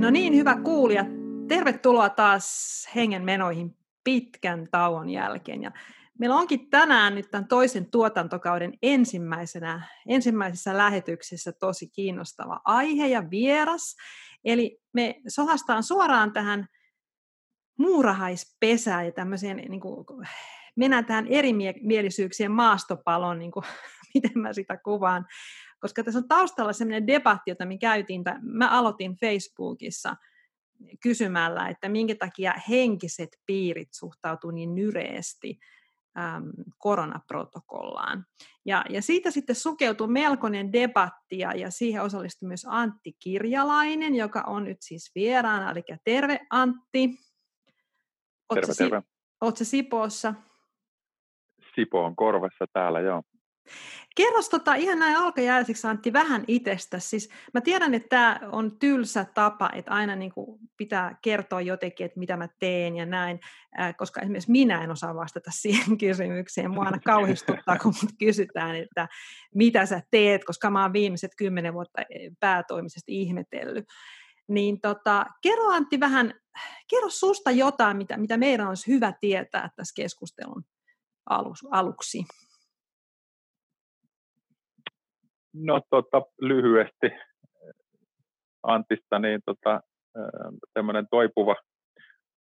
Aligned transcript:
No 0.00 0.10
niin, 0.10 0.34
hyvä 0.34 0.56
kuulija. 0.64 1.04
Tervetuloa 1.48 2.08
taas 2.08 2.88
hengenmenoihin 2.94 3.76
pitkän 4.04 4.68
tauon 4.70 5.10
jälkeen. 5.10 5.62
Ja 5.62 5.70
meillä 6.18 6.36
onkin 6.36 6.70
tänään 6.70 7.14
nyt 7.14 7.30
tämän 7.30 7.48
toisen 7.48 7.90
tuotantokauden 7.90 8.72
ensimmäisenä, 8.82 9.88
ensimmäisessä 10.08 10.76
lähetyksessä 10.76 11.52
tosi 11.52 11.86
kiinnostava 11.86 12.60
aihe 12.64 13.06
ja 13.06 13.30
vieras. 13.30 13.96
Eli 14.44 14.80
me 14.92 15.20
sohastaan 15.28 15.82
suoraan 15.82 16.32
tähän 16.32 16.66
muurahaispesään 17.78 19.06
ja 19.06 19.12
tämmöiseen, 19.12 19.56
niin 19.56 19.80
kuin, 19.80 20.06
mennään 20.76 21.04
tähän 21.04 21.26
erimielisyyksien 21.26 22.52
maastopaloon, 22.52 23.38
niin 23.38 23.52
kuin, 23.52 23.64
miten 24.14 24.38
mä 24.38 24.52
sitä 24.52 24.76
kuvaan. 24.76 25.26
Koska 25.80 26.04
tässä 26.04 26.18
on 26.18 26.28
taustalla 26.28 26.72
sellainen 26.72 27.06
debatti, 27.06 27.50
jota 27.50 27.66
me 27.66 27.78
käytiin, 27.78 28.24
tai 28.24 28.34
mä 28.42 28.68
aloitin 28.68 29.16
Facebookissa 29.20 30.16
kysymällä, 31.02 31.68
että 31.68 31.88
minkä 31.88 32.14
takia 32.14 32.54
henkiset 32.68 33.28
piirit 33.46 33.88
suhtautuu 33.92 34.50
niin 34.50 34.74
nyreesti 34.74 35.58
äm, 36.18 36.52
koronaprotokollaan. 36.78 38.26
Ja, 38.64 38.84
ja 38.88 39.02
siitä 39.02 39.30
sitten 39.30 39.56
sukeutui 39.56 40.08
melkoinen 40.08 40.72
debatti, 40.72 41.38
ja, 41.38 41.52
ja 41.52 41.70
siihen 41.70 42.02
osallistui 42.02 42.46
myös 42.46 42.66
Antti 42.68 43.12
Kirjalainen, 43.12 44.14
joka 44.14 44.44
on 44.46 44.64
nyt 44.64 44.78
siis 44.80 45.10
vieraana, 45.14 45.70
eli 45.70 45.82
terve 46.04 46.40
Antti. 46.50 47.08
Oletko 48.48 48.74
terve, 48.74 48.90
terve. 48.90 49.02
Oletko 49.40 49.64
Sipoossa? 49.64 50.34
Sipo 51.74 52.04
on 52.04 52.16
korvassa 52.16 52.64
täällä, 52.72 53.00
joo. 53.00 53.22
Kerros 54.16 54.48
tota, 54.48 54.74
ihan 54.74 54.98
näin 54.98 55.16
alkajäiseksi 55.16 55.86
Antti 55.86 56.12
vähän 56.12 56.44
itsestä. 56.48 56.98
Siis 56.98 57.28
mä 57.54 57.60
tiedän, 57.60 57.94
että 57.94 58.08
tämä 58.08 58.40
on 58.52 58.78
tylsä 58.78 59.26
tapa, 59.34 59.70
että 59.74 59.90
aina 59.90 60.16
niin 60.16 60.32
kuin 60.32 60.60
pitää 60.76 61.18
kertoa 61.22 61.60
jotenkin, 61.60 62.06
että 62.06 62.18
mitä 62.18 62.36
mä 62.36 62.48
teen 62.58 62.96
ja 62.96 63.06
näin, 63.06 63.40
äh, 63.80 63.96
koska 63.96 64.20
esimerkiksi 64.20 64.50
minä 64.50 64.84
en 64.84 64.90
osaa 64.90 65.14
vastata 65.14 65.50
siihen 65.62 65.98
kysymykseen. 65.98 66.70
Mua 66.70 66.84
aina 66.84 66.98
kauhistuttaa, 67.04 67.78
kun 67.78 67.94
mut 68.02 68.10
kysytään, 68.18 68.76
että 68.76 69.08
mitä 69.54 69.86
sä 69.86 70.02
teet, 70.10 70.44
koska 70.44 70.70
mä 70.70 70.82
oon 70.82 70.92
viimeiset 70.92 71.32
kymmenen 71.36 71.74
vuotta 71.74 72.02
päätoimisesti 72.40 73.20
ihmetellyt. 73.20 73.84
Niin 74.48 74.80
tota, 74.80 75.26
kerro 75.42 75.68
Antti 75.68 76.00
vähän, 76.00 76.34
kerro 76.90 77.10
susta 77.10 77.50
jotain, 77.50 77.96
mitä, 77.96 78.16
mitä 78.16 78.36
meidän 78.36 78.68
olisi 78.68 78.92
hyvä 78.92 79.12
tietää 79.20 79.70
tässä 79.76 79.94
keskustelun 79.96 80.64
aluksi. 81.70 82.24
No 85.54 85.80
tota, 85.90 86.22
lyhyesti 86.40 87.10
Antista, 88.62 89.18
niin 89.18 89.40
tota, 89.44 89.80
tämmöinen 90.74 91.06
toipuva 91.10 91.56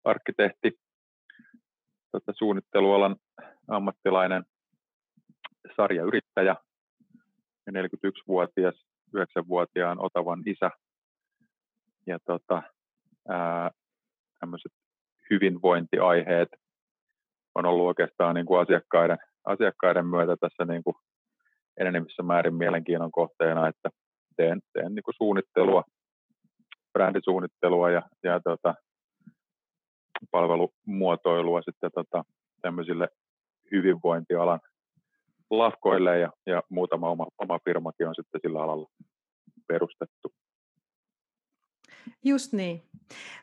arkkitehti, 0.03 0.71
tota, 2.11 2.33
suunnittelualan 2.35 3.15
ammattilainen 3.67 4.43
sarjayrittäjä, 5.75 6.55
41-vuotias, 7.71 8.85
9-vuotiaan 9.17 9.97
Otavan 9.99 10.43
isä. 10.45 10.71
Ja 12.07 12.19
tota, 12.25 12.63
tämmöiset 14.39 14.71
hyvinvointiaiheet 15.29 16.49
on 17.55 17.65
ollut 17.65 17.87
oikeastaan 17.87 18.35
niin 18.35 18.45
kuin 18.45 18.61
asiakkaiden, 18.61 19.17
asiakkaiden 19.45 20.05
myötä 20.05 20.35
tässä 20.39 20.65
niin 20.65 20.83
kuin 20.83 20.95
enemmissä 21.77 22.23
määrin 22.23 22.55
mielenkiinnon 22.55 23.11
kohteena, 23.11 23.67
että 23.67 23.89
teen, 24.35 24.61
teen 24.73 24.95
niin 24.95 25.03
kuin 25.03 25.15
suunnittelua, 25.17 25.83
brändisuunnittelua 26.93 27.89
ja, 27.89 28.01
ja 28.23 28.39
tota, 28.39 28.75
palvelumuotoilua 30.31 31.61
sitten 31.61 31.91
tota, 31.95 32.23
tämmöisille 32.61 33.07
hyvinvointialan 33.71 34.59
lafkoille 35.49 36.19
ja, 36.19 36.31
ja 36.45 36.63
muutama 36.69 37.09
oma, 37.09 37.27
oma 37.37 37.59
firmakin 37.65 38.07
on 38.07 38.15
sitten 38.15 38.41
sillä 38.41 38.63
alalla 38.63 38.89
perustettu. 39.67 40.33
Just 42.23 42.53
niin. 42.53 42.81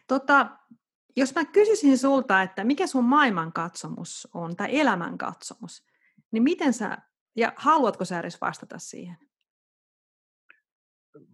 Tota, 0.09 0.51
jos 1.17 1.35
mä 1.35 1.45
kysyisin 1.45 1.99
sulta, 1.99 2.43
että 2.43 2.65
mikä 2.65 2.87
sun 2.87 3.05
maailmankatsomus 3.05 4.29
on 4.35 4.57
tai 4.57 4.79
elämänkatsomus, 4.79 5.85
niin 6.33 6.43
miten 6.43 6.73
sä 6.73 6.99
ja 7.37 7.53
haluatko 7.57 8.05
sä 8.05 8.21
edes 8.21 8.41
vastata 8.41 8.79
siihen? 8.79 9.17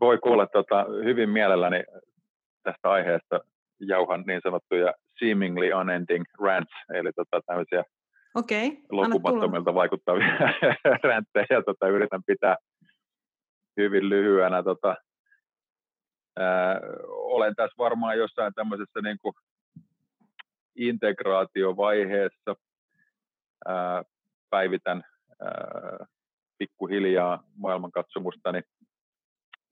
Voi 0.01 0.19
kuulla 0.19 0.47
tota, 0.47 0.87
hyvin 1.05 1.31
mielelläni 1.31 1.85
tästä 2.63 2.91
aiheesta 2.91 3.41
jauhan 3.81 4.25
niin 4.27 4.41
sanottuja 4.43 4.95
seemingly 5.19 5.73
unending 5.73 6.25
rants, 6.41 6.73
eli 6.95 7.13
tota, 7.13 7.41
tämmöisiä 7.47 7.85
okay, 8.35 8.77
lopumattomilta 8.91 9.75
vaikuttavia 9.75 10.27
ränttejä. 11.05 11.63
Tota, 11.67 11.89
yritän 11.89 12.23
pitää 12.27 12.57
hyvin 13.77 14.09
lyhyenä. 14.09 14.63
Tota, 14.63 14.97
ää, 16.39 16.81
olen 17.09 17.55
tässä 17.57 17.75
varmaan 17.79 18.19
jossain 18.19 18.55
tämmöisessä 18.55 19.01
niin 19.03 19.19
kuin 19.23 19.35
integraatiovaiheessa. 20.77 22.57
Ää, 23.67 24.03
päivitän 24.51 25.03
pikkuhiljaa 26.59 27.45
maailmankatsomustani 27.57 28.63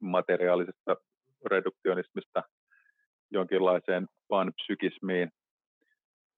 materiaalisesta 0.00 0.96
reduktionismista 1.50 2.42
jonkinlaiseen 3.30 4.06
panpsykismiin 4.28 5.30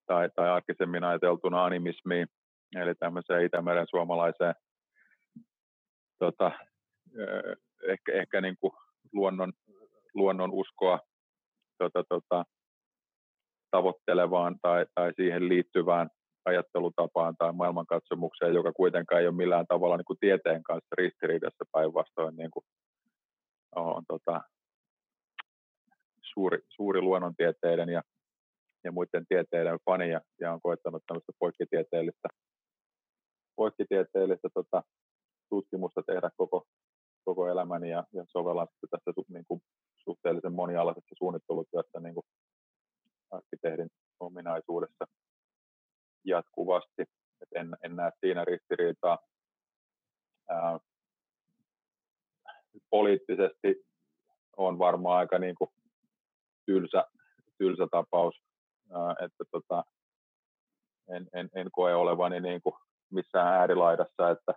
tai, 0.07 0.29
tai 0.35 0.49
arkisemmin 0.49 1.03
ajateltuna 1.03 1.65
animismiin, 1.65 2.27
eli 2.75 2.95
tämmöiseen 2.95 3.45
Itämeren 3.45 3.87
suomalaiseen 3.89 4.55
tota, 6.19 6.51
ehkä, 7.87 8.11
ehkä 8.13 8.41
niin 8.41 8.55
kuin 8.59 8.73
luonnon, 9.13 9.53
luonnon 10.13 10.51
uskoa 10.51 10.99
tota, 11.77 12.03
tota, 12.09 12.45
tavoittelevaan 13.71 14.55
tai, 14.61 14.85
tai 14.95 15.13
siihen 15.15 15.49
liittyvään 15.49 16.09
ajattelutapaan 16.47 17.35
tai 17.37 17.53
maailmankatsomukseen, 17.53 18.53
joka 18.53 18.71
kuitenkaan 18.73 19.21
ei 19.21 19.27
ole 19.27 19.35
millään 19.35 19.67
tavalla 19.67 19.97
niin 19.97 20.05
kuin 20.05 20.19
tieteen 20.19 20.63
kanssa 20.63 20.95
ristiriidassa 20.97 21.65
päinvastoin 21.71 22.35
niin 22.35 22.51
kuin 22.51 22.65
on 23.75 24.03
tota, 24.07 24.41
suuri, 26.21 26.59
suuri 26.69 27.01
luonnontieteiden 27.01 27.89
ja, 27.89 28.01
ja 28.83 28.91
muiden 28.91 29.25
tieteiden 29.29 29.79
fani 29.85 30.11
ja, 30.11 30.21
ja 30.39 30.53
on 30.53 30.61
koettanut 30.61 31.03
tämmöistä 31.07 31.31
poikkitieteellistä, 31.39 32.27
poikkitieteellistä 33.55 34.49
tota, 34.53 34.83
tutkimusta 35.49 36.03
tehdä 36.03 36.29
koko, 36.37 36.65
koko 37.23 37.47
elämäni 37.47 37.89
ja, 37.89 38.03
ja 38.13 38.25
sovellan 38.27 38.67
sitten 38.67 38.89
tässä 38.89 39.21
niin 39.29 39.45
kuin, 39.47 39.61
suhteellisen 40.03 40.53
monialaisessa 40.53 41.15
suunnittelutyössä 41.17 41.99
niin 41.99 42.13
kuin 42.13 42.25
arkkitehdin 43.31 43.89
ominaisuudessa 44.19 45.05
jatkuvasti. 46.23 47.01
Et 47.41 47.49
en, 47.55 47.77
en 47.83 47.95
näe 47.95 48.11
siinä 48.19 48.45
ristiriitaa. 48.45 49.17
Ää, 50.49 50.79
poliittisesti 52.89 53.85
on 54.57 54.79
varmaan 54.79 55.19
aika 55.19 55.39
niin 55.39 55.55
kuin 55.55 55.69
tylsä, 56.65 57.05
tylsä 57.57 57.87
tapaus, 57.91 58.35
ää, 58.91 59.11
että 59.25 59.43
tota, 59.51 59.83
en, 61.09 61.27
en, 61.33 61.49
en 61.55 61.71
koe 61.71 61.95
olevani 61.95 62.39
niin 62.39 62.61
kuin 62.61 62.75
missään 63.11 63.53
äärilaidassa, 63.53 64.29
että, 64.29 64.53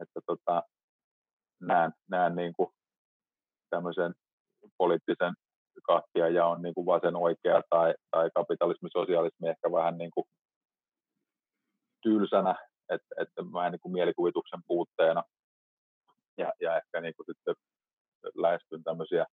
että 0.00 0.20
tota, 0.26 0.62
näen, 1.60 1.92
näen 2.10 2.36
niin 2.36 2.52
kuin 2.52 2.68
tämmöisen 3.70 4.14
poliittisen 4.78 5.34
kahtia 5.82 6.28
ja 6.28 6.46
on 6.46 6.62
niin 6.62 6.74
kuin 6.74 6.86
vasen 6.86 7.16
oikea 7.16 7.62
tai, 7.70 7.94
tai 8.10 8.30
kapitalismi, 8.34 8.88
sosialismi 8.92 9.48
ehkä 9.48 9.72
vähän 9.72 9.98
niin 9.98 10.10
kuin 10.10 10.24
tylsänä, 12.02 12.54
että, 12.88 13.14
että 13.20 13.42
en 13.66 13.72
niin 13.72 13.80
kuin 13.80 13.92
mielikuvituksen 13.92 14.60
puutteena. 14.66 15.22
Ja, 16.38 16.52
ja 16.60 16.76
ehkä 16.76 17.00
niin 17.00 17.14
kuin 17.16 17.26
sitten 17.26 17.54
lähestyn 18.34 18.82
tämmöisiä 18.82 19.26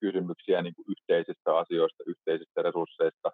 kysymyksiä 0.00 0.62
niin 0.62 0.74
kuin 0.74 0.86
yhteisistä 0.88 1.56
asioista, 1.56 2.04
yhteisistä 2.06 2.62
resursseista 2.62 3.30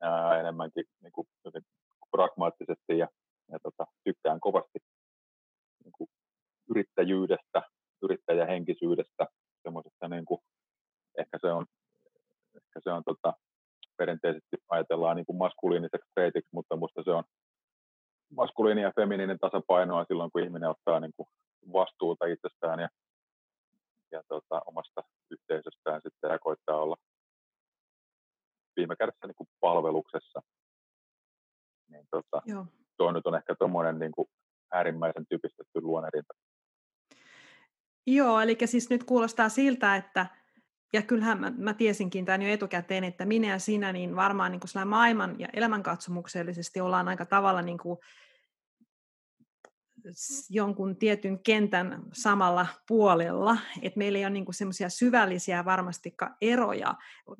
ää, 0.00 0.40
enemmänkin 0.40 0.84
niin 1.02 1.12
kuin 1.12 1.26
pragmaattisesti 2.10 2.98
ja, 2.98 3.08
ja 3.52 3.58
tota, 3.62 3.86
tykkään 4.04 4.40
kovasti 4.40 4.78
niin 5.84 5.92
kuin 5.92 6.10
yrittäjyydestä, 6.70 7.62
yrittäjähenkisyydestä, 8.02 9.26
semmoisesta 9.66 10.08
niin 10.08 10.24
kuin, 10.24 10.40
ehkä 11.18 11.38
se 11.40 11.52
on, 11.52 11.66
ehkä 12.54 12.78
se 12.84 12.90
on 12.90 13.02
tota, 13.04 13.32
perinteisesti 13.96 14.56
ajatellaan 14.68 15.16
niin 15.16 15.26
kuin 15.26 15.38
maskuliiniseksi 15.44 16.10
treitiksi, 16.14 16.50
mutta 16.52 16.76
minusta 16.76 17.02
se 17.04 17.10
on 17.10 17.24
maskuliini 18.36 18.82
ja 18.82 18.92
feminiinin 18.96 19.38
tasapainoa 19.38 20.04
silloin, 20.04 20.30
kun 20.32 20.42
ihminen 20.44 20.70
ottaa 20.70 21.00
niin 21.00 21.12
kuin 21.16 21.28
vastuuta 21.72 22.26
itsestään 22.26 22.80
ja 22.80 22.88
ja 24.12 24.22
tota, 24.28 24.62
omasta 24.66 25.02
yhteisöstään 25.30 26.00
sitten 26.02 26.30
ja 26.30 26.38
koittaa 26.38 26.82
olla 26.82 26.96
viime 28.76 28.96
kädessä 28.96 29.26
niin 29.26 29.34
kuin 29.34 29.48
palveluksessa. 29.60 30.42
Niin 31.88 32.06
tota, 32.10 32.42
Joo. 32.46 32.66
tuo 32.96 33.12
nyt 33.12 33.26
on 33.26 33.34
ehkä 33.34 33.54
tuommoinen 33.58 33.98
niin 33.98 34.12
kuin 34.12 34.28
äärimmäisen 34.72 35.26
typistetty 35.28 35.80
luonnerinta. 35.80 36.34
Joo, 38.06 38.40
eli 38.40 38.56
siis 38.64 38.90
nyt 38.90 39.04
kuulostaa 39.04 39.48
siltä, 39.48 39.96
että 39.96 40.26
ja 40.92 41.02
kyllähän 41.02 41.40
mä, 41.40 41.52
mä 41.58 41.74
tiesinkin 41.74 42.24
tämän 42.24 42.42
jo 42.42 42.48
etukäteen, 42.48 43.04
että 43.04 43.24
minä 43.24 43.48
ja 43.48 43.58
sinä, 43.58 43.92
niin 43.92 44.16
varmaan 44.16 44.52
niin 44.52 44.60
kuin 44.60 44.88
maailman 44.88 45.40
ja 45.40 45.48
elämänkatsomuksellisesti 45.52 46.80
ollaan 46.80 47.08
aika 47.08 47.26
tavalla 47.26 47.62
niin 47.62 47.78
kuin 47.78 47.98
jonkun 50.50 50.96
tietyn 50.96 51.38
kentän 51.38 52.02
samalla 52.12 52.66
puolella, 52.88 53.56
että 53.82 53.98
meillä 53.98 54.18
ei 54.18 54.24
ole 54.24 54.30
niin 54.30 54.44
semmoisia 54.50 54.88
syvällisiä 54.88 55.64
varmasti 55.64 56.14
eroja. 56.40 56.94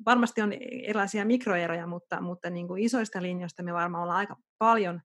Varmasti 0.05 0.41
on 0.41 0.53
erilaisia 0.71 1.25
mikroeroja, 1.25 1.87
mutta, 1.87 2.21
mutta 2.21 2.49
niin 2.49 2.67
kuin 2.67 2.83
isoista 2.83 3.21
linjoista 3.21 3.63
me 3.63 3.73
varmaan 3.73 4.03
ollaan 4.03 4.19
aika 4.19 4.37
paljon 4.57 5.01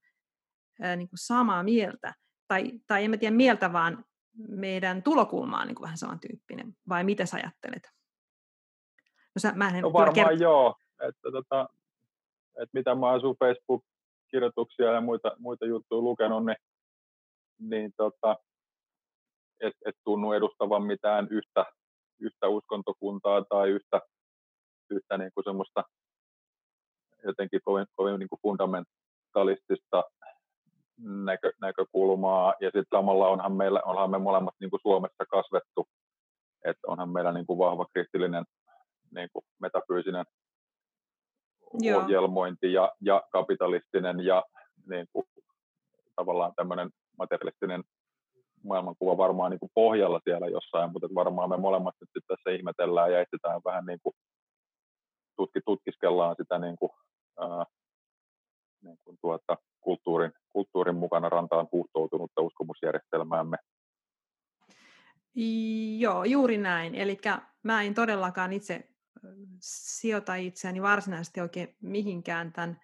ää, 0.81 0.97
niin 0.97 1.09
kuin 1.09 1.19
samaa 1.19 1.63
mieltä. 1.63 2.15
Tai, 2.49 2.73
tai 2.87 3.05
en 3.05 3.11
mä 3.11 3.17
tiedä 3.17 3.37
mieltä, 3.37 3.73
vaan 3.73 4.05
meidän 4.49 5.03
tulokulma 5.03 5.61
on 5.61 5.67
niin 5.67 5.75
kuin 5.75 5.83
vähän 5.83 5.99
samantyyppinen. 5.99 6.77
Vai 6.89 7.05
mitä 7.05 7.27
sä 7.27 7.37
ajattelet? 7.37 7.91
No, 9.35 9.39
sä, 9.39 9.53
mä 9.55 9.69
en 9.69 9.83
no 9.83 9.93
varmaan 9.93 10.33
kert- 10.33 10.43
joo. 10.43 10.77
Että, 11.09 11.31
tota, 11.33 11.69
että 12.49 12.71
mitä 12.73 12.95
mä 12.95 13.11
oon 13.11 13.21
sun 13.21 13.37
Facebook-kirjoituksia 13.39 14.93
ja 14.93 15.01
muita, 15.01 15.33
muita 15.39 15.67
juttuja 15.67 16.03
lukenut, 16.03 16.47
niin 16.47 16.57
niin 17.63 17.93
tota, 17.97 18.37
et, 19.61 19.75
et 19.87 19.97
tunnu 20.05 20.33
edustavan 20.33 20.83
mitään 20.83 21.29
yhtä, 21.31 21.67
yhtä 22.21 22.49
uskontokuntaa 22.49 23.45
tai 23.45 23.71
yhtä, 23.71 24.01
yhtä 24.91 25.19
niin 25.19 25.31
kuin 25.35 25.45
semmoista 25.45 25.85
jotenkin 27.25 27.61
kovin, 27.65 27.87
kovin 27.97 28.19
niin 28.19 28.29
kuin 28.29 28.41
fundamentalistista 28.43 30.05
näkö, 30.99 31.53
näkökulmaa. 31.61 32.55
Ja 32.61 32.67
sitten 32.67 32.99
samalla 32.99 33.29
onhan, 33.29 33.53
meillä, 33.53 33.81
onhan 33.85 34.11
me 34.11 34.19
molemmat 34.19 34.55
niin 34.61 34.71
kuin 34.71 34.81
Suomessa 34.83 35.25
kasvettu, 35.31 35.89
että 36.65 36.81
onhan 36.87 37.09
meillä 37.09 37.33
niin 37.33 37.47
kuin 37.47 37.59
vahva 37.59 37.87
kristillinen 37.93 38.45
niin 39.15 39.29
kuin 39.33 39.45
metafyysinen 39.61 40.25
Joo. 41.75 42.01
ohjelmointi 42.01 42.73
ja, 42.73 42.93
ja 43.01 43.23
kapitalistinen 43.33 44.21
ja 44.21 44.43
niin 44.89 45.07
kuin, 45.13 45.27
tavallaan 46.17 46.53
tämmöinen 46.57 46.91
materialistinen 47.19 47.85
maailmankuva 48.65 49.17
varmaan 49.17 49.51
niin 49.51 49.61
kuin 49.61 49.71
pohjalla 49.75 50.21
siellä 50.25 50.47
jossain, 50.47 50.93
mutta 50.93 51.09
varmaan 51.15 51.49
me 51.49 51.57
molemmat 51.57 51.95
nyt 52.01 52.25
tässä 52.29 52.51
ihmetellään 52.51 53.13
ja 53.13 53.21
etsitään 53.21 53.61
vähän 53.65 53.87
niin 53.87 53.99
kuin 54.03 54.15
tutki, 55.37 55.61
tutkiskellaan 55.65 56.37
sitä 56.39 56.59
niin 56.59 56.77
kuin, 56.77 56.91
ää, 57.41 57.65
niin 58.83 58.99
kuin 59.05 59.19
tuota, 59.21 59.57
kulttuurin, 59.81 60.33
kulttuurin 60.49 60.97
mukana 60.97 61.29
rantaan 61.29 61.69
puhtoutunutta 61.69 62.43
uskomusjärjestelmäämme. 62.43 63.57
Joo, 65.99 66.25
juuri 66.25 66.59
näin. 66.59 66.95
Eli 66.95 67.19
mä 67.63 67.83
en 67.83 67.95
todellakaan 67.95 68.53
itse 68.53 68.89
sijoita 69.61 70.35
itseäni 70.35 70.83
varsinaisesti 70.83 71.41
oikein 71.41 71.77
mihinkään 71.81 72.53
tämän 72.53 72.81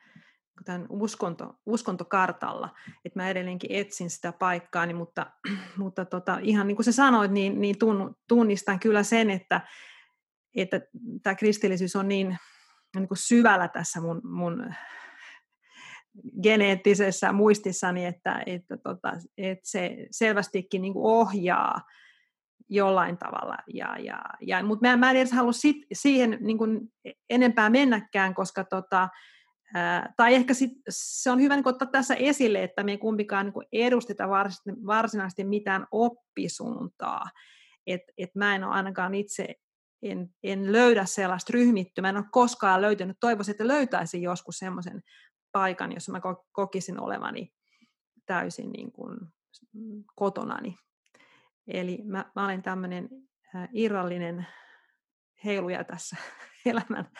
tämän 0.65 0.87
uskonto, 0.91 1.55
uskontokartalla, 1.67 2.69
että 3.05 3.19
mä 3.19 3.29
edelleenkin 3.29 3.73
etsin 3.73 4.11
sitä 4.11 4.33
paikkaa, 4.33 4.94
mutta, 4.94 5.27
mutta 5.77 6.05
tota, 6.05 6.39
ihan 6.43 6.67
niin 6.67 6.77
kuin 6.77 6.85
sä 6.85 6.93
sanoit, 6.93 7.31
niin, 7.31 7.61
niin 7.61 7.77
tunnistan 8.29 8.81
kyllä 8.81 9.03
sen, 9.03 9.31
että, 9.31 9.61
että 10.56 10.81
tämä 11.23 11.35
kristillisyys 11.35 11.97
on 11.97 12.09
niin, 12.09 12.39
niin 12.97 13.09
kuin 13.09 13.19
syvällä 13.19 13.69
tässä 13.69 14.01
mun, 14.01 14.21
mun 14.25 14.75
geneettisessä 16.43 17.32
muistissani, 17.32 18.05
että, 18.05 18.43
että, 18.47 18.76
tota, 18.76 19.12
että 19.38 19.69
se 19.69 20.06
selvästikin 20.11 20.82
niin 20.82 20.93
ohjaa 20.97 21.81
jollain 22.69 23.19
tavalla. 23.19 23.56
Ja, 23.75 23.97
ja, 23.99 24.23
ja, 24.41 24.62
mutta 24.62 24.88
mä, 24.88 24.97
mä 24.97 25.11
en 25.11 25.17
edes 25.17 25.32
halua 25.32 25.53
sit, 25.53 25.76
siihen 25.93 26.38
niin 26.41 26.59
enempää 27.31 27.70
mennäkään, 27.70 28.35
koska 28.35 28.65
tota, 28.65 29.09
tai 30.17 30.35
ehkä 30.35 30.55
sit, 30.55 30.73
se 30.88 31.31
on 31.31 31.41
hyvä 31.41 31.56
niin 31.56 31.69
ottaa 31.69 31.88
tässä 31.88 32.15
esille, 32.15 32.62
että 32.62 32.82
me 32.82 32.91
ei 32.91 32.99
kumpikaan 32.99 33.47
niin 33.47 33.87
edusteta 33.87 34.29
varsinaisesti 34.87 35.44
mitään 35.44 35.87
oppisuuntaa. 35.91 37.25
Et, 37.87 38.00
et 38.19 38.35
mä 38.35 38.55
en 38.55 38.65
ole 38.65 38.75
ainakaan 38.75 39.15
itse, 39.15 39.55
en, 40.03 40.29
en 40.43 40.73
löydä 40.73 41.05
sellaista 41.05 41.50
ryhmittymää, 41.53 42.09
en 42.09 42.17
ole 42.17 42.25
koskaan 42.31 42.81
löytänyt. 42.81 43.17
Toivoisin, 43.20 43.53
että 43.53 43.69
löytäisin 43.69 44.23
joskus 44.23 44.59
semmoisen 44.59 45.03
paikan, 45.53 45.93
jossa 45.93 46.12
mä 46.12 46.21
kokisin 46.53 47.00
olevani 47.00 47.53
täysin 48.27 48.73
niin 48.73 48.93
kuin 48.93 49.19
kotonani. 50.15 50.77
Eli 51.67 52.03
mä, 52.05 52.25
mä 52.37 52.45
olen 52.45 52.62
tämmöinen 52.62 53.09
irrallinen 53.73 54.47
heiluja 55.45 55.85
tässä 55.85 56.17
elämän, 56.67 57.11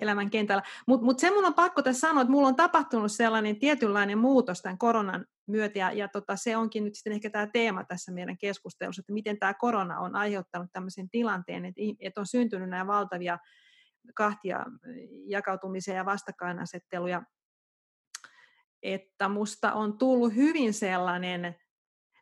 elämän 0.00 0.30
kentällä. 0.30 0.62
Mutta 0.86 1.04
mut 1.04 1.18
se 1.18 1.30
mun 1.30 1.44
on 1.44 1.54
pakko 1.54 1.82
tässä 1.82 2.00
sanoa, 2.00 2.22
että 2.22 2.30
mulla 2.30 2.48
on 2.48 2.56
tapahtunut 2.56 3.12
sellainen 3.12 3.58
tietynlainen 3.58 4.18
muutos 4.18 4.62
tämän 4.62 4.78
koronan 4.78 5.26
myötä, 5.46 5.78
ja, 5.78 5.92
ja 5.92 6.08
tota, 6.08 6.36
se 6.36 6.56
onkin 6.56 6.84
nyt 6.84 6.94
sitten 6.94 7.12
ehkä 7.12 7.30
tämä 7.30 7.46
teema 7.46 7.84
tässä 7.84 8.12
meidän 8.12 8.38
keskustelussa, 8.38 9.00
että 9.00 9.12
miten 9.12 9.38
tämä 9.38 9.54
korona 9.54 9.98
on 9.98 10.16
aiheuttanut 10.16 10.70
tämmöisen 10.72 11.10
tilanteen, 11.10 11.64
että, 11.64 11.80
että 12.00 12.20
on 12.20 12.26
syntynyt 12.26 12.70
nämä 12.70 12.86
valtavia 12.86 13.38
kahtia 14.14 14.64
jakautumisia 15.26 15.94
ja 15.94 16.04
vastakkainasetteluja, 16.04 17.22
että 18.82 19.28
musta 19.28 19.72
on 19.72 19.98
tullut 19.98 20.34
hyvin 20.34 20.74
sellainen, 20.74 21.56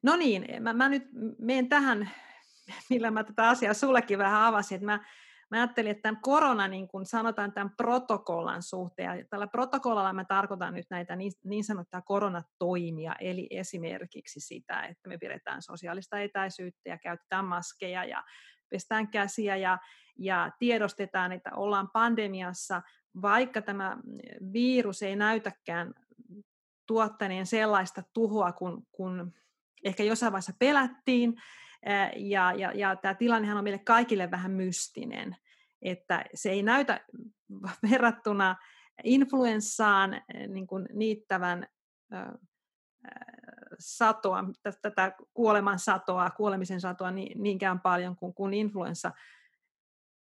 no 0.03 0.17
niin, 0.17 0.47
mä, 0.61 0.73
mä 0.73 0.89
nyt 0.89 1.09
menen 1.39 1.69
tähän 1.69 2.11
millä 2.91 3.11
mä 3.11 3.25
tätä 3.25 3.49
asiaa 3.49 3.75
sullekin 3.75 4.19
vähän 4.19 4.43
avasin, 4.43 4.75
että 4.75 4.87
mä, 4.87 5.01
mä 5.51 5.57
ajattelin, 5.57 5.91
että 5.91 6.03
tämän 6.03 6.21
korona, 6.21 6.69
niin 6.69 6.89
kuin 6.89 7.07
sanotaan 7.07 7.53
tämän 7.53 7.77
protokollan 7.77 8.63
suhteen, 8.63 9.19
ja 9.19 9.25
tällä 9.31 9.47
protokollalla 9.47 10.13
mä 10.13 10.25
tarkoitan 10.25 10.75
nyt 10.75 10.87
näitä 10.91 11.17
niin, 11.17 11.33
niin 11.45 11.65
sanottuja 11.65 12.03
koronatoimia, 12.03 13.15
eli 13.21 13.47
esimerkiksi 13.51 14.41
sitä, 14.41 14.83
että 14.83 15.09
me 15.09 15.19
pidetään 15.19 15.63
sosiaalista 15.63 16.19
etäisyyttä 16.19 16.89
ja 16.89 16.99
käytetään 16.99 17.45
maskeja 17.45 18.05
ja 18.05 18.25
pestään 18.69 19.09
käsiä 19.09 19.57
ja, 19.57 19.79
ja 20.19 20.51
tiedostetaan, 20.59 21.33
että 21.33 21.51
ollaan 21.55 21.91
pandemiassa, 21.93 22.83
vaikka 23.23 23.63
tämä 23.63 23.97
virus 24.53 25.03
ei 25.03 25.17
näytäkään 25.17 25.95
tuottaneen 26.87 27.47
sellaista 27.47 28.03
tuhoa, 28.13 28.53
kun, 28.53 28.87
kun 28.93 29.33
ehkä 29.85 30.03
jossain 30.03 30.33
vaiheessa 30.33 30.53
pelättiin, 30.59 31.35
ja, 32.17 32.53
ja, 32.53 32.73
ja 32.73 32.97
tämä 32.97 33.15
tilannehan 33.15 33.59
on 33.59 33.65
meille 33.65 33.79
kaikille 33.79 34.31
vähän 34.31 34.51
mystinen, 34.51 35.37
että 35.83 36.25
se 36.35 36.51
ei 36.51 36.63
näytä 36.63 37.01
verrattuna 37.91 38.57
influenssaan 39.05 40.23
niin 40.49 40.67
kuin 40.67 40.89
niittävän 40.93 41.67
satoa, 43.79 44.45
tätä 44.83 45.13
kuoleman 45.35 45.79
satoa, 45.79 46.31
kuolemisen 46.31 46.81
satoa 46.81 47.11
niinkään 47.11 47.81
paljon 47.81 48.17
kuin, 48.17 48.35
kuin 48.35 48.55
influenssa. 48.55 49.13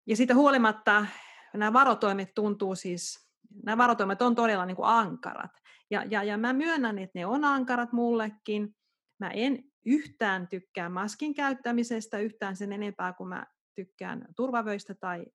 Ja 0.06 0.16
siitä 0.16 0.34
huolimatta 0.34 1.06
nämä 1.54 1.72
varotoimet 1.72 2.34
tuntuu 2.34 2.74
siis, 2.74 3.28
nämä 3.64 3.78
varotoimet 3.78 4.22
on 4.22 4.34
todella 4.34 4.66
niin 4.66 4.76
kuin 4.76 4.88
ankarat. 4.88 5.50
Ja, 5.90 6.04
ja, 6.10 6.22
ja 6.22 6.38
mä 6.38 6.52
myönnän, 6.52 6.98
että 6.98 7.18
ne 7.18 7.26
on 7.26 7.44
ankarat 7.44 7.92
mullekin. 7.92 8.76
Mä 9.20 9.30
en 9.30 9.58
yhtään 9.86 10.48
tykkää 10.48 10.88
maskin 10.88 11.34
käyttämisestä, 11.34 12.18
yhtään 12.18 12.56
sen 12.56 12.72
enempää 12.72 13.12
kuin 13.12 13.28
mä 13.28 13.46
tykkään 13.74 14.26
turvavöistä 14.36 14.94
tai 14.94 15.26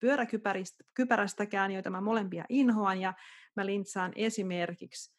pyöräkypärästäkään, 0.00 1.70
joita 1.70 1.90
mä 1.90 2.00
molempia 2.00 2.44
inhoan, 2.48 3.00
ja 3.00 3.14
mä 3.56 3.66
lintsaan 3.66 4.12
esimerkiksi 4.16 5.14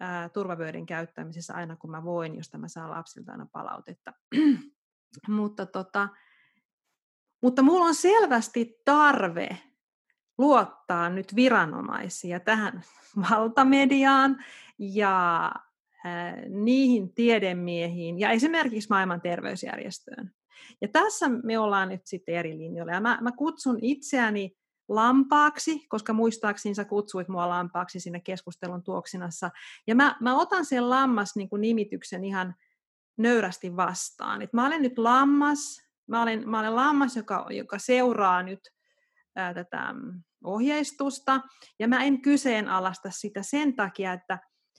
ää, 0.00 0.28
turvavöiden 0.28 0.86
käyttämisessä 0.86 1.54
aina 1.54 1.76
kun 1.76 1.90
mä 1.90 2.04
voin, 2.04 2.36
josta 2.36 2.58
mä 2.58 2.68
saan 2.68 2.90
lapsilta 2.90 3.32
aina 3.32 3.46
palautetta. 3.52 4.12
mutta, 5.28 5.66
tota, 5.66 6.08
mutta 7.42 7.62
mulla 7.62 7.84
on 7.84 7.94
selvästi 7.94 8.74
tarve 8.84 9.58
luottaa 10.38 11.10
nyt 11.10 11.36
viranomaisia 11.36 12.40
tähän 12.40 12.82
valtamediaan 13.30 14.44
ja 14.78 15.52
niihin 16.48 17.14
tiedemiehiin 17.14 18.20
ja 18.20 18.30
esimerkiksi 18.30 18.88
maailman 18.90 19.20
terveysjärjestöön. 19.20 20.30
Ja 20.80 20.88
tässä 20.88 21.28
me 21.28 21.58
ollaan 21.58 21.88
nyt 21.88 22.06
sitten 22.06 22.34
eri 22.34 22.58
linjoilla. 22.58 22.92
Ja 22.92 23.00
mä, 23.00 23.18
mä 23.20 23.32
kutsun 23.32 23.78
itseäni 23.82 24.56
lampaaksi, 24.88 25.86
koska 25.88 26.12
muistaakseni 26.12 26.74
sä 26.74 26.84
kutsuit 26.84 27.28
mua 27.28 27.48
lampaaksi 27.48 28.00
siinä 28.00 28.20
keskustelun 28.20 28.82
tuoksinassa. 28.82 29.50
Ja 29.86 29.94
mä, 29.94 30.16
mä 30.20 30.40
otan 30.40 30.64
sen 30.64 30.90
lammas 30.90 31.36
niin 31.36 31.48
kuin 31.48 31.60
nimityksen 31.60 32.24
ihan 32.24 32.54
nöyrästi 33.16 33.76
vastaan. 33.76 34.42
Et 34.42 34.52
mä 34.52 34.66
olen 34.66 34.82
nyt 34.82 34.98
lammas 34.98 35.88
mä 36.08 36.22
olen, 36.22 36.48
mä 36.48 36.60
olen 36.60 36.76
lammas, 36.76 37.16
joka, 37.16 37.46
joka 37.50 37.78
seuraa 37.78 38.42
nyt 38.42 38.60
ää, 39.38 39.54
tätä 39.54 39.92
mm, 39.92 40.22
ohjeistusta, 40.44 41.40
ja 41.78 41.88
mä 41.88 42.04
en 42.04 42.22
kyseenalaista 42.22 43.10
sitä 43.10 43.42
sen 43.42 43.76
takia, 43.76 44.12
että 44.12 44.38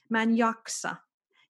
mä 0.09 0.23
en 0.23 0.37
jaksa. 0.37 0.95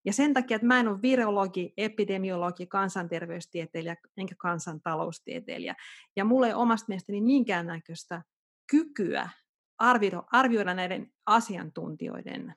Ja 0.06 0.14
sen 0.14 0.34
takia, 0.34 0.56
että 0.56 0.68
mä 0.68 0.80
en 0.80 0.88
ole 0.88 1.02
virologi, 1.02 1.74
epidemiologi, 1.78 2.68
kansanterveystieteilijä 2.68 3.96
enkä 4.18 4.36
kansantaloustieteilijä. 4.38 5.76
Ja 6.16 6.26
mulla 6.26 6.48
ei 6.48 6.54
omasta 6.54 6.86
mielestäni 6.88 7.22
minkäännäköistä 7.22 8.22
kykyä 8.72 9.30
arvioida, 9.78 10.24
arvioida 10.32 10.74
näiden 10.74 11.12
asiantuntijoiden 11.26 12.56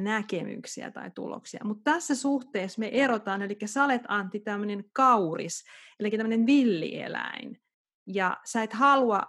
näkemyksiä 0.00 0.90
tai 0.90 1.10
tuloksia. 1.14 1.60
Mutta 1.64 1.92
tässä 1.92 2.14
suhteessa 2.14 2.80
me 2.80 2.90
erotaan, 2.92 3.42
eli 3.42 3.56
sä 3.64 3.84
olet 3.84 4.02
Antti 4.08 4.40
tämmöinen 4.40 4.84
kauris, 4.92 5.64
eli 6.00 6.10
tämmöinen 6.10 6.46
villieläin, 6.46 7.60
ja 8.06 8.36
sä 8.44 8.62
et 8.62 8.72
halua, 8.72 9.22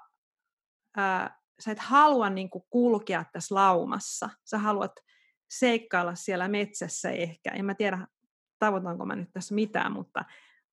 ää, 0.97 1.39
sä 1.59 1.71
et 1.71 1.79
halua 1.79 2.29
niin 2.29 2.49
kulkea 2.69 3.25
tässä 3.31 3.55
laumassa, 3.55 4.29
sä 4.45 4.57
haluat 4.57 4.91
seikkailla 5.49 6.15
siellä 6.15 6.47
metsässä 6.47 7.11
ehkä, 7.11 7.49
en 7.49 7.65
mä 7.65 7.73
tiedä 7.73 8.07
tavoitanko 8.59 9.05
mä 9.05 9.15
nyt 9.15 9.31
tässä 9.33 9.55
mitään, 9.55 9.91
mutta, 9.91 10.25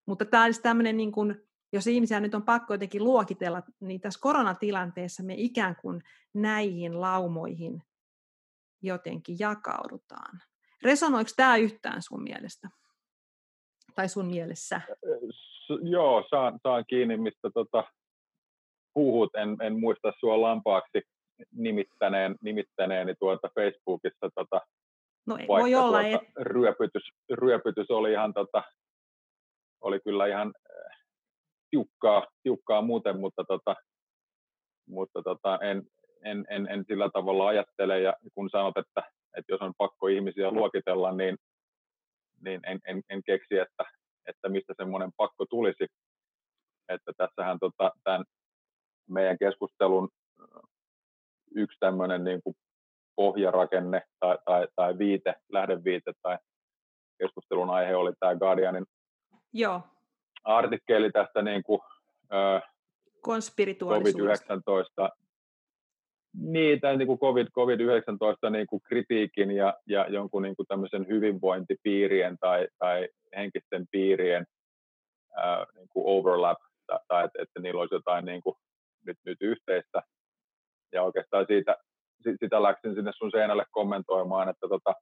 mutta 0.07 0.25
tämä 0.25 0.45
olisi 0.45 0.63
tämmöinen, 0.63 0.97
niin 0.97 1.13
kuin, 1.13 1.43
jos 1.73 1.87
ihmisiä 1.87 2.21
nyt 2.21 2.35
on 2.35 2.43
pakko 2.43 2.75
jotenkin 2.75 3.05
luokitella, 3.05 3.63
niin 3.81 4.01
tässä 4.01 4.21
koronatilanteessa 4.21 5.23
me 5.23 5.35
ikään 5.37 5.77
kuin 5.77 6.03
näihin 6.35 7.01
laumoihin 7.01 7.83
jotenkin 8.83 9.37
jakaudutaan. 9.39 10.43
Resonoiko 10.83 11.31
tämä 11.37 11.57
yhtään 11.57 12.03
sun 12.03 12.23
mielestä? 12.23 12.69
Tai 13.95 14.09
sun 14.09 14.27
mielessä? 14.27 14.81
Joo, 15.83 16.25
saan, 16.31 16.59
saan 16.63 16.85
kiinni, 16.87 17.17
mistä 17.17 17.51
tota, 17.55 17.85
puhut. 18.95 19.35
En, 19.35 19.57
en 19.63 19.81
muista 19.81 20.13
sua 20.21 20.41
lampaaksi 20.41 21.01
nimittäneen, 21.53 22.37
nimittäneeni 22.43 23.15
tuota 23.19 23.49
Facebookissa 23.55 24.29
tota, 24.35 24.61
no, 25.27 25.37
ei, 25.37 25.49
voi 25.49 25.75
olla, 25.75 26.03
tuota, 26.03 26.17
et... 26.17 26.47
ryöpytys, 26.47 27.03
ryöpytys 27.33 27.91
oli 27.91 28.13
ihan 28.13 28.35
tota, 28.35 28.63
oli 29.81 30.01
kyllä 30.01 30.27
ihan 30.27 30.55
äh, 30.71 30.99
tiukkaa, 31.71 32.27
tiukkaa 32.43 32.83
muuten, 32.83 33.21
mutta, 33.21 33.45
tota, 33.49 33.75
mutta 34.89 35.23
tota, 35.23 35.59
en, 35.63 35.83
en, 36.25 36.45
en, 36.51 36.69
en, 36.71 36.85
sillä 36.89 37.11
tavalla 37.13 37.47
ajattele. 37.47 38.01
Ja 38.01 38.15
kun 38.35 38.51
sanot, 38.51 38.77
että, 38.77 39.03
että 39.37 39.53
jos 39.53 39.61
on 39.61 39.73
pakko 39.79 40.07
ihmisiä 40.07 40.51
luokitella, 40.51 41.13
niin, 41.13 41.37
niin 42.41 42.61
en, 42.67 42.81
en, 42.87 43.03
en 43.11 43.23
keksi, 43.27 43.59
että, 43.59 43.85
että 44.27 44.49
mistä 44.49 44.75
semmoinen 44.77 45.11
pakko 45.17 45.47
tulisi. 45.51 45.87
Että 46.89 47.13
tässähän 47.17 47.59
tota, 47.59 47.93
tämän 48.05 48.25
meidän 49.09 49.39
keskustelun 49.39 50.09
yksi 51.55 51.79
tämmöinen 51.81 52.25
niin 52.25 52.43
kuin 52.43 52.57
pohjarakenne 53.17 54.03
tai, 54.21 54.39
tai, 54.45 54.69
tai 54.77 54.99
viite, 54.99 55.35
lähdeviite 55.53 56.13
tai 56.23 56.39
keskustelun 57.19 57.71
aihe 57.71 57.97
oli 57.97 58.13
tämä 58.21 58.35
Guardianin 58.35 58.85
Joo. 59.53 59.83
artikkeli 60.45 61.11
tästä 61.11 61.43
niin 61.43 61.63
kuin, 61.63 61.81
ö, 62.33 62.61
COVID-19 63.25 65.24
niin, 66.35 66.81
tämän 66.81 66.99
niin 66.99 67.07
kuin 67.07 67.19
COVID, 67.19 67.47
COVID-19 67.47 68.51
niin 68.51 68.67
kuin 68.67 68.83
kritiikin 68.83 69.51
ja, 69.51 69.75
ja 69.87 70.07
jonkun 70.09 70.43
niin 70.43 70.57
kuin 70.57 70.67
tämmöisen 70.67 71.07
hyvinvointipiirien 71.09 72.39
tai, 72.41 72.69
tai 72.79 73.09
henkisten 73.37 73.87
piirien 73.91 74.47
ää, 75.37 75.67
niin 75.75 75.89
kuin 75.89 76.05
overlap, 76.07 76.59
tai 77.09 77.25
että, 77.25 77.43
että 77.43 77.61
niillä 77.61 77.81
olisi 77.81 77.95
jotain 77.95 78.25
niin 78.25 78.41
kuin 78.41 78.57
nyt, 79.07 79.19
nyt 79.27 79.39
yhteistä. 79.41 80.03
Ja 80.93 81.03
oikeastaan 81.03 81.47
siitä, 81.47 81.77
sitä 82.41 82.63
läksin 82.63 82.95
sinne 82.95 83.13
sun 83.15 83.31
seinälle 83.31 83.65
kommentoimaan, 83.71 84.49
että, 84.49 84.69
tota, 84.69 84.95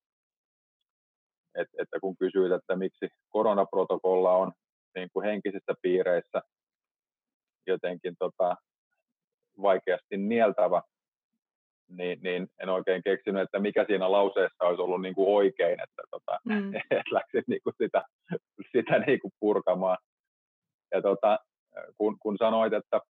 et, 1.55 1.69
että 1.79 2.01
kun 2.01 2.17
kysyit, 2.17 2.53
että 2.53 2.77
miksi 2.77 3.09
koronaprotokolla 3.29 4.33
on 4.33 4.53
niin 4.95 5.09
kuin 5.13 5.27
henkisissä 5.27 5.75
piireissä 5.83 6.43
jotenkin 7.67 8.15
tota, 8.19 8.57
vaikeasti 9.63 10.17
nieltävä, 10.17 10.83
niin, 11.97 12.19
niin 12.23 12.49
en 12.63 12.69
oikein 12.69 13.03
keksinyt, 13.03 13.43
että 13.43 13.59
mikä 13.59 13.85
siinä 13.85 14.13
lauseessa 14.13 14.65
olisi 14.65 14.83
ollut 14.83 15.03
niin 15.03 15.15
kuin 15.15 15.35
oikein, 15.35 15.81
että 15.81 16.03
tota, 16.11 16.39
mm. 16.45 16.75
et 16.91 17.11
läksin 17.11 17.45
niin 17.47 17.61
kuin 17.65 17.75
sitä, 17.83 18.03
sitä 18.73 18.99
niin 18.99 19.21
kuin 19.21 19.33
purkamaan. 19.41 19.99
Ja 20.95 21.03
tota, 21.03 21.39
kun, 21.99 22.19
kun 22.19 22.39
sanoit, 22.39 22.73
että 22.73 23.01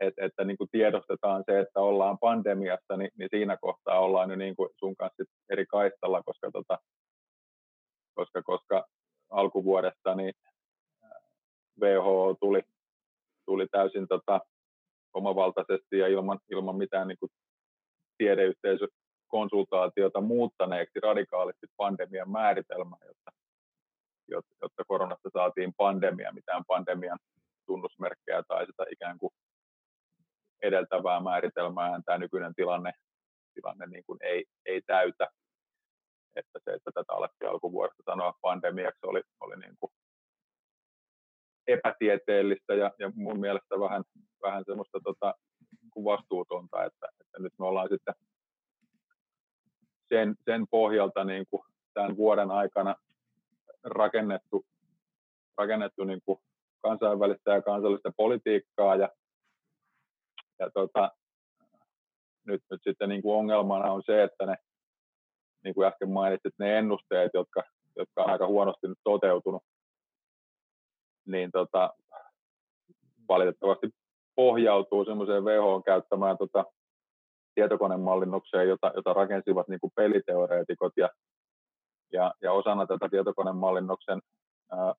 että, 0.00 0.24
että 0.24 0.44
niin 0.44 0.56
kuin 0.56 0.70
tiedostetaan 0.72 1.44
se, 1.46 1.60
että 1.60 1.80
ollaan 1.80 2.18
pandemiassa, 2.18 2.96
niin, 2.96 3.10
niin 3.18 3.28
siinä 3.30 3.56
kohtaa 3.60 4.00
ollaan 4.00 4.30
jo 4.30 4.36
niin 4.36 4.56
kuin 4.56 4.68
sun 4.76 4.96
kanssa 4.96 5.24
eri 5.50 5.66
kaistalla, 5.66 6.22
koska, 6.22 6.50
tota, 6.52 6.78
koska, 8.14 8.42
koska 8.42 8.86
alkuvuodesta 9.30 10.14
niin 10.14 10.32
WHO 11.80 12.36
tuli, 12.40 12.62
tuli 13.46 13.66
täysin 13.70 14.08
tota, 14.08 14.40
omavaltaisesti 15.14 15.98
ja 15.98 16.08
ilman, 16.08 16.38
ilman 16.50 16.76
mitään 16.76 17.08
niin 17.08 17.18
kuin 17.18 17.30
tiedeyhteisökonsultaatiota 18.18 20.20
muuttaneeksi 20.20 21.00
radikaalisti 21.00 21.66
pandemian 21.76 22.30
määritelmää, 22.30 22.98
jotta, 24.28 24.54
jotta 24.62 24.84
koronasta 24.86 25.30
saatiin 25.32 25.72
pandemia, 25.76 26.32
mitään 26.32 26.64
pandemian 26.66 27.18
tunnusmerkkejä 27.66 28.42
tai 28.48 28.66
sitä 28.66 28.84
ikään 28.92 29.18
kuin 29.18 29.32
edeltävää 30.62 31.20
määritelmää 31.20 32.00
tämä 32.04 32.18
nykyinen 32.18 32.54
tilanne, 32.54 32.92
tilanne 33.54 33.86
niin 33.86 34.04
kuin 34.06 34.18
ei, 34.22 34.44
ei 34.66 34.80
täytä. 34.86 35.28
Että 36.36 36.58
se, 36.64 36.72
että 36.72 36.90
tätä 36.94 37.12
alettiin 37.12 37.50
alkuvuodesta 37.50 38.02
sanoa 38.06 38.34
pandemiaksi, 38.40 39.06
oli, 39.06 39.22
oli 39.40 39.56
niin 39.56 39.74
kuin 39.80 39.92
epätieteellistä 41.72 42.74
ja, 42.74 42.90
ja 42.98 43.12
mun 43.14 43.40
mielestä 43.40 43.80
vähän, 43.80 44.02
vähän 44.42 44.64
semmoista 44.66 44.98
tota, 45.04 45.34
vastuutonta, 46.04 46.84
että, 46.84 47.08
että 47.20 47.38
nyt 47.38 47.52
me 47.58 47.66
ollaan 47.66 47.88
sitten 47.88 48.14
sen, 50.08 50.34
sen 50.44 50.66
pohjalta 50.70 51.24
niin 51.24 51.46
kuin 51.50 51.62
tämän 51.94 52.16
vuoden 52.16 52.50
aikana 52.50 52.94
rakennettu, 53.84 54.66
rakennettu 55.58 56.04
niin 56.04 56.20
kuin 56.24 56.38
kansainvälistä 56.82 57.54
ja 57.54 57.62
kansallista 57.62 58.12
politiikkaa 58.16 58.96
ja 58.96 59.08
ja 60.60 60.70
tota, 60.74 61.10
nyt, 62.46 62.62
nyt 62.70 62.80
sitten 62.84 63.08
niin 63.08 63.22
kuin 63.22 63.36
ongelmana 63.36 63.92
on 63.92 64.02
se, 64.06 64.22
että 64.22 64.46
ne, 64.46 64.56
niin 65.64 65.74
kuin 65.74 65.88
äsken 65.88 66.10
mainitsit, 66.10 66.54
ne 66.58 66.78
ennusteet, 66.78 67.30
jotka, 67.34 67.62
jotka 67.96 68.22
on 68.22 68.30
aika 68.30 68.46
huonosti 68.46 68.88
nyt 68.88 68.98
toteutunut, 69.04 69.62
niin 71.30 71.50
tota, 71.50 71.94
valitettavasti 73.28 73.90
pohjautuu 74.34 75.04
semmoiseen 75.04 75.44
WHO 75.44 75.82
käyttämään 75.82 76.38
tota, 76.38 76.64
tietokonemallinnukseen, 77.54 78.68
jota, 78.68 78.92
jota 78.96 79.12
rakensivat 79.12 79.68
niin 79.68 79.80
kuin 79.80 79.92
peliteoreetikot 79.96 80.92
ja, 80.96 81.08
ja, 82.12 82.34
ja 82.42 82.52
osana 82.52 82.86
tätä 82.86 83.08
tietokonemallinnuksen 83.08 84.20
ää, 84.70 84.94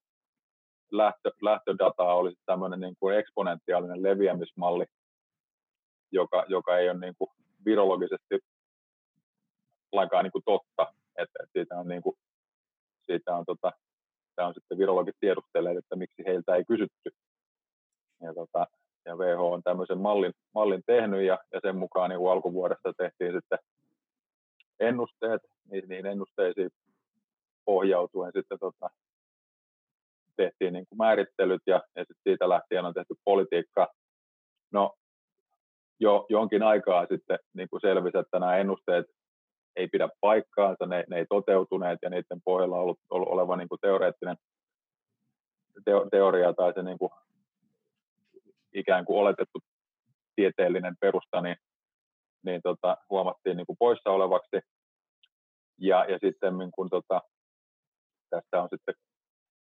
lähtö, 0.91 1.31
lähtödataa 1.41 2.15
olisi 2.15 2.39
tämmöinen 2.45 2.79
niin 2.79 2.95
kuin 3.00 3.17
eksponentiaalinen 3.17 4.03
leviämismalli, 4.03 4.85
joka, 6.11 6.45
joka 6.47 6.77
ei 6.77 6.89
ole 6.89 7.00
niin 7.00 7.15
kuin 7.17 7.29
virologisesti 7.65 8.39
lainkaan 9.91 10.23
niin 10.23 10.31
kuin 10.31 10.43
totta, 10.45 10.93
että, 11.17 11.43
että 11.43 11.53
siitä 11.53 11.75
on, 11.75 11.88
niin 11.88 12.01
kuin, 12.01 12.17
siitä 13.05 13.35
on, 13.35 13.45
tota, 13.45 13.71
tämä 14.41 14.48
on 14.48 14.53
sitten 14.53 14.77
virologit 14.77 15.15
tiedustelleet, 15.19 15.77
että 15.77 15.95
miksi 15.95 16.24
heiltä 16.25 16.55
ei 16.55 16.65
kysytty. 16.65 17.10
Ja, 18.21 18.33
tota, 18.33 18.67
ja 19.05 19.15
WHO 19.15 19.51
on 19.51 19.63
tämmöisen 19.63 19.98
mallin, 19.98 20.33
mallin 20.55 20.83
tehnyt 20.86 21.21
ja, 21.24 21.39
ja 21.53 21.60
sen 21.62 21.75
mukaan 21.75 22.10
niin 22.10 22.31
alkuvuodesta 22.31 22.93
tehtiin 22.98 23.33
sitten 23.33 23.60
ennusteet, 24.79 25.41
niin, 25.71 25.89
niin 25.89 26.05
ennusteisiin 26.05 26.69
pohjautuen 27.65 28.31
sitten 28.36 28.60
tota, 28.60 28.89
tehtiin 30.36 30.74
niin 30.74 30.86
kuin 30.89 30.98
määrittelyt 30.98 31.62
ja, 31.67 31.81
ja 31.95 32.01
sitten 32.01 32.24
siitä 32.24 32.50
lähtien 32.50 32.86
on 32.86 32.93
tehty 32.93 33.13
politiikkaa. 33.25 33.88
No 34.71 34.95
jo 36.00 36.25
jonkin 36.29 36.63
aikaa 36.63 37.05
sitten 37.05 37.39
niin 37.53 37.69
kuin 37.69 37.81
selvisi, 37.81 38.17
että 38.17 38.39
nämä 38.39 38.57
ennusteet 38.57 39.05
ei 39.75 39.88
pidä 39.88 40.10
paikkaansa, 40.22 40.86
ne, 40.86 41.04
ne 41.10 41.18
ei 41.18 41.25
toteutuneet 41.30 42.00
ja 42.01 42.10
niiden 42.10 42.42
pohjalla 42.46 42.75
on 42.75 42.82
ollut, 42.82 43.00
ollut 43.10 43.30
oleva 43.30 43.56
niin 43.56 43.70
kuin 43.70 43.80
teoreettinen 43.82 44.38
teo, 45.86 46.10
teoria 46.10 46.54
tai 46.54 46.74
se 46.74 46.84
niin 46.84 46.98
kuin 46.98 47.12
ikään 48.74 49.06
kuin 49.06 49.20
oletettu 49.20 49.60
tieteellinen 50.36 50.96
perusta, 51.00 51.42
niin, 51.42 51.58
niin 52.46 52.62
tota, 52.62 52.98
huomattiin 53.10 53.58
niin 53.58 53.68
kuin 53.68 53.78
poissa 53.80 54.10
olevaksi. 54.10 54.60
Ja, 55.78 56.06
ja 56.06 56.20
sitten 56.22 56.54
kuin, 56.75 56.90
tota, 56.90 57.22
tästä 58.30 58.62
on 58.62 58.70
sitten 58.70 58.96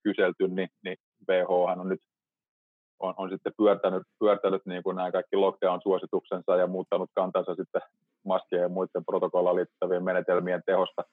kyselty, 0.03 0.47
niin, 0.47 0.69
niin 0.83 0.97
WHO 1.29 1.63
on 1.63 1.89
nyt 1.89 2.01
on, 3.01 3.13
on 3.17 3.29
sitten 3.29 3.53
pyörtänyt, 3.57 4.03
pyörtänyt 4.19 4.65
niin 4.65 4.83
kuin 4.83 4.95
nämä 4.95 5.11
kaikki 5.11 5.35
lockdown-suosituksensa 5.35 6.55
ja 6.55 6.67
muuttanut 6.67 7.09
kantansa 7.15 7.55
sitten 7.55 7.81
maskien 8.25 8.61
ja 8.61 8.69
muiden 8.69 9.05
protokollaan 9.05 9.55
liittyvien 9.55 10.03
menetelmien 10.03 10.61
tehosta 10.65 11.03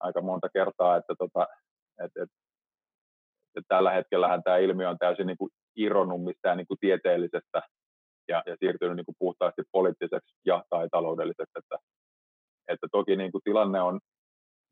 aika 0.00 0.20
monta 0.20 0.48
kertaa, 0.48 0.96
että 0.96 1.14
tota, 1.18 1.46
et, 2.04 2.10
et, 2.22 2.30
et 3.56 3.64
tällä 3.68 3.90
hetkellähän 3.90 4.42
tämä 4.42 4.56
ilmiö 4.56 4.90
on 4.90 4.98
täysin 4.98 5.26
niin 5.26 5.36
kuin 5.36 5.50
irronnut 5.76 6.24
mistään 6.24 6.56
niin 6.56 6.66
kuin 6.66 6.78
tieteellisestä 6.80 7.62
ja, 8.28 8.42
ja 8.46 8.56
siirtynyt 8.60 8.96
niin 8.96 9.06
kuin 9.06 9.16
puhtaasti 9.18 9.62
poliittiseksi 9.72 10.34
ja 10.46 10.64
tai 10.70 10.88
taloudelliseksi, 10.90 11.58
että, 11.58 11.76
että 12.68 12.86
toki 12.92 13.16
niin 13.16 13.32
kuin 13.32 13.42
tilanne 13.44 13.80
on 13.82 14.00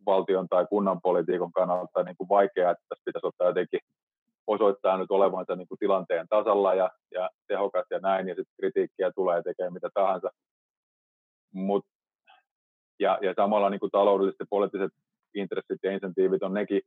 valtion 0.07 0.49
tai 0.49 0.67
kunnan 0.67 1.01
politiikon 1.01 1.53
kannalta 1.53 2.03
niin 2.03 2.17
kuin 2.17 2.29
vaikea, 2.29 2.71
että 2.71 2.85
tässä 2.89 3.03
pitäisi 3.05 3.27
ottaa 3.27 3.47
jotenkin 3.47 3.81
osoittaa 4.55 4.97
nyt 4.97 5.11
olevansa 5.11 5.57
niin 5.57 5.69
kuin 5.69 5.79
tilanteen 5.79 6.29
tasalla 6.29 6.75
ja, 6.75 6.91
ja 7.11 7.31
tehokas 7.49 7.87
ja 7.91 7.99
näin, 7.99 8.29
ja 8.29 8.35
sitten 8.35 8.55
kritiikkiä 8.61 9.13
tulee 9.13 9.43
tekemään 9.43 9.73
mitä 9.73 9.89
tahansa. 9.95 10.31
Mut, 11.55 11.87
ja, 12.99 13.19
ja 13.23 13.35
samalla 13.37 13.71
niin 13.71 13.81
kuin 13.81 13.91
taloudelliset 13.91 14.41
ja 14.41 14.47
poliittiset 14.51 14.93
intressit 15.35 15.79
ja 15.83 15.93
insentiivit 15.93 16.43
on 16.43 16.55
nekin 16.55 16.83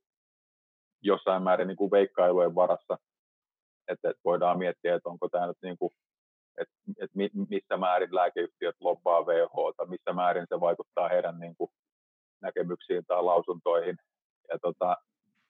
jossain 1.01 1.43
määrin 1.43 1.67
niin 1.67 1.77
kuin 1.77 1.91
veikkailujen 1.91 2.55
varassa, 2.55 2.97
että, 3.87 4.09
että 4.09 4.21
voidaan 4.25 4.57
miettiä, 4.57 4.95
että 4.95 5.09
onko 5.09 5.29
tämä 5.29 5.47
nyt 5.47 5.57
niin 5.63 5.77
kuin, 5.77 5.91
että, 6.57 6.73
että 7.01 7.17
missä 7.49 7.77
määrin 7.77 8.15
lääkeyhtiöt 8.15 8.75
lobbaa 8.79 9.25
WHO, 9.25 9.73
missä 9.87 10.13
määrin 10.13 10.45
se 10.49 10.59
vaikuttaa 10.59 11.09
heidän 11.09 11.39
niin 11.39 11.55
kuin 11.55 11.71
näkemyksiin 12.41 13.05
tai 13.07 13.23
lausuntoihin. 13.23 13.97
Ja 14.49 14.59
tota, 14.61 14.97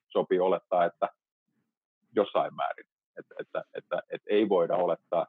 sopii 0.09 0.39
olettaa, 0.39 0.85
että 0.85 1.09
jossain 2.15 2.55
määrin. 2.55 2.85
Että, 3.19 3.35
että, 3.39 3.63
että, 3.73 4.01
että 4.09 4.27
ei 4.29 4.49
voida 4.49 4.75
olettaa 4.75 5.27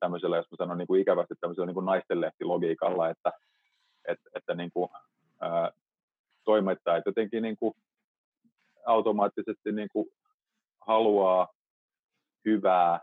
tämmöisellä, 0.00 0.36
jos 0.36 0.50
mä 0.50 0.56
sanon 0.56 0.78
niin 0.78 0.86
kuin 0.86 1.00
ikävästi 1.00 1.34
tämmöisellä 1.40 1.66
niin 1.66 1.74
kuin 1.74 1.86
naistenlehtilogiikalla, 1.86 3.08
että, 3.08 3.32
että, 4.08 4.30
että 4.34 4.54
niin 4.54 4.70
kuin, 4.72 4.88
ää, 5.40 5.70
toimittajat 6.44 7.06
jotenkin 7.06 7.42
niin 7.42 7.56
kuin 7.56 7.74
automaattisesti 8.86 9.72
niin 9.72 9.88
kuin 9.92 10.06
haluaa 10.86 11.48
hyvää 12.44 13.00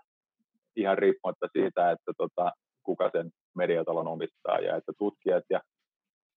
ihan 0.76 0.98
riippumatta 0.98 1.48
siitä, 1.54 1.92
että 1.92 2.12
tota, 2.18 2.52
kuka 2.84 3.10
sen 3.12 3.32
mediatalon 3.56 4.08
omistaa 4.08 4.60
ja 4.60 4.76
että 4.76 4.92
tutkijat 4.98 5.44
ja 5.50 5.62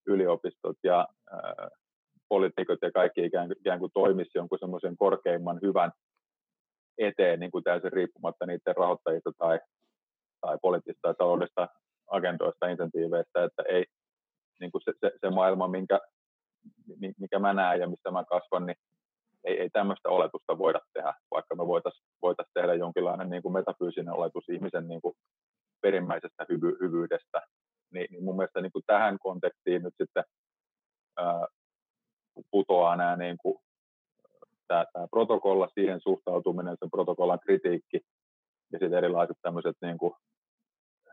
yliopistot 0.07 0.77
ja 0.83 1.09
ää, 1.33 1.69
poliitikot 2.29 2.79
ja 2.83 2.93
kaikki 2.93 3.25
ikään 3.25 3.53
ikään 3.61 3.79
kuin 3.79 3.93
toimisi 3.95 4.31
jonkun 4.35 4.59
semmoisen 4.59 4.97
korkeimman 4.97 5.59
hyvän 5.63 5.93
eteen 6.99 7.41
niin 7.41 7.51
kuin 7.51 7.65
täysin 7.65 7.93
riippumatta 7.93 8.47
niiden 8.47 8.77
rahoittajista 8.77 9.33
tai, 9.39 9.61
tai 10.41 10.59
poliittisista 10.63 11.09
tai 11.09 11.15
taloudesta 11.19 11.69
agendoista, 12.07 12.69
insentiiveistä, 12.69 13.45
että 13.45 13.63
ei 13.69 13.85
niin 14.61 14.71
kuin 14.73 14.83
se, 14.85 14.93
se, 15.01 15.13
se 15.21 15.31
maailma, 15.31 15.69
minkä, 15.69 16.01
mikä 17.19 17.39
mä 17.39 17.53
näen 17.53 17.81
ja 17.81 17.89
missä 17.89 18.11
mä 18.11 18.25
kasvan, 18.25 18.67
niin 18.67 18.77
ei, 19.45 19.61
ei 19.61 19.71
tämmöistä 19.71 20.09
oletusta 20.09 20.59
voida 20.59 20.81
tehdä, 20.93 21.15
vaikka 21.31 21.55
me 21.55 21.67
voitaisiin 21.67 22.07
voitais 22.23 22.49
tehdä 22.55 22.75
jonkinlainen 22.75 23.31
niin 23.31 23.43
kuin 23.43 23.53
metafyysinen 23.53 24.15
oletus 24.15 24.49
ihmisen 24.49 24.89
niin 24.89 25.01
kuin 25.01 25.15
perimmäisestä 25.81 26.47
hyvy, 26.49 26.77
hyvyydestä. 26.81 27.41
Niin, 27.93 28.07
niin 28.11 28.25
mun 28.25 28.37
mielestä 28.37 28.61
niin 28.61 28.73
kuin 28.73 28.85
tähän 28.87 29.19
kontekstiin 29.19 29.83
nyt 29.83 29.95
sitten 30.01 30.25
ää, 31.17 31.47
putoaa 32.51 32.97
nämä 32.97 33.17
niin 33.17 33.37
kuin 33.39 33.59
tämä, 34.69 34.85
tämä 34.93 35.07
protokolla, 35.11 35.69
siihen 35.75 36.01
suhtautuminen, 36.01 36.77
sen 36.81 36.91
protokollan 36.91 37.41
kritiikki 37.41 38.01
ja 38.73 38.79
sitten 38.79 38.99
erilaiset 38.99 39.37
tämmöiset 39.43 39.77
niin 39.83 39.99
kuin 39.99 40.15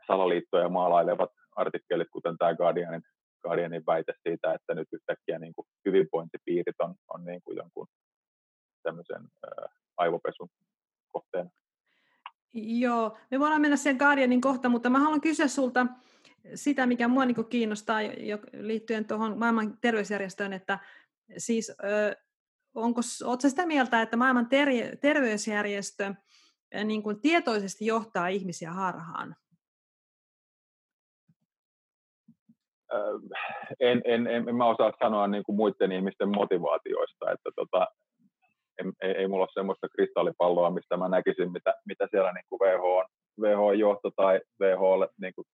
salaliittoja 0.07 0.69
maalailevat 0.69 1.29
artikkelit, 1.55 2.07
kuten 2.11 2.37
tämä 2.37 2.55
Guardianin, 2.55 3.01
Guardianin 3.43 3.83
väite 3.87 4.13
siitä, 4.23 4.53
että 4.53 4.73
nyt 4.73 4.87
yhtäkkiä 4.93 5.39
niin 5.39 5.53
kuin 5.53 5.67
hyvinvointipiirit 5.85 6.75
on, 6.79 6.95
on 7.13 7.25
niin 7.25 7.41
kuin 7.43 7.57
jonkun 7.57 7.87
tämmöisen 8.83 9.21
ää, 9.45 9.67
aivopesun 9.97 10.49
kohteena. 11.11 11.49
Joo, 12.53 13.17
me 13.31 13.39
voidaan 13.39 13.61
mennä 13.61 13.77
sen 13.77 13.95
Guardianin 13.95 14.41
kohta, 14.41 14.69
mutta 14.69 14.89
mä 14.89 14.99
haluan 14.99 15.21
kysyä 15.21 15.47
sulta 15.47 15.87
sitä, 16.55 16.85
mikä 16.85 17.07
mua 17.07 17.25
niin 17.25 17.45
kiinnostaa 17.49 18.01
jo 18.01 18.39
liittyen 18.53 19.05
tuohon 19.05 19.37
maailman 19.37 19.77
terveysjärjestöön, 19.81 20.53
että 20.53 20.79
siis 21.37 21.71
onko, 22.75 23.01
oletko 23.25 23.49
sitä 23.49 23.65
mieltä, 23.65 24.01
että 24.01 24.17
maailman 24.17 24.49
ter, 24.49 24.67
terveysjärjestö 25.01 26.13
niin 26.83 27.03
kuin 27.03 27.21
tietoisesti 27.21 27.85
johtaa 27.85 28.27
ihmisiä 28.27 28.71
harhaan? 28.71 29.35
En, 33.79 34.01
en, 34.05 34.27
en, 34.27 34.49
en 34.49 34.55
mä 34.55 34.65
osaa 34.65 34.91
sanoa 35.03 35.27
niin 35.27 35.43
kuin 35.43 35.55
muiden 35.55 35.91
ihmisten 35.91 36.29
motivaatioista, 36.29 37.31
että 37.31 37.49
tota, 37.55 37.87
en, 38.79 38.93
ei, 39.01 39.11
ei 39.11 39.27
mulla 39.27 39.43
ole 39.43 39.49
semmoista 39.53 39.87
kristallipalloa, 39.95 40.69
mistä 40.69 40.97
mä 40.97 41.09
näkisin, 41.09 41.51
mitä, 41.51 41.73
mitä 41.85 42.07
siellä 42.11 42.31
niin 42.33 42.45
kuin 42.49 42.59
WHO, 42.59 43.05
WHO-johto 43.41 44.11
tai 44.15 44.41
WHO 44.61 45.07
niin 45.21 45.33
kuin 45.35 45.45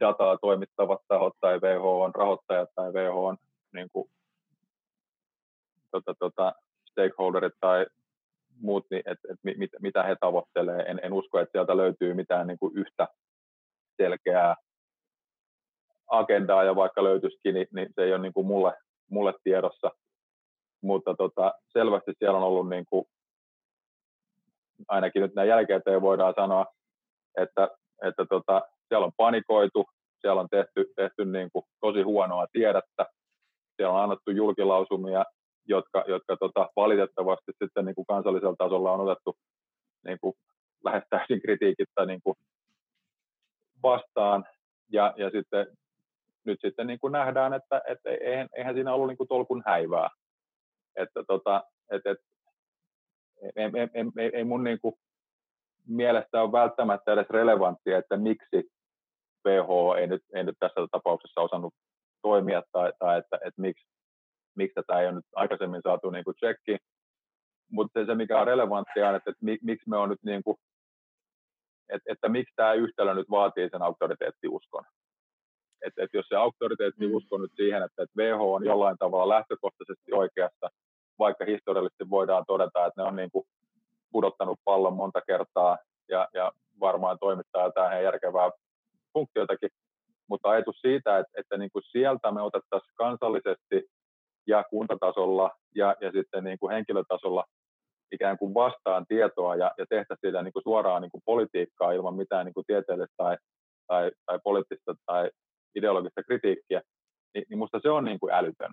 dataa 0.00 0.38
toimittavat 0.38 1.00
tahot 1.08 1.32
tai 1.40 1.58
WHO 1.58 2.10
rahoittajat 2.14 2.68
tai 2.74 2.92
WHO 2.92 3.34
niin 3.74 3.88
kuin 3.92 4.10
tota, 5.90 6.14
tota, 6.18 6.52
stakeholderit 6.90 7.54
tai 7.60 7.86
muut, 8.60 8.86
niin 8.90 9.02
et, 9.06 9.18
et 9.30 9.38
mit, 9.58 9.70
mitä 9.80 10.02
he 10.02 10.16
tavoittelee. 10.20 10.82
En, 10.82 11.00
en 11.02 11.12
usko, 11.12 11.38
että 11.38 11.52
sieltä 11.52 11.76
löytyy 11.76 12.14
mitään 12.14 12.46
niin 12.46 12.58
kuin 12.58 12.76
yhtä 12.76 13.08
selkeää 13.96 14.56
agendaa, 16.06 16.64
ja 16.64 16.76
vaikka 16.76 17.04
löytyisikin, 17.04 17.54
niin, 17.54 17.66
niin 17.72 17.88
se 17.94 18.02
ei 18.02 18.12
ole 18.12 18.22
niin 18.22 18.32
kuin 18.32 18.46
mulle, 18.46 18.72
mulle 19.10 19.34
tiedossa. 19.44 19.90
Mutta 20.82 21.14
tota, 21.14 21.54
selvästi 21.68 22.12
siellä 22.18 22.38
on 22.38 22.44
ollut, 22.44 22.68
niin 22.68 22.84
kuin, 22.90 23.04
ainakin 24.88 25.22
nyt 25.22 25.34
näin 25.34 25.48
jälkeen 25.48 25.82
voidaan 26.00 26.34
sanoa, 26.36 26.66
että, 27.36 27.68
että 28.02 28.26
tota, 28.26 28.62
siellä 28.88 29.06
on 29.06 29.12
panikoitu, 29.16 29.84
siellä 30.20 30.40
on 30.40 30.48
tehty, 30.50 30.92
tehty 30.96 31.24
niin 31.24 31.50
kuin 31.52 31.64
tosi 31.80 32.02
huonoa 32.02 32.46
tiedettä, 32.52 33.06
siellä 33.76 33.94
on 33.94 34.02
annettu 34.02 34.30
julkilausumia 34.30 35.24
jotka, 35.68 36.04
jotka 36.08 36.36
tota, 36.36 36.68
valitettavasti 36.76 37.52
sitten 37.62 37.84
niin 37.84 37.94
kuin 37.94 38.06
kansallisella 38.06 38.56
tasolla 38.58 38.92
on 38.92 39.00
otettu 39.00 39.36
niin 40.04 40.18
kuin 40.20 40.34
lähes 40.84 41.02
täysin 41.10 41.42
kritiikittä 41.42 42.06
niin 42.06 42.20
kuin 42.24 42.36
vastaan. 43.82 44.44
Ja, 44.92 45.14
ja 45.16 45.30
sitten, 45.30 45.66
nyt 46.46 46.58
sitten 46.60 46.86
niin 46.86 46.98
kuin 47.00 47.12
nähdään, 47.12 47.54
että, 47.54 47.82
että 47.88 48.10
eihän, 48.10 48.48
eihän 48.56 48.74
siinä 48.74 48.94
ollut 48.94 49.08
niin 49.08 49.16
kuin 49.16 49.28
tolkun 49.28 49.62
häivää. 49.66 50.08
Että 50.96 51.24
tota, 51.28 51.64
et, 51.90 52.06
et, 52.06 52.18
ei, 53.56 53.64
ei, 53.64 54.04
ei, 54.18 54.30
ei 54.34 54.44
mun 54.44 54.64
niin 54.64 54.80
kuin 54.80 54.94
mielestä 55.88 56.42
ole 56.42 56.52
välttämättä 56.52 57.12
edes 57.12 57.30
relevanttia, 57.30 57.98
että 57.98 58.16
miksi 58.16 58.70
WHO 59.46 59.94
ei 59.94 60.06
nyt, 60.06 60.22
ei 60.34 60.44
nyt 60.44 60.56
tässä 60.58 60.80
tapauksessa 60.90 61.40
osannut 61.40 61.74
toimia 62.22 62.62
tai, 62.72 62.92
tai 62.98 63.18
että, 63.18 63.36
että 63.36 63.60
miksi 63.60 63.86
miksi 64.56 64.74
tätä 64.74 65.00
ei 65.00 65.06
ole 65.06 65.14
nyt 65.14 65.24
aikaisemmin 65.34 65.82
saatu 65.82 66.10
niin 66.10 66.24
kuin 66.24 66.36
tsekki. 66.36 66.76
Mutta 67.70 68.06
se, 68.06 68.14
mikä 68.14 68.40
on 68.40 68.46
relevanttia, 68.46 69.08
on, 69.08 69.14
että, 69.14 69.30
että 69.30 69.44
miksi 69.62 69.88
me 69.88 69.96
on 69.96 70.08
nyt 70.08 70.22
niin 70.22 70.42
kuin, 70.44 70.56
että, 71.88 72.12
että 72.12 72.28
miksi 72.28 72.54
tämä 72.56 72.72
yhtälö 72.72 73.14
nyt 73.14 73.30
vaatii 73.30 73.68
sen 73.70 73.82
auktoriteettiuskon. 73.82 74.84
Että, 75.86 76.04
että 76.04 76.16
jos 76.16 76.26
se 76.28 76.36
auktoriteettiusko 76.36 77.38
mm. 77.38 77.42
nyt 77.42 77.52
siihen, 77.56 77.82
että, 77.82 78.02
että 78.02 78.22
WHO 78.22 78.54
on 78.54 78.64
jollain 78.64 78.98
tavalla 78.98 79.34
lähtökohtaisesti 79.34 80.12
oikeassa, 80.12 80.68
vaikka 81.18 81.44
historiallisesti 81.44 82.10
voidaan 82.10 82.44
todeta, 82.46 82.86
että 82.86 83.02
ne 83.02 83.08
on 83.08 83.16
niin 83.16 83.30
kuin 83.30 83.46
pudottanut 84.12 84.60
pallon 84.64 84.96
monta 84.96 85.20
kertaa 85.26 85.78
ja, 86.08 86.28
ja 86.34 86.52
varmaan 86.80 87.18
toimittaa 87.20 87.64
jotain 87.64 88.04
järkevää 88.04 88.50
funktiotakin, 89.12 89.70
mutta 90.28 90.50
ajatus 90.50 90.80
siitä, 90.80 91.18
että, 91.18 91.32
että 91.40 91.56
niin 91.56 91.70
kuin 91.70 91.82
sieltä 91.82 92.30
me 92.30 92.42
otettaisiin 92.42 92.94
kansallisesti 92.94 93.84
ja 94.46 94.64
kuntatasolla 94.70 95.50
ja, 95.74 95.96
ja 96.00 96.12
sitten 96.12 96.44
niin 96.44 96.58
kuin 96.58 96.72
henkilötasolla 96.72 97.44
ikään 98.12 98.38
kuin 98.38 98.54
vastaan 98.54 99.06
tietoa 99.08 99.56
ja, 99.56 99.74
ja 99.78 99.86
tehtäisiin 99.88 100.20
siitä 100.20 100.42
niin 100.42 100.52
kuin 100.52 100.62
suoraan 100.62 101.02
niin 101.02 101.10
kuin 101.10 101.22
politiikkaa 101.24 101.92
ilman 101.92 102.16
mitään 102.16 102.46
niin 102.46 102.54
kuin 102.54 102.66
tieteellistä 102.66 103.14
tai, 103.16 103.36
tai, 103.86 104.10
tai 104.26 104.38
poliittista 104.44 104.94
tai 105.06 105.30
ideologista 105.74 106.22
kritiikkiä, 106.22 106.82
niin, 107.34 107.44
niin 107.50 107.58
musta 107.58 107.80
se 107.82 107.90
on 107.90 108.04
niin 108.04 108.20
kuin 108.20 108.32
älytön 108.32 108.72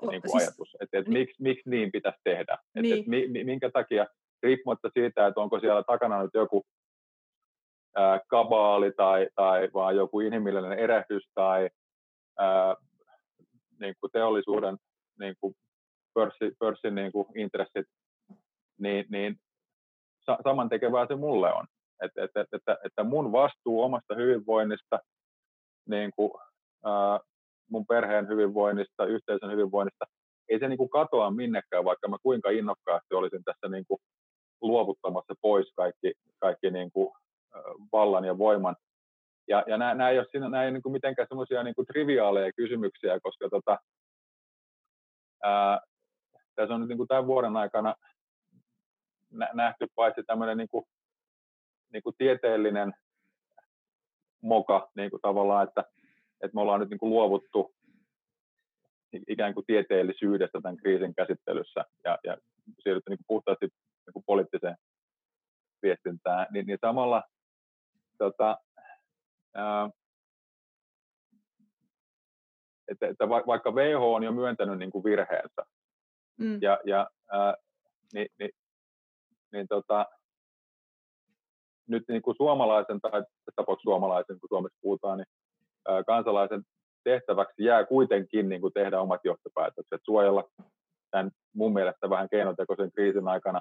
niin 0.00 0.22
kuin 0.22 0.30
siis, 0.30 0.42
ajatus, 0.42 0.76
että 0.80 0.98
et 0.98 1.08
niin, 1.08 1.18
miksi, 1.18 1.42
miksi 1.42 1.70
niin 1.70 1.92
pitäisi 1.92 2.18
tehdä, 2.24 2.58
niin. 2.74 2.86
että 2.86 3.00
et, 3.00 3.06
mi, 3.06 3.44
minkä 3.44 3.70
takia, 3.70 4.06
riippumatta 4.42 4.90
siitä, 4.94 5.26
että 5.26 5.40
onko 5.40 5.60
siellä 5.60 5.82
takana 5.82 6.22
nyt 6.22 6.30
joku 6.34 6.62
ää, 7.96 8.20
kabaali 8.28 8.92
tai, 8.92 9.28
tai 9.34 9.68
vaan 9.74 9.96
joku 9.96 10.20
inhimillinen 10.20 10.78
erehdys 10.78 11.30
tai 11.34 11.70
ää, 12.38 12.76
niin 13.80 13.94
kuin 14.00 14.10
teollisuuden 14.12 14.76
niin 15.18 15.34
kuin 15.40 15.54
pörssi, 16.14 16.52
pörssin 16.58 16.94
niin 16.94 17.12
kuin 17.12 17.26
intressit 17.34 17.86
niin, 18.78 19.06
niin 19.08 19.36
sa- 20.26 20.38
samantekevää 20.44 21.06
se 21.06 21.16
mulle 21.16 21.52
on. 21.52 21.66
Että 22.02 22.24
et, 22.24 22.30
et, 22.36 22.48
että, 22.52 22.76
että 22.84 23.04
mun 23.04 23.32
vastuu 23.32 23.82
omasta 23.82 24.14
hyvinvoinnista, 24.14 24.98
niin 25.88 26.10
kuin, 26.16 26.30
ää, 26.84 27.20
mun 27.70 27.86
perheen 27.86 28.28
hyvinvoinnista, 28.28 29.04
yhteisön 29.04 29.50
hyvinvoinnista, 29.50 30.04
ei 30.48 30.58
se 30.58 30.68
niin 30.68 30.78
kuin 30.78 30.90
katoa 30.90 31.30
minnekään, 31.30 31.84
vaikka 31.84 32.08
mä 32.08 32.16
kuinka 32.22 32.50
innokkaasti 32.50 33.14
olisin 33.14 33.44
tässä 33.44 33.68
niin 33.68 33.84
kuin 33.88 33.98
luovuttamassa 34.60 35.34
pois 35.40 35.72
kaikki, 35.76 36.12
kaikki 36.38 36.70
niin 36.70 36.90
kuin, 36.92 37.10
vallan 37.92 38.24
ja 38.24 38.38
voiman. 38.38 38.76
Ja, 39.48 39.64
ja 39.66 39.78
nämä, 39.78 39.94
nämä 39.94 40.10
ei 40.10 40.18
ole, 40.18 40.26
siinä, 40.30 40.48
nämä 40.48 40.64
ei 40.64 40.72
niin 40.72 40.82
kuin 40.82 40.92
mitenkään 40.92 41.28
semmoisia 41.28 41.62
niin 41.62 41.74
triviaaleja 41.92 42.52
kysymyksiä, 42.52 43.20
koska 43.22 43.48
tota, 43.50 43.78
ää, 45.42 45.80
tässä 46.54 46.74
on 46.74 46.80
nyt 46.80 46.88
niin 46.88 46.96
kuin 46.96 47.08
tämän 47.08 47.26
vuoden 47.26 47.56
aikana 47.56 47.94
nähty 49.52 49.86
paitsi 49.94 50.22
tämmöinen 50.26 50.56
niin 50.56 50.68
kuin, 50.68 50.84
niin 51.92 52.02
kuin 52.02 52.14
tieteellinen 52.18 52.92
moka 54.42 54.90
niin 54.96 55.10
kuin 55.10 55.20
tavallaan, 55.22 55.68
että, 55.68 55.84
että 56.42 56.54
me 56.54 56.60
ollaan 56.60 56.80
nyt 56.80 56.90
niin 56.90 56.98
kuin 56.98 57.10
luovuttu 57.10 57.74
ikään 59.28 59.54
kuin 59.54 59.66
tieteellisyydestä 59.66 60.60
tämän 60.62 60.76
kriisin 60.76 61.14
käsittelyssä 61.14 61.84
ja, 62.04 62.18
ja 62.24 62.36
siirrytty 62.82 63.10
niin 63.10 63.18
kuin 63.18 63.26
puhtaasti 63.28 63.66
niin 64.06 64.12
kuin 64.12 64.24
poliittiseen 64.26 64.76
viestintään, 65.82 66.46
niin, 66.52 66.66
niin 66.66 66.78
samalla 66.80 67.22
tota, 68.18 68.58
ää, 69.58 69.90
että, 72.88 73.06
että 73.06 73.28
vaikka 73.28 73.70
WHO 73.70 74.14
on 74.14 74.22
jo 74.22 74.32
myöntänyt 74.32 74.78
niin 74.78 74.90
kuin 74.90 75.04
virheensä, 75.04 75.62
mm. 76.38 76.58
ja, 76.62 76.80
ja 76.84 77.10
ää, 77.32 77.54
niin, 78.14 78.28
niin, 78.38 78.50
niin 79.52 79.68
tota, 79.68 80.06
nyt 81.88 82.04
niin 82.08 82.22
kuin 82.22 82.36
suomalaisen, 82.36 83.00
tai 83.00 83.24
tapauksessa 83.56 83.90
suomalaisen, 83.90 84.40
kun 84.40 84.48
Suomessa 84.48 84.78
puhutaan, 84.82 85.18
niin 85.18 85.26
ää, 85.88 86.04
kansalaisen 86.04 86.62
tehtäväksi 87.04 87.64
jää 87.64 87.84
kuitenkin 87.84 88.48
niin 88.48 88.60
kuin 88.60 88.72
tehdä 88.72 89.00
omat 89.00 89.20
johtopäätökset, 89.24 90.00
suojella 90.04 90.44
tämän 91.10 91.30
mun 91.54 91.72
mielestä 91.72 92.10
vähän 92.10 92.28
keinotekoisen 92.28 92.92
kriisin 92.92 93.28
aikana 93.28 93.60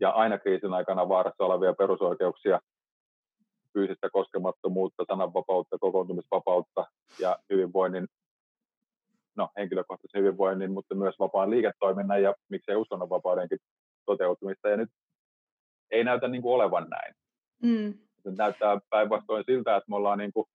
ja 0.00 0.10
aina 0.10 0.38
kriisin 0.38 0.74
aikana 0.74 1.08
vaarassa 1.08 1.44
olevia 1.44 1.74
perusoikeuksia, 1.74 2.60
fyysistä 3.72 4.10
koskemattomuutta, 4.12 5.04
sananvapautta, 5.10 5.78
kokoontumisvapautta 5.78 6.84
ja 7.18 7.38
hyvinvoinnin, 7.50 8.08
no 9.36 9.48
henkilökohtaisen 9.56 10.20
hyvinvoinnin, 10.20 10.72
mutta 10.72 10.94
myös 10.94 11.14
vapaan 11.18 11.50
liiketoiminnan 11.50 12.22
ja 12.22 12.34
miksei 12.48 12.76
uskonnonvapaudenkin 12.76 13.58
toteutumista. 14.06 14.68
Ja 14.68 14.76
nyt 14.76 14.90
ei 15.90 16.04
näytä 16.04 16.28
niin 16.28 16.42
kuin 16.42 16.54
olevan 16.54 16.86
näin. 16.90 17.14
Mm. 17.62 17.94
Se 18.22 18.30
näyttää 18.38 18.80
päinvastoin 18.90 19.44
siltä, 19.46 19.76
että 19.76 19.90
me 19.90 19.96
ollaan 19.96 20.18
niin 20.18 20.32
kuin 20.32 20.46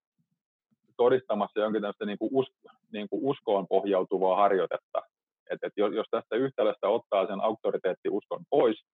todistamassa 0.96 1.60
jonkin 1.60 1.82
tämmöistä 1.82 2.06
niin 2.06 2.18
kuin 2.18 2.30
us, 2.32 2.46
niin 2.92 3.08
kuin 3.08 3.24
uskoon 3.24 3.66
pohjautuvaa 3.68 4.36
harjoitetta. 4.36 5.02
Et, 5.50 5.58
et 5.62 5.72
jos 5.76 6.06
tästä 6.10 6.36
yhtälöstä 6.36 6.88
ottaa 6.88 7.26
sen 7.26 7.40
auktoriteettiuskon 7.40 8.44
pois, 8.50 8.84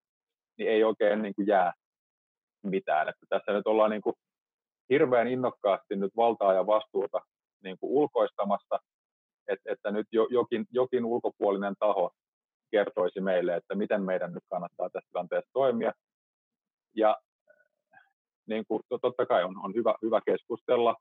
niin 0.59 0.71
ei 0.71 0.85
oikein 0.85 1.23
niin 1.23 1.35
kuin 1.35 1.47
jää 1.47 1.73
mitään. 2.63 3.09
Että 3.09 3.27
tässä 3.29 3.53
nyt 3.53 3.67
ollaan 3.67 3.91
niin 3.91 4.03
kuin 4.03 4.17
hirveän 4.91 5.29
innokkaasti 5.29 5.97
nyt 5.97 6.17
valtaa 6.17 6.55
ja 6.55 6.67
vastuuta 6.67 7.21
niin 7.65 7.77
kuin 7.81 7.93
ulkoistamassa, 7.93 8.79
että, 9.49 9.73
että 9.73 9.91
nyt 9.91 10.07
jo, 10.13 10.27
jokin, 10.31 10.67
jokin 10.71 11.05
ulkopuolinen 11.05 11.75
taho 11.79 12.11
kertoisi 12.71 13.21
meille, 13.21 13.57
että 13.57 13.75
miten 13.75 14.03
meidän 14.03 14.33
nyt 14.33 14.45
kannattaa 14.51 14.91
tässä 14.91 15.09
tilanteessa 15.13 15.51
toimia. 15.53 15.93
Ja 16.97 17.17
niin 18.47 18.65
kuin, 18.69 18.83
totta 19.01 19.27
kai 19.27 19.45
on, 19.45 19.65
on 19.65 19.75
hyvä, 19.75 19.95
hyvä 20.03 20.21
keskustella. 20.27 20.97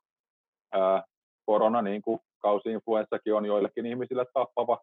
Ää, 0.72 1.04
korona, 1.46 1.82
niin 1.82 2.02
kuin 2.02 2.20
kausiinfluenssakin 2.40 3.34
on 3.34 3.46
joillekin 3.46 3.86
ihmisille 3.86 4.26
tappava 4.34 4.80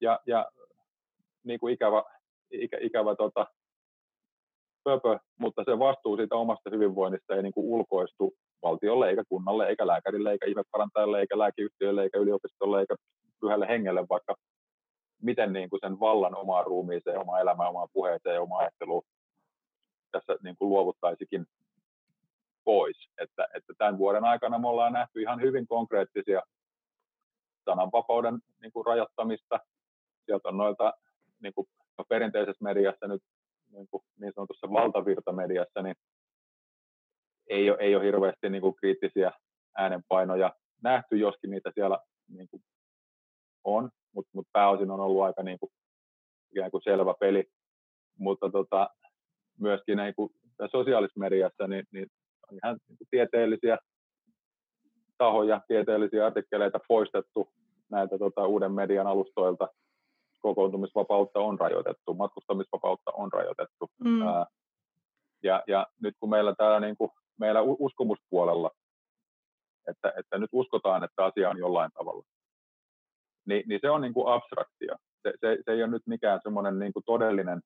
ja, 0.00 0.20
ja 0.26 0.50
niin 1.44 1.60
kuin 1.60 1.74
ikävä, 1.74 2.02
ikä, 2.50 2.78
ikävä 2.80 3.16
tota, 3.16 3.46
pöpö, 4.84 5.18
mutta 5.38 5.64
se 5.64 5.78
vastuu 5.78 6.16
siitä 6.16 6.36
omasta 6.36 6.70
hyvinvoinnista 6.70 7.34
ei 7.34 7.42
niin 7.42 7.52
kuin 7.52 7.66
ulkoistu 7.66 8.34
valtiolle, 8.62 9.08
eikä 9.08 9.24
kunnalle, 9.28 9.66
eikä 9.68 9.86
lääkärille, 9.86 10.32
eikä 10.32 10.46
ihmeparantajalle, 10.46 11.20
eikä 11.20 11.38
lääkeyhtiölle, 11.38 12.02
eikä 12.02 12.18
yliopistolle, 12.18 12.80
eikä 12.80 12.94
pyhälle 13.40 13.68
hengelle, 13.68 14.06
vaikka 14.08 14.34
miten 15.22 15.52
niin 15.52 15.70
kuin 15.70 15.80
sen 15.80 16.00
vallan 16.00 16.36
omaan 16.36 16.66
ruumiiseen, 16.66 17.20
omaan 17.20 17.40
elämään, 17.40 17.70
omaan 17.70 17.88
puheeseen 17.92 18.34
ja 18.34 18.42
omaan 18.42 18.60
ajatteluun 18.60 19.02
tässä 20.12 20.36
niin 20.42 20.56
kuin 20.56 20.68
luovuttaisikin 20.68 21.46
pois. 22.64 23.08
Että, 23.18 23.48
että 23.54 23.72
tämän 23.78 23.98
vuoden 23.98 24.24
aikana 24.24 24.58
me 24.58 24.68
ollaan 24.68 24.92
nähty 24.92 25.20
ihan 25.20 25.40
hyvin 25.40 25.66
konkreettisia 25.66 26.42
sananvapauden 27.64 28.38
niin 28.62 28.72
kuin 28.72 28.86
rajoittamista. 28.86 29.58
Sieltä 30.26 30.48
on 30.48 30.56
noilta 30.56 30.92
niin 31.42 31.54
kuin 31.54 31.66
no 31.98 32.04
perinteisessä 32.08 32.64
mediassa 32.64 33.06
nyt 33.06 33.22
niin, 33.70 33.88
kuin 33.90 34.02
niin 34.20 34.32
sanotussa 34.34 34.72
valtavirtamediassa, 34.72 35.82
niin 35.82 35.94
ei 37.50 37.70
ole, 37.70 37.78
ei 37.80 37.94
ole 37.94 38.04
hirveästi 38.04 38.50
niin 38.50 38.62
kuin 38.62 38.74
kriittisiä 38.74 39.32
äänenpainoja 39.76 40.54
nähty, 40.82 41.16
joskin 41.16 41.50
niitä 41.50 41.70
siellä 41.74 41.98
niin 42.28 42.48
kuin 42.48 42.62
on, 43.64 43.90
mutta 44.14 44.30
mut 44.34 44.46
pääosin 44.52 44.90
on 44.90 45.00
ollut 45.00 45.22
aika 45.22 45.42
niin 45.42 45.58
kuin, 45.58 45.70
ikään 46.50 46.70
kuin 46.70 46.82
selvä 46.82 47.14
peli. 47.20 47.44
Mutta 48.18 48.50
tota, 48.50 48.90
myöskin 49.58 49.98
niin 49.98 50.14
kuin 50.14 50.30
sosiaalisessa 50.70 51.20
mediassa 51.20 51.66
niin, 51.66 51.84
niin 51.92 52.06
on 52.50 52.58
ihan 52.64 52.78
niin 52.88 52.98
kuin 52.98 53.08
tieteellisiä 53.10 53.78
tahoja, 55.18 55.60
tieteellisiä 55.68 56.26
artikkeleita 56.26 56.80
poistettu 56.88 57.48
näiltä 57.90 58.18
tota, 58.18 58.46
uuden 58.46 58.72
median 58.72 59.06
alustoilta 59.06 59.68
kokoontumisvapautta 60.40 61.40
on 61.40 61.60
rajoitettu, 61.60 62.14
matkustamisvapautta 62.14 63.10
on 63.14 63.32
rajoitettu. 63.32 63.90
Mm. 64.04 64.22
Ää, 64.22 64.46
ja, 65.42 65.62
ja 65.66 65.86
nyt 66.02 66.14
kun 66.20 66.30
meillä 66.30 66.54
täällä 66.54 66.80
niin 66.80 66.96
kuin, 66.96 67.10
meillä 67.38 67.60
uskomuspuolella, 67.62 68.70
että, 69.88 70.12
että 70.16 70.38
nyt 70.38 70.50
uskotaan, 70.52 71.04
että 71.04 71.24
asia 71.24 71.50
on 71.50 71.58
jollain 71.58 71.90
tavalla, 71.94 72.22
niin, 73.46 73.62
niin 73.66 73.80
se 73.82 73.90
on 73.90 74.00
niin 74.00 74.14
kuin 74.14 74.28
abstraktia. 74.28 74.96
Se, 75.22 75.32
se, 75.40 75.58
se 75.64 75.72
ei 75.72 75.82
ole 75.82 75.90
nyt 75.90 76.06
mikään 76.06 76.40
semmoinen 76.42 76.78
niin 76.78 76.92
kuin 76.92 77.02
todellinen, 77.06 77.60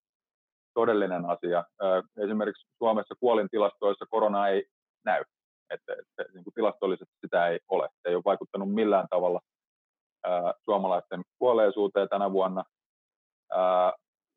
todellinen 0.74 1.24
asia. 1.24 1.64
Ää, 1.80 2.02
esimerkiksi 2.16 2.66
Suomessa 2.78 3.14
kuolintilastoissa 3.20 4.06
korona 4.10 4.48
ei 4.48 4.64
näy. 5.04 5.24
Että, 5.70 5.92
että 5.92 6.32
niin 6.32 6.44
kuin 6.44 6.54
tilastollisesti 6.54 7.14
sitä 7.20 7.48
ei 7.48 7.58
ole. 7.68 7.88
Se 8.02 8.08
ei 8.08 8.14
ole 8.14 8.22
vaikuttanut 8.24 8.74
millään 8.74 9.06
tavalla 9.10 9.40
suomalaisten 10.64 11.22
kuolleisuuteen 11.38 12.08
tänä 12.08 12.32
vuonna. 12.32 12.64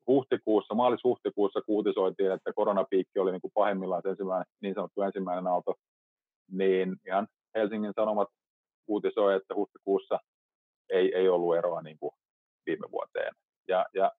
huhtikuussa, 0.06 0.74
maalis-huhtikuussa 0.74 1.60
uutisoitiin, 1.68 2.32
että 2.32 2.52
koronapiikki 2.52 3.18
oli 3.18 3.32
niin 3.32 3.40
kuin 3.40 3.52
pahimmillaan 3.54 4.02
ensimmäinen, 4.08 4.46
niin 4.62 4.74
sanottu 4.74 5.02
ensimmäinen 5.02 5.46
aalto, 5.46 5.74
niin 6.50 6.96
ihan 7.06 7.26
Helsingin 7.54 7.92
Sanomat 7.96 8.28
uutisoi, 8.86 9.34
että 9.34 9.54
huhtikuussa 9.54 10.18
ei, 10.90 11.14
ei 11.14 11.28
ollut 11.28 11.56
eroa 11.56 11.82
niin 11.82 11.98
kuin 11.98 12.12
viime 12.66 12.90
vuoteen. 12.90 13.34
Ja, 13.68 13.86
ja 13.94 14.12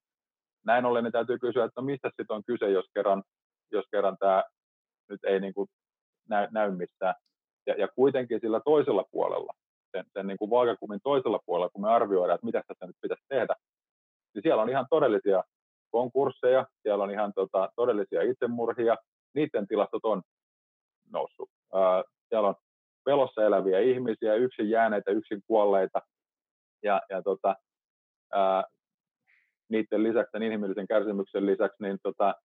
näin 0.66 0.86
ollen 0.86 1.04
niin 1.04 1.12
täytyy 1.12 1.40
kysyä, 1.40 1.66
että 1.66 1.82
no 1.82 1.86
mistä 1.86 2.08
sitten 2.08 2.36
on 2.36 2.44
kyse, 2.44 2.70
jos 2.70 2.86
kerran, 2.94 3.24
jos 3.72 3.86
kerran 3.92 4.18
tämä 4.20 4.44
nyt 5.10 5.24
ei 5.24 5.40
niin 5.40 5.54
kuin 5.54 5.68
näy, 6.30 6.48
näy 6.52 6.72
missään. 6.72 7.16
Ja, 7.68 7.74
ja 7.78 7.88
kuitenkin 7.88 8.40
sillä 8.40 8.62
toisella 8.66 9.06
puolella, 9.12 9.54
sen, 9.92 10.06
sen 10.14 10.28
niin 10.28 10.38
kuin 10.38 10.52
vaakakumin 10.52 11.00
toisella 11.04 11.40
puolella, 11.46 11.70
kun 11.70 11.82
me 11.82 11.90
arvioidaan, 11.90 12.36
että 12.36 12.46
mitä 12.46 12.64
tässä 12.68 12.86
nyt 12.86 12.96
pitäisi 13.02 13.24
tehdä, 13.30 13.56
niin 14.34 14.44
siellä 14.44 14.64
on 14.64 14.70
ihan 14.70 14.86
todellisia 14.90 15.44
konkursseja, 15.92 16.68
siellä 16.82 17.04
on 17.04 17.12
ihan 17.12 17.34
tota, 17.36 17.70
todellisia 17.76 18.22
itsemurhia, 18.22 18.96
niiden 19.36 19.68
tilastot 19.68 20.06
on 20.06 20.22
noussut. 21.12 21.50
Ää, 21.74 22.04
siellä 22.30 22.48
on 22.48 22.56
pelossa 23.06 23.44
eläviä 23.44 23.80
ihmisiä, 23.80 24.36
yksin 24.36 24.70
jääneitä, 24.70 25.12
yksin 25.12 25.42
kuolleita, 25.48 26.02
ja, 26.84 27.02
ja 27.10 27.22
tota, 27.22 27.56
ää, 28.34 28.64
niiden 29.70 30.04
lisäksi, 30.04 30.32
tämän 30.32 30.46
inhimillisen 30.46 30.88
kärsimyksen 30.88 31.46
lisäksi, 31.46 31.84
niin 31.84 31.98
tota, 32.04 32.36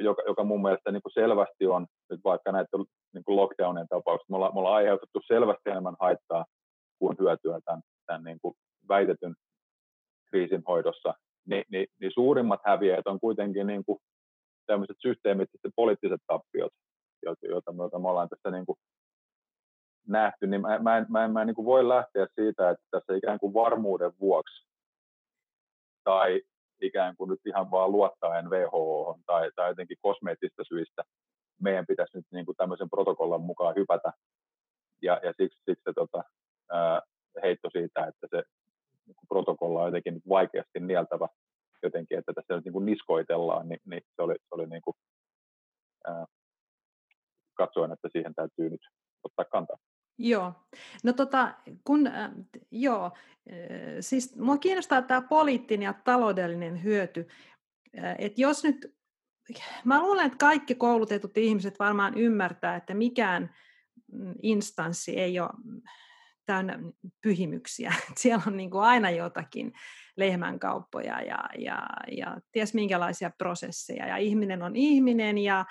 joka, 0.00 0.22
joka 0.26 0.44
mun 0.44 0.62
mielestä 0.62 0.92
niin 0.92 1.02
kuin 1.02 1.12
selvästi 1.12 1.66
on 1.66 1.86
nyt 2.10 2.20
vaikka 2.24 2.52
näiden 2.52 2.84
niin 3.14 3.24
kuin 3.24 3.36
lockdownien 3.36 3.88
tapauksessa, 3.88 4.30
me 4.30 4.36
ollaan, 4.36 4.54
me 4.54 4.58
ollaan 4.58 4.76
aiheutettu 4.76 5.20
selvästi 5.26 5.70
enemmän 5.70 5.96
haittaa 6.00 6.44
kuin 6.98 7.16
hyötyä 7.20 7.60
tämän, 7.64 7.82
tämän 8.06 8.24
niin 8.24 8.38
kuin 8.42 8.54
väitetyn 8.88 9.34
kriisin 10.30 10.62
hoidossa, 10.68 11.14
niin, 11.46 11.64
niin, 11.70 11.86
niin 12.00 12.12
suurimmat 12.14 12.60
häviäjät 12.64 13.06
on 13.06 13.20
kuitenkin 13.20 13.66
niin 13.66 13.84
kuin 13.84 13.98
tämmöiset 14.66 14.96
systeemit 15.02 15.48
ja 15.64 15.70
poliittiset 15.76 16.20
tappiot, 16.26 16.72
joita, 17.22 17.72
me, 17.72 17.82
joita 17.82 17.98
me 17.98 18.08
ollaan 18.08 18.28
tässä 18.28 18.50
niin 18.50 18.66
kuin 18.66 18.76
nähty, 20.08 20.46
niin 20.46 20.60
mä, 20.60 20.78
mä 20.78 21.06
mä 21.08 21.28
mä 21.28 21.40
en 21.40 21.46
niin 21.46 21.54
kuin 21.54 21.66
voi 21.66 21.88
lähteä 21.88 22.26
siitä, 22.34 22.70
että 22.70 22.84
tässä 22.90 23.14
ikään 23.14 23.38
kuin 23.38 23.54
varmuuden 23.54 24.12
vuoksi 24.20 24.66
tai 26.04 26.42
ikään 26.86 27.16
kuin 27.16 27.30
nyt 27.30 27.40
ihan 27.46 27.70
vaan 27.70 27.92
luottaen 27.92 28.50
WHO 28.50 29.18
tai, 29.26 29.50
tai 29.56 29.70
jotenkin 29.70 29.96
kosmeettista 30.02 30.64
syistä 30.64 31.02
meidän 31.60 31.86
pitäisi 31.86 32.16
nyt 32.16 32.26
niin 32.32 32.46
kuin 32.46 32.56
tämmöisen 32.56 32.90
protokollan 32.90 33.40
mukaan 33.40 33.74
hypätä. 33.74 34.12
Ja, 35.02 35.20
ja 35.22 35.32
siksi, 35.36 35.58
siksi 35.64 35.82
se 35.84 35.92
tota, 35.94 36.24
ää, 36.72 37.00
heitto 37.42 37.70
siitä, 37.72 38.06
että 38.06 38.26
se 38.30 38.42
niin 39.06 39.16
kuin 39.16 39.28
protokolla 39.28 39.80
on 39.80 39.88
jotenkin 39.88 40.22
vaikeasti 40.28 40.80
nieltävä 40.80 41.28
jotenkin, 41.82 42.18
että 42.18 42.32
tässä 42.32 42.54
nyt 42.54 42.64
niin 42.64 42.72
kuin 42.72 42.86
niskoitellaan, 42.86 43.68
niin, 43.68 43.80
niin 43.84 44.02
se 44.16 44.22
oli, 44.22 44.34
se 44.34 44.48
oli 44.50 44.66
niin 44.66 44.82
kuin, 44.82 44.94
ää, 46.06 46.24
katsoin, 47.54 47.92
että 47.92 48.08
siihen 48.12 48.34
täytyy 48.34 48.70
nyt 48.70 48.80
ottaa 49.24 49.44
kantaa. 49.44 49.76
Joo. 50.18 50.52
No 51.04 51.12
tota, 51.12 51.54
kun, 51.84 52.06
äh, 52.06 52.30
joo, 52.70 53.04
äh, 53.04 53.12
siis 54.00 54.36
mua 54.36 54.58
kiinnostaa 54.58 55.02
tämä 55.02 55.22
poliittinen 55.22 55.84
ja 55.84 55.92
taloudellinen 55.92 56.82
hyöty. 56.82 57.28
Äh, 57.98 58.14
että 58.18 58.40
jos 58.40 58.64
nyt, 58.64 58.94
mä 59.84 60.02
luulen, 60.02 60.26
että 60.26 60.38
kaikki 60.38 60.74
koulutetut 60.74 61.36
ihmiset 61.38 61.78
varmaan 61.78 62.18
ymmärtää, 62.18 62.76
että 62.76 62.94
mikään 62.94 63.54
mm, 64.12 64.34
instanssi 64.42 65.20
ei 65.20 65.40
ole 65.40 65.50
täynnä 66.46 66.78
pyhimyksiä. 67.22 67.94
Siellä 68.16 68.42
on 68.46 68.56
niin 68.56 68.70
kuin 68.70 68.82
aina 68.82 69.10
jotakin 69.10 69.72
lehmänkauppoja 70.16 71.22
ja, 71.22 71.38
ja, 71.58 71.86
ja 72.16 72.36
ties 72.52 72.74
minkälaisia 72.74 73.30
prosesseja. 73.38 74.06
Ja 74.06 74.16
ihminen 74.16 74.62
on 74.62 74.76
ihminen 74.76 75.38
ja, 75.38 75.64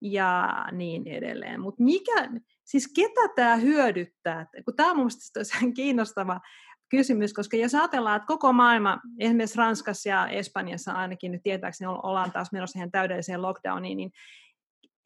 ja 0.00 0.54
niin 0.72 1.08
edelleen. 1.08 1.60
Mutta 1.60 1.82
mikä, 1.82 2.30
siis 2.64 2.92
ketä 2.96 3.28
tämä 3.36 3.56
hyödyttää? 3.56 4.46
Kun 4.64 4.76
tämä 4.76 4.90
on 4.90 4.96
mielestäni 4.96 5.72
kiinnostava 5.82 6.40
kysymys, 6.88 7.32
koska 7.32 7.56
jos 7.56 7.74
ajatellaan, 7.74 8.16
että 8.16 8.26
koko 8.26 8.52
maailma, 8.52 9.00
esimerkiksi 9.18 9.58
Ranskassa 9.58 10.08
ja 10.08 10.28
Espanjassa 10.28 10.92
ainakin 10.92 11.32
nyt 11.32 11.42
tietääkseni 11.42 11.88
ollaan 12.02 12.32
taas 12.32 12.52
menossa 12.52 12.78
ihan 12.78 12.90
täydelliseen 12.90 13.42
lockdowniin, 13.42 13.96
niin 13.96 14.10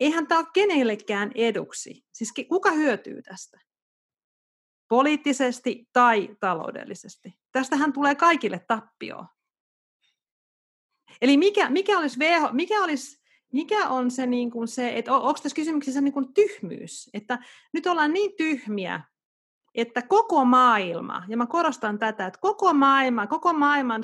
eihän 0.00 0.26
tämä 0.26 0.38
ole 0.38 0.48
kenellekään 0.54 1.32
eduksi. 1.34 2.04
Siis 2.12 2.32
kuka 2.48 2.70
hyötyy 2.70 3.22
tästä? 3.22 3.60
Poliittisesti 4.88 5.88
tai 5.92 6.36
taloudellisesti. 6.40 7.38
Tästähän 7.52 7.92
tulee 7.92 8.14
kaikille 8.14 8.60
tappioon. 8.68 9.26
Eli 11.22 11.36
mikä, 11.36 11.70
mikä 11.70 11.98
olisi, 11.98 12.20
WHO, 12.20 12.48
mikä 12.52 12.82
olisi 12.82 13.17
mikä 13.52 13.88
on 13.88 14.10
se, 14.10 14.26
niin 14.26 14.50
kuin 14.50 14.68
se 14.68 14.98
että 14.98 15.12
onko 15.12 15.40
tässä 15.42 15.56
kysymyksessä 15.56 16.00
niin 16.00 16.14
kuin 16.14 16.34
tyhmyys, 16.34 17.10
että 17.14 17.38
nyt 17.72 17.86
ollaan 17.86 18.12
niin 18.12 18.36
tyhmiä, 18.36 19.00
että 19.74 20.02
koko 20.02 20.44
maailma, 20.44 21.24
ja 21.28 21.36
mä 21.36 21.46
korostan 21.46 21.98
tätä, 21.98 22.26
että 22.26 22.40
koko 22.40 22.74
maailma, 22.74 23.26
koko 23.26 23.52
maailman 23.52 24.02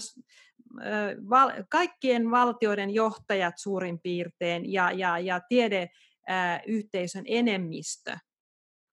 kaikkien 1.68 2.30
valtioiden 2.30 2.90
johtajat 2.90 3.54
suurin 3.58 4.00
piirtein 4.00 4.72
ja, 4.72 4.92
ja, 4.92 5.18
ja 5.18 5.40
tiedeyhteisön 5.48 7.24
enemmistö 7.26 8.16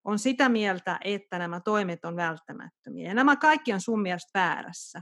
on 0.03 0.19
sitä 0.19 0.49
mieltä, 0.49 0.99
että 1.03 1.39
nämä 1.39 1.59
toimet 1.59 2.05
on 2.05 2.15
välttämättömiä. 2.15 3.07
Ja 3.07 3.13
nämä 3.13 3.35
kaikki 3.35 3.73
on 3.73 3.81
sun 3.81 4.01
mielestä 4.01 4.39
väärässä. 4.39 5.01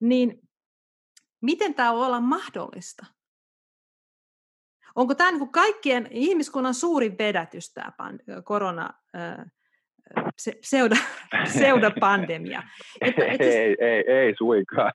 Niin 0.00 0.40
miten 1.40 1.74
tämä 1.74 1.92
voi 1.92 2.06
olla 2.06 2.20
mahdollista? 2.20 3.06
Onko 4.96 5.14
tämä 5.14 5.30
niin 5.30 5.38
kuin 5.38 5.52
kaikkien 5.52 6.08
ihmiskunnan 6.10 6.74
suurin 6.74 7.18
vedätys, 7.18 7.72
tämä 7.72 7.92
korona, 8.44 8.90
se, 10.38 10.52
pseudopandemia? 11.44 12.62
Että, 13.00 13.24
et 13.24 13.40
siis, 13.42 13.54
ei, 13.54 13.76
ei, 13.80 14.04
ei 14.06 14.34
suinkaan. 14.38 14.92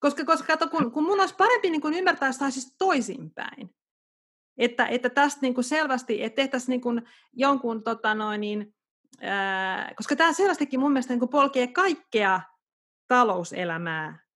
Koska, 0.00 0.24
koska 0.24 0.46
kato, 0.46 0.68
kun, 0.68 0.92
kun 0.92 1.04
mun 1.04 1.20
olisi 1.20 1.34
parempi 1.34 1.70
niin 1.70 1.80
kuin 1.80 1.94
ymmärtää 1.94 2.32
sitä 2.32 2.50
siis 2.50 2.74
toisinpäin. 2.78 3.70
Että, 4.58 4.86
että 4.86 5.10
tästä 5.10 5.38
niin 5.42 5.54
kuin 5.54 5.64
selvästi, 5.64 6.22
että 6.22 6.36
tehtäisiin 6.36 6.70
niin 6.70 6.80
kuin 6.80 7.02
jonkun, 7.32 7.82
tota 7.82 8.14
noin, 8.14 8.40
niin, 8.40 8.74
ää, 9.20 9.92
koska 9.96 10.16
tämä 10.16 10.32
selvästikin 10.32 10.80
mun 10.80 10.92
mielestä 10.92 11.12
niin 11.12 11.18
kuin 11.18 11.28
polkee 11.28 11.66
kaikkea 11.66 12.40
talouselämää 13.08 14.29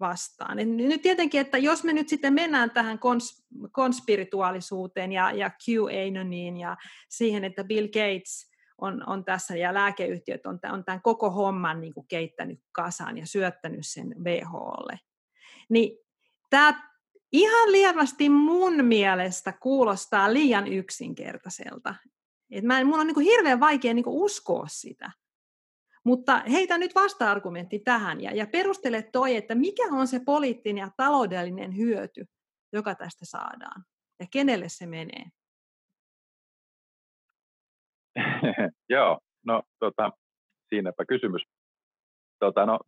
vastaan. 0.00 0.56
Nyt 0.76 1.02
tietenkin, 1.02 1.40
että 1.40 1.58
jos 1.58 1.84
me 1.84 1.92
nyt 1.92 2.08
sitten 2.08 2.34
mennään 2.34 2.70
tähän 2.70 2.98
kons, 2.98 3.44
konspirituaalisuuteen 3.72 5.12
ja, 5.12 5.32
ja 5.32 5.50
QAnoniin 5.50 6.56
ja 6.56 6.76
siihen, 7.08 7.44
että 7.44 7.64
Bill 7.64 7.86
Gates 7.86 8.50
on, 8.78 9.08
on 9.08 9.24
tässä 9.24 9.56
ja 9.56 9.74
lääkeyhtiöt 9.74 10.46
on, 10.46 10.60
on 10.72 10.84
tämän 10.84 11.02
koko 11.02 11.30
homman 11.30 11.80
niin 11.80 11.94
kuin 11.94 12.06
keittänyt 12.08 12.60
kasaan 12.72 13.18
ja 13.18 13.26
syöttänyt 13.26 13.86
sen 13.86 14.14
WHOlle, 14.24 15.00
niin 15.68 15.98
tämä 16.50 16.90
ihan 17.32 17.72
lievästi 17.72 18.28
mun 18.28 18.84
mielestä 18.84 19.52
kuulostaa 19.52 20.32
liian 20.32 20.66
yksinkertaiselta. 20.66 21.94
Et 22.50 22.64
mä, 22.64 22.84
mun 22.84 23.00
on 23.00 23.06
niin 23.06 23.14
kuin 23.14 23.26
hirveän 23.26 23.60
vaikea 23.60 23.94
niin 23.94 24.04
kuin 24.04 24.22
uskoa 24.22 24.66
sitä. 24.68 25.12
Mutta 26.04 26.38
heitä 26.38 26.78
nyt 26.78 26.94
vasta-argumentti 26.94 27.78
tähän 27.78 28.20
ja, 28.20 28.30
ja 28.34 28.46
perustele 28.46 29.02
toi, 29.02 29.36
että 29.36 29.54
mikä 29.54 29.82
on 29.92 30.06
se 30.06 30.20
poliittinen 30.26 30.80
ja 30.80 30.90
taloudellinen 30.96 31.76
hyöty, 31.76 32.24
joka 32.72 32.94
tästä 32.94 33.24
saadaan 33.24 33.84
ja 34.20 34.26
kenelle 34.32 34.68
se 34.68 34.86
menee? 34.86 35.24
Joo, 38.88 39.20
no 39.46 39.62
tota, 39.78 40.10
siinäpä 40.68 41.04
kysymys. 41.08 41.42
Tota, 42.38 42.66
no, 42.66 42.78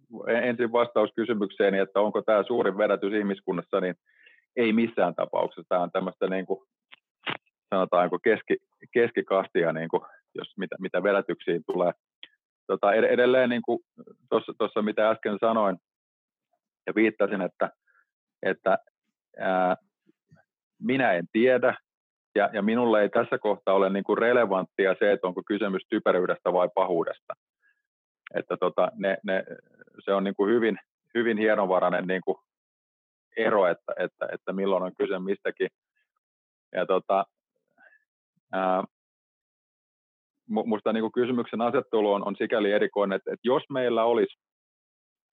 ensin 0.42 0.72
vastaus 0.72 1.10
kysymykseen, 1.16 1.74
että 1.74 2.00
onko 2.00 2.22
tämä 2.22 2.42
suurin 2.42 2.78
vedätys 2.78 3.12
ihmiskunnassa, 3.12 3.80
niin 3.80 3.94
ei 4.56 4.72
missään 4.72 5.14
tapauksessa. 5.14 5.68
Tämä 5.68 5.82
on 5.82 5.90
tämmöistä 5.90 6.26
niin 6.26 6.46
kuin, 6.46 6.60
sanotaanko 7.74 8.18
keski, 8.18 8.56
keskikastia, 8.92 9.72
niin 9.72 9.88
kuin, 9.88 10.02
jos 10.34 10.52
mitä, 10.56 10.76
mitä 10.80 11.02
vedätyksiin 11.02 11.62
tulee 11.66 11.92
tota, 12.66 12.94
edelleen 12.94 13.50
niin 13.50 13.62
kuin 13.62 13.78
tuossa, 14.58 14.82
mitä 14.82 15.10
äsken 15.10 15.38
sanoin 15.40 15.76
ja 16.86 16.94
viittasin, 16.94 17.42
että, 17.42 17.70
että 18.42 18.78
ää, 19.38 19.76
minä 20.78 21.12
en 21.12 21.24
tiedä 21.32 21.74
ja, 22.34 22.50
ja 22.52 22.62
minulle 22.62 23.02
ei 23.02 23.08
tässä 23.08 23.38
kohtaa 23.38 23.74
ole 23.74 23.90
niin 23.90 24.04
kuin 24.04 24.18
relevanttia 24.18 24.96
se, 24.98 25.12
että 25.12 25.26
onko 25.26 25.42
kysymys 25.46 25.82
typeryydestä 25.88 26.52
vai 26.52 26.68
pahuudesta. 26.74 27.34
Että 28.34 28.56
tota, 28.56 28.90
ne, 28.94 29.16
ne, 29.24 29.44
se 30.04 30.14
on 30.14 30.24
niin 30.24 30.34
kuin 30.34 30.54
hyvin, 30.54 30.78
hyvin 31.14 31.38
hienovarainen 31.38 32.06
niin 32.06 32.22
kuin 32.24 32.36
ero, 33.36 33.66
että, 33.66 33.92
että, 33.98 34.28
että 34.32 34.52
milloin 34.52 34.82
on 34.82 34.92
kyse 34.98 35.18
mistäkin. 35.18 35.68
Ja 36.72 36.86
tota, 36.86 37.24
ää, 38.52 38.84
minusta 40.54 40.92
niin 40.92 41.12
kysymyksen 41.12 41.60
asettelu 41.60 42.12
on, 42.12 42.26
on 42.26 42.36
sikäli 42.36 42.72
erikoinen, 42.72 43.16
että, 43.16 43.32
että 43.32 43.48
jos 43.48 43.62
meillä 43.70 44.04
olisi, 44.04 44.36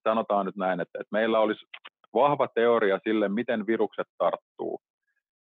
sanotaan 0.04 0.46
nyt 0.46 0.56
näin, 0.56 0.80
että, 0.80 1.00
että 1.00 1.12
meillä 1.12 1.40
olisi 1.40 1.66
vahva 2.14 2.48
teoria 2.48 3.00
sille, 3.04 3.30
miten 3.30 3.68
virukset 3.68 4.08
tarttuu, 4.18 4.82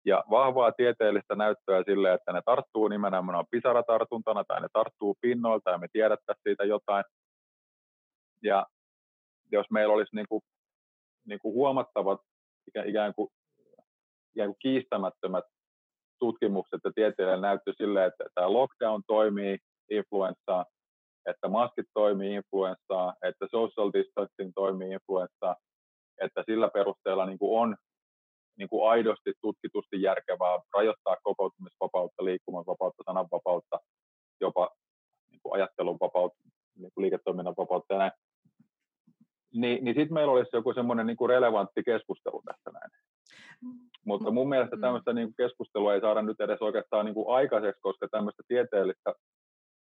ja 0.05 0.23
vahvaa 0.29 0.71
tieteellistä 0.71 1.35
näyttöä 1.35 1.83
sille, 1.83 2.13
että 2.13 2.33
ne 2.33 2.41
tarttuu 2.45 2.87
nimenomaan 2.87 3.45
pisaratartuntana 3.51 4.43
tai 4.43 4.61
ne 4.61 4.67
tarttuu 4.73 5.17
pinnoilta 5.21 5.71
ja 5.71 5.77
me 5.77 5.87
tiedettäisiin 5.93 6.43
siitä 6.43 6.63
jotain. 6.63 7.03
Ja 8.43 8.67
jos 9.51 9.65
meillä 9.71 9.93
olisi 9.93 10.15
niin 10.15 10.25
kuin, 10.29 10.41
niin 11.27 11.39
kuin 11.39 11.53
huomattavat 11.53 12.21
ikään 12.87 13.13
kuin, 13.13 13.29
ikään 14.35 14.49
kuin 14.49 14.59
kiistämättömät 14.59 15.43
tutkimukset 16.21 16.81
ja 16.83 16.91
tieteellinen 16.95 17.41
näyttö 17.41 17.73
sille, 17.77 18.05
että 18.05 18.23
tämä 18.35 18.53
lockdown 18.53 19.01
toimii 19.07 19.57
influenssaa, 19.91 20.65
että 21.25 21.47
maskit 21.47 21.85
toimii 21.93 22.33
influenssaa, 22.35 23.13
että 23.23 23.45
social 23.51 23.91
distancing 23.93 24.51
toimii 24.55 24.91
influenssaa, 24.91 25.55
että 26.21 26.43
sillä 26.45 26.69
perusteella 26.69 27.25
niin 27.25 27.39
kuin 27.39 27.61
on 27.61 27.75
niin 28.57 28.69
kuin 28.69 28.89
aidosti 28.89 29.33
tutkitusti 29.41 30.01
järkevää 30.01 30.59
rajoittaa 30.73 31.17
kokoontumisvapautta, 31.23 32.25
liikkumanvapautta, 32.25 33.03
sananvapautta, 33.05 33.79
jopa 34.41 34.69
niin 35.31 35.39
kuin 35.43 35.53
ajattelun 35.53 35.97
vapautta, 35.99 36.43
niin 36.75 36.91
kuin 36.93 37.01
liiketoiminnan 37.03 37.55
vapautta 37.57 37.93
ja 37.93 37.97
näin. 37.99 38.11
Niin, 39.53 39.83
niin 39.83 39.95
sitten 39.95 40.13
meillä 40.13 40.33
olisi 40.33 40.49
joku 40.53 40.73
semmoinen 40.73 41.07
niin 41.07 41.29
relevantti 41.29 41.83
keskustelu 41.83 42.41
tästä 42.45 42.71
näin. 42.71 42.91
Mutta 44.05 44.31
mun 44.31 44.49
mielestä 44.49 44.75
mm. 44.75 44.81
tämmöistä 44.81 45.13
niin 45.13 45.33
keskustelua 45.37 45.93
ei 45.93 46.01
saada 46.01 46.21
nyt 46.21 46.41
edes 46.41 46.61
oikeastaan 46.61 47.05
niin 47.05 47.13
kuin 47.13 47.35
aikaiseksi, 47.35 47.81
koska 47.81 48.07
tämmöistä 48.11 48.43
tieteellistä 48.47 49.13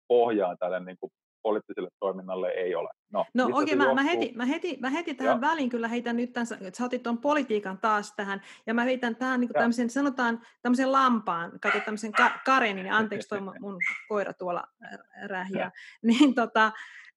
pohjaa 0.07 0.55
tälle 0.57 0.79
niin 0.79 0.97
kuin 0.99 1.11
poliittiselle 1.43 1.89
toiminnalle 1.99 2.49
ei 2.49 2.75
ole. 2.75 2.89
No, 3.13 3.25
no 3.33 3.49
oikein, 3.53 3.77
mä, 3.77 3.93
mä, 3.93 4.03
heti, 4.03 4.31
mä, 4.35 4.45
heti, 4.45 4.77
mä 4.81 4.89
heti 4.89 5.13
tähän 5.13 5.37
ja. 5.37 5.41
väliin 5.41 5.69
kyllä 5.69 5.87
heitän 5.87 6.15
nyt 6.15 6.33
tämän, 6.33 6.47
että 6.61 6.77
sä 6.77 6.85
otit 6.85 7.03
tuon 7.03 7.17
politiikan 7.17 7.77
taas 7.77 8.13
tähän, 8.15 8.41
ja 8.67 8.73
mä 8.73 8.83
heitän 8.83 9.15
tähän 9.15 9.39
niin 9.39 9.49
tämmöisen, 9.53 9.89
sanotaan 9.89 10.41
tämmöisen 10.61 10.91
lampaan, 10.91 11.51
kato 11.61 11.79
tämmöisen 11.85 12.11
ka- 12.11 12.39
karenin, 12.45 12.91
anteeksi 12.91 13.29
toi 13.29 13.41
mun 13.59 13.77
koira 14.07 14.33
tuolla 14.33 14.63
rähiä, 15.25 15.71
niin 16.01 16.35
tota, 16.35 16.71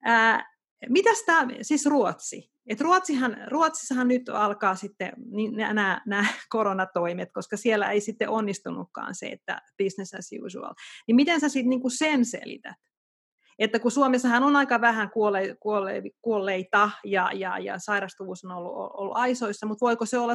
ää, 0.05 0.54
mitäs 0.89 1.23
tämä, 1.23 1.53
siis 1.63 1.87
Ruotsi, 1.87 2.51
Et 2.67 2.81
Ruotsihan, 2.81 3.37
Ruotsissahan 3.49 4.09
nyt 4.09 4.29
alkaa 4.29 4.75
sitten 4.75 5.13
niin 5.31 5.57
nämä, 5.57 6.27
koronatoimet, 6.49 7.29
koska 7.33 7.57
siellä 7.57 7.91
ei 7.91 8.01
sitten 8.01 8.29
onnistunutkaan 8.29 9.15
se, 9.15 9.27
että 9.27 9.63
business 9.83 10.15
as 10.15 10.31
usual. 10.45 10.75
Niin 11.07 11.17
miten 11.17 11.41
sä 11.41 11.49
sitten 11.49 11.71
niinku 11.71 11.91
sen 11.91 12.25
selität? 12.25 12.77
Että 13.59 13.79
kun 13.79 13.91
Suomessahan 13.91 14.43
on 14.43 14.57
aika 14.57 14.81
vähän 14.81 15.11
kuolle, 15.11 15.57
kuolle, 15.61 16.03
kuolleita 16.23 16.91
ja, 17.05 17.31
ja, 17.35 17.59
ja 17.59 17.79
sairastuvuus 17.79 18.45
on 18.45 18.51
ollut, 18.51 18.73
ollut 18.75 19.17
aisoissa, 19.17 19.67
mutta 19.67 19.87
voiko 19.87 20.07
se 20.07 20.19
olla 20.19 20.35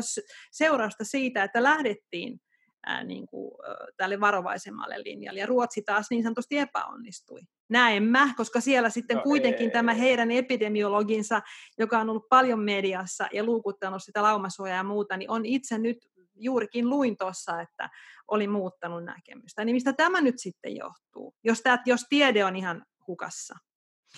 seurausta 0.51 1.03
siitä, 1.03 1.43
että 1.43 1.63
lähdettiin 1.63 2.39
ää, 2.85 3.03
niin 3.03 3.27
kuin, 3.27 3.51
tälle 3.97 4.19
varovaisemmalle 4.19 5.03
linjalle. 5.03 5.39
Ja 5.39 5.45
Ruotsi 5.45 5.81
taas 5.81 6.07
niin 6.09 6.23
sanotusti 6.23 6.57
epäonnistui. 6.57 7.39
Näen 7.69 8.03
mä, 8.03 8.33
koska 8.37 8.61
siellä 8.61 8.89
sitten 8.89 9.17
no, 9.17 9.23
kuitenkin 9.23 9.65
ei, 9.65 9.71
tämä 9.71 9.93
heidän 9.93 10.31
epidemiologinsa, 10.31 11.41
joka 11.77 11.99
on 11.99 12.09
ollut 12.09 12.29
paljon 12.29 12.59
mediassa 12.59 13.27
ja 13.33 13.43
luukuttanut 13.43 14.03
sitä 14.03 14.23
laumasuojaa 14.23 14.77
ja 14.77 14.83
muuta, 14.83 15.17
niin 15.17 15.31
on 15.31 15.45
itse 15.45 15.77
nyt 15.77 15.97
juurikin 16.35 16.89
luin 16.89 17.17
tuossa, 17.17 17.61
että 17.61 17.89
oli 18.27 18.47
muuttanut 18.47 19.03
näkemystä. 19.03 19.65
Niin 19.65 19.75
mistä 19.75 19.93
tämä 19.93 20.21
nyt 20.21 20.35
sitten 20.37 20.75
johtuu, 20.75 21.35
jos, 21.43 21.61
tämä, 21.61 21.77
jos 21.85 22.05
tiede 22.09 22.45
on 22.45 22.55
ihan 22.55 22.85
hukassa? 23.07 23.55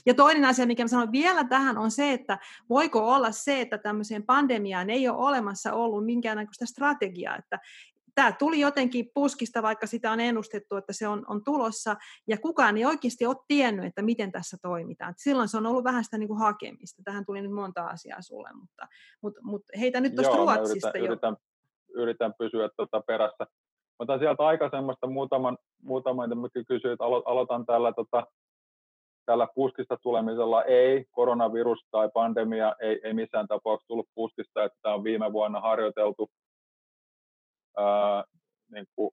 Ja 0.05 0.13
toinen 0.13 0.45
asia, 0.45 0.65
mikä 0.65 0.83
mä 0.83 0.87
sanon 0.87 1.11
vielä 1.11 1.43
tähän, 1.43 1.77
on 1.77 1.91
se, 1.91 2.13
että 2.13 2.39
voiko 2.69 3.13
olla 3.13 3.31
se, 3.31 3.61
että 3.61 3.77
tämmöiseen 3.77 4.23
pandemiaan 4.23 4.89
ei 4.89 5.09
ole 5.09 5.17
olemassa 5.17 5.73
ollut 5.73 6.05
minkäännäköistä 6.05 6.65
strategiaa, 6.65 7.35
että 7.35 7.59
tämä 8.15 8.31
tuli 8.31 8.59
jotenkin 8.59 9.11
puskista, 9.13 9.61
vaikka 9.61 9.87
sitä 9.87 10.11
on 10.11 10.19
ennustettu, 10.19 10.75
että 10.75 10.93
se 10.93 11.07
on, 11.07 11.25
on 11.27 11.43
tulossa, 11.43 11.95
ja 12.27 12.37
kukaan 12.37 12.77
ei 12.77 12.85
oikeasti 12.85 13.25
ole 13.25 13.35
tiennyt, 13.47 13.85
että 13.85 14.01
miten 14.01 14.31
tässä 14.31 14.57
toimitaan. 14.61 15.13
silloin 15.17 15.47
se 15.47 15.57
on 15.57 15.65
ollut 15.65 15.83
vähän 15.83 16.03
sitä 16.03 16.17
niin 16.17 16.27
kuin 16.27 16.39
hakemista. 16.39 17.01
Tähän 17.05 17.25
tuli 17.25 17.41
nyt 17.41 17.51
monta 17.51 17.85
asiaa 17.85 18.21
sulle, 18.21 18.49
mutta, 18.53 18.87
mutta, 19.23 19.39
mutta 19.43 19.79
heitä 19.79 20.01
nyt 20.01 20.15
tuosta 20.15 20.37
Ruotsista 20.37 20.87
yritän, 20.87 21.03
jo. 21.03 21.11
Yritän, 21.11 21.37
yritän 21.95 22.33
pysyä 22.39 22.69
tuota 22.75 23.01
perässä. 23.07 23.47
Otan 23.99 24.19
sieltä 24.19 24.43
aikaisemmasta 24.43 25.07
muutaman, 25.07 25.57
muutaman 25.83 26.41
mitä 26.41 26.63
kysyit, 26.67 27.01
alo, 27.01 27.23
aloitan 27.25 27.65
tällä, 27.65 27.93
tota, 27.93 28.27
tällä 29.25 29.47
puskista 29.55 29.97
tulemisella. 30.01 30.63
Ei, 30.63 31.05
koronavirus 31.11 31.79
tai 31.91 32.09
pandemia 32.13 32.75
ei, 32.79 33.01
ei 33.03 33.13
missään 33.13 33.47
tapauksessa 33.47 33.87
tullut 33.87 34.09
puskista, 34.15 34.63
että 34.63 34.77
tämä 34.81 34.95
on 34.95 35.03
viime 35.03 35.33
vuonna 35.33 35.61
harjoiteltu 35.61 36.29
niin 38.71 38.85
kuin 38.95 39.11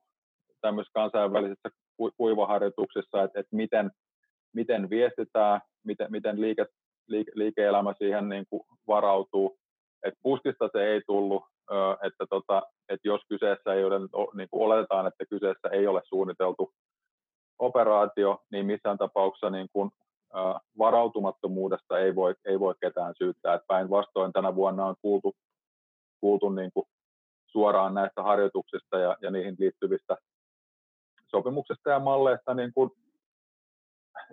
tämmöisissä 0.61 0.95
kansainvälisissä 0.95 1.69
kuivaharjoituksissa, 2.17 3.23
että, 3.23 3.41
että 3.41 3.57
miten, 3.57 3.91
miten 4.53 4.91
viestitään, 4.91 5.61
miten, 5.85 6.07
miten 6.11 6.41
liike, 6.41 6.67
liike, 7.09 7.33
liike-elämä 7.35 7.95
siihen 7.99 8.29
niin 8.29 8.45
kuin 8.51 8.63
varautuu. 8.87 9.59
että 10.03 10.21
puskista 10.23 10.69
se 10.73 10.85
ei 10.85 11.01
tullut, 11.07 11.43
että, 12.03 12.27
tota, 12.31 12.63
että 12.89 13.09
jos 13.09 13.21
kyseessä 13.29 13.75
ei 13.75 13.85
ole, 13.85 14.01
niin 14.35 14.49
kuin 14.51 14.63
oletetaan, 14.63 15.07
että 15.07 15.25
kyseessä 15.31 15.69
ei 15.69 15.87
ole 15.87 16.01
suunniteltu 16.05 16.73
operaatio, 17.59 18.43
niin 18.53 18.67
missään 18.67 18.99
tapauksessa 18.99 19.51
niin 19.51 19.69
kuin, 19.73 19.91
varautumattomuudesta 20.79 21.99
ei 21.99 22.15
voi, 22.15 22.35
ei 22.45 22.61
voi 22.61 22.75
ketään 22.81 23.15
syyttää. 23.19 23.61
Päinvastoin 23.67 24.33
tänä 24.33 24.55
vuonna 24.55 24.87
on 24.87 24.95
kuultu, 25.03 25.37
kuultu 26.21 26.49
niin 26.49 26.71
kuin 26.75 26.87
suoraan 27.49 27.95
näistä 27.95 28.23
harjoituksista 28.23 28.99
ja, 28.99 29.17
ja 29.23 29.31
niihin 29.31 29.57
liittyvistä 29.59 30.17
sopimuksista 31.27 31.91
ja 31.91 31.99
malleista 31.99 32.55
niin 32.55 32.73
kuin 32.75 32.91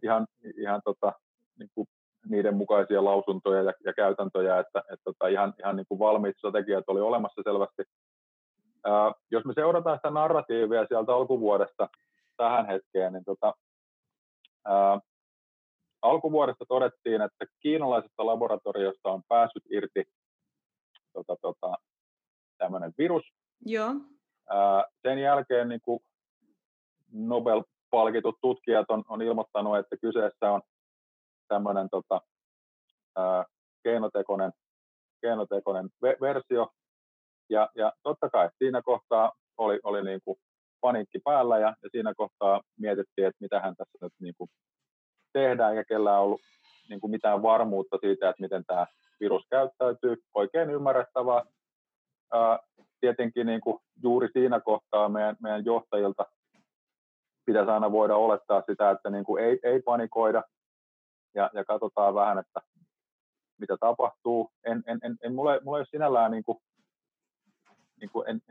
ihan, 0.03 0.27
ihan 0.57 0.81
tota, 0.85 1.13
niin 1.59 1.69
kuin 1.75 1.87
niiden 2.29 2.55
mukaisia 2.55 3.05
lausuntoja 3.05 3.63
ja, 3.63 3.73
ja 3.85 3.93
käytäntöjä, 3.93 4.59
että, 4.59 4.79
että 4.79 5.03
tota, 5.03 5.27
ihan, 5.27 5.53
ihan 5.59 5.75
niin 5.75 5.85
kuin 5.89 5.99
valmiit 5.99 6.37
strategiat 6.37 6.83
oli 6.87 7.01
olemassa 7.01 7.41
selvästi. 7.43 7.83
Ää, 8.85 9.11
jos 9.31 9.45
me 9.45 9.53
seurataan 9.53 9.97
sitä 9.97 10.09
narratiivia 10.09 10.85
sieltä 10.87 11.13
alkuvuodesta 11.13 11.89
tähän 12.37 12.65
hetkeen, 12.65 13.13
niin 13.13 13.25
tota, 13.25 13.53
ää, 14.65 14.99
alkuvuodesta 16.01 16.65
todettiin, 16.67 17.21
että 17.21 17.45
kiinalaisesta 17.59 18.25
laboratoriosta 18.25 19.09
on 19.09 19.21
päässyt 19.27 19.63
irti 19.69 20.03
tota, 21.13 21.35
tota, 21.41 21.75
tämmöinen 22.57 22.93
virus. 22.97 23.23
Joo. 23.65 23.93
Ää, 24.49 24.85
sen 25.01 25.19
jälkeen 25.19 25.69
niin 25.69 25.81
kuin 25.81 25.99
Nobel-palkitut 27.11 28.37
tutkijat 28.41 28.85
on, 28.89 29.03
on 29.09 29.21
ilmoittanut, 29.21 29.77
että 29.77 29.97
kyseessä 29.97 30.51
on 30.51 30.61
tämmöinen 31.47 31.87
tota, 31.91 32.21
ää, 33.17 33.45
keinotekoinen, 33.83 34.51
keinotekoinen 35.21 35.85
ve- 35.85 36.21
versio. 36.21 36.67
Ja, 37.49 37.69
ja 37.75 37.93
totta 38.03 38.29
kai 38.29 38.49
siinä 38.57 38.81
kohtaa 38.81 39.31
oli, 39.57 39.79
oli 39.83 40.03
niin 40.03 40.19
kuin 40.25 40.37
paniikki 40.81 41.19
päällä 41.19 41.59
ja, 41.59 41.75
ja 41.83 41.89
siinä 41.91 42.13
kohtaa 42.17 42.61
mietittiin, 42.79 43.27
että 43.27 43.37
mitä 43.41 43.59
hän 43.59 43.75
tässä 43.75 43.97
nyt 44.01 44.13
niin 44.19 44.33
kuin 44.37 44.49
tehdään 45.33 45.75
ja 45.75 45.85
kellä 45.85 46.19
on 46.19 46.23
ollut 46.23 46.41
niin 46.89 47.01
kuin 47.01 47.11
mitään 47.11 47.41
varmuutta 47.41 47.97
siitä, 48.01 48.29
että 48.29 48.41
miten 48.41 48.63
tämä 48.67 48.85
virus 49.19 49.43
käyttäytyy. 49.49 50.15
Oikein 50.33 50.69
ymmärrettävää 50.69 51.43
tietenkin 53.01 53.47
niin 53.47 53.61
kuin 53.61 53.79
juuri 54.03 54.29
siinä 54.33 54.59
kohtaa 54.59 55.09
meidän, 55.09 55.37
meidän 55.39 55.65
johtajilta 55.65 56.25
pitäisi 57.45 57.71
aina 57.71 57.91
voida 57.91 58.15
olettaa 58.15 58.63
sitä, 58.69 58.91
että 58.91 59.09
niin 59.09 59.23
kuin 59.23 59.43
ei, 59.43 59.59
ei 59.63 59.81
panikoida 59.81 60.43
ja, 61.35 61.49
ja 61.53 61.65
katsotaan 61.65 62.15
vähän, 62.15 62.37
että 62.37 62.61
mitä 63.59 63.77
tapahtuu. 63.79 64.51
En, 64.65 64.83
en, 64.87 64.99
en, 65.03 65.17
en 65.23 65.35
mulle, 65.35 65.59
mulle 65.63 65.77
ei 65.77 65.81
ole 65.81 65.87
sinällään 65.91 66.31
niin 66.31 66.43
kuin, 66.43 66.57
niin 68.01 68.09
kuin 68.09 68.29
en, 68.29 68.41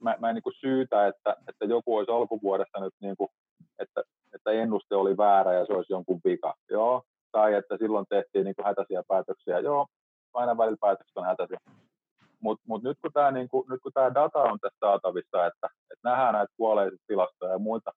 mä, 0.00 0.16
mä 0.18 0.28
en 0.28 0.34
niin 0.34 0.42
kuin 0.42 0.54
syytä, 0.60 1.06
että, 1.06 1.36
että 1.48 1.64
joku 1.64 1.96
olisi 1.96 2.12
alkuvuodesta 2.12 2.80
nyt, 2.80 2.94
niin 3.00 3.16
kuin, 3.16 3.28
että, 3.78 4.02
että 4.34 4.50
ennuste 4.50 4.94
oli 4.94 5.16
väärä 5.16 5.52
ja 5.52 5.66
se 5.66 5.72
olisi 5.72 5.92
jonkun 5.92 6.20
vika. 6.24 6.54
Joo, 6.70 7.02
tai 7.32 7.54
että 7.54 7.76
silloin 7.76 8.06
tehtiin 8.08 8.44
niin 8.44 8.54
kuin 8.54 8.66
hätäisiä 8.66 9.02
päätöksiä. 9.08 9.58
Joo, 9.58 9.86
aina 10.34 10.58
välillä 10.58 10.76
päätökset 10.80 11.16
on 11.16 11.24
hätäisiä. 11.24 11.58
Mutta 12.42 12.64
mut 12.68 12.82
nyt, 12.82 12.98
kun 13.02 13.12
tämä 13.12 13.30
niinku, 13.30 13.66
nyt 13.68 13.80
kun 13.82 13.92
data 14.14 14.42
on 14.42 14.58
tässä 14.60 14.78
saatavissa, 14.80 15.46
että, 15.46 15.68
että 15.92 16.08
nähdään 16.08 16.34
näitä 16.34 16.52
kuolleisuustilastoja 16.56 17.52
ja 17.52 17.58
muita, 17.58 17.90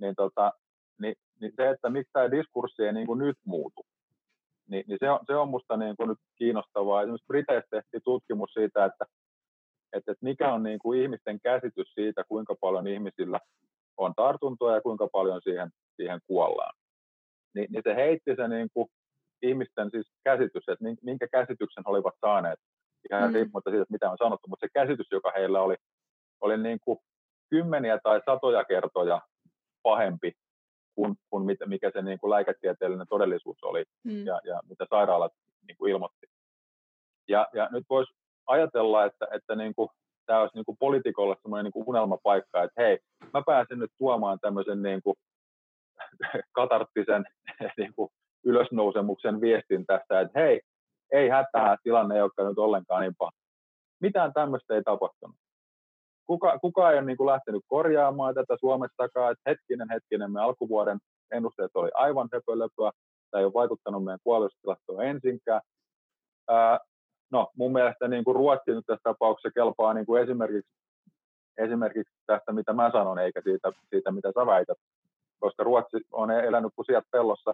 niin, 0.00 0.14
tota, 0.14 0.52
niin, 1.00 1.14
niin 1.40 1.52
se, 1.56 1.70
että 1.70 1.90
miksi 1.90 2.12
tämä 2.12 2.30
diskurssi 2.30 2.82
ei 2.82 2.92
niinku 2.92 3.14
nyt 3.14 3.36
muutu, 3.44 3.86
niin, 4.70 4.84
niin 4.88 4.98
se, 5.00 5.10
on, 5.10 5.20
se 5.26 5.36
on 5.36 5.48
minusta 5.48 5.76
niinku 5.76 6.04
nyt 6.04 6.18
kiinnostavaa. 6.36 7.02
Esimerkiksi 7.02 7.26
Briteissä 7.26 7.68
tehtiin 7.70 8.02
tutkimus 8.04 8.50
siitä, 8.52 8.84
että, 8.84 9.04
että, 9.92 10.12
että 10.12 10.24
mikä 10.24 10.52
on 10.52 10.62
niinku 10.62 10.92
ihmisten 10.92 11.40
käsitys 11.40 11.94
siitä, 11.94 12.24
kuinka 12.28 12.54
paljon 12.60 12.86
ihmisillä 12.86 13.40
on 13.96 14.14
tartuntoja 14.16 14.74
ja 14.74 14.80
kuinka 14.80 15.08
paljon 15.12 15.40
siihen, 15.44 15.70
siihen 15.96 16.20
kuollaan. 16.26 16.74
Ni, 17.54 17.66
niin 17.70 17.82
se 17.84 17.94
heitti 17.94 18.36
se 18.36 18.48
niinku 18.48 18.88
ihmisten 19.42 19.90
siis 19.90 20.12
käsitys, 20.24 20.68
että 20.68 20.84
minkä 21.02 21.28
käsityksen 21.32 21.84
olivat 21.86 22.14
saaneet 22.20 22.58
ihan 23.10 23.30
mm. 23.30 23.34
riippumatta 23.34 23.70
siitä, 23.70 23.84
mitä 23.88 24.10
on 24.10 24.18
sanottu, 24.18 24.48
mutta 24.48 24.66
se 24.66 24.70
käsitys, 24.74 25.06
joka 25.10 25.32
heillä 25.36 25.62
oli, 25.62 25.76
oli 26.40 26.58
niin 26.58 26.78
kuin 26.84 26.98
kymmeniä 27.50 27.98
tai 28.02 28.20
satoja 28.26 28.64
kertoja 28.64 29.20
pahempi 29.82 30.32
kuin, 30.94 31.16
kuin 31.30 31.58
mikä 31.66 31.90
se 31.94 32.02
niin 32.02 32.18
kuin 32.18 32.30
lääketieteellinen 32.30 33.06
todellisuus 33.08 33.62
oli 33.62 33.84
mm. 34.04 34.26
ja, 34.26 34.40
ja 34.44 34.60
mitä 34.68 34.86
sairaalat 34.90 35.32
niin 35.68 35.76
kuin 35.76 35.92
ilmoitti. 35.92 36.26
Ja, 37.28 37.48
ja 37.52 37.68
nyt 37.72 37.84
voisi 37.90 38.12
ajatella, 38.46 39.04
että, 39.04 39.26
että 39.32 39.56
niin 39.56 39.74
kuin, 39.74 39.88
tämä 40.26 40.40
olisi 40.40 40.56
niin 40.56 40.64
kuin 40.64 40.76
poliitikolle 40.78 41.36
semmoinen 41.42 41.64
niin 41.64 41.72
kuin 41.72 41.84
unelmapaikka, 41.86 42.62
että 42.62 42.82
hei, 42.82 42.98
mä 43.34 43.42
pääsen 43.46 43.78
nyt 43.78 43.92
tuomaan 43.98 44.38
tämmöisen 44.40 44.82
niin 44.82 45.02
kuin 45.02 45.16
katarttisen 46.52 47.24
niin 47.78 47.94
kuin 47.96 48.10
ylösnousemuksen 48.44 49.40
viestin 49.40 49.86
tässä, 49.86 50.20
että 50.20 50.40
hei, 50.40 50.60
ei 51.12 51.28
hätää, 51.28 51.76
tilanne 51.82 52.14
ei 52.14 52.22
olekaan 52.22 52.48
nyt 52.48 52.58
ollenkaan 52.58 53.00
niin 53.00 53.14
paha. 53.18 53.30
Mitään 54.00 54.32
tämmöistä 54.32 54.74
ei 54.74 54.82
tapahtunut. 54.82 55.36
Kuka, 56.26 56.58
kuka 56.58 56.90
ei 56.90 56.98
ole 56.98 57.06
niin 57.06 57.16
kuin 57.16 57.26
lähtenyt 57.26 57.62
korjaamaan 57.66 58.34
tätä 58.34 58.56
Suomessakaan, 58.60 59.32
että 59.32 59.50
hetkinen, 59.50 59.90
hetkinen, 59.90 60.32
me 60.32 60.40
alkuvuoden 60.40 60.98
ennusteet 61.30 61.70
oli 61.74 61.90
aivan 61.94 62.28
höpölöpöä, 62.32 62.90
tämä 63.30 63.40
ei 63.40 63.44
ole 63.44 63.52
vaikuttanut 63.52 64.04
meidän 64.04 64.18
kuolleisuustilastoon 64.24 65.04
ensinkään. 65.04 65.60
Ää, 66.48 66.78
no, 67.32 67.50
mun 67.56 67.72
mielestä 67.72 68.08
niin 68.08 68.24
kuin 68.24 68.34
Ruotsi 68.34 68.70
nyt 68.70 68.86
tässä 68.86 69.02
tapauksessa 69.02 69.54
kelpaa 69.54 69.94
niin 69.94 70.06
kuin 70.06 70.22
esimerkiksi, 70.22 70.70
esimerkiksi 71.58 72.14
tästä, 72.26 72.52
mitä 72.52 72.72
mä 72.72 72.90
sanon, 72.92 73.18
eikä 73.18 73.40
siitä, 73.44 73.72
siitä, 73.90 74.12
mitä 74.12 74.32
sä 74.34 74.46
väität. 74.46 74.78
Koska 75.40 75.64
Ruotsi 75.64 75.96
on 76.12 76.30
elänyt 76.30 76.72
kuin 76.76 76.86
sieltä 76.86 77.08
pellossa, 77.12 77.52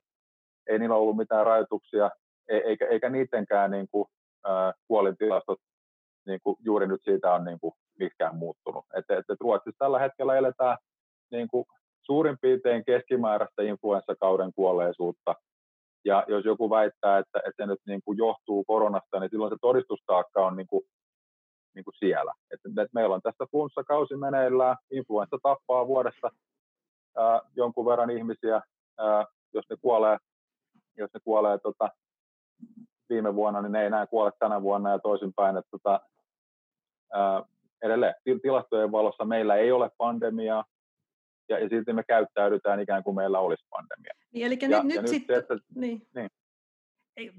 ei 0.66 0.78
niillä 0.78 0.96
ollut 0.96 1.16
mitään 1.16 1.46
rajoituksia, 1.46 2.10
eikä, 2.48 2.86
eikä 2.86 3.10
niidenkään 3.10 3.70
niin 3.70 3.88
kuin, 3.90 4.06
äh, 4.48 4.74
kuolintilastot 4.88 5.58
niin 6.26 6.40
kuin 6.44 6.56
juuri 6.60 6.86
nyt 6.86 7.00
siitä 7.04 7.34
on 7.34 7.44
niin 7.44 7.60
kuin 7.60 7.72
mikään 7.98 8.36
muuttunut. 8.36 8.84
Et, 8.96 9.04
et, 9.10 9.24
et 9.30 9.40
Ruotsissa 9.40 9.78
tällä 9.78 9.98
hetkellä 9.98 10.36
eletään 10.36 10.78
niin 11.30 11.48
kuin 11.48 11.64
suurin 12.02 12.36
piirtein 12.40 12.84
keskimääräistä 12.84 13.62
influenssakauden 13.62 14.52
kuolleisuutta, 14.54 15.34
Ja 16.04 16.24
jos 16.28 16.44
joku 16.44 16.70
väittää, 16.70 17.18
että, 17.18 17.38
että 17.38 17.62
se 17.62 17.66
nyt 17.66 17.80
niin 17.86 18.00
kuin 18.04 18.18
johtuu 18.18 18.64
koronasta, 18.64 19.20
niin 19.20 19.30
silloin 19.30 19.52
se 19.52 19.56
todistustaakka 19.60 20.46
on 20.46 20.56
niin 20.56 20.66
kuin, 20.66 20.82
niin 21.74 21.84
kuin 21.84 21.94
siellä. 21.98 22.32
Että, 22.50 22.68
että 22.68 22.94
meillä 22.94 23.14
on 23.14 23.22
tässä 23.22 23.46
flunssakausi 23.50 24.16
meneillään, 24.16 24.76
influenssa 24.90 25.38
tappaa 25.42 25.86
vuodessa 25.86 26.30
ää, 27.16 27.40
jonkun 27.56 27.86
verran 27.86 28.10
ihmisiä, 28.10 28.60
ää, 28.98 29.24
jos 29.54 29.64
ne 29.70 29.76
kuolee, 29.80 30.16
jos 30.96 31.10
ne 31.14 31.20
kuolee 31.24 31.58
tota, 31.58 31.88
viime 33.08 33.34
vuonna, 33.34 33.62
niin 33.62 33.72
ne 33.72 33.80
ei 33.80 33.86
enää 33.86 34.06
kuole 34.06 34.32
tänä 34.38 34.62
vuonna 34.62 34.90
ja 34.90 34.98
toisinpäin. 34.98 35.56
Että, 35.56 35.70
tota, 35.70 36.00
ää, 37.12 37.42
edelleen 37.82 38.14
tilastojen 38.42 38.92
valossa 38.92 39.24
meillä 39.24 39.56
ei 39.56 39.72
ole 39.72 39.90
pandemiaa, 39.98 40.64
ja, 41.48 41.58
ja 41.58 41.68
silti 41.68 41.92
me 41.92 42.02
käyttäydytään 42.04 42.80
ikään 42.80 43.02
kuin 43.04 43.16
meillä 43.16 43.40
olisi 43.40 43.66
pandemia. 43.70 44.12
Niin, 44.32 44.46
eli 44.46 44.58
ja, 44.60 44.82
nyt, 44.82 44.94
ja 44.94 45.02
nyt 45.02 45.10
sitten, 45.10 45.38
että, 45.38 45.58
niin. 45.74 46.08
niin. 46.14 46.30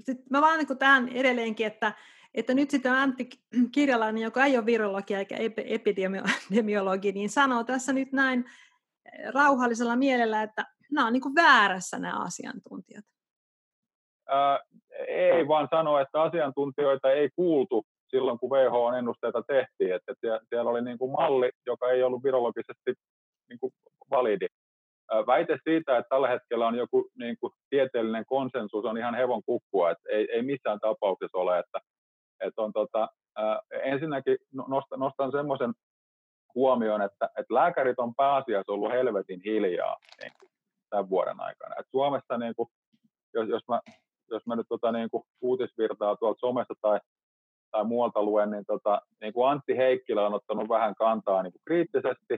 Sitten 0.03 0.26
mä 0.30 0.41
vaan 0.41 0.57
niin 0.57 0.78
tähän 0.78 1.09
edelleenkin, 1.09 1.68
että, 1.68 1.93
että 2.34 2.53
nyt 2.53 2.70
sitten 2.70 2.93
Antti 2.93 3.30
Kirjalainen, 3.72 4.24
joka 4.24 4.45
ei 4.45 4.57
ole 4.57 4.65
virologi 4.65 5.13
eikä 5.13 5.38
epidemiologi, 5.65 7.11
niin 7.11 7.30
sanoo 7.30 7.63
tässä 7.63 7.93
nyt 7.93 8.11
näin 8.11 8.45
rauhallisella 9.34 9.95
mielellä, 9.95 10.43
että 10.43 10.65
nämä 10.91 11.07
on 11.07 11.13
niin 11.13 11.36
väärässä 11.36 11.99
nämä 11.99 12.24
asiantuntijat. 12.24 13.05
Ää, 14.28 14.59
ei 15.08 15.48
vaan 15.48 15.68
sanoa, 15.72 16.02
että 16.02 16.22
asiantuntijoita 16.22 17.12
ei 17.12 17.30
kuultu 17.36 17.84
silloin, 18.10 18.39
kun 18.39 18.50
WHO-ennusteita 18.50 19.43
tehtiin. 19.48 19.93
Että 19.95 20.14
siellä 20.50 20.72
oli 20.72 20.82
niin 20.82 20.98
kuin 20.98 21.12
malli, 21.12 21.50
joka 21.66 21.91
ei 21.91 22.04
ollut 22.04 22.24
virologisesti 22.24 22.93
niin 23.50 23.60
kuin 23.60 23.74
validi. 24.12 24.48
Väite 25.28 25.58
siitä, 25.64 25.98
että 25.98 26.10
tällä 26.10 26.28
hetkellä 26.28 26.68
on 26.68 26.76
joku 26.76 27.10
niin 27.20 27.36
kuin, 27.39 27.54
tieteellinen 27.70 28.26
konsensus, 28.26 28.86
on 28.86 28.98
ihan 28.98 29.16
hevon 29.16 29.43
kukkua, 29.45 29.91
että 29.91 30.10
ei, 30.10 30.28
ei 30.32 30.41
missään 30.41 30.80
tapauksessa 30.80 31.38
ole, 31.38 31.60
että, 31.60 31.80
että 32.39 32.62
on 32.62 32.74
tota, 32.74 33.08
ensinnäkin 33.84 34.38
no, 34.54 34.66
nostan, 34.68 35.00
nostan 35.00 35.32
semmoisen 35.32 35.74
huomioon, 36.56 37.02
että, 37.02 37.30
että 37.38 37.54
lääkärit 37.54 38.00
on 38.00 38.16
pääasiassa 38.16 38.72
ollut 38.72 38.91
helvetin 38.91 39.41
hiljaa 39.45 39.98
niin 40.22 40.32
kuin, 40.39 40.52
tämän 40.89 41.10
vuoden 41.10 41.39
aikana. 41.39 41.76
Et 41.80 41.86
Suomessa, 41.91 42.38
niin 42.38 42.56
kuin, 42.56 42.70
jos, 43.34 43.50
jos, 43.50 43.62
mä, 43.68 43.82
jos 44.32 44.46
mä 44.46 44.56
nyt 44.56 44.68
tota, 44.70 44.92
niin 44.92 45.10
kuin, 45.10 45.24
uutisvirtaa 45.42 46.16
tuolta 46.16 46.40
somesta 46.40 46.74
tai, 46.82 47.00
tai 47.72 47.84
muualta 47.84 48.24
luen, 48.24 48.52
niin, 48.52 48.66
tota, 48.66 49.02
niin 49.22 49.34
kuin 49.34 49.50
Antti 49.50 49.78
Heikkilä 49.78 50.26
on 50.26 50.34
ottanut 50.34 50.70
vähän 50.70 50.96
kantaa 50.96 51.44
niin 51.44 51.54
kuin 51.54 51.62
kriittisesti, 51.66 52.38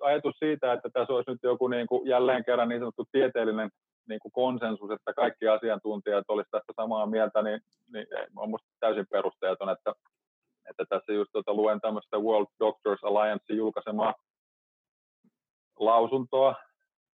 ajatus 0.00 0.38
siitä, 0.38 0.72
että 0.72 0.90
tässä 0.92 1.12
olisi 1.12 1.30
nyt 1.30 1.42
joku 1.42 1.68
niin 1.68 1.86
kuin 1.86 2.08
jälleen 2.08 2.44
kerran 2.44 2.68
niin 2.68 2.80
sanottu 2.80 3.04
tieteellinen 3.12 3.70
niin 4.08 4.20
kuin 4.20 4.32
konsensus, 4.32 4.90
että 4.90 5.12
kaikki 5.14 5.48
asiantuntijat 5.48 6.24
olisivat 6.28 6.50
tästä 6.50 6.72
samaa 6.76 7.06
mieltä, 7.06 7.42
niin, 7.42 7.60
niin 7.92 8.06
on 8.36 8.48
minusta 8.48 8.68
täysin 8.80 9.06
perusteeton, 9.10 9.68
että, 9.68 9.94
että 10.70 10.84
tässä 10.88 11.12
just 11.12 11.32
tuota, 11.32 11.54
luen 11.54 11.80
tämmöistä 11.80 12.18
World 12.18 12.46
Doctors 12.60 13.04
Alliance 13.04 13.54
julkaisemaa 13.54 14.14
lausuntoa, 15.78 16.54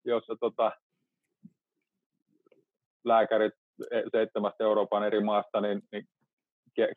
jossa 0.05 0.37
tota, 0.41 0.72
lääkärit 3.05 3.55
seitsemästä 4.12 4.64
Euroopan 4.64 5.05
eri 5.05 5.20
maasta 5.20 5.61
niin, 5.61 5.83
niin 5.93 6.05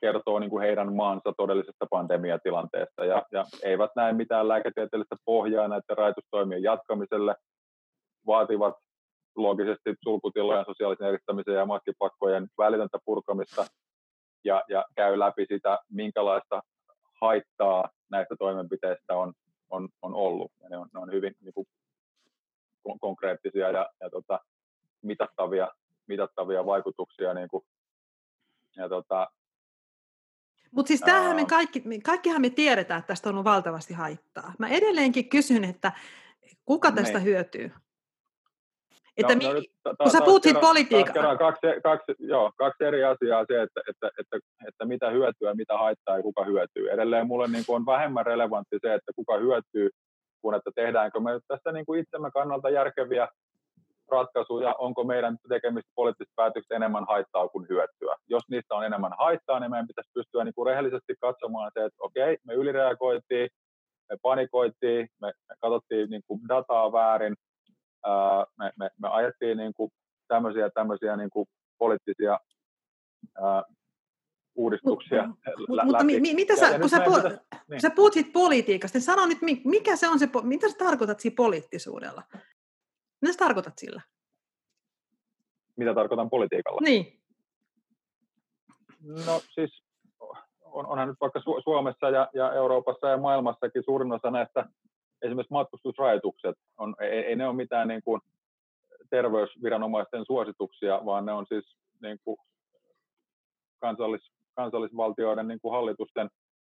kertoo 0.01 0.39
niin 0.39 0.49
kuin 0.49 0.61
heidän 0.61 0.95
maansa 0.95 1.33
todellisesta 1.37 1.87
pandemiatilanteesta 1.89 3.05
ja, 3.05 3.25
ja 3.31 3.45
eivät 3.63 3.91
näe 3.95 4.13
mitään 4.13 4.47
lääketieteellistä 4.47 5.15
pohjaa 5.25 5.67
näiden 5.67 5.97
rajoitustoimien 5.97 6.63
jatkamiselle, 6.63 7.35
vaativat 8.27 8.75
loogisesti 9.35 9.95
sulkutilojen 10.03 10.65
sosiaalisen 10.65 11.07
eristämisen 11.07 11.53
ja 11.53 11.65
maskipakkojen 11.65 12.47
välitöntä 12.57 12.97
purkamista 13.05 13.65
ja, 14.43 14.63
ja 14.69 14.85
käy 14.95 15.19
läpi 15.19 15.45
sitä, 15.45 15.79
minkälaista 15.91 16.61
haittaa 17.21 17.89
näistä 18.11 18.35
toimenpiteistä 18.39 19.17
on, 19.17 19.33
on, 19.69 19.89
on 20.01 20.15
ollut. 20.15 20.51
Ja 20.63 20.69
ne, 20.69 20.77
on, 20.77 20.87
ne 20.93 20.99
on 20.99 21.11
hyvin 21.11 21.33
niin 21.41 21.53
kuin, 21.53 21.67
konkreettisia 22.99 23.71
ja, 23.71 23.89
ja 24.01 24.09
tota, 24.09 24.39
mitattavia, 25.01 25.67
mitattavia 26.09 26.65
vaikutuksia 26.65 27.33
niin 27.33 27.47
kuin, 27.47 27.63
ja 28.77 28.89
tota, 28.89 29.27
mutta 30.71 30.87
siis 30.87 31.01
tämähän 31.01 31.35
me 31.35 31.45
kaikki, 31.45 31.83
kaikkihan 32.03 32.41
me 32.41 32.49
tiedetään, 32.49 32.99
että 32.99 33.07
tästä 33.07 33.29
on 33.29 33.35
ollut 33.35 33.45
valtavasti 33.45 33.93
haittaa. 33.93 34.53
Mä 34.59 34.67
edelleenkin 34.67 35.29
kysyn, 35.29 35.63
että 35.63 35.91
kuka 36.65 36.91
tästä 36.91 37.17
niin. 37.17 37.25
hyötyy? 37.25 37.71
Että 39.17 39.33
no, 39.33 39.37
mi- 39.37 39.43
no 39.43 39.53
nyt, 39.53 39.63
ta- 39.83 39.95
kun 40.03 40.11
sä 40.11 40.21
puhut 40.25 40.43
siitä 40.43 40.59
politiikasta. 40.59 41.37
Kaksi, 41.37 41.67
kaksi, 41.83 42.11
joo, 42.19 42.51
kaksi 42.57 42.83
eri 42.83 43.03
asiaa 43.03 43.45
se, 43.47 43.61
että, 43.61 43.81
että, 43.89 44.11
että, 44.19 44.37
että 44.67 44.85
mitä 44.85 45.09
hyötyä, 45.09 45.53
mitä 45.53 45.77
haittaa 45.77 46.17
ja 46.17 46.23
kuka 46.23 46.43
hyötyy. 46.45 46.89
Edelleen 46.89 47.27
mulle 47.27 47.47
niin 47.47 47.65
kuin 47.65 47.75
on 47.75 47.85
vähemmän 47.85 48.25
relevantti 48.25 48.77
se, 48.81 48.93
että 48.93 49.11
kuka 49.15 49.37
hyötyy, 49.37 49.89
kuin 50.41 50.55
että 50.55 50.71
tehdäänkö 50.75 51.19
me 51.19 51.31
tässä 51.47 51.71
niin 51.71 51.85
kuin 51.85 51.99
itsemme 52.01 52.31
kannalta 52.31 52.69
järkeviä 52.69 53.27
ratkaisuja, 54.11 54.75
onko 54.77 55.03
meidän 55.03 55.37
tekemistä 55.49 55.91
poliittisista 55.95 56.33
päätöksistä 56.35 56.75
enemmän 56.75 57.05
haittaa 57.07 57.47
kuin 57.47 57.65
hyötyä. 57.69 58.15
Jos 58.27 58.43
niistä 58.49 58.75
on 58.75 58.85
enemmän 58.85 59.11
haittaa, 59.17 59.59
niin 59.59 59.71
meidän 59.71 59.87
pitäisi 59.87 60.09
pystyä 60.13 60.43
niin 60.43 60.53
kuin 60.53 60.65
rehellisesti 60.65 61.13
katsomaan 61.21 61.71
se, 61.73 61.85
että 61.85 61.97
okei, 61.99 62.37
me 62.43 62.53
ylireagoitiin, 62.53 63.49
me 64.09 64.17
panikoitiin, 64.21 65.07
me, 65.21 65.27
me 65.49 65.55
katsottiin 65.61 66.09
niin 66.09 66.21
kuin 66.27 66.39
dataa 66.49 66.91
väärin, 66.91 67.35
ää, 68.05 68.45
me, 68.57 68.71
me, 68.79 68.89
me 69.01 69.09
ajettiin 69.11 69.57
niin 69.57 69.73
kuin 69.73 69.91
tämmöisiä, 70.27 70.69
tämmöisiä 70.69 71.17
niin 71.17 71.29
kuin 71.29 71.45
poliittisia 71.77 72.39
ää, 73.41 73.63
uudistuksia 74.55 75.27
Mut, 75.27 75.39
lä- 75.69 75.85
mutta 75.85 76.03
mi, 76.03 76.19
mi, 76.19 76.33
mitä 76.33 76.55
sä, 76.55 76.69
ja, 76.69 76.79
kun 76.79 76.89
sä, 76.89 76.97
po- 76.97 77.15
pitäisi, 77.15 77.39
niin. 77.69 77.81
sä 77.81 77.89
puhut 77.89 78.13
siitä 78.13 78.29
politiikasta, 78.33 78.97
niin 78.97 79.05
sano 79.05 79.25
nyt, 79.25 79.37
mikä 79.65 79.95
se 79.95 80.07
on 80.07 80.19
se, 80.19 80.29
mitä 80.43 80.69
sä 80.69 80.77
tarkoitat 80.77 81.19
siinä 81.19 81.35
poliittisuudella? 81.37 82.23
Mitä 83.21 83.31
sä 83.33 83.39
tarkoitat 83.39 83.73
sillä? 83.77 84.01
Mitä 85.75 85.93
tarkoitan 85.93 86.29
politiikalla? 86.29 86.81
Niin. 86.81 87.19
No 89.25 89.41
siis 89.53 89.83
on, 90.61 90.85
onhan 90.85 91.07
nyt 91.07 91.17
vaikka 91.21 91.39
Su- 91.39 91.63
Suomessa 91.63 92.09
ja, 92.09 92.29
ja 92.33 92.53
Euroopassa 92.53 93.07
ja 93.07 93.17
maailmassakin 93.17 93.83
suurin 93.85 94.11
osa 94.11 94.31
näistä 94.31 94.65
esimerkiksi 95.21 95.53
matkustusrajoitukset, 95.53 96.55
on, 96.77 96.95
ei, 97.01 97.09
ei 97.09 97.35
ne 97.35 97.47
ole 97.47 97.55
mitään 97.55 97.87
niin 97.87 98.01
kuin 98.03 98.21
terveysviranomaisten 99.09 100.25
suosituksia, 100.25 101.05
vaan 101.05 101.25
ne 101.25 101.31
on 101.31 101.45
siis 101.49 101.77
niin 102.01 102.19
kuin 102.23 102.37
kansallis, 103.79 104.31
kansallisvaltioiden 104.55 105.47
niin 105.47 105.59
kuin 105.61 105.71
hallitusten 105.71 106.29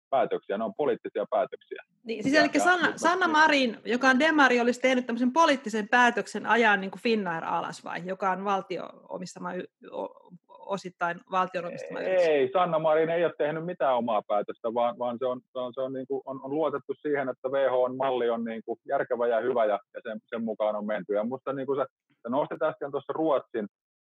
päätöksiä, 0.10 0.58
ne 0.58 0.64
on 0.64 0.74
poliittisia 0.78 1.26
päätöksiä. 1.30 1.84
Niin, 2.04 2.24
siis 2.24 2.36
ja, 2.36 2.42
eli 2.42 2.60
Sanna, 2.60 2.88
ja, 2.88 2.98
Sanna 2.98 3.28
Marin, 3.28 3.78
joka 3.86 4.08
on 4.08 4.20
demari, 4.20 4.60
olisi 4.60 4.82
tehnyt 4.82 5.06
tämmöisen 5.06 5.34
poliittisen 5.34 5.90
päätöksen 5.90 6.46
ajan 6.46 6.82
niin 6.82 6.92
kuin 6.92 7.02
Finnair 7.02 7.46
alas 7.46 7.84
vai, 7.84 8.02
joka 8.06 8.32
on 8.32 8.46
valtio 8.46 8.90
omistama, 9.10 9.50
osittain 10.70 11.20
valtion 11.32 11.66
omistama 11.66 12.00
Ei, 12.00 12.50
Sanna 12.54 12.80
Marin 12.80 13.10
ei 13.10 13.26
ole 13.26 13.34
tehnyt 13.38 13.66
mitään 13.66 13.96
omaa 13.96 14.22
päätöstä, 14.28 14.74
vaan, 14.74 15.00
vaan 15.00 15.18
se, 15.20 15.26
on, 15.26 15.42
se, 15.52 15.60
on, 15.60 15.74
se 15.74 15.82
on, 15.82 15.94
niin 15.94 16.08
kuin, 16.08 16.22
on, 16.26 16.40
on 16.44 16.52
luotettu 16.52 16.94
siihen, 17.02 17.30
että 17.30 17.50
WHO-malli 17.50 18.30
on 18.30 18.44
niin 18.44 18.62
kuin 18.66 18.80
järkevä 18.88 19.28
ja 19.28 19.40
hyvä 19.40 19.66
ja, 19.66 19.80
ja 19.94 20.02
sen, 20.04 20.20
sen 20.26 20.44
mukaan 20.44 20.76
on 20.76 20.86
menty. 20.86 21.14
Ja 21.14 21.24
minusta 21.24 21.54
niin 21.54 21.66
kuin 21.66 21.80
sä, 21.80 21.86
sä 22.24 22.30
nostit 22.30 22.62
äsken 22.62 22.92
tuossa 22.92 23.14
Ruotsin 23.14 23.68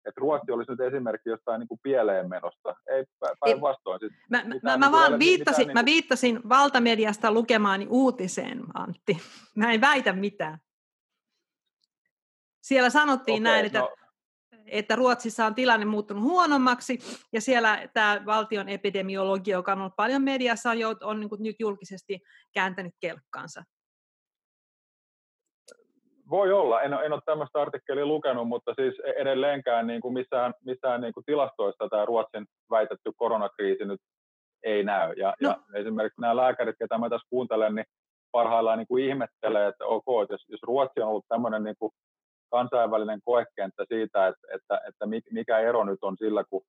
että 0.07 0.21
Ruotsi 0.21 0.53
olisi 0.53 0.71
nyt 0.71 0.81
esimerkki 0.81 1.31
jostain 1.31 1.59
niin 1.59 1.69
kuin 1.69 1.81
pieleen 1.83 2.29
menosta. 2.29 2.77
Ei 2.87 3.05
päinvastoin. 3.41 4.01
Siis 4.01 4.13
mä, 4.31 4.45
mä, 4.45 4.77
mä, 4.77 4.77
niin 4.77 4.93
vaan 4.93 5.19
viittasin, 5.19 5.63
mitään, 5.63 5.75
mä 5.75 5.83
niin 5.83 5.95
viittasin 5.95 6.49
valtamediasta 6.49 7.33
lukemaani 7.33 7.87
uutiseen, 7.91 8.63
Antti. 8.75 9.19
Mä 9.57 9.73
en 9.73 9.81
väitä 9.81 10.13
mitään. 10.13 10.59
Siellä 12.63 12.91
sanottiin 12.91 13.43
okay, 13.43 13.53
näin, 13.53 13.67
että, 13.67 13.79
no. 13.79 13.95
että 14.67 14.97
Ruotsissa 14.97 15.47
on 15.47 15.55
tilanne 15.55 15.87
muuttunut 15.87 16.23
huonommaksi, 16.23 16.99
ja 17.33 17.41
siellä 17.41 17.89
tämä 17.95 18.23
valtion 18.27 18.69
epidemiologi, 18.69 19.51
joka 19.51 19.73
on 19.73 19.79
ollut 19.79 19.97
paljon 19.97 20.23
mediassa, 20.23 20.71
on, 20.71 20.77
on, 20.77 20.97
on 21.01 21.21
niin 21.21 21.31
nyt 21.39 21.57
julkisesti 21.59 22.21
kääntänyt 22.53 22.95
kelkkansa. 23.01 23.65
Voi 26.31 26.53
olla, 26.53 26.83
en, 26.83 26.93
en 26.93 27.13
ole 27.13 27.21
tämmöistä 27.27 27.61
artikkelia 27.61 28.07
lukenut, 28.07 28.49
mutta 28.49 28.75
siis 28.75 28.95
e-, 29.05 29.11
edelleenkään 29.23 29.87
niin 29.87 30.01
kuin 30.01 30.15
missään, 30.15 30.55
missään 30.65 31.01
niin 31.01 31.15
kuin 31.15 31.25
tilastoista 31.25 31.89
tämä 31.89 32.05
Ruotsin 32.05 32.47
väitetty 32.71 33.13
koronakriisi 33.17 33.85
nyt 33.85 34.01
ei 34.63 34.85
näy. 34.85 35.13
Ja, 35.17 35.35
no. 35.43 35.49
ja 35.49 35.57
esimerkiksi 35.75 36.21
nämä 36.21 36.37
lääkärit, 36.37 36.77
ketä 36.79 36.99
mä 36.99 37.11
tässä 37.11 37.29
kuuntelen, 37.31 37.75
niin 37.75 37.87
parhaillaan 38.33 38.79
niin 38.79 38.87
kuin 38.87 39.05
ihmettelee, 39.05 39.69
että 39.69 39.85
ok, 39.85 40.05
että 40.23 40.35
jos, 40.35 40.45
jos 40.49 40.63
Ruotsi 40.63 41.01
on 41.01 41.09
ollut 41.09 41.25
tämmöinen 41.29 41.63
niin 41.65 41.77
kuin 41.79 41.93
kansainvälinen 42.51 43.21
koekenttä 43.25 43.85
siitä, 43.89 44.27
että, 44.27 44.47
että, 44.55 44.81
että 44.89 45.07
mikä 45.31 45.59
ero 45.59 45.85
nyt 45.85 45.99
on 46.03 46.17
sillä, 46.19 46.45
kun 46.51 46.63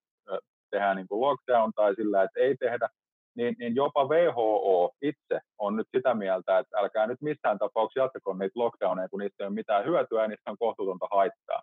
tehdään 0.71 0.95
niin 0.95 1.07
kuin 1.07 1.21
lockdown 1.21 1.71
tai 1.75 1.95
sillä, 1.95 2.23
että 2.23 2.39
ei 2.39 2.55
tehdä, 2.57 2.89
niin, 3.36 3.55
niin 3.59 3.75
jopa 3.75 4.05
WHO 4.05 4.91
itse 5.01 5.39
on 5.57 5.75
nyt 5.75 5.88
sitä 5.95 6.13
mieltä, 6.13 6.59
että 6.59 6.77
älkää 6.77 7.07
nyt 7.07 7.21
missään 7.21 7.59
tapauksessa 7.59 7.99
jatkako 7.99 8.33
niitä 8.33 8.59
lockdowneja, 8.59 9.09
kun 9.09 9.19
niistä 9.19 9.43
ei 9.43 9.47
ole 9.47 9.53
mitään 9.55 9.86
hyötyä 9.86 10.21
ja 10.21 10.27
niistä 10.27 10.51
on 10.51 10.57
kohtuutonta 10.57 11.07
haittaa. 11.11 11.61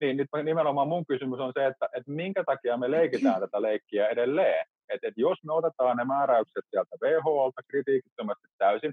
Niin, 0.00 0.16
nyt 0.16 0.28
nimenomaan 0.44 0.88
mun 0.88 1.06
kysymys 1.06 1.40
on 1.40 1.52
se, 1.54 1.66
että, 1.66 1.88
että 1.96 2.12
minkä 2.12 2.44
takia 2.44 2.76
me 2.76 2.90
leikitään 2.90 3.40
tätä 3.40 3.62
leikkiä 3.62 4.08
edelleen. 4.08 4.66
Että, 4.88 5.08
että 5.08 5.20
jos 5.20 5.38
me 5.44 5.52
otetaan 5.52 5.96
ne 5.96 6.04
määräykset 6.04 6.64
sieltä 6.70 6.96
WHOlta 7.02 7.62
kritiikittömästi 7.70 8.48
täysin, 8.58 8.92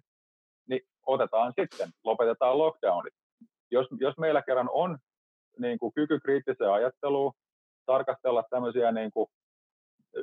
niin 0.69 0.81
otetaan 1.05 1.53
sitten, 1.59 1.89
lopetetaan 2.03 2.57
lockdownit. 2.57 3.13
Jos, 3.71 3.87
jos 3.99 4.17
meillä 4.17 4.41
kerran 4.41 4.69
on 4.71 4.97
niin 5.59 5.79
kuin 5.79 5.93
kyky 5.93 6.19
kriittiseen 6.19 6.71
ajatteluun, 6.71 7.33
tarkastella 7.85 8.43
tämmöisiä 8.49 8.91
niin 8.91 9.11
kuin 9.11 9.27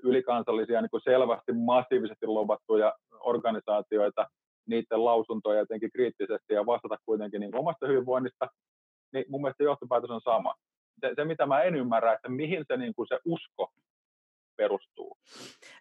ylikansallisia 0.02 0.80
niin 0.80 0.90
kuin 0.90 1.02
selvästi 1.04 1.52
massiivisesti 1.52 2.26
lobattuja 2.26 2.92
organisaatioita, 3.20 4.26
niiden 4.66 5.04
lausuntoja 5.04 5.58
jotenkin 5.58 5.92
kriittisesti 5.92 6.54
ja 6.54 6.66
vastata 6.66 6.96
kuitenkin 7.06 7.40
niin 7.40 7.56
omasta 7.56 7.86
hyvinvoinnista, 7.86 8.48
niin 9.12 9.24
mun 9.28 9.42
mielestä 9.42 9.64
johtopäätös 9.64 10.10
on 10.10 10.20
sama. 10.20 10.54
Se, 11.00 11.12
se 11.16 11.24
mitä 11.24 11.46
mä 11.46 11.62
en 11.62 11.74
ymmärrä, 11.74 12.12
että 12.12 12.28
mihin 12.28 12.64
se, 12.68 12.76
niin 12.76 12.94
kuin 12.94 13.08
se 13.08 13.18
usko 13.24 13.72
perustuu. 14.56 15.18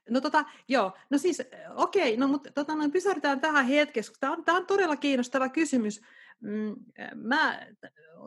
No 0.10 0.22
tota, 0.22 0.45
joo, 0.68 0.91
no 1.10 1.18
siis 1.18 1.41
okei, 1.76 2.18
no 2.18 2.28
mutta 2.28 2.51
tota, 2.51 2.76
no, 2.76 2.89
pysähdytään 2.89 3.41
tähän 3.41 3.66
hetkessä, 3.66 4.12
koska 4.12 4.20
tämä 4.20 4.34
on, 4.34 4.45
tämä 4.45 4.58
on 4.58 4.66
todella 4.66 4.95
kiinnostava 4.95 5.49
kysymys. 5.49 6.01
Mm, 6.39 6.76
mä 7.16 7.68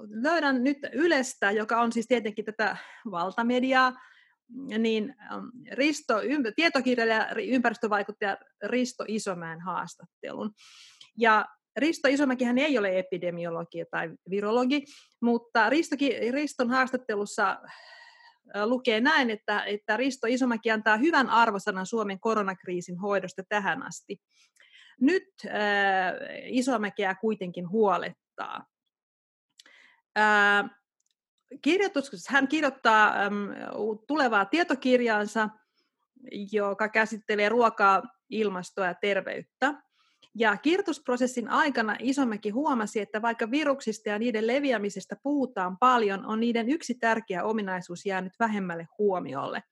löydän 0.08 0.64
nyt 0.64 0.78
Ylestä, 0.92 1.50
joka 1.50 1.80
on 1.80 1.92
siis 1.92 2.06
tietenkin 2.06 2.44
tätä 2.44 2.76
valtamediaa, 3.10 3.92
niin 4.78 5.14
Risto, 5.72 6.14
tietokirjailija 6.56 7.28
ympäristövaikuttaja 7.46 8.36
Risto 8.62 9.04
Isomäen 9.08 9.60
haastattelun. 9.60 10.50
Ja 11.18 11.46
Risto 11.76 12.08
Isomäkihän 12.08 12.58
ei 12.58 12.78
ole 12.78 12.98
epidemiologi 12.98 13.84
tai 13.90 14.10
virologi, 14.30 14.84
mutta 15.22 15.70
Ristokin, 15.70 16.34
Riston 16.34 16.70
haastattelussa 16.70 17.60
lukee 18.64 19.00
näin, 19.00 19.30
että, 19.30 19.64
että 19.64 19.96
Risto 19.96 20.26
Isomäki 20.26 20.70
antaa 20.70 20.96
hyvän 20.96 21.30
arvosanan 21.30 21.86
Suomen 21.86 22.20
koronakriisin 22.20 22.98
hoidosta 22.98 23.42
tähän 23.48 23.82
asti. 23.82 24.16
Nyt 25.00 25.24
äh, 25.46 25.52
Isomäkeä 26.44 27.14
kuitenkin 27.14 27.70
huolettaa. 27.70 28.66
Äh, 30.18 30.70
kirjoitus, 31.62 32.28
hän 32.28 32.48
kirjoittaa 32.48 33.14
tulevaa 34.06 34.44
tietokirjaansa, 34.44 35.48
joka 36.52 36.88
käsittelee 36.88 37.48
ruokaa, 37.48 38.02
ilmastoa 38.30 38.86
ja 38.86 38.94
terveyttä. 38.94 39.74
Ja 40.38 40.56
kirjoitusprosessin 40.56 41.48
aikana 41.48 41.96
Isomäki 42.00 42.50
huomasi, 42.50 43.00
että 43.00 43.22
vaikka 43.22 43.50
viruksista 43.50 44.08
ja 44.08 44.18
niiden 44.18 44.46
leviämisestä 44.46 45.16
puhutaan 45.22 45.78
paljon, 45.78 46.26
on 46.26 46.40
niiden 46.40 46.68
yksi 46.68 46.94
tärkeä 46.94 47.44
ominaisuus 47.44 48.06
jäänyt 48.06 48.32
vähemmälle 48.40 48.88
huomiolle. 48.98 49.62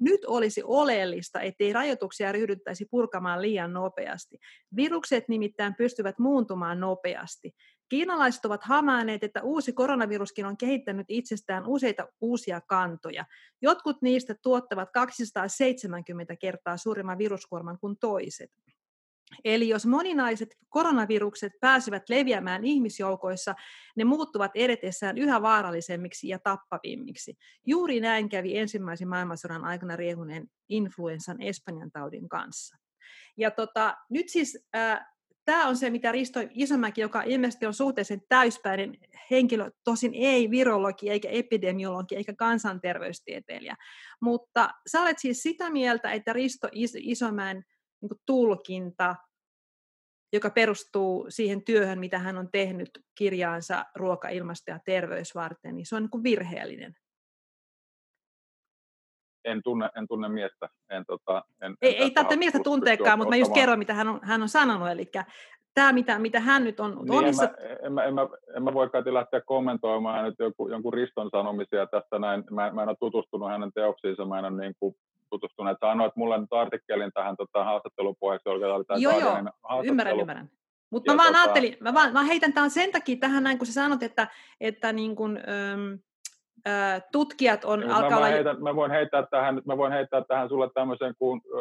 Nyt 0.00 0.24
olisi 0.24 0.62
oleellista, 0.64 1.40
ettei 1.40 1.72
rajoituksia 1.72 2.32
ryhdyttäisi 2.32 2.86
purkamaan 2.90 3.42
liian 3.42 3.72
nopeasti. 3.72 4.38
Virukset 4.76 5.28
nimittäin 5.28 5.74
pystyvät 5.74 6.18
muuntumaan 6.18 6.80
nopeasti. 6.80 7.54
Kiinalaiset 7.88 8.44
ovat 8.44 8.64
havainneet, 8.64 9.24
että 9.24 9.42
uusi 9.42 9.72
koronaviruskin 9.72 10.46
on 10.46 10.56
kehittänyt 10.56 11.06
itsestään 11.08 11.66
useita 11.66 12.08
uusia 12.20 12.60
kantoja. 12.60 13.24
Jotkut 13.62 14.02
niistä 14.02 14.34
tuottavat 14.42 14.90
270 14.92 16.36
kertaa 16.36 16.76
suuremman 16.76 17.18
viruskuorman 17.18 17.78
kuin 17.78 17.96
toiset. 18.00 18.50
Eli 19.44 19.68
jos 19.68 19.86
moninaiset 19.86 20.56
koronavirukset 20.68 21.52
pääsevät 21.60 22.08
leviämään 22.08 22.64
ihmisjoukoissa, 22.64 23.54
ne 23.96 24.04
muuttuvat 24.04 24.50
edetessään 24.54 25.18
yhä 25.18 25.42
vaarallisemmiksi 25.42 26.28
ja 26.28 26.38
tappavimmiksi. 26.38 27.36
Juuri 27.66 28.00
näin 28.00 28.28
kävi 28.28 28.58
ensimmäisen 28.58 29.08
maailmansodan 29.08 29.64
aikana 29.64 29.96
riehuneen 29.96 30.50
influenssan 30.68 31.42
Espanjan 31.42 31.90
taudin 31.90 32.28
kanssa. 32.28 32.76
Ja 33.36 33.50
tota, 33.50 33.96
nyt 34.10 34.28
siis 34.28 34.66
äh, 34.76 35.06
tämä 35.48 35.68
on 35.68 35.76
se, 35.76 35.90
mitä 35.90 36.12
Risto 36.12 36.40
Isomäki, 36.50 37.00
joka 37.00 37.22
ilmeisesti 37.22 37.66
on 37.66 37.74
suhteellisen 37.74 38.22
täyspäinen 38.28 38.94
henkilö, 39.30 39.70
tosin 39.84 40.12
ei 40.14 40.50
virologi, 40.50 41.10
eikä 41.10 41.28
epidemiologi, 41.28 42.16
eikä 42.16 42.34
kansanterveystieteilijä, 42.34 43.76
mutta 44.20 44.70
sä 44.90 45.00
olet 45.00 45.18
siis 45.18 45.42
sitä 45.42 45.70
mieltä, 45.70 46.12
että 46.12 46.32
Risto 46.32 46.68
Isomäen 46.98 47.64
niin 48.00 48.20
tulkinta, 48.26 49.16
joka 50.32 50.50
perustuu 50.50 51.26
siihen 51.28 51.64
työhön, 51.64 51.98
mitä 51.98 52.18
hän 52.18 52.38
on 52.38 52.48
tehnyt 52.52 52.90
kirjaansa 53.14 53.84
Ruoka, 53.94 54.28
ilmasto 54.28 54.70
ja 54.70 54.78
terveys 54.84 55.34
varten, 55.34 55.76
niin 55.76 55.86
se 55.86 55.96
on 55.96 56.08
niin 56.12 56.22
virheellinen. 56.22 56.94
En 59.50 59.62
tunne, 59.62 59.88
en 59.96 60.08
tunne 60.08 60.28
miestä. 60.28 60.68
En, 60.90 61.04
tota, 61.06 61.44
en, 61.62 61.74
ei 61.82 61.96
en 61.96 62.02
ei 62.02 62.10
tarvitse 62.10 62.36
miestä 62.36 62.58
tunteekaan, 62.64 63.18
mutta 63.18 63.30
mä 63.30 63.36
just 63.36 63.52
kerron, 63.52 63.78
mitä 63.78 63.94
hän 63.94 64.08
on, 64.08 64.20
hän 64.22 64.42
on 64.42 64.48
sanonut. 64.48 64.88
Eli 64.88 65.10
tämä, 65.74 65.92
mitä, 65.92 66.18
mitä 66.18 66.40
hän 66.40 66.64
nyt 66.64 66.80
on 66.80 66.90
niin 66.90 67.18
omissa... 67.18 67.44
En 67.44 67.52
mä, 67.52 67.86
en, 67.86 67.92
mä, 67.92 68.04
en, 68.04 68.14
mä, 68.14 68.28
en 68.56 68.62
mä 68.62 68.74
voi 68.74 68.90
kai 68.90 69.02
lähteä 69.06 69.40
kommentoimaan 69.40 70.24
nyt 70.24 70.34
joku, 70.38 70.68
jonkun 70.68 70.94
Riston 70.94 71.30
sanomisia 71.30 71.86
tästä 71.86 72.18
näin. 72.18 72.44
Mä, 72.50 72.70
mä 72.70 72.82
en 72.82 72.88
ole 72.88 72.96
tutustunut 73.00 73.48
hänen 73.48 73.72
teoksiinsa, 73.72 74.24
mä 74.24 74.38
en 74.38 74.44
ole 74.44 74.60
niin 74.60 74.74
kuin 74.80 74.94
tutustuneet. 75.30 75.78
Sanoit 75.80 76.16
mulle 76.16 76.38
nyt 76.38 76.52
artikkelin 76.52 77.12
tähän 77.14 77.36
tota, 77.36 77.64
haastattelun 77.64 78.16
pohjaksi, 78.20 78.48
oli 78.48 78.84
tämä 78.84 78.98
Joo, 78.98 79.20
joo, 79.20 79.36
ymmärrän, 79.84 80.20
ymmärrän. 80.20 80.50
Mutta 80.90 81.12
mä 81.12 81.16
vaan 81.16 81.28
tota... 81.28 81.42
ajattelin, 81.42 81.76
mä, 81.80 81.94
vaan, 81.94 82.12
mä 82.12 82.22
heitän 82.22 82.52
tämän 82.52 82.70
sen 82.70 82.92
takia 82.92 83.16
tähän 83.16 83.42
näin, 83.42 83.58
kun 83.58 83.66
sä 83.66 83.72
sanot, 83.72 84.02
että, 84.02 84.28
että 84.60 84.92
niin 84.92 85.16
kun, 85.16 85.36
öm, 85.38 85.98
tutkijat 87.12 87.64
on 87.64 87.82
alkaa 87.82 88.10
mä, 88.10 88.16
olla... 88.16 88.26
heitän, 88.26 88.62
mä, 88.62 88.76
voin 88.76 88.90
heittää 88.90 89.26
tähän, 89.30 89.62
mä 89.66 89.76
voin 89.76 89.92
heittää 89.92 90.24
tähän 90.28 90.48
sulle 90.48 90.70
tämmöisen, 90.74 91.14
kun 91.18 91.40
ö, 91.46 91.60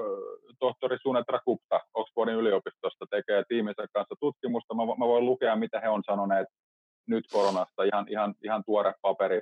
tohtori 0.59 0.97
Sunetra 1.01 1.39
Gupta 1.45 1.79
Oxfordin 1.93 2.35
yliopistosta. 2.35 3.05
Tekee 3.09 3.43
tiiminsä 3.47 3.85
kanssa 3.93 4.15
tutkimusta. 4.19 4.73
Mä, 4.73 4.85
mä 4.85 5.05
voin 5.07 5.25
lukea, 5.25 5.55
mitä 5.55 5.79
he 5.79 5.89
on 5.89 6.03
sanoneet 6.05 6.47
nyt 7.07 7.25
koronasta, 7.31 7.83
ihan, 7.83 8.05
ihan, 8.09 8.35
ihan 8.43 8.63
tuore 8.65 8.93
paperi 9.01 9.41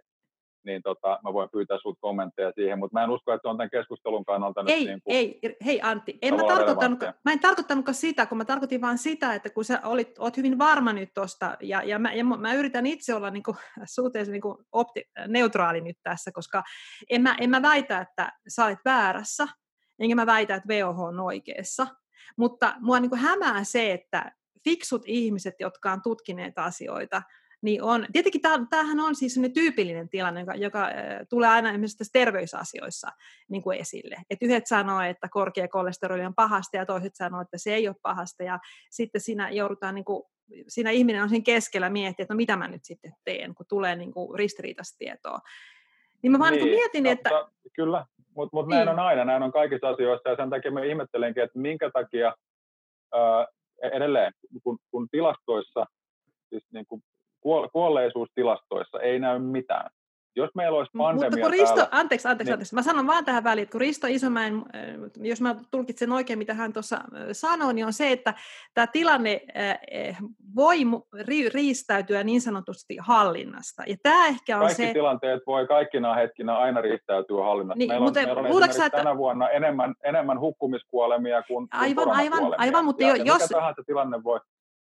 niin 0.65 0.81
tota, 0.81 1.19
mä 1.23 1.33
voin 1.33 1.49
pyytää 1.49 1.77
sinulta 1.77 1.99
kommentteja 2.01 2.51
siihen, 2.55 2.79
mutta 2.79 2.93
mä 2.99 3.03
en 3.03 3.09
usko, 3.09 3.33
että 3.33 3.41
se 3.41 3.49
on 3.49 3.57
tämän 3.57 3.69
keskustelun 3.69 4.25
kannalta 4.25 4.63
ei, 4.67 4.79
nyt 4.79 4.87
niin 4.87 5.01
kuin 5.01 5.15
Ei, 5.15 5.39
hei 5.65 5.81
Antti, 5.81 6.17
en 6.21 6.35
mä, 6.35 6.43
tarkoittanut, 6.47 6.99
mä 7.25 7.31
en 7.31 7.39
tarkoittanutkaan 7.39 7.95
sitä, 7.95 8.25
kun 8.25 8.37
mä 8.37 8.45
tarkoitin 8.45 8.81
vaan 8.81 8.97
sitä, 8.97 9.33
että 9.33 9.49
kun 9.49 9.65
sä 9.65 9.81
olit, 9.83 10.19
oot 10.19 10.37
hyvin 10.37 10.57
varma 10.57 10.93
nyt 10.93 11.09
tuosta, 11.13 11.57
ja, 11.61 11.83
ja, 11.83 11.99
mä, 11.99 12.13
ja 12.13 12.23
mä 12.23 12.53
yritän 12.53 12.85
itse 12.85 13.13
olla 13.13 13.29
niin 13.29 13.43
kuin, 13.43 13.57
suhteellisen 13.95 14.33
niin 14.33 14.41
kuin 14.41 14.57
opti, 14.71 15.03
neutraali 15.27 15.81
nyt 15.81 15.97
tässä, 16.03 16.31
koska 16.31 16.63
en 17.09 17.21
mä, 17.21 17.35
en 17.39 17.49
mä 17.49 17.61
väitä, 17.61 18.01
että 18.01 18.31
sä 18.47 18.65
olet 18.65 18.79
väärässä, 18.85 19.47
enkä 19.99 20.15
mä 20.15 20.25
väitä, 20.25 20.55
että 20.55 20.67
VOH 20.67 20.99
on 20.99 21.19
oikeassa, 21.19 21.87
mutta 22.37 22.75
mua 22.79 22.99
niin 22.99 23.09
kuin 23.09 23.21
hämää 23.21 23.63
se, 23.63 23.93
että 23.93 24.31
fiksut 24.63 25.01
ihmiset, 25.05 25.55
jotka 25.59 25.91
on 25.91 26.01
tutkineet 26.01 26.59
asioita, 26.59 27.21
niin 27.65 27.83
on, 27.83 28.05
tietenkin 28.13 28.41
tämähän 28.41 28.99
on 28.99 29.15
siis 29.15 29.39
tyypillinen 29.53 30.09
tilanne, 30.09 30.39
joka, 30.39 30.55
joka 30.55 30.87
tulee 31.29 31.49
aina 31.49 31.69
esimerkiksi 31.69 31.97
tässä 31.97 32.11
terveysasioissa 32.13 33.07
niin 33.49 33.61
kuin 33.61 33.79
esille. 33.79 34.15
Et 34.29 34.37
yhdet 34.41 34.67
sanoo, 34.67 35.01
että 35.01 35.29
korkea 35.29 35.67
kolesteroli 35.67 36.25
on 36.25 36.35
pahasta 36.35 36.77
ja 36.77 36.85
toiset 36.85 37.15
sanoo, 37.15 37.41
että 37.41 37.57
se 37.57 37.73
ei 37.73 37.87
ole 37.87 37.95
pahasta 38.01 38.43
ja 38.43 38.59
sitten 38.89 39.21
siinä 39.21 39.49
joudutaan 39.49 39.95
niin 39.95 40.05
kuin, 40.05 40.23
siinä 40.67 40.89
ihminen 40.89 41.23
on 41.23 41.29
siinä 41.29 41.43
keskellä 41.43 41.89
miettiä, 41.89 42.23
että 42.23 42.33
no 42.33 42.37
mitä 42.37 42.55
mä 42.57 42.67
nyt 42.67 42.83
sitten 42.83 43.13
teen, 43.23 43.55
kun 43.55 43.65
tulee 43.69 43.95
niin 43.95 44.11
kuin 44.11 44.39
ristiriitaista 44.39 44.97
tietoa. 44.97 45.39
Niin 46.21 46.31
mä 46.31 46.39
vaan 46.39 46.53
niin, 46.53 46.65
niin 46.65 46.75
mietin, 46.75 47.05
että... 47.05 47.29
Kyllä, 47.73 48.05
mutta 48.35 48.57
mut 48.57 48.67
niin. 48.67 48.75
näin 48.75 48.89
on 48.89 48.99
aina, 48.99 49.25
näin 49.25 49.43
on 49.43 49.51
kaikissa 49.51 49.89
asioissa 49.89 50.29
ja 50.29 50.35
sen 50.35 50.49
takia 50.49 50.71
mä 50.71 50.83
ihmettelenkin, 50.83 51.43
että 51.43 51.59
minkä 51.59 51.91
takia 51.93 52.33
ää, 53.13 53.47
edelleen, 53.93 54.33
kun, 54.63 54.77
kun 54.91 55.07
tilastoissa, 55.11 55.85
siis 56.49 56.63
niin 56.73 56.85
kuin 56.85 57.01
kuolleisuustilastoissa 57.71 58.99
ei 58.99 59.19
näy 59.19 59.39
mitään. 59.39 59.89
Jos 60.37 60.49
meillä 60.55 60.77
olisi 60.77 60.91
pandemia 60.97 61.29
Mutta 61.29 61.41
kun 61.41 61.51
Risto, 61.51 61.75
täällä, 61.75 61.89
anteeksi, 61.91 62.27
anteeksi, 62.27 62.49
niin, 62.49 62.53
anteeksi, 62.53 62.75
mä 62.75 62.81
sanon 62.81 63.07
vaan 63.07 63.25
tähän 63.25 63.43
väliin, 63.43 63.63
että 63.63 63.71
kun 63.71 63.81
Risto 63.81 64.07
Isomäen, 64.07 64.55
äh, 64.55 64.83
jos 65.17 65.41
mä 65.41 65.55
tulkitsen 65.71 66.11
oikein, 66.11 66.39
mitä 66.39 66.53
hän 66.53 66.73
tuossa 66.73 66.95
äh, 66.95 67.21
sanoi, 67.31 67.73
niin 67.73 67.85
on 67.85 67.93
se, 67.93 68.11
että 68.11 68.33
tämä 68.73 68.87
tilanne 68.87 69.41
äh, 69.57 69.79
eh, 69.91 70.17
voi 70.55 70.77
riistäytyä 71.53 72.23
niin 72.23 72.41
sanotusti 72.41 72.97
hallinnasta. 72.99 73.83
Ja 73.87 73.95
tämä 74.03 74.27
ehkä 74.27 74.57
on 74.57 74.61
kaikki 74.61 74.85
se... 74.85 74.93
tilanteet 74.93 75.41
voi 75.47 75.67
kaikkina 75.67 76.13
hetkinä 76.13 76.57
aina 76.57 76.81
riistäytyä 76.81 77.43
hallinnasta. 77.43 77.79
Niin, 77.79 77.89
meillä 77.89 78.03
on, 78.03 78.07
mutta, 78.07 78.19
meillä 78.19 78.39
on 78.41 78.47
esimerkiksi 78.47 78.83
että... 78.83 78.97
tänä 78.97 79.17
vuonna 79.17 79.49
enemmän, 79.49 79.95
enemmän 80.03 80.39
hukkumiskuolemia 80.39 81.43
kuin 81.43 81.67
Aivan, 81.71 82.09
aivan, 82.09 82.55
aivan, 82.57 82.85
mutta 82.85 83.03
ja, 83.03 83.09
jos... 83.09 83.17
Ja 83.25 83.33
mikä 83.33 83.47
tahansa 83.47 83.83
tilanne 83.85 84.23
voi 84.23 84.39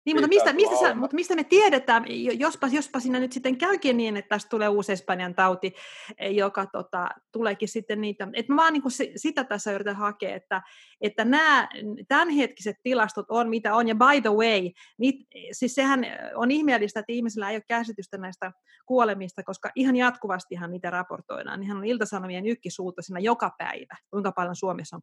Niin, 0.07 0.17
mutta 0.17 0.29
mistä, 0.29 0.53
mistä, 0.53 0.77
sä, 0.77 0.95
mutta 0.95 1.15
mistä 1.15 1.35
me 1.35 1.45
tiedetään, 1.45 2.05
jospa, 2.39 2.67
jospa 2.67 3.01
siinä 3.01 3.21
nyt 3.21 3.33
sitten 3.33 3.59
käykin 3.59 3.97
niin, 3.97 4.17
että 4.17 4.29
tästä 4.29 4.49
tulee 4.49 4.69
uusi 4.69 4.93
Espanjan 4.93 5.35
tauti, 5.35 5.75
eh, 6.19 6.35
joka 6.35 6.67
tota, 6.67 7.09
tuleekin 7.33 7.69
sitten 7.69 8.01
niitä. 8.01 8.29
Että 8.33 8.53
mä 8.53 8.63
vaan 8.63 8.73
niin 8.73 8.83
kuin 8.83 8.93
sitä 9.17 9.45
tässä 9.45 9.73
yritän 9.73 9.97
hakea, 9.97 10.35
että, 10.35 10.63
että 11.01 11.25
nämä 11.25 11.69
tämänhetkiset 12.09 12.77
tilastot 12.83 13.27
on 13.29 13.49
mitä 13.49 13.75
on, 13.75 13.89
ja 13.89 13.95
by 13.95 14.21
the 14.21 14.31
way, 14.31 14.71
niit, 14.99 15.17
siis 15.53 15.75
sehän 15.75 16.07
on 16.35 16.51
ihmeellistä, 16.51 17.01
että 17.01 17.13
ihmisillä 17.13 17.51
ei 17.51 17.57
ole 17.57 17.63
käsitystä 17.69 18.19
näistä 18.19 18.53
kuolemista, 18.87 19.43
koska 19.43 19.71
ihan 19.75 19.97
jatkuvastihan 19.97 20.71
niitä 20.71 20.91
raportoidaan. 20.91 21.61
Niinhän 21.61 21.79
on 21.79 21.85
Iltasanomien 21.85 22.47
ykkisuutta 22.47 23.03
siinä 23.03 23.21
joka 23.21 23.51
päivä, 23.59 23.97
kuinka 24.11 24.33
paljon 24.33 24.57
Suomessa 24.57 24.97
on 24.97 25.03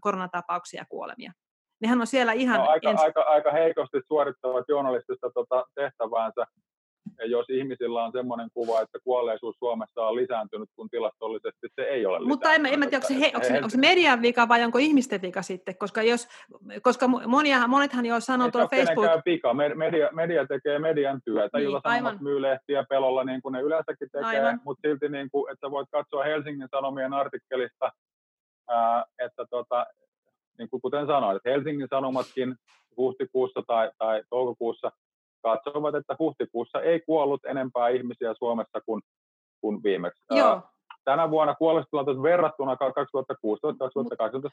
koronatapauksia 0.00 0.80
ja 0.80 0.86
kuolemia. 0.88 1.32
Nehän 1.84 2.00
on 2.00 2.06
siellä 2.06 2.32
ihan... 2.32 2.60
No, 2.60 2.66
aika, 2.68 2.90
ens... 2.90 3.00
aika, 3.00 3.22
aika 3.22 3.52
heikosti 3.52 3.98
suorittavat 4.08 4.64
journalistista 4.68 5.30
tota 5.34 5.64
tehtäväänsä, 5.74 6.46
ja 7.18 7.26
jos 7.26 7.46
ihmisillä 7.50 8.04
on 8.04 8.12
sellainen 8.12 8.48
kuva, 8.54 8.80
että 8.80 8.98
kuolleisuus 9.04 9.56
Suomessa 9.58 10.06
on 10.06 10.16
lisääntynyt, 10.16 10.68
kun 10.76 10.90
tilastollisesti 10.90 11.68
se 11.74 11.82
ei 11.82 12.06
ole 12.06 12.28
Mutta 12.28 12.52
en, 12.52 12.66
en 12.66 12.80
tiedä, 12.80 12.96
onko 12.96 13.08
se, 13.08 13.20
he, 13.20 13.32
onko, 13.34 13.46
se, 13.46 13.54
onko 13.54 13.68
se 13.68 13.78
median 13.78 14.22
vika 14.22 14.48
vai 14.48 14.64
onko 14.64 14.78
ihmisten 14.78 15.22
vika 15.22 15.42
sitten, 15.42 15.78
koska, 15.78 16.02
jos, 16.02 16.28
koska 16.82 17.08
monia, 17.08 17.68
monethan 17.68 18.06
jo 18.06 18.20
sanoo 18.20 18.50
tuolla 18.50 18.68
Facebook... 18.68 19.06
vika. 19.26 19.54
Media, 19.54 20.08
media 20.12 20.46
tekee 20.46 20.78
median 20.78 21.20
työtä, 21.24 21.58
niin, 21.58 21.68
Ilta-Sanomat 21.70 22.20
myy 22.20 22.42
lehtiä 22.42 22.84
pelolla 22.88 23.24
niin 23.24 23.42
kuin 23.42 23.52
ne 23.52 23.60
yleensäkin 23.60 24.08
tekee, 24.12 24.58
mutta 24.64 24.88
silti 24.88 25.08
niin 25.08 25.30
kuin, 25.30 25.52
että 25.52 25.70
voit 25.70 25.88
katsoa 25.90 26.24
Helsingin 26.24 26.68
Sanomien 26.70 27.14
artikkelista, 27.14 27.92
ää, 28.68 29.04
että 29.18 29.44
tota, 29.50 29.86
niin 30.58 30.70
kuin 30.70 30.82
kuten 30.82 31.06
sanoin, 31.06 31.36
että 31.36 31.50
Helsingin 31.50 31.88
Sanomatkin 31.90 32.54
huhtikuussa 32.96 33.62
tai, 33.66 33.90
tai 33.98 34.22
toukokuussa 34.30 34.92
katsovat, 35.42 35.94
että 35.94 36.16
huhtikuussa 36.18 36.80
ei 36.80 37.00
kuollut 37.00 37.44
enempää 37.44 37.88
ihmisiä 37.88 38.34
Suomessa 38.38 38.80
kuin, 38.86 39.02
kuin 39.60 39.82
viimeksi. 39.82 40.24
Joo. 40.30 40.62
Tänä 41.04 41.30
vuonna 41.30 41.54
kuollestustilanteet 41.54 42.22
verrattuna 42.22 42.74
2016-2018 42.74 42.76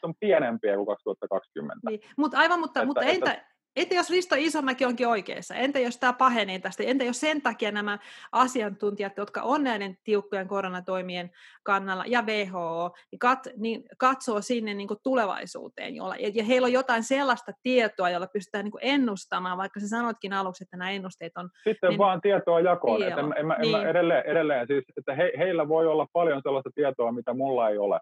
on 0.03 0.13
pienempiä 0.19 0.75
kuin 0.75 0.87
2020. 0.87 1.89
Niin, 1.89 1.99
mutta 2.17 2.37
aivan, 2.37 2.59
mutta, 2.59 2.79
että, 2.79 2.87
mutta 2.87 3.01
entä, 3.01 3.33
että, 3.33 3.45
Entä 3.75 3.95
jos 3.95 4.09
Risto 4.09 4.35
Isomäki 4.37 4.85
onkin 4.85 5.07
oikeassa? 5.07 5.55
Entä 5.55 5.79
jos 5.79 5.97
tämä 5.97 6.13
pahenee 6.13 6.59
tästä? 6.59 6.83
Entä 6.83 7.03
jos 7.03 7.19
sen 7.19 7.41
takia 7.41 7.71
nämä 7.71 7.99
asiantuntijat, 8.31 9.17
jotka 9.17 9.41
on 9.41 9.63
näiden 9.63 9.97
tiukkojen 10.03 10.47
koronatoimien 10.47 11.31
kannalla, 11.63 12.03
ja 12.07 12.21
WHO, 12.21 12.91
niin, 13.11 13.19
kat, 13.19 13.39
niin 13.57 13.83
katsoo 13.97 14.41
sinne 14.41 14.73
niin 14.73 14.87
tulevaisuuteen, 15.03 15.95
jolla, 15.95 16.15
ja, 16.15 16.43
heillä 16.43 16.65
on 16.65 16.73
jotain 16.73 17.03
sellaista 17.03 17.51
tietoa, 17.63 18.09
jolla 18.09 18.27
pystytään 18.27 18.65
niin 18.65 18.73
ennustamaan, 18.81 19.57
vaikka 19.57 19.79
sä 19.79 19.87
sanoitkin 19.87 20.33
aluksi, 20.33 20.63
että 20.63 20.77
nämä 20.77 20.91
ennusteet 20.91 21.37
on... 21.37 21.49
Sitten 21.63 21.89
niin, 21.89 21.97
vaan 21.97 22.21
tietoa 22.21 22.59
jakoon. 22.59 23.03
Että 23.03 23.19
en, 23.19 23.25
en, 23.25 23.51
en, 23.51 23.61
niin. 23.61 23.87
edelleen, 23.87 24.23
edelleen 24.25 24.67
siis, 24.67 24.83
että 24.97 25.15
he, 25.15 25.31
heillä 25.37 25.67
voi 25.67 25.87
olla 25.87 26.07
paljon 26.13 26.41
sellaista 26.43 26.69
tietoa, 26.75 27.11
mitä 27.11 27.33
mulla 27.33 27.69
ei 27.69 27.77
ole. 27.77 27.99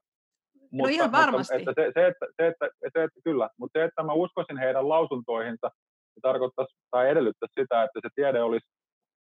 Mutta, 0.72 0.90
no 0.90 0.94
ihan 0.94 1.12
varmasti. 1.12 1.58
Mutta, 1.58 1.72
että 1.72 1.82
se, 1.82 1.92
se, 1.94 2.08
että, 2.08 2.26
se, 2.38 2.48
että, 2.48 2.70
se, 2.94 3.04
että, 3.04 3.20
kyllä, 3.24 3.50
mutta 3.58 3.80
se, 3.80 3.84
että 3.84 4.04
mä 4.04 4.14
uskoisin 4.14 4.58
heidän 4.58 4.90
lausuntoihinsa, 4.90 5.72
se 6.14 6.20
tarkoittaisi 6.22 6.76
tai 6.92 7.10
edellyttäisi 7.10 7.54
sitä, 7.62 7.84
että 7.84 8.00
se 8.04 8.10
tiede 8.16 8.42
olisi 8.42 8.68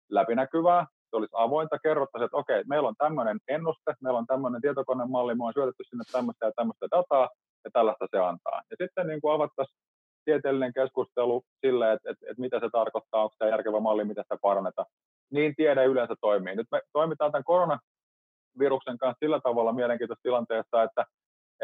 läpinäkyvää, 0.10 0.86
se 1.10 1.16
olisi 1.16 1.34
avointa, 1.38 1.80
kerrottaisiin, 1.80 2.26
että 2.26 2.38
okei, 2.38 2.64
meillä 2.68 2.88
on 2.88 2.96
tämmöinen 2.98 3.38
ennuste, 3.48 3.94
meillä 4.02 4.20
on 4.20 4.28
tämmöinen 4.28 4.62
tietokonemalli, 4.62 5.36
me 5.36 5.46
on 5.46 5.54
syötetty 5.54 5.84
sinne 5.90 6.04
tämmöistä 6.12 6.46
ja 6.46 6.52
tämmöistä 6.56 6.88
dataa, 6.92 7.30
ja 7.66 7.72
tällaista 7.74 8.08
se 8.12 8.20
antaa. 8.20 8.62
Ja 8.72 8.76
sitten 8.82 9.08
niin 9.08 9.22
kuin 9.22 9.34
avattaisiin 9.34 9.78
tieteellinen 10.26 10.74
keskustelu 10.74 11.44
sille, 11.66 11.92
että, 11.92 12.12
että, 12.12 12.26
että 12.30 12.42
mitä 12.42 12.60
se 12.60 12.70
tarkoittaa, 12.72 13.24
onko 13.24 13.36
tämä 13.40 13.52
järkevä 13.52 13.80
malli, 13.80 14.06
mitä 14.06 14.24
sitä 14.24 14.38
parannetaan. 14.42 14.88
Niin 15.32 15.56
tiede 15.56 15.86
yleensä 15.86 16.16
toimii. 16.22 16.56
Nyt 16.56 16.68
me 16.72 16.82
toimitaan 16.94 17.32
tämän 17.32 17.44
koronaviruksen 17.44 18.98
kanssa 18.98 19.20
sillä 19.20 19.40
tavalla 19.44 19.74
mielenkiintoisessa 19.74 20.24
tilanteessa, 20.24 20.84
että 20.84 21.06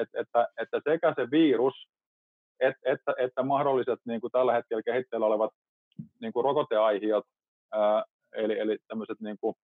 että, 0.01 0.19
että, 0.21 0.47
että 0.57 0.81
sekä 0.85 1.13
se 1.15 1.31
virus 1.31 1.89
että, 2.59 2.79
että, 2.85 3.13
että 3.17 3.43
mahdolliset 3.43 3.99
niin 4.05 4.21
kuin 4.21 4.31
tällä 4.31 4.53
hetkellä 4.53 4.83
kehitteillä 4.83 5.25
olevat 5.25 5.51
niin 6.21 6.33
kuin 6.33 6.43
rokoteaihiot, 6.43 7.25
ää, 7.73 8.03
eli, 8.33 8.59
eli 8.59 8.77
tämmöiset 8.87 9.19
niin 9.19 9.37
kuin, 9.41 9.55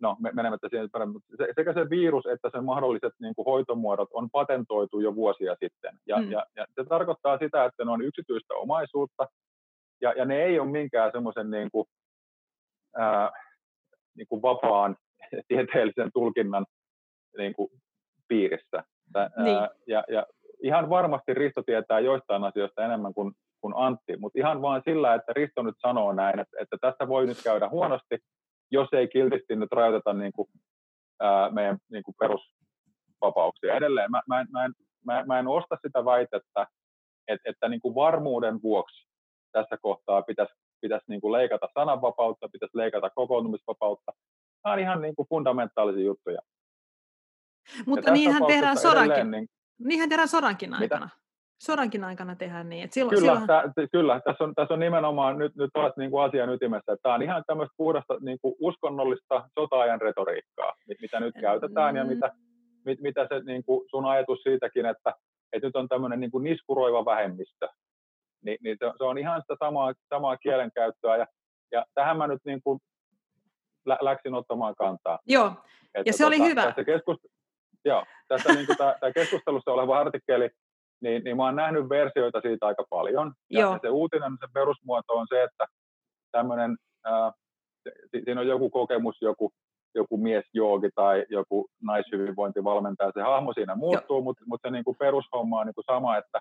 no 0.00 0.16
menemättä 0.32 0.68
siihen 0.70 0.88
mutta 1.12 1.44
sekä 1.56 1.72
se 1.72 1.90
virus 1.90 2.26
että 2.26 2.50
sen 2.52 2.64
mahdolliset 2.64 3.12
niin 3.20 3.34
kuin 3.34 3.44
hoitomuodot 3.46 4.08
on 4.12 4.30
patentoitu 4.30 5.00
jo 5.00 5.14
vuosia 5.14 5.56
sitten. 5.62 5.98
Ja, 6.06 6.16
mm. 6.16 6.30
ja, 6.30 6.46
ja 6.56 6.66
se 6.74 6.84
tarkoittaa 6.88 7.38
sitä, 7.38 7.64
että 7.64 7.84
ne 7.84 7.90
on 7.90 8.02
yksityistä 8.02 8.54
omaisuutta, 8.54 9.26
ja, 10.00 10.12
ja 10.12 10.24
ne 10.24 10.42
ei 10.42 10.58
ole 10.58 10.70
minkään 10.70 11.12
semmoisen 11.12 11.50
niin 11.50 11.70
kuin, 11.72 11.86
ää, 12.96 13.30
niin 14.16 14.26
kuin 14.28 14.42
vapaan 14.42 14.96
tieteellisen 15.48 16.10
tulkinnan 16.14 16.66
niin 17.36 17.54
kuin 17.54 17.70
piirissä. 18.28 18.84
Niin. 19.36 19.56
Ää, 19.56 19.68
ja, 19.86 20.04
ja 20.08 20.26
ihan 20.62 20.90
varmasti 20.90 21.34
Risto 21.34 21.62
tietää 21.62 22.00
joistain 22.00 22.44
asioista 22.44 22.84
enemmän 22.84 23.14
kuin, 23.14 23.32
kuin 23.60 23.74
Antti, 23.76 24.16
mutta 24.16 24.38
ihan 24.38 24.62
vain 24.62 24.82
sillä, 24.84 25.14
että 25.14 25.32
Risto 25.32 25.62
nyt 25.62 25.76
sanoo 25.78 26.12
näin, 26.12 26.38
että, 26.40 26.56
että 26.60 26.76
tässä 26.80 27.08
voi 27.08 27.26
nyt 27.26 27.42
käydä 27.44 27.68
huonosti, 27.68 28.18
jos 28.70 28.88
ei 28.92 29.08
kiltisti 29.08 29.56
nyt 29.56 29.72
rajoiteta 29.72 30.12
niin 30.12 30.32
kuin, 30.32 30.48
ää, 31.20 31.50
meidän 31.50 31.78
niin 31.90 32.02
kuin 32.02 32.14
perusvapauksia. 32.18 33.74
Edelleen 33.74 34.10
mä, 34.10 34.22
mä, 34.28 34.40
en, 34.40 34.46
mä, 34.52 34.64
en, 34.64 34.72
mä, 35.04 35.24
mä 35.26 35.38
en 35.38 35.48
osta 35.48 35.76
sitä 35.86 36.04
väitettä, 36.04 36.66
että, 37.28 37.50
että 37.50 37.68
niin 37.68 37.80
kuin 37.80 37.94
varmuuden 37.94 38.62
vuoksi 38.62 39.08
tässä 39.52 39.76
kohtaa 39.82 40.22
pitäisi, 40.22 40.52
pitäisi 40.80 41.04
niin 41.08 41.20
kuin 41.20 41.32
leikata 41.32 41.68
sananvapautta, 41.74 42.48
pitäisi 42.52 42.76
leikata 42.78 43.10
kokoontumisvapautta. 43.10 44.12
Nämä 44.64 44.72
on 44.72 44.78
ihan 44.78 45.02
niin 45.02 45.16
kuin 45.16 45.28
fundamentaalisia 45.28 46.04
juttuja. 46.04 46.40
Mutta 47.86 48.10
niinhän 48.12 48.46
tehdään 48.46 48.76
sodankin, 48.76 49.30
niin... 49.30 49.48
niinhän 49.78 50.08
tehdään 50.08 50.28
sodankin 50.28 50.74
aikana. 50.74 51.06
Mitä? 51.06 51.18
Sodankin 51.58 52.04
aikana 52.04 52.36
tehdään 52.36 52.68
niin. 52.68 52.84
Että 52.84 52.94
silloin, 52.94 53.18
kyllä, 53.18 53.32
silloin... 53.32 53.46
Tää, 53.46 53.88
kyllä 53.92 54.20
tässä, 54.20 54.44
on, 54.44 54.54
tässä 54.54 54.74
on 54.74 54.80
nimenomaan 54.80 55.38
nyt, 55.38 55.56
nyt 55.56 55.70
taas 55.72 55.92
niin 55.96 56.10
kuin 56.10 56.24
asian 56.24 56.50
ytimessä, 56.50 56.92
että 56.92 57.02
tämä 57.02 57.14
on 57.14 57.22
ihan 57.22 57.44
tämmöistä 57.46 57.74
puhdasta 57.76 58.16
niin 58.20 58.38
kuin 58.42 58.54
uskonnollista 58.60 59.48
sota-ajan 59.58 60.00
retoriikkaa, 60.00 60.74
mitä 61.00 61.20
nyt 61.20 61.34
käytetään 61.40 61.94
mm. 61.94 61.98
ja 61.98 62.04
mitä, 62.04 62.32
mit, 62.84 63.00
mitä 63.00 63.26
se 63.28 63.40
niin 63.40 63.64
kuin 63.64 63.88
sun 63.90 64.04
ajatus 64.04 64.42
siitäkin, 64.42 64.86
että, 64.86 65.14
että 65.52 65.66
nyt 65.66 65.76
on 65.76 65.88
tämmöinen 65.88 66.20
niin 66.20 66.30
kuin 66.30 66.44
niskuroiva 66.44 67.04
vähemmistö, 67.04 67.68
niin, 68.44 68.58
niin 68.62 68.76
se, 68.80 68.92
se 68.98 69.04
on 69.04 69.18
ihan 69.18 69.40
sitä 69.40 69.56
samaa, 69.64 69.92
samaa 70.08 70.36
kielenkäyttöä 70.36 71.16
ja, 71.16 71.26
ja 71.72 71.84
tähän 71.94 72.16
mä 72.16 72.26
nyt 72.26 72.40
niin 72.44 72.60
kuin 72.62 72.80
lä, 73.86 73.98
läksin 74.00 74.34
ottamaan 74.34 74.74
kantaa. 74.74 75.18
Joo, 75.26 75.52
että 75.94 76.08
ja 76.10 76.12
se 76.12 76.18
tota, 76.18 76.26
oli 76.26 76.48
hyvä. 76.48 76.62
Tässä 76.62 76.82
keskust- 76.82 77.37
Joo, 77.88 78.04
tässä 78.28 78.54
niin 78.54 78.66
tämä 78.76 79.12
keskustelussa 79.14 79.72
oleva 79.72 79.98
artikkeli, 79.98 80.50
niin, 81.00 81.24
niin 81.24 81.36
mä 81.36 81.44
oon 81.44 81.56
nähnyt 81.56 81.88
versioita 81.88 82.40
siitä 82.40 82.66
aika 82.66 82.84
paljon. 82.90 83.32
Ja 83.50 83.60
Joo. 83.60 83.78
se 83.82 83.88
uutinen, 83.88 84.32
se 84.40 84.46
perusmuoto 84.54 85.12
on 85.14 85.26
se, 85.28 85.42
että 85.42 85.66
tämmöinen, 86.32 86.76
äh, 87.06 87.32
siinä 88.24 88.40
on 88.40 88.46
joku 88.46 88.70
kokemus, 88.70 89.16
joku, 89.20 89.52
joku 89.94 90.16
mies 90.16 90.44
joogi 90.54 90.88
tai 90.94 91.26
joku 91.30 91.68
naishyvinvointivalmentaja, 91.82 93.12
se 93.14 93.22
hahmo 93.22 93.52
siinä 93.52 93.74
muuttuu, 93.76 94.22
mutta, 94.22 94.44
mutta 94.46 94.68
se 94.68 94.72
niin 94.72 94.84
kuin 94.84 94.96
perushomma 94.96 95.60
on 95.60 95.66
niin 95.66 95.74
kuin 95.74 95.84
sama, 95.84 96.16
että 96.16 96.40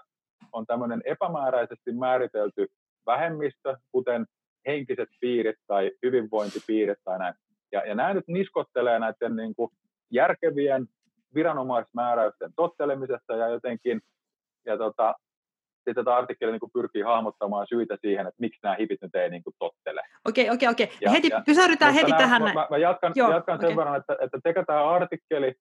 on 0.53 0.65
tämmöinen 0.65 1.01
epämääräisesti 1.05 1.91
määritelty 1.91 2.67
vähemmistö, 3.05 3.77
kuten 3.91 4.25
henkiset 4.67 5.09
piirit 5.21 5.55
tai 5.67 5.91
hyvinvointipiirit 6.03 6.97
tai 7.03 7.19
näin. 7.19 7.33
Ja, 7.71 7.85
ja 7.85 7.95
nämä 7.95 8.13
nyt 8.13 8.27
niskottelee 8.27 8.99
näiden 8.99 9.35
niin 9.35 9.55
kuin 9.55 9.71
järkevien 10.11 10.87
viranomaismääräysten 11.35 12.51
tottelemisesta 12.55 13.35
ja 13.35 13.47
jotenkin, 13.47 14.01
ja 14.65 14.77
tota, 14.77 15.15
sitten 15.87 16.05
tämä 16.05 16.17
artikkeli 16.17 16.51
niin 16.51 16.71
pyrkii 16.73 17.01
hahmottamaan 17.01 17.67
syitä 17.69 17.97
siihen, 18.01 18.27
että 18.27 18.41
miksi 18.41 18.59
nämä 18.63 18.75
hipit 18.75 19.01
nyt 19.01 19.15
ei 19.15 19.29
niin 19.29 19.43
kuin 19.43 19.55
tottele. 19.59 20.01
Okei, 20.25 20.49
okei, 20.49 20.69
okei. 20.69 20.89
Heti, 21.11 21.27
ja, 21.27 21.41
pysähdytään 21.45 21.93
heti 21.93 22.11
nämä, 22.11 22.21
tähän. 22.21 22.41
Mä, 22.41 22.67
mä 22.69 22.77
jatkan, 22.77 23.11
Joo, 23.15 23.31
jatkan 23.31 23.55
okay. 23.55 23.69
sen 23.69 23.77
verran, 23.77 23.95
että, 23.95 24.15
että 24.21 24.39
sekä 24.47 24.63
tämä 24.65 24.89
artikkeli, 24.89 25.55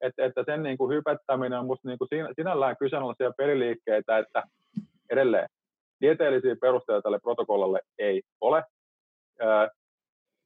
että, 0.00 0.24
että 0.24 0.44
sen 0.46 0.62
niin 0.62 0.78
kuin 0.78 0.94
hypettäminen 0.96 1.58
on 1.58 1.64
minusta 1.64 1.88
niin 1.88 1.98
kuin 1.98 2.08
sinällään 2.36 2.76
kyseenalaisia 2.76 3.32
peliliikkeitä, 3.36 4.18
että 4.18 4.42
edelleen 5.10 5.48
tieteellisiä 5.98 6.56
perusteita 6.60 7.02
tälle 7.02 7.20
protokollalle 7.20 7.80
ei 7.98 8.22
ole. 8.40 8.64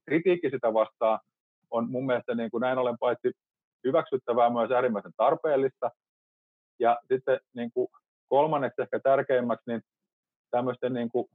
Kritiikki 0.07 0.51
sitä 0.51 0.75
vastaan 0.75 1.21
on 1.71 1.91
mun 1.91 2.07
mielestä 2.07 2.35
niin 2.35 2.51
kuin 2.51 2.61
näin 2.61 2.79
ollen 2.79 2.99
paitsi 2.99 3.31
hyväksyttävää, 3.87 4.51
myös 4.51 4.71
äärimmäisen 4.71 5.13
tarpeellista. 5.17 5.91
Ja 6.81 6.99
sitten 7.13 7.41
niin 7.55 7.71
kuin 7.75 7.89
kolmanneksi 8.29 8.83
ehkä 8.83 9.01
tärkeimmäksi, 9.01 9.71
niin 9.71 9.83
tämmöisten 10.51 10.93
niin 10.93 11.09
kuin 11.09 11.27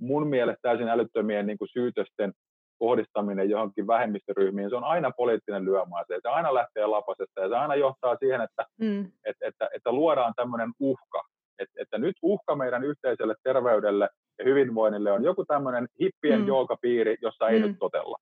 mun 0.00 0.26
mielestä 0.26 0.62
täysin 0.62 0.88
älyttömien 0.88 1.46
niin 1.46 1.58
kuin 1.58 1.68
syytösten 1.68 2.32
kohdistaminen 2.78 3.50
johonkin 3.50 3.86
vähemmistöryhmiin, 3.86 4.70
se 4.70 4.76
on 4.76 4.84
aina 4.84 5.10
poliittinen 5.10 5.64
lyömäase. 5.64 6.18
Se 6.22 6.28
aina 6.28 6.54
lähtee 6.54 6.86
lapasesta 6.86 7.40
ja 7.40 7.48
se 7.48 7.56
aina 7.56 7.74
johtaa 7.74 8.16
siihen, 8.16 8.40
että, 8.40 8.66
mm. 8.80 9.12
että, 9.24 9.46
että, 9.46 9.68
että 9.74 9.92
luodaan 9.92 10.32
tämmöinen 10.36 10.72
uhka. 10.80 11.22
että, 11.58 11.82
että 11.82 11.98
nyt 11.98 12.16
uhka 12.22 12.56
meidän 12.56 12.84
yhteiselle 12.84 13.34
terveydelle 13.42 14.08
ja 14.38 14.44
hyvinvoinnille 14.44 15.12
on 15.12 15.24
joku 15.24 15.44
tämmöinen 15.44 15.88
hippien 16.00 16.40
mm. 16.40 16.46
joogapiiri, 16.46 17.16
jossa 17.22 17.48
ei 17.48 17.60
mm. 17.60 17.66
nyt 17.66 17.76
totella. 17.78 18.16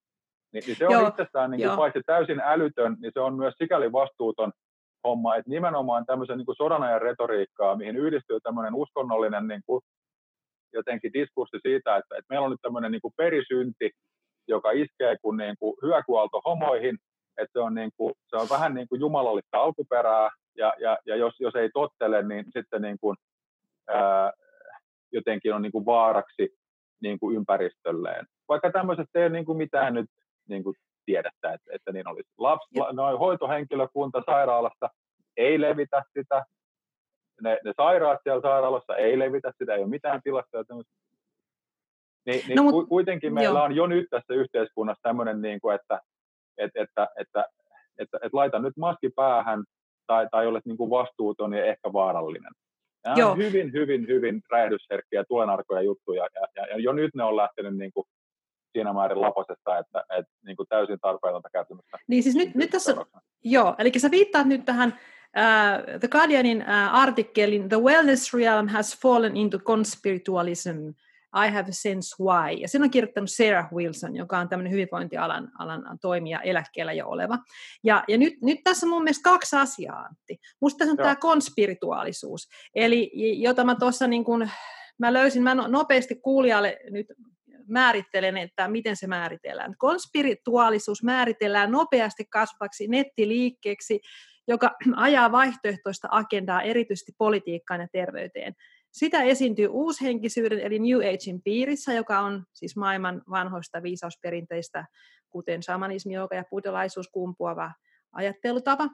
Ni, 0.53 0.59
niin 0.59 0.75
se 0.75 0.87
on 0.87 0.93
Joo. 0.93 1.07
itsessään 1.07 1.51
niin 1.51 1.67
kuin 1.67 1.77
paitsi 1.77 2.01
täysin 2.05 2.41
älytön, 2.45 2.97
niin 3.01 3.11
se 3.13 3.19
on 3.19 3.35
myös 3.35 3.53
sikäli 3.57 3.91
vastuuton 3.91 4.51
homma, 5.03 5.35
että 5.35 5.49
nimenomaan 5.49 6.05
tämmöisen 6.05 6.37
niin 6.37 6.45
kuin 6.45 6.55
sodan 6.55 6.83
ajan 6.83 7.01
retoriikkaa, 7.01 7.75
mihin 7.75 7.97
yhdistyy 7.97 8.39
tämmöinen 8.39 8.75
uskonnollinen 8.75 9.47
niin 9.47 9.61
kuin 9.65 9.81
jotenkin 10.73 11.13
diskurssi 11.13 11.57
siitä, 11.61 11.95
että, 11.95 12.15
että 12.15 12.29
meillä 12.29 12.45
on 12.45 12.51
nyt 12.51 12.61
tämmöinen 12.61 12.91
niin 12.91 13.01
kuin 13.01 13.13
perisynti, 13.17 13.91
joka 14.47 14.71
iskee 14.71 15.15
kuin, 15.21 15.37
niin 15.37 15.55
kuin 15.59 15.75
hyökualto 15.81 16.41
homoihin, 16.45 16.97
että 17.37 17.53
se 17.53 17.59
on, 17.59 17.75
niin 17.75 17.91
kuin, 17.97 18.13
se 18.27 18.35
on 18.35 18.47
vähän 18.49 18.73
niin 18.73 18.87
kuin 18.87 19.01
jumalallista 19.01 19.57
alkuperää, 19.57 20.29
ja, 20.57 20.73
ja, 20.79 20.97
ja 21.05 21.15
jos, 21.15 21.33
jos 21.39 21.55
ei 21.55 21.69
tottele, 21.73 22.23
niin 22.23 22.45
sitten 22.53 22.81
niin 22.81 22.97
kuin, 23.01 23.17
ää, 23.87 24.31
jotenkin 25.11 25.53
on 25.53 25.61
niin 25.61 25.71
kuin 25.71 25.85
vaaraksi 25.85 26.57
niin 27.01 27.19
kuin 27.19 27.35
ympäristölleen. 27.35 28.25
Vaikka 28.49 28.71
tämmöiset 28.71 29.07
ei 29.15 29.23
ole 29.23 29.29
niin 29.29 29.45
kuin 29.45 29.57
mitään 29.57 29.93
nyt 29.93 30.09
niin 30.49 30.63
kuin 30.63 30.75
tiedettä, 31.05 31.53
että, 31.53 31.71
että 31.73 31.91
niin 31.91 32.07
olisi. 32.07 32.29
Laps, 32.37 32.67
la, 32.75 32.91
noin 32.93 33.17
hoitohenkilökunta 33.17 34.21
sairaalassa 34.25 34.89
ei 35.37 35.61
levitä 35.61 36.03
sitä, 36.19 36.45
ne, 37.41 37.59
ne 37.63 37.73
sairaat 37.77 38.19
siellä 38.23 38.41
sairaalassa 38.41 38.95
ei 38.95 39.19
levitä 39.19 39.51
sitä, 39.57 39.73
ei 39.73 39.81
ole 39.81 39.89
mitään 39.89 40.21
tilastoja. 40.23 40.63
Niin, 42.25 42.43
niin 42.47 42.55
no, 42.55 42.63
mut, 42.63 42.89
kuitenkin 42.89 43.33
meillä 43.33 43.59
joo. 43.59 43.65
on 43.65 43.75
jo 43.75 43.87
nyt 43.87 44.07
tässä 44.09 44.33
yhteiskunnassa 44.33 45.01
tämmöinen, 45.01 45.41
niin 45.41 45.59
kuin, 45.59 45.75
että, 45.75 45.99
että, 46.57 46.81
että, 46.81 47.07
että, 47.19 47.45
että, 47.97 48.17
että 48.23 48.37
laita 48.37 48.59
nyt 48.59 48.77
maski 48.77 49.09
päähän 49.09 49.63
tai, 50.07 50.27
tai 50.31 50.47
olet 50.47 50.65
niin 50.65 50.77
kuin 50.77 50.89
vastuuton 50.89 51.53
ja 51.53 51.65
ehkä 51.65 51.93
vaarallinen. 51.93 52.51
Nämä 53.05 53.17
Joo. 53.17 53.31
on 53.31 53.37
hyvin, 53.37 53.73
hyvin, 53.73 54.07
hyvin 54.07 54.41
räjähdysherkkiä 54.51 55.23
tulenarkoja 55.27 55.81
juttuja, 55.81 56.27
ja, 56.35 56.47
ja, 56.55 56.67
ja 56.67 56.79
jo 56.79 56.93
nyt 56.93 57.15
ne 57.15 57.23
on 57.23 57.37
lähtenyt 57.37 57.77
niin 57.77 57.91
kuin 57.93 58.07
siinä 58.75 58.93
määrin 58.93 59.21
laposesta, 59.21 59.77
että, 59.77 60.03
että 60.17 60.31
niin 60.45 60.57
kuin 60.57 60.67
täysin 60.67 60.99
tarpeetonta 60.99 61.49
kärsimystä. 61.49 61.97
Niin 62.07 62.23
siis 62.23 62.35
nyt, 62.35 62.55
nyt 62.55 62.69
tässä, 62.69 62.95
joo, 63.43 63.75
eli 63.77 63.91
sä 63.97 64.11
viittaat 64.11 64.47
nyt 64.47 64.65
tähän 64.65 64.89
uh, 64.89 65.99
The 65.99 66.07
Guardianin 66.07 66.61
uh, 66.61 66.95
artikkelin 66.95 67.69
The 67.69 67.79
Wellness 67.81 68.33
Realm 68.33 68.67
has 68.67 68.99
fallen 69.01 69.37
into 69.37 69.59
conspiritualism– 69.59 70.77
I 71.35 71.51
have 71.51 71.69
a 71.69 71.73
sense 71.73 72.15
why. 72.23 72.53
Ja 72.53 72.67
sen 72.67 72.83
on 72.83 72.89
kirjoittanut 72.89 73.31
Sarah 73.31 73.73
Wilson, 73.73 74.15
joka 74.15 74.39
on 74.39 74.49
tämmöinen 74.49 74.71
hyvinvointialan 74.71 75.51
alan 75.59 75.99
toimija 76.01 76.41
eläkkeellä 76.41 76.93
jo 76.93 77.07
oleva. 77.07 77.37
Ja, 77.83 78.03
ja 78.07 78.17
nyt, 78.17 78.33
nyt 78.41 78.59
tässä 78.63 78.85
on 78.85 78.89
mun 78.89 79.03
mielestä 79.03 79.29
kaksi 79.29 79.55
asiaa, 79.55 79.99
Antti. 79.99 80.37
Musta 80.61 80.77
tässä 80.77 80.91
on 80.91 80.97
tämä 80.97 81.15
konspirituaalisuus, 81.15 82.49
eli 82.75 83.11
jota 83.41 83.63
mä 83.63 83.75
tuossa 83.75 84.07
niin 84.07 84.23
kuin, 84.23 84.51
mä 84.97 85.13
löysin, 85.13 85.43
mä 85.43 85.55
no, 85.55 85.67
nopeasti 85.67 86.15
kuulijalle 86.15 86.77
nyt 86.89 87.07
määrittelen, 87.67 88.37
että 88.37 88.67
miten 88.67 88.95
se 88.95 89.07
määritellään. 89.07 89.75
Konspirituaalisuus 89.77 91.03
määritellään 91.03 91.71
nopeasti 91.71 92.25
kasvaksi 92.25 92.87
nettiliikkeeksi, 92.87 93.99
joka 94.47 94.71
ajaa 94.95 95.31
vaihtoehtoista 95.31 96.07
agendaa 96.11 96.61
erityisesti 96.61 97.11
politiikkaan 97.17 97.81
ja 97.81 97.87
terveyteen. 97.91 98.55
Sitä 98.91 99.23
esiintyy 99.23 99.67
uushenkisyyden 99.67 100.59
eli 100.59 100.79
New 100.79 100.97
Agein 100.97 101.41
piirissä, 101.43 101.93
joka 101.93 102.19
on 102.19 102.43
siis 102.53 102.75
maailman 102.75 103.21
vanhoista 103.29 103.83
viisausperinteistä, 103.83 104.85
kuten 105.29 105.63
shamanismi, 105.63 106.13
joka 106.13 106.35
ja 106.35 106.43
buddhalaisuus 106.49 107.07
kumpuava 107.07 107.71
ajattelutapa. 108.11 108.89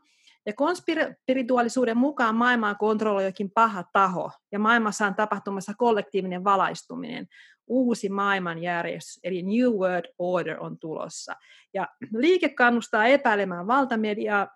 Ja 0.45 0.53
konspirituaalisuuden 0.53 1.97
mukaan 1.97 2.35
maailmaa 2.35 2.75
kontrolloi 2.75 3.25
jokin 3.25 3.51
paha 3.51 3.83
taho, 3.93 4.31
ja 4.51 4.59
maailmassa 4.59 5.07
on 5.07 5.15
tapahtumassa 5.15 5.73
kollektiivinen 5.77 6.43
valaistuminen. 6.43 7.27
Uusi 7.67 8.09
maailmanjärjestys, 8.09 9.19
eli 9.23 9.43
New 9.43 9.79
World 9.79 10.05
Order 10.17 10.57
on 10.59 10.79
tulossa. 10.79 11.35
Ja 11.73 11.87
liike 12.13 12.49
kannustaa 12.49 13.05
epäilemään 13.05 13.67
valtamediaa, 13.67 14.47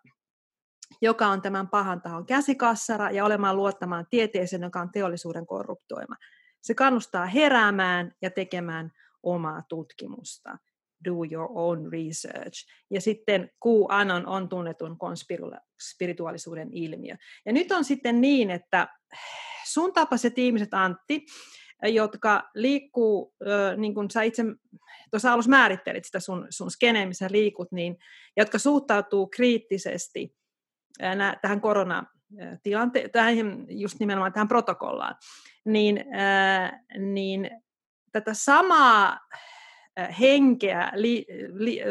joka 1.01 1.27
on 1.27 1.41
tämän 1.41 1.67
pahan 1.67 2.01
tahon 2.01 2.25
käsikassara 2.25 3.11
ja 3.11 3.25
olemaan 3.25 3.55
luottamaan 3.55 4.05
tieteeseen, 4.09 4.61
joka 4.61 4.81
on 4.81 4.91
teollisuuden 4.91 5.45
korruptoima. 5.45 6.15
Se 6.61 6.73
kannustaa 6.73 7.25
heräämään 7.25 8.11
ja 8.21 8.31
tekemään 8.31 8.91
omaa 9.23 9.63
tutkimusta. 9.69 10.57
Do 11.05 11.13
your 11.31 11.49
own 11.53 11.91
research. 11.91 12.67
Ja 12.91 13.01
sitten 13.01 13.49
QAnon 13.67 14.27
on 14.27 14.49
tunnetun 14.49 14.97
konspirituaalisuuden 14.97 16.69
ilmiö. 16.71 17.15
Ja 17.45 17.53
nyt 17.53 17.71
on 17.71 17.83
sitten 17.83 18.21
niin, 18.21 18.51
että 18.51 18.87
sun 19.67 19.93
tapaiset 19.93 20.37
ihmiset, 20.37 20.73
Antti, 20.73 21.25
jotka 21.83 22.49
liikkuu, 22.55 23.35
niin 23.77 23.93
kuin 23.93 24.11
sä 24.11 24.23
itse 24.23 24.43
tuossa 25.11 25.33
alussa 25.33 25.49
määrittelit 25.49 26.05
sitä 26.05 26.19
sun, 26.19 26.47
sun 26.49 26.71
skene, 26.71 27.05
missä 27.05 27.27
liikut, 27.31 27.71
niin, 27.71 27.97
jotka 28.37 28.59
suhtautuu 28.59 29.27
kriittisesti 29.27 30.35
tähän 31.41 31.61
koronatilanteeseen, 31.61 33.11
tähän 33.11 33.65
just 33.69 33.99
nimenomaan 33.99 34.33
tähän 34.33 34.47
protokollaan, 34.47 35.15
niin, 35.65 36.05
niin 36.97 37.49
tätä 38.11 38.33
samaa 38.33 39.19
henkeä 40.19 40.91
li, 40.95 41.25
li, 41.53 41.81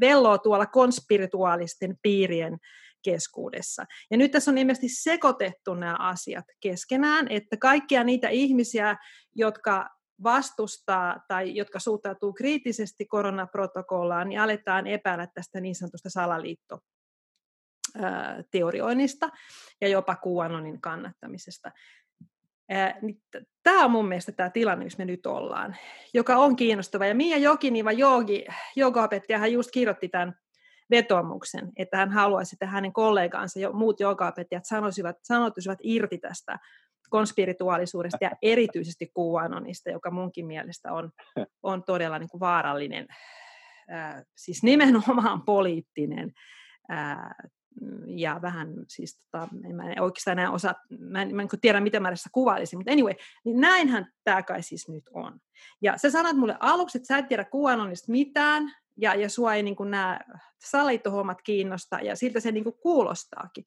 velloo 0.00 0.38
tuolla 0.38 0.66
konspirituaalisten 0.66 1.98
piirien 2.02 2.58
keskuudessa. 3.02 3.84
Ja 4.10 4.16
nyt 4.16 4.30
tässä 4.30 4.50
on 4.50 4.58
ilmeisesti 4.58 4.88
sekoitettu 4.88 5.74
nämä 5.74 5.96
asiat 5.98 6.44
keskenään, 6.60 7.26
että 7.30 7.56
kaikkia 7.56 8.04
niitä 8.04 8.28
ihmisiä, 8.28 8.96
jotka 9.34 9.88
vastustaa 10.22 11.24
tai 11.28 11.56
jotka 11.56 11.78
suhtautuu 11.78 12.32
kriittisesti 12.32 13.06
koronaprotokollaan, 13.06 14.28
niin 14.28 14.40
aletaan 14.40 14.86
epäillä 14.86 15.26
tästä 15.34 15.60
niin 15.60 15.74
sanotusta 15.74 16.10
salaliitto 16.10 16.78
teorioinnista 18.50 19.28
ja 19.80 19.88
jopa 19.88 20.16
QAnonin 20.26 20.80
kannattamisesta. 20.80 21.70
Niin 23.02 23.22
tämä 23.62 23.84
on 23.84 23.90
mun 23.90 24.08
mielestä 24.08 24.32
tämä 24.32 24.50
tilanne, 24.50 24.84
missä 24.84 24.98
me 24.98 25.04
nyt 25.04 25.26
ollaan, 25.26 25.76
joka 26.14 26.36
on 26.36 26.56
kiinnostava. 26.56 27.06
Ja 27.06 27.14
Mia 27.14 27.36
Jokiniva, 27.36 27.92
joogi, 27.92 28.46
hän 29.38 29.52
just 29.52 29.70
kirjoitti 29.70 30.08
tämän 30.08 30.34
vetomuksen, 30.90 31.72
että 31.76 31.96
hän 31.96 32.10
haluaisi, 32.10 32.54
että 32.54 32.66
hänen 32.66 32.92
kollegansa, 32.92 33.72
muut 33.72 34.00
joogaopettajat 34.00 34.64
sanoisivat, 34.64 35.16
sanotuisivat 35.22 35.78
irti 35.82 36.18
tästä 36.18 36.58
konspirituaalisuudesta 37.10 38.18
ja 38.20 38.30
erityisesti 38.42 39.12
QAnonista, 39.18 39.90
joka 39.90 40.10
munkin 40.10 40.46
mielestä 40.46 40.92
on, 40.92 41.10
on 41.62 41.84
todella 41.84 42.18
niin 42.18 42.28
kuin 42.28 42.40
vaarallinen, 42.40 43.06
siis 44.36 44.62
nimenomaan 44.62 45.42
poliittinen 45.42 46.32
ja 48.06 48.38
vähän 48.42 48.74
siis, 48.88 49.18
tota, 49.18 49.48
en 49.64 49.76
mä 49.76 49.84
oikeastaan 50.00 50.38
enää 50.38 50.50
osaa, 50.50 50.74
mä 50.98 51.22
en, 51.22 51.36
mä 51.36 51.42
en 51.42 51.48
tiedä 51.60 51.80
mitä 51.80 52.00
mä 52.00 52.10
tässä 52.10 52.30
kuvailisin, 52.32 52.78
mutta 52.78 52.92
anyway, 52.92 53.14
niin 53.44 53.60
näinhän 53.60 54.12
tämä 54.24 54.42
kai 54.42 54.62
siis 54.62 54.88
nyt 54.88 55.04
on. 55.14 55.40
Ja 55.82 55.98
sä 55.98 56.10
sanoit 56.10 56.36
mulle 56.36 56.56
aluksi, 56.60 56.98
että 56.98 57.06
sä 57.06 57.18
et 57.18 57.28
tiedä 57.28 57.44
QAnonista 57.44 58.12
mitään, 58.12 58.72
ja, 58.96 59.14
ja 59.14 59.28
sua 59.28 59.54
ei 59.54 59.62
niin 59.62 59.76
nämä 59.84 60.20
salitohommat 60.58 61.42
kiinnosta, 61.42 61.96
ja 61.96 62.16
siltä 62.16 62.40
se 62.40 62.52
niin 62.52 62.64
kuin 62.64 62.78
kuulostaakin. 62.82 63.64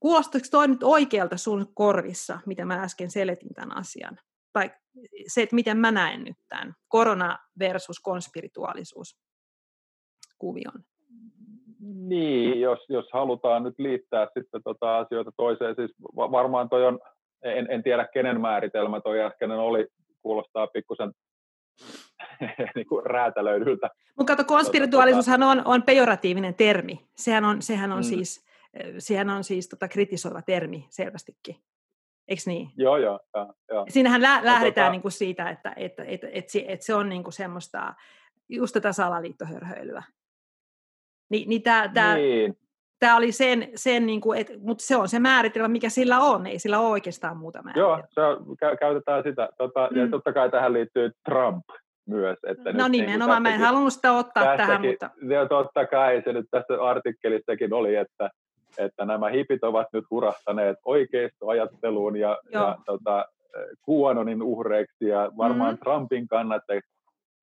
Kuulostaako 0.00 0.46
toi 0.50 0.68
nyt 0.68 0.82
oikealta 0.82 1.36
sun 1.36 1.72
korvissa, 1.74 2.40
mitä 2.46 2.64
mä 2.64 2.82
äsken 2.82 3.10
seletin 3.10 3.54
tämän 3.54 3.76
asian? 3.76 4.18
Tai 4.52 4.70
se, 5.26 5.42
että 5.42 5.54
miten 5.54 5.78
mä 5.78 5.90
näen 5.90 6.24
nyt 6.24 6.36
tämän 6.48 6.74
korona 6.88 7.38
versus 7.58 8.00
konspirituaalisuus 8.00 9.18
kuvion? 10.38 10.84
Niin, 11.94 12.60
jos, 12.60 12.78
jos 12.88 13.06
halutaan 13.12 13.62
nyt 13.62 13.74
liittää 13.78 14.26
sitten 14.38 14.62
tota 14.64 14.98
asioita 14.98 15.30
toiseen, 15.36 15.74
siis 15.74 15.90
varmaan 16.16 16.68
toi 16.68 16.86
on, 16.86 16.98
en, 17.42 17.66
en 17.70 17.82
tiedä 17.82 18.08
kenen 18.12 18.40
määritelmä 18.40 19.00
toi 19.00 19.20
äskeinen 19.20 19.58
oli, 19.58 19.86
kuulostaa 20.22 20.66
pikkusen 20.66 21.12
niin 22.74 22.86
kuin 22.86 23.06
räätälöidyltä. 23.06 23.90
Mutta 24.16 24.36
kato, 24.36 24.48
konspirituaalisuushan 24.48 25.42
on, 25.42 25.62
on 25.64 25.82
pejoratiivinen 25.82 26.54
termi. 26.54 27.06
Sehän 27.16 27.44
on, 27.44 27.62
sehän 27.62 27.92
on 27.92 27.98
mm. 27.98 28.02
siis, 28.02 28.46
sehän 28.98 29.30
on 29.30 29.44
siis 29.44 29.68
tota, 29.68 29.88
kritisoiva 29.88 30.42
termi 30.42 30.86
selvästikin. 30.90 31.56
Eikö 32.28 32.42
niin? 32.46 32.68
Joo, 32.76 32.96
joo. 32.96 33.20
joo, 33.34 33.52
joo. 33.70 33.86
Siinähän 33.88 34.22
lä- 34.22 34.44
lähdetään 34.44 34.84
tota... 34.84 34.90
niin 34.90 35.02
kuin 35.02 35.12
siitä, 35.12 35.50
että, 35.50 35.72
että, 35.76 36.02
että, 36.02 36.26
että, 36.26 36.28
että, 36.32 36.72
että 36.72 36.86
se 36.86 36.94
on 36.94 37.08
niin 37.08 37.22
kuin 37.24 37.32
semmoista 37.32 37.94
just 38.48 38.72
tätä 38.72 38.92
salaliittohörhöilyä. 38.92 40.02
Ni, 41.30 41.44
niin 41.48 41.62
tämä, 41.62 41.90
tämä, 41.94 42.14
niin. 42.14 42.58
tämä 42.98 43.16
oli 43.16 43.32
sen, 43.32 43.68
sen 43.74 44.06
niin 44.06 44.20
kuin, 44.20 44.40
et, 44.40 44.52
mutta 44.62 44.84
se 44.84 44.96
on 44.96 45.08
se 45.08 45.18
määritelmä, 45.18 45.68
mikä 45.68 45.88
sillä 45.88 46.18
on, 46.18 46.46
ei 46.46 46.58
sillä 46.58 46.78
ole 46.78 46.88
oikeastaan 46.88 47.36
muuta 47.36 47.62
määritelmää. 47.62 47.98
Joo, 47.98 48.06
se 48.10 48.20
on, 48.20 48.56
käytetään 48.80 49.22
sitä. 49.22 49.48
Tota, 49.58 49.88
mm. 49.90 49.96
Ja 49.96 50.08
totta 50.08 50.32
kai 50.32 50.50
tähän 50.50 50.72
liittyy 50.72 51.10
Trump 51.24 51.64
myös. 52.08 52.38
Että 52.46 52.72
no 52.72 52.88
nyt, 52.88 52.90
nimenomaan, 52.90 53.42
niin 53.42 53.52
mä 53.52 53.54
en 53.54 53.66
halunnut 53.66 53.92
sitä 53.92 54.12
ottaa 54.12 54.56
tähän, 54.56 54.86
mutta... 54.86 55.10
Ja 55.28 55.48
totta 55.48 55.86
kai 55.86 56.22
se 56.24 56.32
nyt 56.32 56.46
tässä 56.50 56.82
artikkelissakin 56.82 57.72
oli, 57.72 57.96
että 57.96 58.30
että 58.78 59.04
nämä 59.04 59.28
hipit 59.28 59.64
ovat 59.64 59.86
nyt 59.92 60.04
hurahtaneet 60.10 60.76
oikeistoajatteluun 60.84 62.16
ja, 62.16 62.38
ja 62.52 62.78
tota, 62.86 63.26
QAnonin 63.90 64.42
uhreiksi 64.42 65.08
ja 65.08 65.32
varmaan 65.36 65.74
mm-hmm. 65.74 65.84
Trumpin 65.84 66.28
kannattajia. 66.28 66.80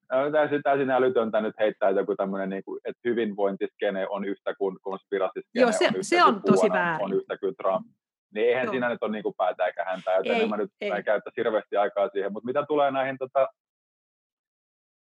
Täysin, 0.08 0.64
täysin 0.64 0.92
älytöntä 0.92 1.42
nyt 1.42 1.56
heittää 1.60 1.90
joku 1.90 2.16
tämmöinen, 2.16 2.50
niin 2.50 2.64
kuin, 2.64 2.80
että 2.86 3.02
hyvinvointiskene 3.04 4.08
on 4.10 4.26
yhtä 4.26 4.56
kuin 4.56 4.78
konspiraasiskene 4.82 5.62
Joo, 5.62 5.72
se 5.72 5.88
on, 5.88 5.96
yhtä 5.96 6.04
se 6.04 6.24
on 6.24 6.42
tosi 6.42 6.70
väärin. 6.70 7.06
On 7.06 7.14
yhtä 7.14 7.38
kuin 7.38 7.56
Trump. 7.56 7.88
Niin 8.34 8.48
eihän 8.48 8.64
Joo. 8.64 8.72
siinä 8.72 8.90
nyt 8.90 9.04
ole 9.04 9.12
niin 9.12 9.24
kuin 9.24 9.36
päätä 9.38 9.66
eikä 9.66 9.86
häntä, 9.86 10.12
joten 10.12 10.32
ei, 10.32 10.42
en 10.42 10.50
mä 10.50 10.58
nyt 10.58 10.72
ei. 10.82 10.90
käyttäisi 10.90 11.38
hirveästi 11.38 11.78
aikaa 11.78 12.10
siihen. 12.10 12.34
Mutta 12.34 12.46
mitä 12.46 12.66
tulee 12.68 12.92
näihin, 12.92 13.18
tota, 13.18 13.48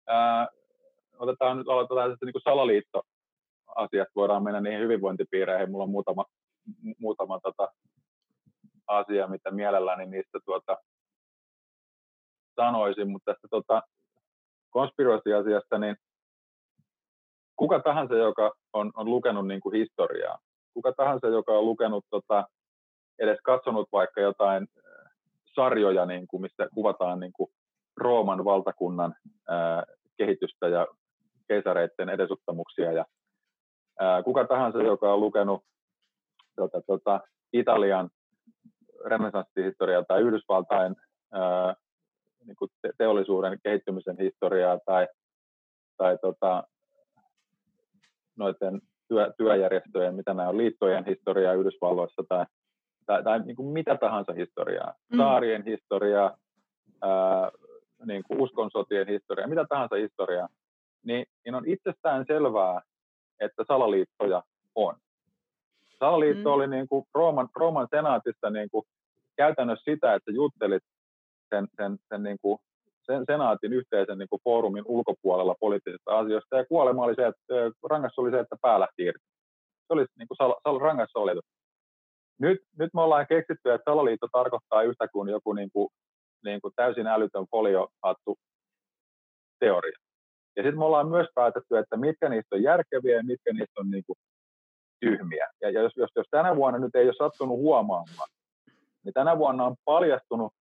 ää, 0.07 0.47
otetaan 1.19 1.57
nyt 1.57 1.67
aloitetaan 1.67 2.11
sitten 2.11 2.25
niin 2.25 2.33
kuin 2.33 2.41
salaliitto 2.41 3.01
asiat, 3.75 4.07
voidaan 4.15 4.43
mennä 4.43 4.61
niihin 4.61 4.79
hyvinvointipiireihin. 4.79 5.71
Mulla 5.71 5.83
on 5.83 5.89
muutama, 5.89 6.25
muutama 6.99 7.39
tota, 7.39 7.67
asia, 8.87 9.27
mitä 9.27 9.51
mielelläni 9.51 10.05
niistä 10.05 10.39
tuota, 10.45 10.77
sanoisin, 12.55 13.09
mutta 13.09 13.33
tästä 13.33 13.47
tota, 13.51 13.81
konspiraatioasiasta, 14.74 15.78
niin 15.78 15.95
kuka 17.55 17.80
tahansa, 17.80 18.15
joka 18.15 18.51
on, 18.74 18.91
on 18.95 19.09
lukenut 19.09 19.47
niin 19.47 19.61
kuin 19.61 19.76
historiaa, 19.76 20.39
kuka 20.74 20.93
tahansa, 20.97 21.28
joka 21.28 21.51
on 21.51 21.65
lukenut 21.65 22.05
tota, 22.09 22.47
edes 23.19 23.38
katsonut 23.43 23.89
vaikka 23.91 24.21
jotain 24.21 24.67
äh, 24.78 25.11
sarjoja, 25.55 26.05
niin 26.05 26.28
kuin, 26.28 26.41
missä 26.41 26.67
kuvataan 26.74 27.19
niin 27.19 27.34
kuin 27.34 27.51
Rooman 27.97 28.45
valtakunnan 28.45 29.15
ää, 29.47 29.78
äh, 29.78 29.84
kehitystä 30.17 30.67
ja 30.67 30.88
keisareiden 31.47 32.09
edesottamuksia 32.09 32.91
ja 32.91 33.05
ää, 33.99 34.17
äh, 34.17 34.24
kuka 34.24 34.47
tahansa, 34.47 34.84
joka 34.84 35.13
on 35.13 35.19
lukenut 35.19 35.63
tota, 36.55 36.82
tota, 36.82 37.21
Italian 37.53 38.09
renessanssihistoriaa 39.05 40.03
tai 40.07 40.21
Yhdysvaltain 40.21 40.95
ää, 41.32 41.76
niin 42.45 42.55
kuin 42.55 42.71
teollisuuden 42.97 43.59
kehittymisen 43.63 44.17
historiaa 44.17 44.79
tai, 44.85 45.07
tai 45.97 46.17
tota, 46.21 46.63
noiden 48.35 48.81
työ, 49.07 49.33
työjärjestöjen, 49.37 50.15
mitä 50.15 50.33
nämä 50.33 50.49
on, 50.49 50.57
liittojen 50.57 51.05
historiaa 51.05 51.53
Yhdysvalloissa 51.53 52.23
tai, 52.29 52.45
tai, 53.05 53.23
tai 53.23 53.39
niin 53.39 53.55
kuin 53.55 53.73
mitä 53.73 53.97
tahansa 53.97 54.33
historiaa, 54.33 54.93
mm. 55.11 55.17
saarien 55.17 55.65
historiaa, 55.65 56.37
ää, 57.01 57.51
niin 58.05 58.23
kuin 58.27 58.41
uskonsotien 58.41 59.07
historiaa, 59.07 59.47
mitä 59.47 59.65
tahansa 59.69 59.95
historiaa, 59.95 60.47
niin, 61.03 61.25
niin 61.45 61.55
on 61.55 61.63
itsestään 61.67 62.25
selvää, 62.27 62.81
että 63.39 63.63
salaliittoja 63.67 64.43
on. 64.75 64.95
Salaliitto 65.99 66.49
mm. 66.49 66.53
oli 66.53 66.67
niin 66.67 66.87
kuin 66.87 67.05
Rooman, 67.13 67.49
Rooman 67.55 67.87
senaatissa 67.89 68.49
niin 68.49 68.69
kuin 68.69 68.85
käytännössä 69.35 69.91
sitä, 69.91 70.13
että 70.13 70.31
juttelit 70.31 70.83
sen, 71.53 71.67
sen, 71.77 71.97
sen, 72.09 72.23
niin 72.23 72.37
kuin, 72.41 72.57
sen 73.05 73.23
senaatin 73.31 73.73
yhteisen 73.73 74.17
niin 74.17 74.29
kuin 74.29 74.43
foorumin 74.43 74.83
ulkopuolella 74.87 75.55
poliittisista 75.59 76.17
asioista, 76.19 76.57
ja 76.57 76.65
kuolema 76.65 77.03
oli 77.03 77.15
se, 77.15 77.27
että 77.27 77.53
rangaistus 77.89 78.21
oli 78.21 78.31
se, 78.31 78.39
että 78.39 78.55
pää 78.61 78.79
lähti 78.79 79.03
irti. 79.03 79.25
Se 79.87 79.93
oli 79.93 80.05
niin 80.17 80.27
kuin 80.27 80.37
sal, 80.37 80.53
sal. 81.13 81.41
Nyt, 82.39 82.59
nyt 82.79 82.93
me 82.93 83.01
ollaan 83.01 83.27
keksitty, 83.27 83.71
että 83.71 83.91
salaliitto 83.91 84.27
tarkoittaa 84.31 84.83
yhtä 84.83 85.07
kuin 85.07 85.29
joku 85.29 85.53
niin 85.53 85.69
kuin, 85.73 85.89
niin 86.43 86.61
kuin 86.61 86.73
täysin 86.75 87.07
älytön 87.07 87.45
foliohattu 87.51 88.37
teoria. 89.59 89.97
Ja 90.55 90.63
sitten 90.63 90.79
me 90.79 90.85
ollaan 90.85 91.07
myös 91.07 91.27
päätetty, 91.35 91.77
että 91.77 91.97
mitkä 91.97 92.29
niistä 92.29 92.55
on 92.55 92.63
järkeviä 92.63 93.17
ja 93.17 93.23
mitkä 93.23 93.53
niistä 93.53 93.81
on 93.81 93.89
niin 93.89 94.03
kuin 94.07 94.17
tyhmiä. 94.99 95.47
Ja, 95.61 95.69
ja 95.69 95.81
jos, 95.81 95.93
jos, 95.95 96.09
jos 96.15 96.27
tänä 96.31 96.55
vuonna 96.55 96.79
nyt 96.79 96.95
ei 96.95 97.05
ole 97.05 97.13
sattunut 97.17 97.57
huomaamaan, 97.57 98.29
niin 99.03 99.13
tänä 99.13 99.37
vuonna 99.37 99.65
on 99.65 99.75
paljastunut 99.85 100.53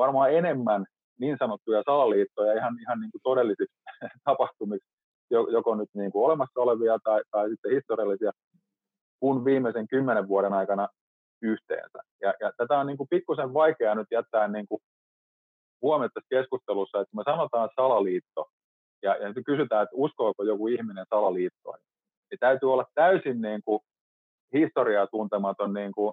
varmaan 0.00 0.32
enemmän 0.34 0.84
niin 1.20 1.36
sanottuja 1.38 1.82
salaliittoja 1.86 2.52
ihan, 2.52 2.74
ihan 2.80 3.00
niin 3.00 3.10
kuin 3.10 3.22
todellisiksi 3.22 3.76
tapahtumiksi, 4.28 4.88
joko 5.30 5.74
nyt 5.74 5.88
niin 5.94 6.12
kuin 6.12 6.24
olemassa 6.24 6.60
olevia 6.60 6.98
tai, 7.04 7.20
tai 7.30 7.48
sitten 7.50 7.72
historiallisia, 7.72 8.32
kuin 9.20 9.44
viimeisen 9.44 9.88
kymmenen 9.88 10.28
vuoden 10.28 10.52
aikana 10.52 10.88
yhteensä. 11.42 11.98
Ja, 12.22 12.34
ja 12.40 12.52
tätä 12.56 12.78
on 12.78 12.86
niin 12.86 12.96
kuin 12.96 13.08
pikkusen 13.08 13.54
vaikeaa 13.54 13.94
nyt 13.94 14.06
jättää 14.10 14.48
niin 14.48 14.66
kuin 14.68 14.80
huomioon 15.82 16.10
tässä 16.14 16.28
keskustelussa, 16.30 17.00
että 17.00 17.16
me 17.16 17.22
sanotaan 17.24 17.68
salaliitto, 17.76 18.46
ja, 19.02 19.16
ja 19.16 19.28
nyt 19.28 19.44
kysytään, 19.46 19.82
että 19.82 19.96
uskooko 19.96 20.42
joku 20.42 20.68
ihminen 20.68 21.06
salaliittoihin, 21.10 21.84
niin 22.30 22.38
täytyy 22.38 22.72
olla 22.72 22.84
täysin 22.94 23.40
niin 23.40 23.60
kuin 23.64 23.80
historiaa 24.54 25.06
tuntematon 25.06 25.72
niin 25.72 25.92
kuin 25.92 26.12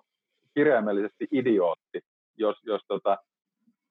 kirjaimellisesti 0.53 1.27
idiootti, 1.31 1.99
jos, 2.37 2.55
jos, 2.63 2.81
tota, 2.87 3.17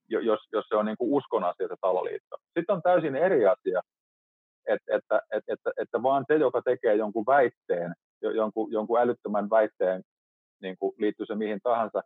jos, 0.09 0.41
jos 0.53 0.65
se 0.69 0.77
on 0.77 0.87
niin 0.87 0.97
kuin 0.97 1.13
uskon 1.13 1.45
asia 1.45 1.69
se 1.69 1.75
taloliitto. 1.81 2.37
Sitten 2.59 2.75
on 2.77 2.83
täysin 2.83 3.17
eri 3.17 3.47
asia, 3.47 3.81
että, 4.67 4.97
että, 4.97 5.21
että, 5.33 5.53
että, 5.53 5.71
että 5.77 6.03
vaan 6.03 6.25
se, 6.29 6.35
joka 6.35 6.63
tekee 6.63 6.95
jonkun 6.95 7.25
väitteen, 7.27 7.95
jonkun, 8.23 8.73
jonkun 8.73 9.01
älyttömän 9.01 9.51
väitteen, 9.51 10.03
niin 10.63 10.77
kuin 10.79 10.95
liittyy 10.99 11.27
se 11.27 11.35
mihin 11.35 11.61
tahansa, 11.63 12.03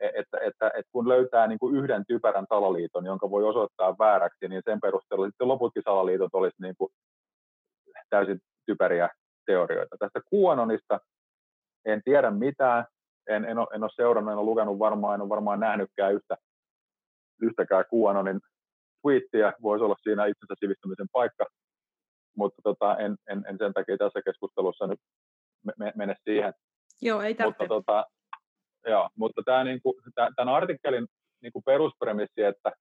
e, 0.00 0.06
että, 0.06 0.38
että, 0.40 0.66
että 0.66 0.92
kun 0.92 1.08
löytää 1.08 1.46
niin 1.46 1.58
kuin 1.58 1.76
yhden 1.76 2.04
typerän 2.06 2.46
taloliiton, 2.48 3.06
jonka 3.06 3.30
voi 3.30 3.44
osoittaa 3.44 3.96
vääräksi, 3.98 4.48
niin 4.48 4.62
sen 4.64 4.80
perusteella 4.80 5.26
sitten 5.26 5.48
loputkin 5.48 5.82
salaliitot 5.82 6.34
olisi 6.34 6.62
niin 6.62 6.74
kuin 6.78 6.92
täysin 8.10 8.40
typeriä 8.66 9.08
teorioita. 9.46 9.96
Tästä 9.98 10.20
QAnonista 10.34 11.00
en 11.84 12.02
tiedä 12.04 12.30
mitään, 12.30 12.84
en, 13.28 13.44
en, 13.44 13.58
ole, 13.58 13.66
en 13.74 13.82
ole 13.82 13.90
seurannut, 13.96 14.32
en 14.32 14.38
ole 14.38 14.46
lukenut 14.46 14.78
varmaan, 14.78 15.14
en 15.14 15.20
ole 15.20 15.28
varmaan 15.28 15.60
nähnytkään 15.60 16.14
yhtä, 16.14 16.36
yhtäkään 17.42 17.84
QAnonin 17.94 18.40
twiittiä, 19.02 19.52
voisi 19.62 19.84
olla 19.84 19.96
siinä 20.02 20.26
itsensä 20.26 20.54
sivistämisen 20.60 21.06
paikka, 21.12 21.46
mutta 22.36 22.62
tota, 22.62 22.96
en, 22.96 23.16
en, 23.28 23.44
en, 23.48 23.58
sen 23.58 23.72
takia 23.72 23.96
tässä 23.96 24.22
keskustelussa 24.24 24.86
nyt 24.86 25.00
me, 25.78 25.92
mene 25.96 26.14
siihen. 26.24 26.52
Joo, 27.02 27.22
ei 27.22 27.36
Mutta, 27.44 27.66
tota, 27.68 28.04
joo, 28.86 29.08
mutta 29.16 29.42
tämä, 29.44 29.64
niinku, 29.64 30.00
tämän 30.36 30.54
artikkelin 30.54 31.06
niinku 31.42 31.62
peruspremissi, 31.62 32.42
että, 32.42 32.72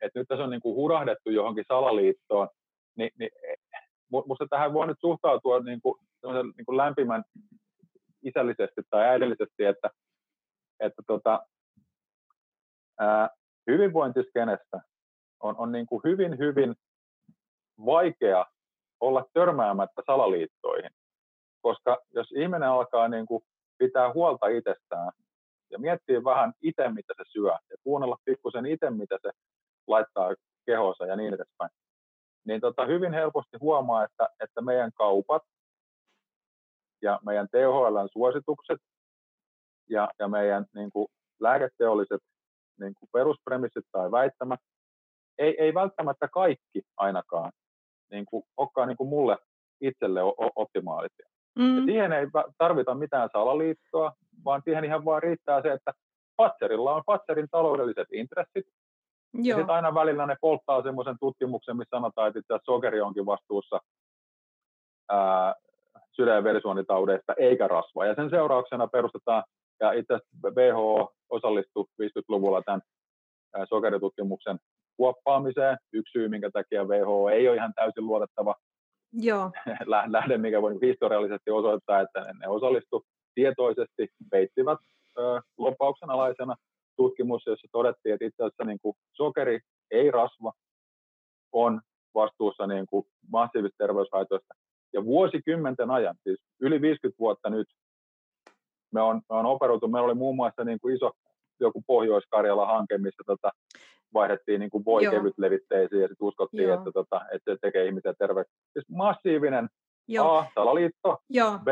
että 0.00 0.18
nyt 0.18 0.28
tässä 0.28 0.44
on 0.44 0.50
niinku 0.50 0.74
hurahdettu 0.74 1.30
johonkin 1.30 1.64
salaliittoon, 1.68 2.48
niin, 2.96 3.10
niin 3.18 3.30
minusta 4.10 4.46
tähän 4.50 4.72
voi 4.72 4.86
nyt 4.86 5.00
suhtautua 5.00 5.60
niinku, 5.60 5.98
niinku 6.56 6.76
lämpimän 6.76 7.24
isällisesti 8.22 8.80
tai 8.90 9.04
äidillisesti, 9.04 9.64
että, 9.64 9.90
että 10.80 11.02
tota, 11.06 11.46
ää, 12.98 13.28
hyvinvointiskenestä 13.66 14.80
on, 15.40 15.54
on 15.58 15.72
niin 15.72 15.86
kuin 15.86 16.00
hyvin, 16.04 16.38
hyvin 16.38 16.74
vaikea 17.86 18.46
olla 19.00 19.24
törmäämättä 19.32 20.02
salaliittoihin, 20.06 20.90
koska 21.62 21.98
jos 22.10 22.32
ihminen 22.32 22.68
alkaa 22.68 23.08
niin 23.08 23.26
kuin 23.26 23.42
pitää 23.78 24.12
huolta 24.12 24.46
itsestään 24.46 25.12
ja 25.70 25.78
miettii 25.78 26.24
vähän 26.24 26.52
itse, 26.62 26.88
mitä 26.88 27.14
se 27.16 27.24
syö, 27.26 27.50
ja 27.50 27.76
kuunnella 27.84 28.16
pikkusen 28.24 28.66
itse, 28.66 28.90
mitä 28.90 29.18
se 29.22 29.30
laittaa 29.86 30.34
kehonsa 30.66 31.06
ja 31.06 31.16
niin 31.16 31.34
edespäin, 31.34 31.70
niin 32.46 32.60
tota, 32.60 32.86
hyvin 32.86 33.12
helposti 33.12 33.56
huomaa, 33.60 34.04
että, 34.04 34.28
että 34.40 34.60
meidän 34.60 34.92
kaupat 34.92 35.42
ja 37.02 37.20
meidän 37.24 37.48
THLn 37.48 38.08
suositukset 38.12 38.80
ja, 39.90 40.08
ja 40.18 40.28
meidän 40.28 40.66
niin 40.74 40.90
kuin, 40.90 41.08
lääketeolliset 41.40 42.20
niin 42.80 42.94
kuin 42.94 43.08
peruspremissit 43.12 43.84
tai 43.92 44.10
väittämät, 44.10 44.60
ei, 45.38 45.56
ei 45.58 45.74
välttämättä 45.74 46.28
kaikki 46.28 46.82
ainakaan 46.96 47.52
niin 48.10 48.24
kuin, 48.26 48.42
olekaan 48.56 48.88
niin 48.88 48.96
kuin 48.96 49.08
mulle 49.08 49.38
itselle 49.80 50.20
optimaalisia. 50.56 51.28
Mm. 51.58 51.76
Ja 51.78 51.84
siihen 51.84 52.12
ei 52.12 52.26
tarvita 52.58 52.94
mitään 52.94 53.28
salaliittoa, 53.32 54.12
vaan 54.44 54.62
siihen 54.64 54.84
ihan 54.84 55.04
vaan 55.04 55.22
riittää 55.22 55.62
se, 55.62 55.72
että 55.72 55.92
Fatserilla 56.36 56.94
on 56.94 57.02
Fatserin 57.06 57.48
taloudelliset 57.50 58.08
intressit, 58.12 58.66
Joo. 59.34 59.44
Ja 59.44 59.56
sitten 59.56 59.74
aina 59.74 59.94
välillä 59.94 60.26
ne 60.26 60.36
polttaa 60.40 60.82
semmoisen 60.82 61.16
tutkimuksen, 61.20 61.76
missä 61.76 61.96
sanotaan, 61.96 62.28
että 62.28 62.38
itse 62.38 62.58
sokeri 62.64 63.00
onkin 63.00 63.26
vastuussa 63.26 63.80
ää, 65.10 65.54
sydän- 66.12 66.36
ja 66.36 66.44
verisuonitaudeista 66.44 67.34
eikä 67.38 67.68
rasvaa. 67.68 68.06
Ja 68.06 68.14
sen 68.14 68.30
seurauksena 68.30 68.86
perustetaan, 68.86 69.44
ja 69.80 69.92
itse 69.92 70.14
asiassa 70.14 70.60
WHO 70.60 71.12
osallistui 71.28 71.84
50-luvulla 72.02 72.62
tämän 72.62 72.80
sokeritutkimuksen 73.68 74.58
kuoppaamiseen. 74.96 75.76
Yksi 75.92 76.12
syy, 76.12 76.28
minkä 76.28 76.50
takia 76.50 76.84
WHO 76.84 77.30
ei 77.30 77.48
ole 77.48 77.56
ihan 77.56 77.72
täysin 77.74 78.06
luotettava 78.06 78.54
Joo. 79.12 79.50
lähde, 80.06 80.38
mikä 80.38 80.62
voi 80.62 80.78
historiallisesti 80.82 81.50
osoittaa, 81.50 82.00
että 82.00 82.20
ne 82.20 82.48
osallistu 82.48 83.04
tietoisesti, 83.34 84.08
peittivät 84.30 84.78
lopauksen 85.58 86.10
alaisena 86.10 86.56
tutkimus, 86.96 87.42
jossa 87.46 87.68
todettiin, 87.72 88.14
että 88.14 88.24
itse 88.24 88.42
asiassa 88.42 88.64
niin 88.64 88.78
kuin 88.82 88.96
sokeri, 89.12 89.60
ei 89.90 90.10
rasva, 90.10 90.52
on 91.52 91.80
vastuussa 92.14 92.66
niin 92.66 92.86
kuin 92.86 93.06
massiivisista 93.32 93.84
terveyshaitoista 93.84 94.54
ja 94.92 95.04
vuosikymmenten 95.04 95.90
ajan, 95.90 96.14
siis 96.22 96.38
yli 96.60 96.80
50 96.80 97.18
vuotta 97.18 97.50
nyt, 97.50 97.66
me 98.96 99.02
on, 99.02 99.16
me 99.30 99.36
on 99.36 99.46
operoitu, 99.46 99.88
meillä 99.88 100.06
oli 100.06 100.14
muun 100.14 100.36
muassa 100.36 100.64
niin 100.64 100.80
kuin 100.80 100.94
iso 100.96 101.10
joku 101.60 101.82
Pohjois-Karjala-hanke, 101.86 102.98
missä 102.98 103.22
tota, 103.26 103.50
vaihdettiin 104.14 104.60
niin 104.60 104.84
voi 104.84 105.06
kevyt 105.10 105.38
levitteisiin 105.38 106.02
ja 106.02 106.08
sitten 106.08 106.26
uskottiin, 106.26 106.72
että, 106.72 106.90
tota, 106.94 107.20
että 107.32 107.52
se 107.52 107.58
tekee 107.60 107.86
ihmisiä 107.86 108.14
terveeksi. 108.18 108.54
Siis 108.72 108.88
massiivinen 108.88 109.68
Joo. 110.08 110.38
A, 110.38 110.46
salaliitto, 110.54 111.18
Joo. 111.30 111.58
B, 111.58 111.68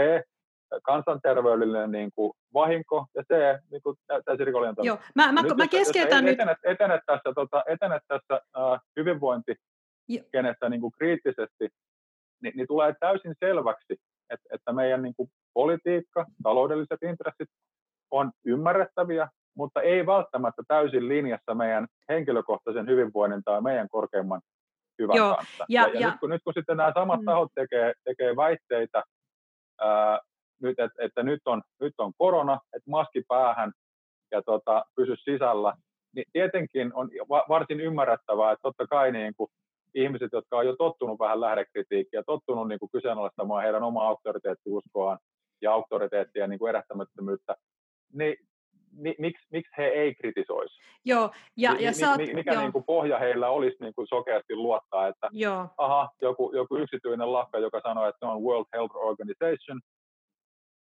kansanterveydellinen 0.82 1.92
niin 1.92 2.10
kuin 2.14 2.32
vahinko 2.54 3.06
ja 3.14 3.22
C, 3.22 3.60
niin 3.70 3.82
kuin 3.82 3.96
täysin 4.24 4.46
rikollinen 4.46 4.74
Joo, 4.82 4.98
mä, 5.14 5.32
mä, 5.32 5.42
nyt, 5.42 5.56
mä 5.56 5.68
keskeytän 5.68 6.24
nyt. 6.24 6.34
Etenet, 6.34 6.58
etenet 6.64 7.00
tässä, 7.06 7.32
tota, 7.34 7.62
etenet 7.68 8.02
tässä 8.08 8.34
uh, 8.34 8.78
hyvinvointikenessä 8.96 10.68
niin 10.68 10.80
kuin 10.80 10.92
kriittisesti, 10.92 11.68
niin, 12.42 12.52
niin 12.56 12.66
tulee 12.66 12.94
täysin 13.00 13.34
selväksi, 13.40 13.96
että, 14.30 14.48
että 14.52 14.72
meidän 14.72 15.02
niin 15.02 15.14
kuin 15.16 15.28
politiikka, 15.54 16.26
taloudelliset 16.42 17.02
intressit 17.02 17.48
on 18.10 18.32
ymmärrettäviä, 18.44 19.28
mutta 19.56 19.82
ei 19.82 20.06
välttämättä 20.06 20.62
täysin 20.68 21.08
linjassa 21.08 21.54
meidän 21.54 21.86
henkilökohtaisen 22.08 22.86
hyvinvoinnin 22.86 23.42
tai 23.44 23.62
meidän 23.62 23.88
korkeimman 23.88 24.40
hyvän 24.98 25.16
Joo, 25.16 25.34
kanssa. 25.34 25.64
Ja, 25.68 25.82
ja, 25.82 25.88
ja, 25.88 26.00
ja 26.00 26.10
nyt, 26.10 26.20
kun, 26.20 26.30
nyt 26.30 26.40
kun 26.44 26.52
sitten 26.56 26.76
nämä 26.76 26.92
samat 26.94 27.20
mm. 27.20 27.24
tahot 27.24 27.50
tekee, 27.54 27.92
tekee 28.04 28.36
väitteitä, 28.36 29.02
ää, 29.80 30.20
nyt, 30.62 30.80
että, 30.80 31.04
että 31.04 31.22
nyt, 31.22 31.40
on, 31.44 31.62
nyt 31.80 31.94
on 31.98 32.12
korona, 32.18 32.58
että 32.76 32.90
maski 32.90 33.22
päähän 33.28 33.72
ja 34.30 34.42
tota, 34.42 34.84
pysy 34.96 35.16
sisällä, 35.16 35.74
niin 36.14 36.24
tietenkin 36.32 36.94
on 36.94 37.10
varsin 37.48 37.80
ymmärrettävää, 37.80 38.52
että 38.52 38.62
totta 38.62 38.86
kai 38.86 39.12
niin 39.12 39.34
kuin 39.36 39.50
ihmiset, 39.94 40.32
jotka 40.32 40.56
on 40.56 40.66
jo 40.66 40.76
tottunut 40.76 41.18
vähän 41.18 41.40
lähdekritiikkiä, 41.40 42.22
tottunut 42.26 42.68
niin 42.68 42.78
kuin 42.78 42.90
kyseenalaistamaan 42.92 43.62
heidän 43.62 43.82
omaa 43.82 44.08
auktoriteettiuskoaan 44.08 45.18
ja 45.62 45.72
auktoriteettia 45.72 46.46
niin 46.46 46.58
kuin 46.58 46.68
erättämättömyyttä, 46.68 47.56
niin 48.12 48.36
mi, 48.96 49.14
miksi, 49.18 49.46
miksi 49.52 49.72
he 49.78 49.86
ei 49.86 50.14
kritisoisi? 50.14 50.74
Joo, 51.04 51.30
ja, 51.56 51.70
ja 51.80 51.90
mi, 51.90 52.06
oot, 52.08 52.34
mikä 52.34 52.52
joo. 52.52 52.62
Niin 52.62 52.72
kuin 52.72 52.84
pohja 52.84 53.18
heillä 53.18 53.48
olisi 53.48 53.76
niin 53.80 53.94
kuin 53.94 54.06
sokeasti 54.06 54.56
luottaa, 54.56 55.08
että 55.08 55.28
joo. 55.32 55.68
aha, 55.76 56.08
joku, 56.22 56.52
joku 56.54 56.76
yksityinen 56.76 57.32
lakka, 57.32 57.58
joka 57.58 57.80
sanoo, 57.82 58.08
että 58.08 58.18
se 58.18 58.26
on 58.26 58.42
World 58.42 58.66
Health 58.72 58.96
Organization, 58.96 59.80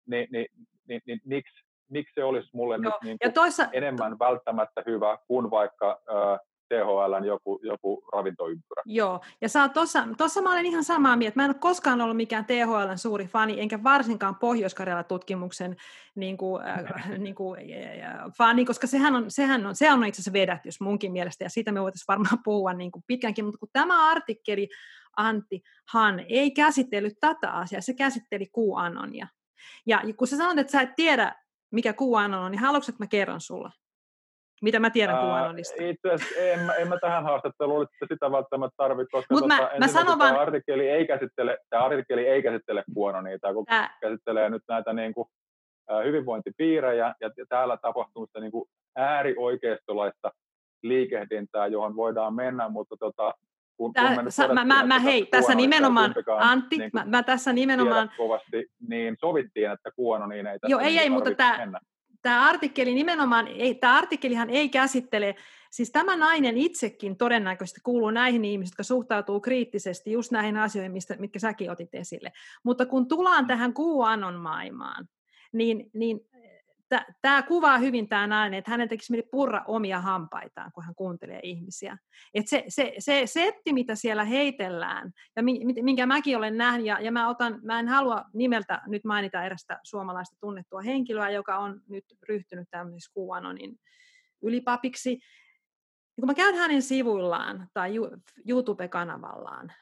niin, 0.07 0.27
niin, 0.31 0.45
niin, 0.87 1.01
niin 1.05 1.19
miksi, 1.25 1.63
miksi 1.89 2.13
se 2.15 2.23
olisi 2.23 2.49
mulle 2.53 2.75
joo. 2.75 2.83
nyt 2.83 2.93
niin 3.03 3.17
kuin 3.23 3.33
toisa... 3.33 3.67
enemmän 3.73 4.19
välttämättä 4.19 4.83
hyvä 4.85 5.17
kuin 5.27 5.51
vaikka 5.51 6.01
äh, 6.09 6.39
THLn 6.69 7.25
joku, 7.25 7.59
joku 7.63 8.03
ravintoympyrä. 8.13 8.81
Joo, 8.85 9.21
ja 9.41 9.49
sä 9.49 9.69
tossa, 9.69 10.07
tossa 10.17 10.41
mä 10.41 10.51
olen 10.51 10.65
ihan 10.65 10.83
samaa 10.83 11.15
mieltä. 11.15 11.35
Mä 11.35 11.43
en 11.43 11.49
ole 11.49 11.55
koskaan 11.59 12.01
ollut 12.01 12.17
mikään 12.17 12.45
THLn 12.45 12.97
suuri 12.97 13.27
fani, 13.27 13.61
enkä 13.61 13.83
varsinkaan 13.83 14.35
pohjois 14.35 14.75
tutkimuksen 15.07 15.75
niin 16.15 16.37
kuin, 16.37 16.63
äh, 16.65 17.09
niin 17.17 17.35
kuin, 17.35 17.59
äh, 18.03 18.31
fani, 18.37 18.65
koska 18.65 18.87
sehän 18.87 19.15
on, 19.15 19.31
sehän 19.31 19.65
on, 19.65 19.75
se 19.75 19.91
on 19.91 20.05
itse 20.05 20.21
asiassa 20.21 20.33
vedätys 20.33 20.81
munkin 20.81 21.11
mielestä, 21.11 21.43
ja 21.43 21.49
siitä 21.49 21.71
me 21.71 21.81
voitaisiin 21.81 22.07
varmaan 22.07 22.43
puhua 22.45 22.73
niin 22.73 22.91
kuin 22.91 23.03
pitkänkin, 23.07 23.45
mutta 23.45 23.59
kun 23.59 23.69
tämä 23.73 24.11
artikkeli 24.11 24.69
Antti 25.17 25.61
Han 25.89 26.19
ei 26.19 26.51
käsitellyt 26.51 27.13
tätä 27.19 27.51
asiaa, 27.51 27.81
se 27.81 27.93
käsitteli 27.93 28.45
QAnonia. 28.45 29.27
Ja 29.85 30.01
kun 30.17 30.27
sä 30.27 30.37
sanot, 30.37 30.57
että 30.57 30.71
sä 30.71 30.81
et 30.81 30.95
tiedä, 30.95 31.35
mikä 31.71 31.93
QAnon 31.93 32.43
on, 32.43 32.51
niin 32.51 32.59
haluatko, 32.59 32.91
että 32.91 33.03
mä 33.03 33.07
kerron 33.07 33.41
sulle? 33.41 33.69
Mitä 34.63 34.79
mä 34.79 34.89
tiedän 34.89 35.15
QAnonista? 35.15 35.83
Itse 35.83 36.11
asiassa 36.11 36.39
en, 36.39 36.59
en 36.79 36.87
mä 36.87 36.99
tähän 37.01 37.23
haastatteluun 37.23 37.87
sitä 38.07 38.31
välttämättä 38.31 38.73
tarvitse, 38.77 39.11
koska 39.11 39.33
Mut 39.33 39.41
tota, 39.41 39.55
mä, 39.55 39.71
mä 39.79 39.87
sanon 39.87 40.19
vaan... 40.19 40.31
tämä, 40.31 40.41
artikkeli 40.41 40.89
ei 40.89 41.07
käsittele, 41.07 41.57
tämä 41.69 41.83
artikkeli 41.83 42.27
ei 42.27 42.43
käsittele 42.43 42.83
QAnonia, 42.97 43.53
kun 43.53 43.65
Ää... 43.67 43.97
käsittelee 44.01 44.49
nyt 44.49 44.61
näitä 44.67 44.93
niin 44.93 45.13
kuin, 45.13 45.27
hyvinvointipiirejä 46.03 47.15
ja, 47.21 47.29
ja 47.37 47.45
täällä 47.49 47.77
tapahtumista 47.81 48.39
niin 48.39 48.51
kuin 48.51 48.65
äärioikeistolaista 48.95 50.31
liikehdintää, 50.83 51.67
johon 51.67 51.95
voidaan 51.95 52.33
mennä, 52.33 52.69
mutta 52.69 52.95
tota, 52.99 53.33
kun, 53.77 53.93
Tää, 53.93 54.15
kun 54.15 54.31
sa, 54.31 54.53
mä, 54.53 54.65
mä, 54.65 54.85
mä 54.85 54.99
hei, 54.99 55.25
tässä 55.25 55.55
nimenomaan, 55.55 56.15
Antti, 56.39 56.77
niin 56.77 56.89
mä, 56.93 57.03
mä 57.05 57.23
tässä 57.23 57.53
nimenomaan... 57.53 58.11
Kovasti, 58.17 58.65
niin 58.89 59.15
sovittiin, 59.19 59.71
että 59.71 59.91
kuononiin 59.95 60.47
ei 60.47 60.59
tässä 60.59 60.71
Joo, 60.71 60.79
ei, 60.79 60.99
ei, 60.99 61.09
mutta 61.09 61.35
tämä, 61.35 61.79
tämä 62.23 62.45
artikkeli 62.45 62.93
nimenomaan, 62.93 63.47
ei, 63.47 63.75
tämä 63.75 63.97
artikkelihan 63.97 64.49
ei 64.49 64.69
käsittele, 64.69 65.35
siis 65.71 65.91
tämä 65.91 66.15
nainen 66.15 66.57
itsekin 66.57 67.17
todennäköisesti 67.17 67.81
kuuluu 67.83 68.11
näihin 68.11 68.45
ihmisiin, 68.45 68.71
jotka 68.71 68.83
suhtautuu 68.83 69.39
kriittisesti 69.39 70.11
just 70.11 70.31
näihin 70.31 70.57
asioihin, 70.57 70.91
mistä, 70.91 71.15
mitkä 71.19 71.39
säkin 71.39 71.71
otit 71.71 71.95
esille. 71.95 72.31
Mutta 72.63 72.85
kun 72.85 73.07
tullaan 73.07 73.47
tähän 73.47 73.73
kuuannon 73.73 74.35
maailmaan, 74.35 75.09
niin, 75.53 75.89
niin 75.93 76.19
tämä 77.21 77.41
kuvaa 77.41 77.77
hyvin 77.77 78.09
tämä 78.09 78.27
nainen, 78.27 78.57
että 78.57 78.71
hänen 78.71 78.89
tekisi 78.89 79.11
mieli 79.11 79.27
purra 79.31 79.63
omia 79.67 80.01
hampaitaan, 80.01 80.71
kun 80.71 80.83
hän 80.83 80.95
kuuntelee 80.95 81.39
ihmisiä. 81.43 81.97
Et 82.33 82.47
se, 82.47 82.63
se, 82.67 82.93
se 82.99 83.21
setti, 83.25 83.73
mitä 83.73 83.95
siellä 83.95 84.23
heitellään, 84.23 85.11
ja 85.35 85.43
minkä 85.83 86.05
mäkin 86.05 86.37
olen 86.37 86.57
nähnyt, 86.57 86.85
ja, 86.85 86.99
ja 87.01 87.11
mä, 87.11 87.29
otan, 87.29 87.59
mä 87.63 87.79
en 87.79 87.87
halua 87.87 88.23
nimeltä 88.33 88.81
nyt 88.87 89.03
mainita 89.03 89.43
erästä 89.43 89.79
suomalaista 89.83 90.37
tunnettua 90.39 90.81
henkilöä, 90.81 91.29
joka 91.29 91.57
on 91.57 91.81
nyt 91.89 92.05
ryhtynyt 92.29 92.67
tämmöisessä 92.71 93.11
QAnonin 93.19 93.75
ylipapiksi. 94.43 95.11
Ja 96.17 96.21
kun 96.21 96.27
mä 96.27 96.33
käyn 96.33 96.55
hänen 96.55 96.81
sivuillaan 96.81 97.67
tai 97.73 97.95
YouTube-kanavallaan, 98.47 99.73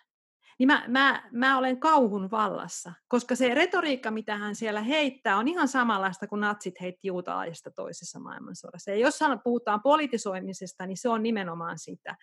niin 0.61 0.67
mä, 0.67 0.83
mä, 0.87 1.29
mä 1.31 1.57
olen 1.57 1.79
kauhun 1.79 2.31
vallassa, 2.31 2.93
koska 3.07 3.35
se 3.35 3.53
retoriikka, 3.53 4.11
mitä 4.11 4.37
hän 4.37 4.55
siellä 4.55 4.81
heittää, 4.81 5.37
on 5.37 5.47
ihan 5.47 5.67
samanlaista 5.67 6.27
kuin 6.27 6.39
natsit 6.39 6.81
heitti 6.81 7.07
juutalaisista 7.07 7.71
toisessa 7.71 8.19
maailmansodassa. 8.19 8.91
Ja 8.91 8.97
jos 8.97 9.19
puhutaan 9.43 9.81
politisoimisesta, 9.81 10.85
niin 10.85 10.97
se 10.97 11.09
on 11.09 11.23
nimenomaan 11.23 11.79
sitä. 11.79 12.15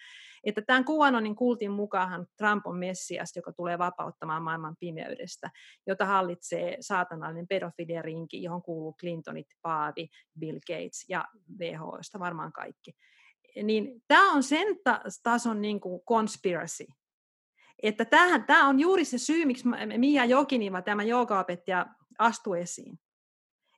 Että 0.45 0.63
tämän 0.63 0.85
QAnonin 0.85 1.37
kultin 1.37 1.73
mukaan 1.73 2.27
Trump 2.37 2.67
on 2.67 2.79
messias, 2.79 3.37
joka 3.37 3.53
tulee 3.53 3.79
vapauttamaan 3.79 4.43
maailman 4.43 4.77
pimeydestä, 4.81 5.51
jota 5.87 6.05
hallitsee 6.05 6.77
saatanallinen 6.81 7.49
pedofiliarinki, 7.49 8.43
johon 8.43 8.63
kuuluu 8.63 8.95
Clintonit, 9.01 9.47
Paavi, 9.63 10.09
Bill 10.39 10.59
Gates 10.67 11.05
ja 11.09 11.25
WHOsta 11.61 12.19
varmaan 12.19 12.53
kaikki. 12.53 12.93
Niin 13.63 14.03
tämä 14.09 14.33
on 14.33 14.43
sen 14.43 14.67
tason 15.23 15.61
niin 15.61 15.81
kuin 15.81 16.01
conspiracy, 16.09 16.87
että 17.83 18.05
tämähän, 18.05 18.45
tämä 18.45 18.69
on 18.69 18.81
juuri 18.81 19.05
se 19.05 19.19
syy, 19.19 19.45
miksi 19.45 19.65
Mia 19.97 20.25
Jokiniva, 20.25 20.83
tämä 20.83 21.03
joogaopettaja, 21.03 21.87
astui 22.19 22.61
esiin. 22.61 22.99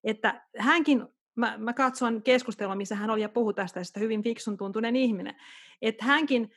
Että 0.04 0.46
hänkin, 0.58 1.06
mä, 1.34 1.58
mä 1.58 1.72
katson 1.72 2.22
keskustelua, 2.22 2.74
missä 2.74 2.94
hän 2.94 3.10
oli 3.10 3.22
ja 3.22 3.28
puhui 3.28 3.54
tästä, 3.54 3.80
tästä 3.80 4.00
hyvin 4.00 4.22
fiksun 4.22 4.56
tuntunen 4.56 4.96
ihminen, 4.96 5.34
että 5.82 6.04
hänkin 6.04 6.50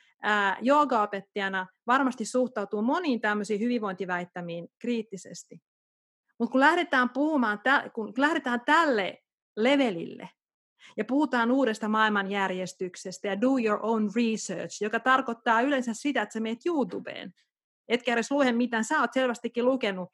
joogaopettajana 0.62 1.68
varmasti 1.88 2.26
suhtautuu 2.26 2.82
moniin 2.82 3.22
tämmöisiin 3.22 3.60
hyvinvointiväittämiin 3.60 4.68
kriittisesti. 4.80 5.62
Mutta 6.40 6.52
kun 6.52 6.60
lähdetään 6.60 7.10
puhumaan, 7.10 7.60
kun 7.94 8.14
lähdetään 8.18 8.62
tälle 8.66 9.24
levelille, 9.58 10.30
ja 10.98 11.06
puhutaan 11.06 11.52
uudesta 11.52 11.90
maailmanjärjestyksestä 11.90 13.28
ja 13.28 13.42
do 13.42 13.58
your 13.66 13.80
own 13.82 14.12
research, 14.16 14.82
joka 14.82 15.00
tarkoittaa 15.00 15.62
yleensä 15.62 15.94
sitä, 15.94 16.22
että 16.22 16.34
sä 16.34 16.40
menet 16.40 16.66
YouTubeen. 16.66 17.34
Etkä 17.88 18.14
edes 18.14 18.32
lue 18.32 18.52
mitään. 18.52 18.84
Sä 18.84 19.02
oot 19.02 19.14
selvästikin 19.14 19.66
lukenut 19.66 20.10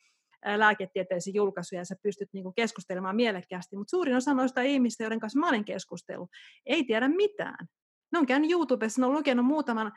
lääketieteellisiä 0.55 1.33
julkaisuja 1.35 1.81
ja 1.81 1.85
sä 1.85 1.95
pystyt 2.03 2.29
niinku 2.33 2.51
keskustelemaan 2.51 3.15
mielekkäästi, 3.15 3.75
mutta 3.75 3.91
suurin 3.91 4.15
osa 4.15 4.33
noista 4.33 4.61
ihmistä, 4.61 5.03
joiden 5.03 5.19
kanssa 5.19 5.39
mä 5.39 5.49
olen 5.49 5.65
keskustellut, 5.65 6.29
ei 6.65 6.83
tiedä 6.83 7.07
mitään. 7.07 7.67
Ne 8.11 8.19
on 8.19 8.25
käynyt 8.25 8.51
YouTubessa, 8.51 9.01
ne 9.01 9.07
on 9.07 9.13
lukenut 9.13 9.45
muutaman, 9.45 9.91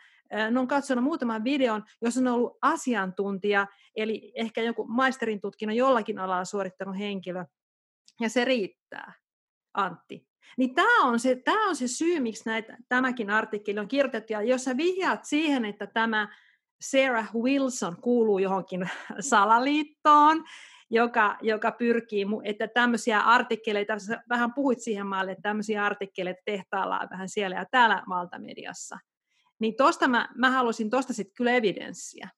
ne 0.50 0.60
on 0.60 0.68
katsonut 0.68 1.04
muutaman 1.04 1.44
videon, 1.44 1.84
jos 2.02 2.16
on 2.16 2.28
ollut 2.28 2.58
asiantuntija, 2.62 3.66
eli 3.96 4.32
ehkä 4.34 4.62
joku 4.62 4.84
maisterin 4.84 5.40
tutkinnon 5.40 5.76
jollakin 5.76 6.18
alalla 6.18 6.44
suorittanut 6.44 6.98
henkilö, 6.98 7.44
ja 8.20 8.28
se 8.28 8.44
riittää, 8.44 9.12
Antti. 9.74 10.31
Niin 10.56 10.74
tämä 10.74 11.04
on, 11.04 11.20
se, 11.20 11.36
tämä 11.44 11.68
on 11.68 11.76
se 11.76 11.88
syy, 11.88 12.20
miksi 12.20 12.42
näitä, 12.46 12.76
tämäkin 12.88 13.30
artikkeli 13.30 13.80
on 13.80 13.88
kirjoitettu. 13.88 14.32
Ja 14.32 14.42
jos 14.42 14.64
sä 14.64 14.76
vihjaat 14.76 15.24
siihen, 15.24 15.64
että 15.64 15.86
tämä 15.86 16.28
Sarah 16.80 17.34
Wilson 17.34 17.96
kuuluu 18.00 18.38
johonkin 18.38 18.90
salaliittoon, 19.20 20.44
joka, 20.90 21.36
joka 21.42 21.72
pyrkii, 21.72 22.26
että 22.44 22.68
tämmöisiä 22.68 23.20
artikkeleita, 23.20 23.94
vähän 24.28 24.54
puhuit 24.54 24.80
siihen 24.80 25.06
maalle, 25.06 25.32
että 25.32 25.42
tämmöisiä 25.42 25.84
artikkeleita 25.84 26.42
tehtaillaan 26.44 27.08
vähän 27.10 27.28
siellä 27.28 27.56
ja 27.56 27.64
täällä 27.70 28.02
valtamediassa. 28.08 28.98
Niin 29.58 29.76
tosta 29.76 30.08
mä, 30.08 30.28
mä 30.34 30.50
haluaisin 30.50 30.90
tuosta 30.90 31.12
sitten 31.12 31.34
kyllä 31.36 31.52
evidenssiä. 31.52 32.28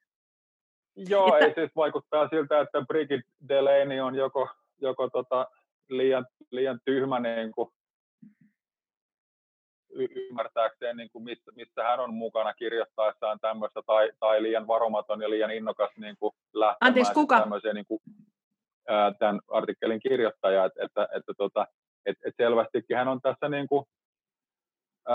Joo, 0.96 1.36
että, 1.36 1.46
ei 1.46 1.54
siis 1.54 1.76
vaikuttaa 1.76 2.28
siltä, 2.28 2.60
että 2.60 2.82
Brigitte 2.88 3.30
Delaney 3.48 4.00
on 4.00 4.14
joko, 4.14 4.48
joko 4.80 5.10
tota 5.10 5.46
liian, 5.88 6.26
liian 6.50 6.80
tyhmä 6.84 7.20
niin 7.20 7.52
kuin 7.52 7.70
ymmärtääkseen, 9.94 10.96
niin 10.96 11.08
kuin 11.12 11.24
missä, 11.24 11.52
missä 11.54 11.82
hän 11.82 12.00
on 12.00 12.14
mukana 12.14 12.54
kirjoittaessaan 12.54 13.38
tämmöistä, 13.40 13.80
tai, 13.86 14.10
tai 14.20 14.42
liian 14.42 14.66
varomaton 14.66 15.22
ja 15.22 15.30
liian 15.30 15.50
innokas 15.50 15.90
niin 15.96 16.16
kuin 16.18 16.32
lähtemään 16.54 16.76
Anteeksi, 16.80 17.12
kuka? 17.12 17.40
tämmöisiä 17.40 17.72
niin 17.72 17.86
kuin, 17.88 18.00
tämän 19.18 19.40
artikkelin 19.48 20.00
kirjoittaja, 20.00 20.64
että, 20.64 20.84
että, 20.84 21.08
että, 21.16 21.32
tota, 21.36 21.66
että, 22.06 22.28
että 22.28 22.42
selvästikin 22.44 22.96
hän 22.96 23.08
on 23.08 23.20
tässä 23.20 23.48
niin 23.48 23.68
kuin, 23.68 23.84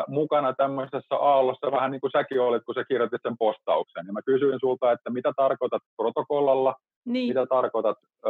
mukana 0.08 0.54
tämmöisessä 0.54 1.16
aallossa 1.16 1.72
vähän 1.72 1.92
niin 1.92 2.02
kuin 2.02 2.12
säkin 2.12 2.42
olit, 2.42 2.64
kun 2.66 2.76
sä 2.76 2.84
kirjoitit 2.84 3.22
sen 3.24 3.38
postauksen. 3.38 4.08
Ja 4.08 4.14
mä 4.14 4.22
kysyin 4.26 4.60
sulta, 4.60 4.92
että 4.92 5.10
mitä 5.10 5.34
tarkoitat 5.36 5.82
protokollalla, 5.98 6.76
niin. 7.06 7.28
mitä 7.28 7.46
tarkoitat 7.46 7.98
ö, 8.26 8.30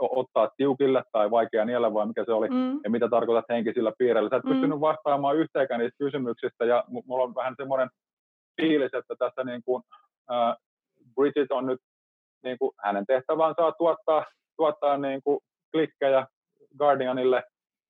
ottaa 0.00 0.50
tiukille 0.56 1.02
tai 1.12 1.30
vaikea 1.30 1.64
niellä 1.64 1.94
vai 1.94 2.06
mikä 2.06 2.24
se 2.24 2.32
oli, 2.32 2.48
mm. 2.48 2.80
ja 2.84 2.90
mitä 2.90 3.08
tarkoitat 3.08 3.48
henkisillä 3.48 3.92
piireillä. 3.98 4.30
Sä 4.30 4.36
et 4.36 4.44
mm. 4.44 4.50
pystynyt 4.50 4.80
vastaamaan 4.80 5.36
yhteenkään 5.36 5.80
niistä 5.80 5.98
kysymyksistä, 5.98 6.64
ja 6.64 6.84
mulla 7.06 7.24
on 7.24 7.34
vähän 7.34 7.54
semmoinen 7.56 7.88
fiilis, 8.60 8.94
että 8.94 9.14
tässä 9.18 9.44
niin 9.44 9.62
kuin, 9.64 9.82
äh, 10.32 10.56
Bridget 11.14 11.52
on 11.52 11.66
nyt, 11.66 11.80
niin 12.44 12.58
kuin, 12.58 12.70
hänen 12.84 13.06
tehtävänsä 13.06 13.66
on 13.66 13.72
tuottaa, 13.78 14.24
tuottaa 14.56 14.96
niin 14.96 15.20
kuin 15.24 15.40
klikkejä 15.72 16.26
Guardianille, 16.78 17.42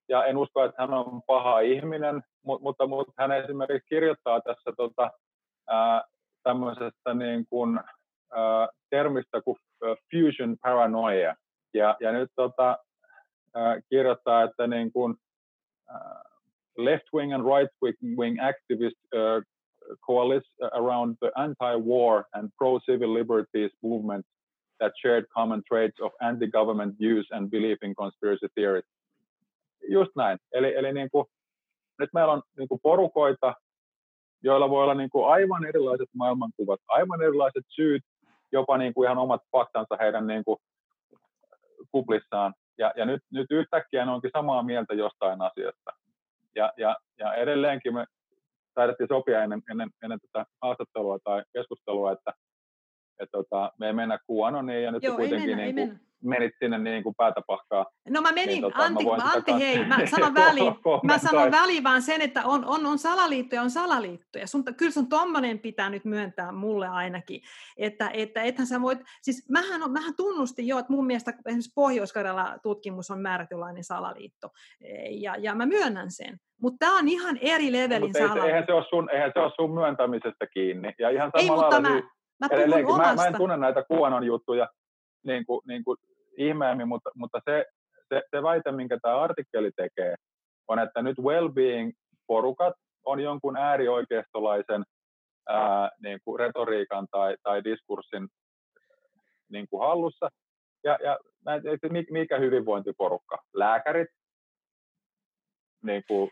ja 0.08 0.24
en 0.24 0.36
usko, 0.36 0.64
että 0.64 0.82
hän 0.82 0.94
on 0.94 1.22
paha 1.26 1.60
ihminen, 1.60 2.22
mutta, 2.44 2.62
mutta, 2.62 2.86
mutta 2.86 3.12
hän 3.18 3.32
esimerkiksi 3.32 3.88
kirjoittaa 3.88 4.40
tässä 4.40 4.72
tota, 4.76 5.10
ää, 5.68 6.02
tämmöisestä 6.42 7.14
niin 7.14 7.46
kuin, 7.50 7.80
ää, 8.32 8.68
termistä 8.90 9.42
kuin 9.42 9.56
fusion 10.10 10.56
paranoia. 10.62 11.34
Ja, 11.74 11.96
ja 12.00 12.12
nyt 12.12 12.30
tota, 12.36 12.78
ää, 13.54 13.80
kirjoittaa, 13.90 14.42
että 14.42 14.66
niin 14.66 14.92
kuin, 14.92 15.14
ää, 15.88 16.22
left 16.78 17.04
wing 17.14 17.34
and 17.34 17.44
right 17.44 17.70
wing 18.16 18.38
activist 18.40 18.96
uh, 19.14 19.42
coalesce 20.06 20.50
around 20.72 21.16
the 21.20 21.30
anti-war 21.36 22.24
and 22.32 22.50
pro-civil 22.58 23.14
liberties 23.14 23.72
movement 23.82 24.26
that 24.78 24.92
shared 25.00 25.24
common 25.34 25.62
traits 25.68 26.00
of 26.00 26.12
anti-government 26.20 26.98
views 26.98 27.26
and 27.32 27.50
belief 27.50 27.78
in 27.82 27.94
conspiracy 27.94 28.48
theories. 28.54 28.84
Just 29.88 30.10
näin. 30.16 30.38
Eli, 30.52 30.74
eli 30.74 30.92
niin 30.92 31.10
kuin, 31.10 31.26
nyt 31.98 32.10
meillä 32.12 32.32
on 32.32 32.42
niin 32.58 32.68
kuin 32.68 32.80
porukoita, 32.82 33.54
joilla 34.42 34.70
voi 34.70 34.82
olla 34.82 34.94
niin 34.94 35.10
kuin 35.10 35.28
aivan 35.32 35.64
erilaiset 35.64 36.08
maailmankuvat, 36.14 36.80
aivan 36.88 37.22
erilaiset 37.22 37.64
syyt, 37.68 38.02
jopa 38.52 38.78
niin 38.78 38.94
kuin 38.94 39.06
ihan 39.06 39.18
omat 39.18 39.42
faktansa 39.52 39.96
heidän 40.00 40.26
niin 40.26 40.44
kuin 40.44 40.58
kuplissaan. 41.92 42.54
Ja, 42.78 42.92
ja 42.96 43.04
nyt, 43.04 43.22
nyt 43.32 43.46
yhtäkkiä 43.50 44.04
ne 44.04 44.12
onkin 44.12 44.30
samaa 44.36 44.62
mieltä 44.62 44.94
jostain 44.94 45.42
asiasta. 45.42 45.90
Ja, 46.54 46.72
ja, 46.76 46.96
ja 47.18 47.34
edelleenkin 47.34 47.94
me 47.94 48.04
taidettiin 48.74 49.08
sopia 49.08 49.42
ennen, 49.44 49.62
ennen, 49.70 49.90
ennen 50.02 50.18
tätä 50.20 50.46
haastattelua 50.62 51.18
tai 51.24 51.42
keskustelua, 51.52 52.12
että, 52.12 52.32
että 53.20 53.38
tota, 53.38 53.72
me 53.78 53.86
ei 53.86 53.92
mennä 53.92 54.18
QAnoniin 54.30 54.82
ja 54.82 54.92
nyt 54.92 55.02
Joo, 55.02 55.16
kuitenkin 55.16 55.56
mennä, 55.56 55.64
niin 55.64 55.88
kuin, 55.88 56.07
menit 56.24 56.52
sinne 56.58 56.78
niin 56.78 57.02
kuin 57.02 57.14
päätä 57.14 57.40
pahkaa. 57.46 57.86
No 58.08 58.20
mä 58.20 58.32
menin, 58.32 58.48
niin, 58.48 58.62
tota, 58.62 58.78
Antti, 58.78 59.04
mä 59.04 59.32
Antti 59.34 59.52
hei, 59.52 59.84
mä 59.84 60.06
sanon 60.06 60.34
väliin, 60.46 60.74
mä 61.02 61.18
sanon 61.18 61.50
väliin 61.50 61.84
vaan 61.84 62.02
sen, 62.02 62.22
että 62.22 62.42
on, 62.44 62.64
on, 62.64 62.86
on 62.86 62.98
salaliittoja, 62.98 63.62
on 63.62 63.70
salaliittoja. 63.70 64.46
Sun, 64.46 64.64
kyllä 64.76 64.92
sun 64.92 65.08
tommonen 65.08 65.58
pitää 65.58 65.90
nyt 65.90 66.04
myöntää 66.04 66.52
mulle 66.52 66.88
ainakin, 66.88 67.40
että, 67.76 68.10
että 68.12 68.42
ethän 68.42 68.66
sä 68.66 68.80
voit, 68.80 68.98
siis 69.22 69.48
mähän, 69.48 69.92
mähän 69.92 70.14
tunnustin 70.16 70.66
jo, 70.66 70.78
että 70.78 70.92
mun 70.92 71.06
mielestä 71.06 71.34
esimerkiksi 71.46 71.72
pohjois 71.74 72.12
tutkimus 72.62 73.10
on 73.10 73.20
määrätynlainen 73.20 73.84
salaliitto, 73.84 74.48
ja, 75.10 75.34
ja 75.38 75.54
mä 75.54 75.66
myönnän 75.66 76.10
sen. 76.10 76.38
Mutta 76.62 76.86
tämä 76.86 76.98
on 76.98 77.08
ihan 77.08 77.38
eri 77.40 77.72
levelin 77.72 78.12
no, 78.12 78.18
salaliitto. 78.18 78.46
Eihän 78.46 78.64
se, 78.66 78.72
ole 78.72 78.84
sun, 78.90 79.10
eihän 79.10 79.30
se 79.34 79.40
ole 79.40 79.52
sun 79.56 79.74
myöntämisestä 79.74 80.46
kiinni. 80.54 80.94
Ja 80.98 81.10
ihan 81.10 81.30
Ei, 81.34 81.50
mutta 81.50 81.80
mä, 81.80 81.88
mä 82.40 82.48
puhun 82.48 82.94
omasta. 82.94 83.14
Mä, 83.14 83.22
mä 83.22 83.26
en 83.26 83.36
tunne 83.36 83.56
näitä 83.56 83.82
kuonon 83.82 84.24
juttuja, 84.24 84.68
niin 85.22 85.46
kuin, 85.46 85.60
niin 85.66 85.84
kuin 85.84 85.96
ihmeemmin, 86.38 86.88
mutta, 86.88 87.10
mutta 87.14 87.40
se, 87.44 87.64
se, 88.08 88.22
se 88.30 88.42
väite, 88.42 88.72
minkä 88.72 88.98
tämä 89.02 89.20
artikkeli 89.20 89.70
tekee, 89.76 90.14
on, 90.68 90.78
että 90.78 91.02
nyt 91.02 91.18
well-being-porukat 91.18 92.74
on 93.04 93.20
jonkun 93.20 93.56
äärioikeistolaisen 93.56 94.84
ää, 95.48 95.90
niin 96.02 96.18
kuin 96.24 96.38
retoriikan 96.38 97.06
tai, 97.10 97.36
tai 97.42 97.64
diskurssin 97.64 98.28
niin 99.50 99.66
kuin 99.70 99.86
hallussa. 99.86 100.28
Ja, 100.84 100.98
ja 101.02 101.18
mikä 102.10 102.38
hyvinvointiporukka? 102.38 103.38
Lääkärit, 103.54 104.08
niin 105.82 106.02
kuin 106.08 106.30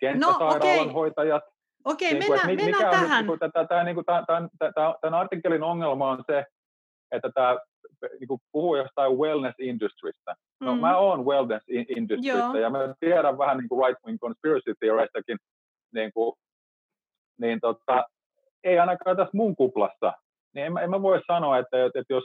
kenttäsairaalanhoitajat. 0.00 1.42
No, 1.44 1.92
Okei, 1.92 2.16
okay. 2.16 2.28
okay, 2.28 2.46
niin 2.46 2.58
mennään, 2.58 2.72
mennään 2.72 2.90
tähän. 2.90 3.26
Niin 3.84 4.04
tämän 5.00 5.20
artikkelin 5.20 5.62
ongelma 5.62 6.10
on 6.10 6.24
se, 6.26 6.44
että 7.12 7.30
tämä 7.34 7.58
niin 8.20 8.28
kuin 8.28 8.40
puhuu 8.52 8.76
jostain 8.76 9.12
wellness 9.12 9.54
industrystä. 9.58 10.34
No 10.60 10.74
mm. 10.74 10.80
mä 10.80 10.98
oon 10.98 11.24
wellness 11.26 11.64
industrystä 11.68 12.58
ja 12.58 12.70
mä 12.70 12.94
tiedän 13.00 13.38
vähän 13.38 13.58
niin 13.58 13.68
kuin 13.68 13.86
right 13.86 14.04
wing 14.06 14.18
conspiracy 14.18 14.74
theoreistakin, 14.80 15.38
niin, 15.94 16.12
kuin, 16.12 16.34
niin 17.40 17.60
tota, 17.60 18.04
ei 18.64 18.78
ainakaan 18.78 19.16
tässä 19.16 19.36
mun 19.36 19.56
kuplassa. 19.56 20.12
Niin 20.54 20.66
en, 20.66 20.72
mä, 20.72 20.80
en 20.80 20.90
mä 20.90 21.02
voi 21.02 21.20
sanoa, 21.26 21.58
että, 21.58 21.86
että, 21.86 21.98
että 21.98 22.14
jos, 22.14 22.24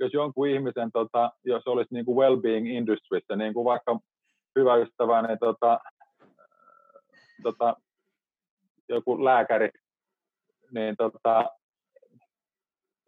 jos 0.00 0.12
jonkun 0.12 0.48
ihmisen, 0.48 0.90
tota, 0.92 1.30
jos 1.44 1.66
olisi 1.66 1.94
niin 1.94 2.04
kuin 2.04 2.16
well-being 2.16 2.68
industrystä, 2.76 3.36
niin 3.36 3.54
kuin 3.54 3.64
vaikka 3.64 3.98
hyvä 4.58 4.76
ystäväni 4.76 5.28
niin 5.28 5.38
tota, 5.38 5.80
tota, 7.42 7.76
joku 8.88 9.24
lääkäri, 9.24 9.70
niin 10.70 10.96
tota, 10.96 11.44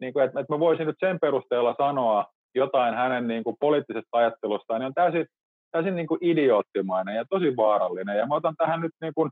niin 0.03 0.13
kuin, 0.13 0.25
että, 0.25 0.39
että 0.39 0.53
mä 0.53 0.59
voisin 0.59 0.87
nyt 0.87 0.95
sen 0.99 1.19
perusteella 1.19 1.75
sanoa 1.77 2.25
jotain 2.55 2.95
hänen 2.95 3.27
niin 3.27 3.43
kuin 3.43 3.55
poliittisesta 3.59 4.17
ajattelustaan, 4.17 4.79
niin 4.79 4.87
on 4.87 4.93
täysin, 4.93 5.25
täysin 5.71 5.95
niin 5.95 6.07
kuin 6.07 6.19
idioottimainen 6.21 7.15
ja 7.15 7.25
tosi 7.29 7.55
vaarallinen. 7.55 8.17
Ja 8.17 8.27
mä 8.27 8.35
otan 8.35 8.55
tähän 8.57 8.81
nyt 8.81 8.91
niin 9.01 9.13
kuin, 9.15 9.29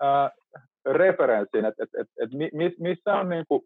ää, 0.00 0.30
referenssin, 0.86 1.64
että 1.64 1.82
että 1.84 2.00
että 2.00 2.12
että 2.20 2.36
missä 2.82 3.14
on, 3.14 3.28
niin 3.28 3.44
kuin, 3.48 3.62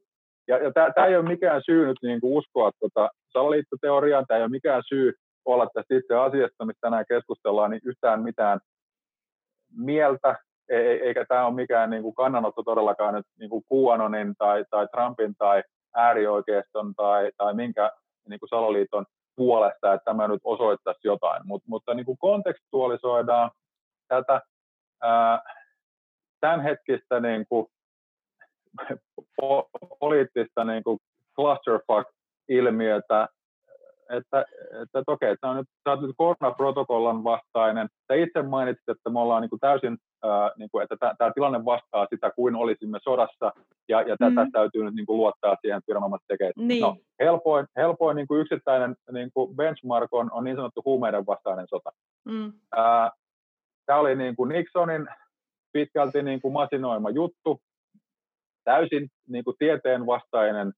ja, 0.48 0.58
ja 0.58 0.70
tämä 0.94 1.06
ei 1.06 1.16
ole 1.16 1.28
mikään 1.28 1.62
syy 1.66 1.86
nyt 1.86 1.96
niin 2.02 2.20
kuin 2.20 2.38
uskoa 2.38 2.70
tota 2.80 3.10
salaliittoteoriaan, 3.32 4.24
tämä 4.26 4.38
ei 4.38 4.42
ole 4.42 4.50
mikään 4.50 4.82
syy 4.88 5.12
olla 5.44 5.66
tästä 5.74 5.94
itse 5.94 6.14
asiasta, 6.14 6.64
mistä 6.64 6.80
tänään 6.80 7.04
keskustellaan, 7.08 7.70
niin 7.70 7.82
yhtään 7.84 8.22
mitään 8.22 8.60
mieltä, 9.76 10.36
e, 10.68 10.76
e, 10.76 10.92
eikä 10.92 11.24
tämä 11.28 11.46
ole 11.46 11.54
mikään 11.54 11.90
niin 11.90 12.02
kuin 12.02 12.14
kannanotto 12.14 12.62
todellakaan 12.62 13.14
nyt 13.14 13.26
niin 13.38 13.50
kuin 13.50 13.64
QAnonin 13.72 14.34
tai, 14.38 14.64
tai 14.70 14.88
Trumpin 14.88 15.34
tai 15.38 15.62
äärioikeiston 15.94 16.94
tai, 16.94 17.30
tai 17.36 17.54
minkä 17.54 17.92
niin 18.28 18.40
kuin 18.40 18.48
Saloliiton 18.48 19.06
puolesta, 19.36 19.92
että 19.92 20.04
tämä 20.04 20.28
nyt 20.28 20.40
osoittaisi 20.44 21.00
jotain. 21.04 21.42
Mut, 21.44 21.62
mutta 21.66 21.94
niin 21.94 22.06
kuin 22.06 22.18
kontekstualisoidaan 22.18 23.50
tätä 24.08 24.40
ää, 25.02 25.42
tämänhetkistä 26.40 27.20
niin 27.20 27.46
kuin, 27.48 27.66
po, 29.36 29.70
poliittista 30.00 30.64
niin 30.64 30.84
kuin 30.84 30.98
clusterfuck-ilmiötä 31.36 33.28
että, 34.10 34.44
että, 34.82 34.98
että 34.98 35.12
okei, 35.12 35.36
tämä 35.36 35.50
on 35.50 35.56
nyt, 35.56 35.68
tämä 35.84 35.96
on 35.96 36.02
nyt 36.02 36.14
koronaprotokollan 36.16 37.24
vastainen. 37.24 37.88
Te 38.08 38.22
itse 38.22 38.42
mainitsit, 38.42 38.88
että 38.88 39.10
me 39.10 39.20
ollaan 39.20 39.42
niin 39.42 39.50
kuin 39.50 39.60
täysin, 39.60 39.98
ää, 40.24 40.50
niin 40.58 40.70
kuin, 40.72 40.82
että 40.82 40.96
tämä, 41.00 41.14
tämä 41.18 41.32
tilanne 41.34 41.64
vastaa 41.64 42.06
sitä, 42.10 42.30
kuin 42.30 42.54
olisimme 42.54 42.98
sodassa, 43.02 43.52
ja, 43.88 44.02
ja 44.02 44.16
tätä 44.16 44.44
mm. 44.44 44.52
täytyy 44.52 44.84
nyt 44.84 44.94
niin 44.94 45.06
kuin 45.06 45.16
luottaa 45.16 45.56
siihen, 45.60 45.78
että 45.78 45.88
viranomaiset 45.88 46.26
tekee. 46.28 46.52
Niin. 46.56 46.82
No, 46.82 46.96
helpoin, 47.20 47.66
helpoin 47.76 48.16
niin 48.16 48.26
kuin 48.26 48.40
yksittäinen 48.40 48.96
niin 49.12 49.30
kuin 49.34 49.56
benchmark 49.56 50.08
on, 50.12 50.32
on 50.32 50.44
niin 50.44 50.56
sanottu 50.56 50.82
huumeiden 50.84 51.26
vastainen 51.26 51.66
sota. 51.68 51.90
Mm. 52.24 52.52
Ää, 52.76 53.10
tämä 53.86 53.98
oli 53.98 54.16
niin 54.16 54.36
kuin 54.36 54.48
Nixonin 54.48 55.08
pitkälti 55.72 56.22
niin 56.22 56.40
kuin 56.40 56.52
masinoima 56.52 57.10
juttu, 57.10 57.60
täysin 58.64 59.08
niin 59.28 59.44
kuin 59.44 59.56
tieteen 59.58 60.06
vastainen 60.06 60.72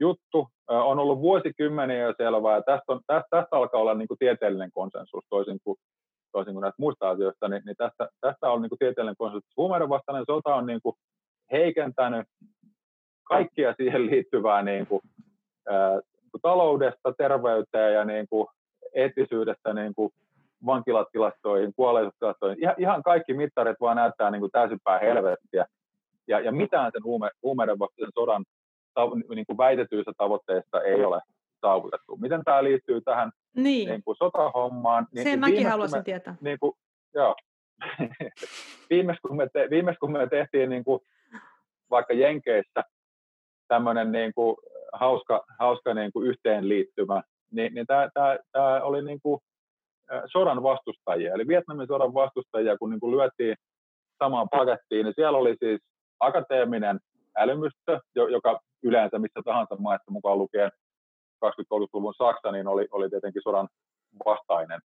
juttu. 0.00 0.48
On 0.68 0.98
ollut 0.98 1.20
vuosikymmeniä 1.20 1.98
jo 1.98 2.14
selvää, 2.16 2.56
ja 2.56 2.62
tästä, 2.62 2.92
on, 2.92 3.00
tästä, 3.06 3.28
tästä 3.30 3.56
alkaa 3.56 3.80
olla 3.80 3.94
niin 3.94 4.08
kuin 4.08 4.18
tieteellinen 4.18 4.72
konsensus 4.72 5.24
toisin 5.30 5.58
kuin, 5.64 5.78
toisin 6.32 6.52
kuin 6.52 6.62
näistä 6.62 6.82
muista 6.82 7.10
asioista, 7.10 7.48
niin, 7.48 7.62
niin 7.66 7.76
tästä, 7.76 8.08
tästä 8.20 8.50
on 8.50 8.62
niin 8.62 8.70
kuin 8.70 8.78
tieteellinen 8.78 9.16
konsensus. 9.18 9.56
Huumeiden 9.56 9.88
vastainen 9.88 10.24
sota 10.26 10.54
on 10.54 10.66
niin 10.66 10.80
kuin 10.82 10.96
heikentänyt 11.52 12.26
kaikkia 13.24 13.74
siihen 13.74 14.06
liittyvää 14.06 14.62
niin 14.62 14.86
kuin, 14.86 15.00
ää, 15.68 16.00
taloudesta, 16.42 17.12
terveyteen 17.18 17.94
ja 17.94 18.04
niin 18.04 18.26
kuin 18.30 18.46
eettisyydestä 18.94 19.72
niin 19.72 19.94
kuin 19.94 20.10
vankilatilastoihin, 20.66 21.72
kuolleisuustilastoihin. 21.76 22.62
Ihan, 22.62 22.74
ihan 22.78 23.02
kaikki 23.02 23.34
mittarit 23.34 23.80
vaan 23.80 23.96
näyttää 23.96 24.30
niin 24.30 24.40
kuin 24.40 24.52
täysin 24.52 24.78
helvettiä. 25.00 25.66
Ja, 26.28 26.40
ja 26.40 26.52
mitään 26.52 26.92
sen 26.92 27.04
huume, 27.04 27.30
huumeiden 27.42 27.78
vastaisen 27.78 28.12
sodan 28.14 28.44
niin 29.34 29.46
kuin 29.46 29.58
väitetyistä 29.58 30.12
tavoitteista 30.18 30.82
ei 30.82 31.04
ole 31.04 31.20
saavutettu. 31.60 32.16
Miten 32.16 32.44
tämä 32.44 32.64
liittyy 32.64 33.00
tähän 33.00 33.30
niin. 33.56 33.88
Niin 33.88 34.04
kuin 34.04 34.16
sotahommaan? 34.16 35.06
Niin, 35.12 35.24
Sen 35.24 35.40
mäkin 35.40 35.66
haluaisin 35.66 35.98
me, 35.98 36.02
tietää. 36.04 36.36
Niin 36.40 36.58
kuin, 36.58 36.72
joo. 37.14 37.34
viimeis, 38.90 39.18
kun 39.20 39.36
me 39.36 39.48
te, 39.52 39.70
viimeis 39.70 39.98
kun 39.98 40.12
me 40.12 40.26
tehtiin 40.26 40.70
niin 40.70 40.84
kuin, 40.84 41.00
vaikka 41.90 42.14
Jenkeissä 42.14 42.82
tämmöinen 43.68 44.12
niin 44.12 44.32
kuin, 44.34 44.56
hauska, 44.92 45.44
hauska 45.58 45.94
niin 45.94 46.12
kuin 46.12 46.26
yhteenliittymä, 46.26 47.22
niin, 47.50 47.74
niin 47.74 47.86
tämä 47.86 48.82
oli 48.82 49.02
niin 49.02 49.20
kuin 49.22 49.40
sodan 50.32 50.62
vastustajia, 50.62 51.34
eli 51.34 51.48
Vietnamin 51.48 51.86
sodan 51.86 52.14
vastustajia, 52.14 52.78
kun 52.78 52.90
niin 52.90 53.00
kuin 53.00 53.16
lyötiin 53.16 53.56
samaan 54.24 54.48
pakettiin, 54.50 55.04
niin 55.04 55.14
siellä 55.16 55.38
oli 55.38 55.56
siis 55.58 55.80
akateeminen 56.20 57.00
älymystö, 57.38 58.00
joka 58.14 58.60
yleensä 58.84 59.18
missä 59.18 59.40
tahansa 59.44 59.76
maissa 59.76 60.10
mukaan 60.10 60.38
lukien 60.38 60.70
20-30-luvun 61.44 62.14
Saksa, 62.14 62.52
niin 62.52 62.68
oli, 62.68 62.88
oli 62.90 63.10
tietenkin 63.10 63.42
sodan 63.42 63.68
vastainen. 64.26 64.80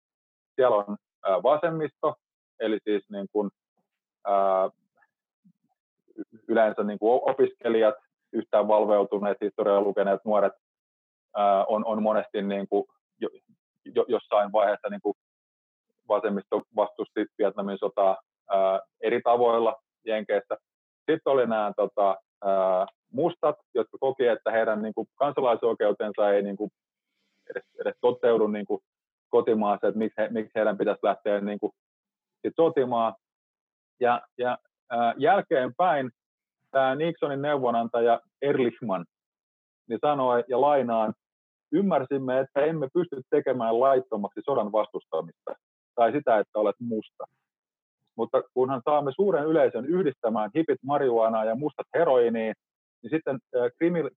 Siellä 0.55 0.75
on 0.75 0.97
vasemmisto, 1.43 2.15
eli 2.59 2.79
siis 2.83 3.03
niin 3.09 3.27
kuin, 3.31 3.49
ää, 4.27 4.69
yleensä 6.47 6.83
niin 6.83 6.99
kuin 6.99 7.21
opiskelijat, 7.25 7.95
yhtään 8.33 8.67
valveutuneet, 8.67 9.37
historiaa 9.41 9.81
lukeneet 9.81 10.19
nuoret 10.25 10.53
ää, 11.35 11.65
on, 11.65 11.85
on 11.85 12.03
monesti 12.03 12.41
niin 12.41 12.67
kuin 12.69 12.85
jo, 13.19 13.29
jo, 13.85 14.05
jossain 14.07 14.51
vaiheessa 14.51 14.89
niin 14.89 15.01
kuin 15.01 15.13
vasemmisto 16.07 16.61
vastusti 16.75 17.25
Vietnamin 17.37 17.77
sotaa 17.77 18.17
ää, 18.49 18.79
eri 19.01 19.21
tavoilla 19.21 19.75
Jenkeissä. 20.05 20.57
Sitten 21.11 21.33
oli 21.33 21.47
nämä 21.47 21.73
tota, 21.75 22.17
mustat, 23.13 23.55
jotka 23.73 23.97
koki, 23.99 24.27
että 24.27 24.51
heidän 24.51 24.81
niin 24.81 24.93
kuin, 24.93 25.07
kansalaisoikeutensa 25.15 26.31
ei 26.31 26.41
niin 26.41 26.57
kuin, 26.57 26.71
edes, 27.49 27.63
edes 27.81 27.95
toteudu 28.01 28.47
niin 28.47 28.65
kuin, 28.65 28.81
kotimaassa, 29.29 29.87
että 29.87 29.97
miksi, 29.97 30.21
he, 30.21 30.27
miksi 30.29 30.51
heidän 30.55 30.77
pitäisi 30.77 30.99
lähteä 31.03 31.41
niin 31.41 31.59
kuin, 31.59 31.71
sit 32.41 32.53
sotimaan. 32.55 33.13
Ja, 33.99 34.21
ja 34.37 34.57
ää, 34.89 35.13
jälkeenpäin 35.17 36.11
tämä 36.71 36.95
Nixonin 36.95 37.41
neuvonantaja 37.41 38.21
Erlichman 38.41 39.05
niin 39.89 39.99
sanoi 40.01 40.43
ja 40.47 40.61
lainaan, 40.61 41.13
ymmärsimme, 41.71 42.39
että 42.39 42.61
emme 42.61 42.89
pysty 42.93 43.21
tekemään 43.29 43.79
laittomaksi 43.79 44.41
sodan 44.45 44.71
vastustamista 44.71 45.55
tai 45.95 46.11
sitä, 46.11 46.39
että 46.39 46.59
olet 46.59 46.75
musta. 46.79 47.23
Mutta 48.19 48.43
kunhan 48.53 48.81
saamme 48.85 49.11
suuren 49.11 49.45
yleisön 49.45 49.85
yhdistämään 49.85 50.51
hipit 50.55 50.79
marihuanaa 50.83 51.45
ja 51.45 51.55
mustat 51.55 51.87
heroiniin, 51.93 52.53
niin 53.01 53.09
sitten 53.09 53.39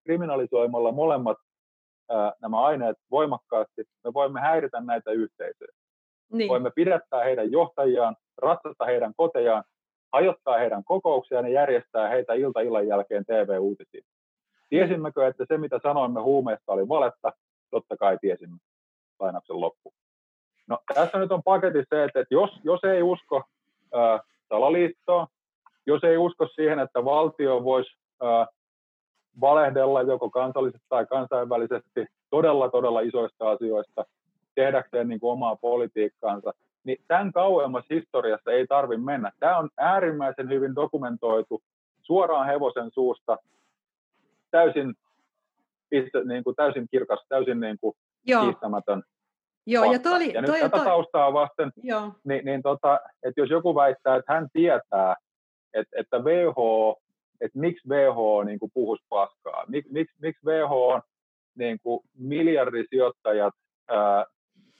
kriminalisoimalla 0.04 0.92
molemmat 0.92 1.36
nämä 2.40 2.60
aineet 2.60 2.96
voimakkaasti, 3.10 3.84
me 4.04 4.14
voimme 4.14 4.40
häiritä 4.40 4.80
näitä 4.80 5.10
yhteisöjä. 5.10 5.72
Niin. 6.32 6.48
Voimme 6.48 6.70
pidättää 6.74 7.24
heidän 7.24 7.52
johtajiaan, 7.52 8.16
ratsata 8.38 8.84
heidän 8.84 9.12
kotejaan, 9.16 9.64
hajottaa 10.12 10.58
heidän 10.58 10.84
kokouksiaan 10.84 11.44
ja 11.44 11.52
järjestää 11.52 12.08
heitä 12.08 12.34
ilta 12.34 12.60
illan 12.60 12.86
jälkeen 12.86 13.24
TV-uutisiin. 13.24 14.04
Tiesimmekö, 14.68 15.26
että 15.26 15.44
se 15.48 15.58
mitä 15.58 15.80
sanoimme 15.82 16.20
huumeesta 16.20 16.72
oli 16.72 16.88
valetta? 16.88 17.32
Totta 17.70 17.96
kai 17.96 18.18
tiesimme. 18.20 18.56
Lainauksen 19.20 19.60
loppu. 19.60 19.92
No, 20.68 20.78
tässä 20.94 21.18
nyt 21.18 21.32
on 21.32 21.42
paketti 21.42 21.84
se, 21.88 22.04
että 22.04 22.24
jos, 22.30 22.50
jos 22.64 22.84
ei 22.84 23.02
usko 23.02 23.42
ää, 23.92 24.20
salaliittoon, 24.48 25.26
jos 25.86 26.04
ei 26.04 26.16
usko 26.16 26.46
siihen, 26.46 26.78
että 26.78 27.04
valtio 27.04 27.64
voisi 27.64 27.90
ää, 28.22 28.46
valehdella 29.40 30.02
joko 30.02 30.30
kansallisesti 30.30 30.86
tai 30.88 31.06
kansainvälisesti 31.06 32.06
todella, 32.30 32.70
todella 32.70 33.00
isoista 33.00 33.50
asioista 33.50 34.04
tehdäkseen 34.54 35.08
niin 35.08 35.20
kuin 35.20 35.32
omaa 35.32 35.56
politiikkaansa, 35.56 36.52
niin 36.84 36.98
tämän 37.08 37.32
kauemmas 37.32 37.84
historiassa 37.90 38.50
ei 38.50 38.66
tarvitse 38.66 39.04
mennä. 39.04 39.32
Tämä 39.40 39.58
on 39.58 39.70
äärimmäisen 39.76 40.48
hyvin 40.48 40.74
dokumentoitu 40.74 41.62
suoraan 42.02 42.46
hevosen 42.46 42.90
suusta, 42.90 43.38
täysin, 44.50 44.94
niin 46.24 46.44
kuin, 46.44 46.56
täysin 46.56 46.88
kirkas, 46.90 47.24
täysin 47.28 47.60
niin 47.60 47.78
kuin, 47.80 47.96
Joo. 48.26 48.42
kiistämätön 48.44 49.02
Joo, 49.66 49.92
ja, 49.92 49.98
toi 49.98 50.16
oli, 50.16 50.32
ja 50.32 50.40
nyt 50.40 50.50
toi, 50.50 50.60
tätä 50.60 50.76
toi, 50.76 50.86
taustaa 50.86 51.32
vasten, 51.32 51.72
Joo. 51.82 52.12
niin, 52.24 52.44
niin 52.44 52.62
tota, 52.62 53.00
että 53.22 53.40
jos 53.40 53.50
joku 53.50 53.74
väittää, 53.74 54.16
että 54.16 54.32
hän 54.34 54.48
tietää, 54.52 55.16
että, 55.74 56.00
että 56.00 56.18
WHO, 56.18 56.98
että 57.40 57.58
miksi 57.58 57.88
WHO 57.88 58.44
niin 58.44 58.58
kuin 58.58 58.70
puhuisi 58.74 59.04
paskaa, 59.08 59.64
Mik, 59.68 59.86
miksi, 59.90 60.16
miksi 60.22 60.46
WHO 60.46 60.88
on 60.88 61.02
niin 61.58 61.78
kuin 61.82 62.00
miljardisijoittajat 62.18 63.54
ää, 63.88 64.24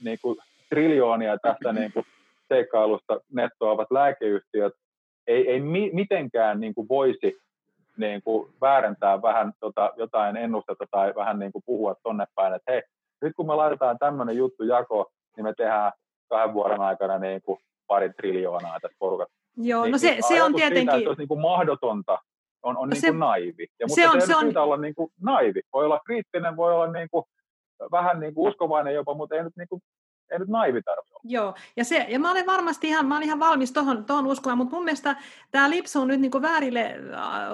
niin 0.05 0.19
kuin 0.23 0.39
triljoonia 0.69 1.39
tästä 1.39 1.73
niin 1.81 1.93
kuin 1.93 2.07
seikkailusta 2.49 3.21
nettoavat 3.33 3.91
lääkeyhtiöt 3.91 4.73
ei, 5.27 5.51
ei 5.51 5.61
mi, 5.61 5.91
mitenkään 5.93 6.61
niin 6.61 6.75
kuin 6.75 6.89
voisi 6.89 7.39
niin 7.97 8.23
kuin 8.23 8.53
väärentää 8.61 9.23
vähän 9.23 9.53
tota, 9.61 9.93
jotain 9.97 10.37
ennustetta 10.37 10.85
tai 10.91 11.13
vähän 11.15 11.39
niin 11.39 11.53
kuin 11.53 11.63
puhua 11.67 11.95
tonne 12.03 12.25
päin, 12.35 12.55
että 12.55 12.73
hei, 12.73 12.83
nyt 13.23 13.33
kun 13.37 13.47
me 13.47 13.55
laitetaan 13.55 13.99
tämmöinen 13.99 14.37
juttu 14.37 14.63
jako, 14.65 15.11
niin 15.37 15.45
me 15.45 15.55
tehdään 15.57 15.93
kahden 16.29 16.55
vuoden 16.55 16.81
aikana 16.81 17.19
niin 17.19 17.43
kuin 17.43 17.59
pari 17.87 18.13
triljoonaa 18.13 18.81
tässä 18.81 18.97
porukassa. 18.99 19.35
Joo, 19.57 19.83
niin, 19.83 19.93
no 19.93 19.99
se, 19.99 20.11
niin 20.11 20.29
se 20.29 20.43
on 20.43 20.55
tietenkin... 20.55 20.79
Siitä, 20.79 20.93
että 20.93 21.03
se 21.03 21.09
olisi 21.09 21.21
niin 21.21 21.29
kuin 21.29 21.41
mahdotonta, 21.41 22.13
on, 22.13 22.19
on 22.63 22.75
no 22.75 22.81
niin 22.81 22.91
kuin 22.91 23.01
se, 23.01 23.19
naivi. 23.19 23.67
Ja, 23.81 23.87
mutta 23.87 24.03
se 24.03 24.09
on, 24.09 24.21
se, 24.23 24.37
on... 24.37 24.57
olla 24.57 24.77
niin 24.77 24.95
kuin 24.95 25.11
naivi. 25.21 25.61
Voi 25.73 25.85
olla 25.85 26.01
kriittinen, 26.07 26.57
voi 26.57 26.75
olla 26.75 26.93
niin 26.93 27.09
kuin, 27.11 27.25
vähän 27.93 28.21
niin 28.21 28.35
kuin 28.35 28.49
uskovainen 28.49 28.95
jopa, 28.95 29.15
mutta 29.15 29.35
ei 29.35 29.43
nyt 29.43 29.57
niin 29.57 29.69
kuin 29.69 29.81
ei 30.33 30.39
nyt 30.39 30.49
naivi 30.49 30.83
tarvitse 30.83 31.13
Joo, 31.25 31.55
ja, 31.77 31.85
se, 31.85 32.07
ja 32.09 32.19
mä 32.19 32.31
olen 32.31 32.47
varmasti 32.47 32.89
ihan, 32.89 33.07
mä 33.07 33.17
olen 33.17 33.27
ihan 33.27 33.41
valmis 33.41 33.73
tuohon 33.73 34.05
tohon 34.05 34.27
uskomaan, 34.27 34.59
mutta 34.59 34.75
mun 34.77 34.85
mielestä 34.85 35.17
tämä 35.51 35.71
lipsuu 35.71 36.05
nyt 36.05 36.21
niin 36.21 36.43
väärille 36.43 36.95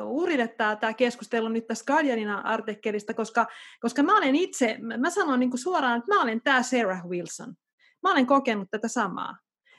uh, 0.02 0.22
urille 0.22 0.48
tämä, 0.48 0.94
keskustelu 0.96 1.48
nyt 1.48 1.66
tästä 1.66 1.92
Guardianin 1.92 2.30
artikkelista, 2.30 3.14
koska, 3.14 3.46
koska 3.80 4.02
mä 4.02 4.16
olen 4.18 4.36
itse, 4.36 4.76
mä 4.98 5.10
sanon 5.10 5.40
niin 5.40 5.58
suoraan, 5.58 5.98
että 5.98 6.14
mä 6.14 6.22
olen 6.22 6.40
tämä 6.44 6.62
Sarah 6.62 7.06
Wilson. 7.08 7.54
Mä 8.02 8.12
olen 8.12 8.26
kokenut 8.26 8.68
tätä 8.70 8.88
samaa. 8.88 9.36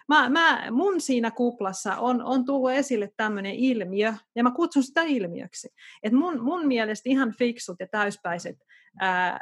Mä, 0.07 0.29
mä, 0.29 0.71
mun 0.71 1.01
siinä 1.01 1.31
kuplassa 1.31 1.95
on, 1.95 2.23
on 2.23 2.45
tullut 2.45 2.71
esille 2.71 3.09
tämmöinen 3.17 3.55
ilmiö, 3.55 4.13
ja 4.35 4.43
mä 4.43 4.51
kutsun 4.51 4.83
sitä 4.83 5.01
ilmiöksi. 5.01 5.69
Et 6.03 6.13
mun, 6.13 6.41
mun 6.41 6.67
mielestä 6.67 7.09
ihan 7.09 7.33
fiksut 7.37 7.75
ja 7.79 7.87
täyspäiset 7.87 8.57
ää, 8.99 9.39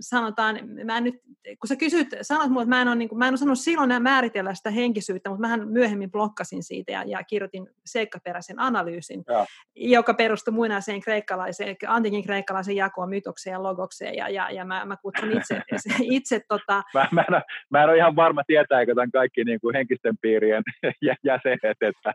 sanotaan, 0.00 0.58
mä 0.84 0.96
en 0.96 1.04
nyt, 1.04 1.14
kun 1.60 1.68
sä 1.68 1.76
kysyt, 1.76 2.08
sanot 2.22 2.48
mulle, 2.48 2.62
että 2.62 2.76
mä 2.76 2.82
en 2.82 2.88
ole, 2.88 2.96
niin 2.96 3.08
kuin, 3.08 3.18
mä 3.18 3.26
en 3.28 3.32
ole 3.32 3.36
sanonut 3.36 3.58
silloin 3.58 4.02
määritellä 4.02 4.54
sitä 4.54 4.70
henkisyyttä, 4.70 5.30
mutta 5.30 5.40
mähän 5.40 5.68
myöhemmin 5.68 6.10
blokkasin 6.10 6.62
siitä 6.62 6.92
ja, 6.92 7.02
ja 7.06 7.24
kirjoitin 7.24 7.66
seikkaperäisen 7.86 8.60
analyysin, 8.60 9.24
ja. 9.28 9.46
joka 9.74 10.14
perustui 10.14 10.54
muinaiseen 10.54 11.00
kreikkalaiseen, 11.00 11.76
antikin 11.86 12.24
kreikkalaisen 12.24 12.76
jakoon, 12.76 13.08
mytokseen 13.08 13.52
ja 13.52 13.62
logokseen, 13.62 14.14
ja, 14.14 14.28
ja, 14.28 14.50
ja 14.50 14.64
mä, 14.64 14.84
mä 14.84 14.96
kutsun 14.96 15.32
itse, 15.32 15.62
itse 16.02 16.40
tota... 16.48 16.82
mä, 16.94 17.08
mä, 17.12 17.20
en, 17.20 17.42
mä 17.70 17.82
en 17.82 17.88
ole 17.88 17.96
ihan 17.96 18.16
varma 18.16 18.42
tietääkö 18.46 18.94
tämän 18.94 19.10
kaikki 19.10 19.44
niin 19.44 19.60
kuin 19.60 19.74
henkisten 19.74 20.18
piirien 20.20 20.62
jäsenet, 21.24 21.76
että 21.80 22.12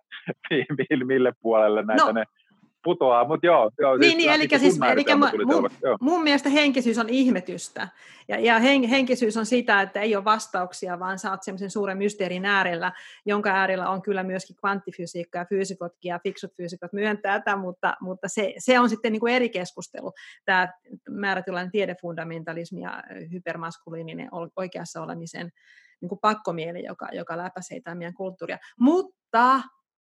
mille 1.04 1.34
puolelle 1.42 1.84
näitä 1.84 2.06
no, 2.06 2.12
ne 2.12 2.24
putoaa, 2.84 3.28
mutta 3.28 3.46
joo. 3.46 3.72
joo 3.80 3.98
niin, 3.98 4.12
siis, 4.12 4.18
niin 4.18 4.32
eli, 4.32 4.48
siis, 4.60 4.80
eli 4.92 5.06
mun, 5.46 5.70
mun 6.02 6.24
mielestä 6.24 6.50
henkisyys 6.50 6.98
on 6.98 7.10
ihmetystä. 7.10 7.88
Ja, 8.28 8.40
ja 8.40 8.60
hen, 8.60 8.84
henkisyys 8.84 9.38
on 9.38 9.46
sitä, 9.46 9.82
että 9.82 10.02
ei 10.02 10.16
ole 10.16 10.26
vastauksia, 10.26 11.00
vaan 11.00 11.20
saat 11.20 11.44
semmoisen 11.44 11.72
suuren 11.72 11.98
mysteerin 11.98 12.46
äärellä, 12.46 12.92
jonka 13.26 13.50
äärellä 13.50 13.90
on 13.90 14.02
kyllä 14.02 14.24
myöskin 14.24 14.56
kvanttifysiikka 14.56 15.40
ja 15.40 15.46
fyysikotkin 15.46 16.10
ja 16.10 16.20
fiksut 16.24 16.56
fyysikot 16.58 16.94
myöntää 16.94 17.40
tätä, 17.40 17.56
mutta, 17.56 17.98
mutta 18.02 18.28
se, 18.28 18.54
se 18.58 18.80
on 18.80 18.90
sitten 18.90 19.12
niin 19.12 19.20
kuin 19.20 19.34
eri 19.34 19.50
keskustelu, 19.50 20.12
tämä 20.46 20.68
määrätynlainen 21.10 21.72
tiedefundamentalismi 21.72 22.82
ja 22.82 23.04
hypermaskuliininen 23.32 24.30
oikeassa 24.56 25.02
olemisen 25.02 25.52
niin 26.02 26.10
kuin 26.10 26.20
pakkomieli, 26.20 26.84
joka, 26.84 27.08
joka 27.12 27.38
läpäisee 27.38 27.80
tämän 27.82 27.98
meidän 27.98 28.14
kulttuuria. 28.14 28.58
Mutta 28.80 29.62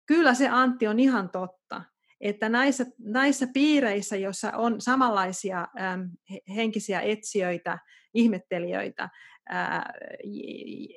kyllä 0.06 0.34
se 0.34 0.48
Antti 0.48 0.86
on 0.86 0.98
ihan 1.00 1.30
totta, 1.30 1.82
että 2.20 2.48
näissä, 2.48 2.86
näissä 2.98 3.46
piireissä, 3.54 4.16
joissa 4.16 4.52
on 4.52 4.80
samanlaisia 4.80 5.66
äm, 5.80 6.10
henkisiä 6.54 7.00
etsijöitä, 7.00 7.78
ihmettelijöitä, 8.14 9.08
ää, 9.48 9.92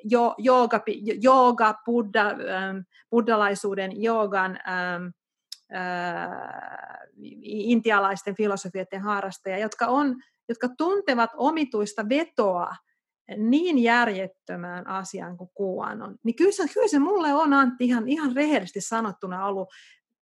jo, 0.03 0.35
jooga, 0.37 0.81
jooga 1.21 1.73
buddha, 1.85 2.29
äm, 2.29 2.85
buddhalaisuuden, 3.09 4.01
joogan, 4.03 4.51
äm, 4.51 5.13
ää, 5.71 6.97
intialaisten 7.43 8.35
filosofioiden 8.35 9.01
harrastajia, 9.01 9.57
jotka, 9.57 9.87
on, 9.87 10.15
jotka 10.49 10.67
tuntevat 10.77 11.29
omituista 11.37 12.09
vetoa 12.09 12.75
niin 13.37 13.77
järjettömään 13.77 14.87
asiaan 14.87 15.37
kuin 15.37 15.49
QAnon, 15.61 16.15
niin 16.23 16.35
kyllä 16.35 16.51
se, 16.51 16.63
kyllä 16.73 16.87
se 16.87 16.99
mulle 16.99 17.33
on 17.33 17.53
Antti 17.53 17.85
ihan, 17.85 18.07
ihan 18.07 18.35
rehellisesti 18.35 18.81
sanottuna 18.81 19.45
ollut 19.45 19.69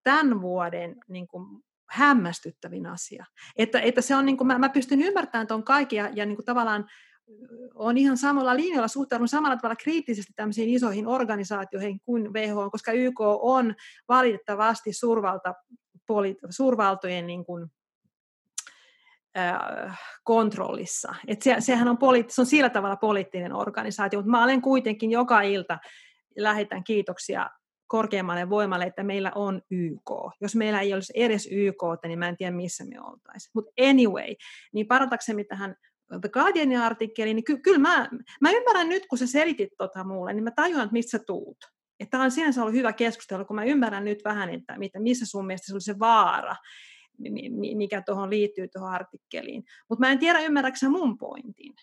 tämän 0.04 0.42
vuoden 0.42 0.96
niin 1.08 1.28
kuin, 1.28 1.64
hämmästyttävin 1.90 2.86
asia. 2.86 3.26
Että, 3.58 3.80
että 3.80 4.02
se 4.02 4.16
on, 4.16 4.26
niin 4.26 4.38
kuin, 4.38 4.48
mä, 4.48 4.60
mä 4.60 4.70
pystyn 4.70 5.02
ymmärtämään 5.02 5.48
tuon 5.48 5.64
kaiken 5.64 5.98
ja, 5.98 6.10
ja 6.14 6.26
niin 6.26 6.36
kuin, 6.36 6.46
tavallaan 6.46 6.86
on 7.76 7.98
ihan 7.98 8.18
samalla 8.18 8.56
linjalla, 8.56 8.88
suhtaudun 8.88 9.28
samalla 9.28 9.58
tavalla 9.58 9.76
kriittisesti 9.76 10.34
tämmöisiin 10.36 10.70
isoihin 10.70 11.08
organisaatioihin 11.08 12.00
kuin 12.06 12.34
WHO, 12.34 12.72
koska 12.72 12.92
YK 12.92 13.20
on 13.42 13.76
valitettavasti 14.08 14.94
suurvalta, 14.94 15.54
poli, 16.08 16.38
suurvaltojen 16.50 17.28
niin 17.28 17.46
kuin, 17.46 17.72
kontrollissa. 20.24 21.16
Et 21.28 21.42
se, 21.42 21.56
sehän 21.60 21.88
on, 21.88 21.98
poliitt- 21.98 22.30
se 22.30 22.42
on 22.42 22.46
sillä 22.46 22.70
tavalla 22.70 22.96
poliittinen 22.96 23.54
organisaatio, 23.54 24.20
mutta 24.20 24.32
mä 24.32 24.44
olen 24.44 24.62
kuitenkin 24.62 25.12
joka 25.12 25.42
ilta 25.42 25.80
lähetän 26.38 26.84
kiitoksia 26.84 27.50
korkeammalle 27.90 28.50
voimalle, 28.50 28.86
että 28.86 29.04
meillä 29.04 29.32
on 29.36 29.62
YK. 29.72 30.12
Jos 30.42 30.56
meillä 30.56 30.82
ei 30.82 30.94
olisi 30.94 31.14
edes 31.16 31.48
YK, 31.52 31.84
niin 32.08 32.20
mä 32.20 32.28
en 32.28 32.38
tiedä, 32.38 32.56
missä 32.56 32.86
me 32.86 33.02
oltaisiin. 33.02 33.52
Mutta 33.54 33.72
anyway, 33.90 34.36
niin 34.74 34.88
paratakseni 34.88 35.44
tähän 35.44 35.76
The 36.22 36.30
Guardianin 36.30 36.80
artikkeliin, 36.80 37.36
niin 37.36 37.44
ky- 37.44 37.58
kyllä 37.58 37.80
mä, 37.80 38.10
mä 38.42 38.52
ymmärrän 38.52 38.90
nyt, 38.90 39.06
kun 39.10 39.18
sä 39.18 39.28
selitit 39.28 39.70
tota 39.78 40.04
mulle, 40.04 40.34
niin 40.34 40.44
mä 40.44 40.52
tajuan, 40.52 40.84
että 40.84 40.94
mistä 40.94 41.18
sä 41.18 41.24
tuut. 41.28 41.58
Että 42.00 42.12
tämä 42.12 42.24
on 42.24 42.32
sinänsä 42.32 42.62
ollut 42.62 42.76
hyvä 42.76 42.94
keskustelu, 42.94 43.46
kun 43.46 43.56
mä 43.56 43.64
ymmärrän 43.64 44.06
nyt 44.06 44.20
vähän, 44.26 44.50
että 44.50 44.78
missä 45.00 45.26
sun 45.26 45.46
mielestä 45.46 45.68
se 45.68 45.74
oli 45.74 45.82
se 45.82 46.00
vaara, 46.00 46.56
mikä 47.76 48.02
tuohon 48.06 48.30
liittyy 48.30 48.68
tuohon 48.68 48.92
artikkeliin. 48.92 49.64
Mutta 49.90 50.06
mä 50.06 50.12
en 50.12 50.20
tiedä, 50.20 50.40
ymmärräksä 50.40 50.90
mun 50.90 51.18
pointin. 51.18 51.74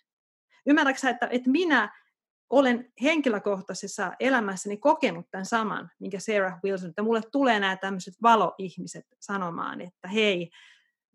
Ymmärräksä, 0.67 1.11
että, 1.11 1.29
että 1.31 1.51
minä 1.51 2.06
olen 2.51 2.93
henkilökohtaisessa 3.03 4.13
elämässäni 4.21 4.77
kokenut 4.77 5.27
tämän 5.31 5.47
saman, 5.47 5.91
minkä 6.01 6.19
Sarah 6.19 6.59
Wilson, 6.65 6.89
että 6.89 7.03
mulle 7.03 7.21
tulee 7.33 7.61
nämä 7.61 7.77
tämmöiset 7.77 8.15
valoihmiset 8.23 9.05
sanomaan, 9.21 9.81
että 9.81 10.09
hei, 10.09 10.51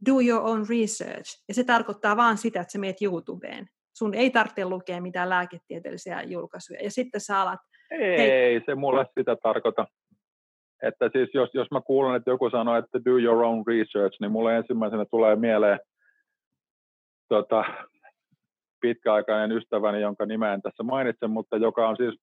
do 0.05 0.19
your 0.27 0.41
own 0.49 0.65
research. 0.69 1.43
Ja 1.47 1.53
se 1.53 1.63
tarkoittaa 1.63 2.17
vaan 2.17 2.37
sitä, 2.37 2.61
että 2.61 2.71
sä 2.71 2.79
meet 2.79 3.01
YouTubeen. 3.01 3.67
Sun 3.97 4.13
ei 4.13 4.29
tarvitse 4.29 4.65
lukea 4.65 5.01
mitään 5.01 5.29
lääketieteellisiä 5.29 6.21
julkaisuja. 6.21 6.83
Ja 6.83 6.91
sitten 6.91 7.21
sä 7.21 7.41
alat... 7.41 7.59
Ei, 7.91 8.17
hei, 8.17 8.61
se 8.65 8.75
mulle 8.75 9.05
sitä 9.17 9.35
tarkoita. 9.35 9.87
Että 10.83 11.09
siis 11.13 11.29
jos, 11.33 11.49
jos 11.53 11.71
mä 11.71 11.81
kuulen, 11.81 12.15
että 12.15 12.29
joku 12.29 12.49
sanoo, 12.49 12.75
että 12.75 12.99
do 13.05 13.17
your 13.17 13.43
own 13.43 13.63
research, 13.67 14.17
niin 14.21 14.31
mulle 14.31 14.57
ensimmäisenä 14.57 15.05
tulee 15.05 15.35
mieleen 15.35 15.79
tota, 17.29 17.65
pitkäaikainen 18.81 19.57
ystäväni, 19.57 20.01
jonka 20.01 20.25
nimeän 20.25 20.61
tässä 20.61 20.83
mainitsen, 20.83 21.31
mutta 21.31 21.57
joka 21.57 21.89
on 21.89 21.97
siis 21.97 22.19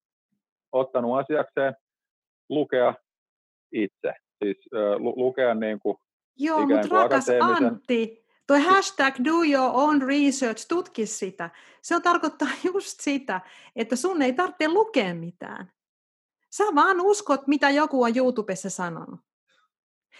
ottanut 0.72 1.18
asiakseen 1.18 1.74
lukea 2.48 2.94
itse. 3.72 4.12
Siis 4.44 4.56
lu- 4.98 5.14
lukea 5.16 5.54
niin 5.54 5.78
kuin 5.80 5.96
Joo, 6.36 6.66
mutta 6.66 6.88
rakas 6.90 7.26
Antti, 7.40 8.28
Tuo 8.48 8.58
hashtag 8.58 9.14
do 9.24 9.42
your 9.42 9.70
own 9.74 10.02
research, 10.02 10.66
tutki 10.68 11.06
sitä. 11.06 11.50
Se 11.82 11.96
on 11.96 12.02
tarkoittaa 12.02 12.48
just 12.74 13.00
sitä, 13.00 13.40
että 13.76 13.96
sun 13.96 14.22
ei 14.22 14.32
tarvitse 14.32 14.68
lukea 14.68 15.14
mitään. 15.14 15.72
Sä 16.50 16.64
vaan 16.74 17.00
uskot, 17.00 17.46
mitä 17.46 17.70
joku 17.70 18.02
on 18.02 18.16
YouTubessa 18.16 18.70
sanonut. 18.70 19.20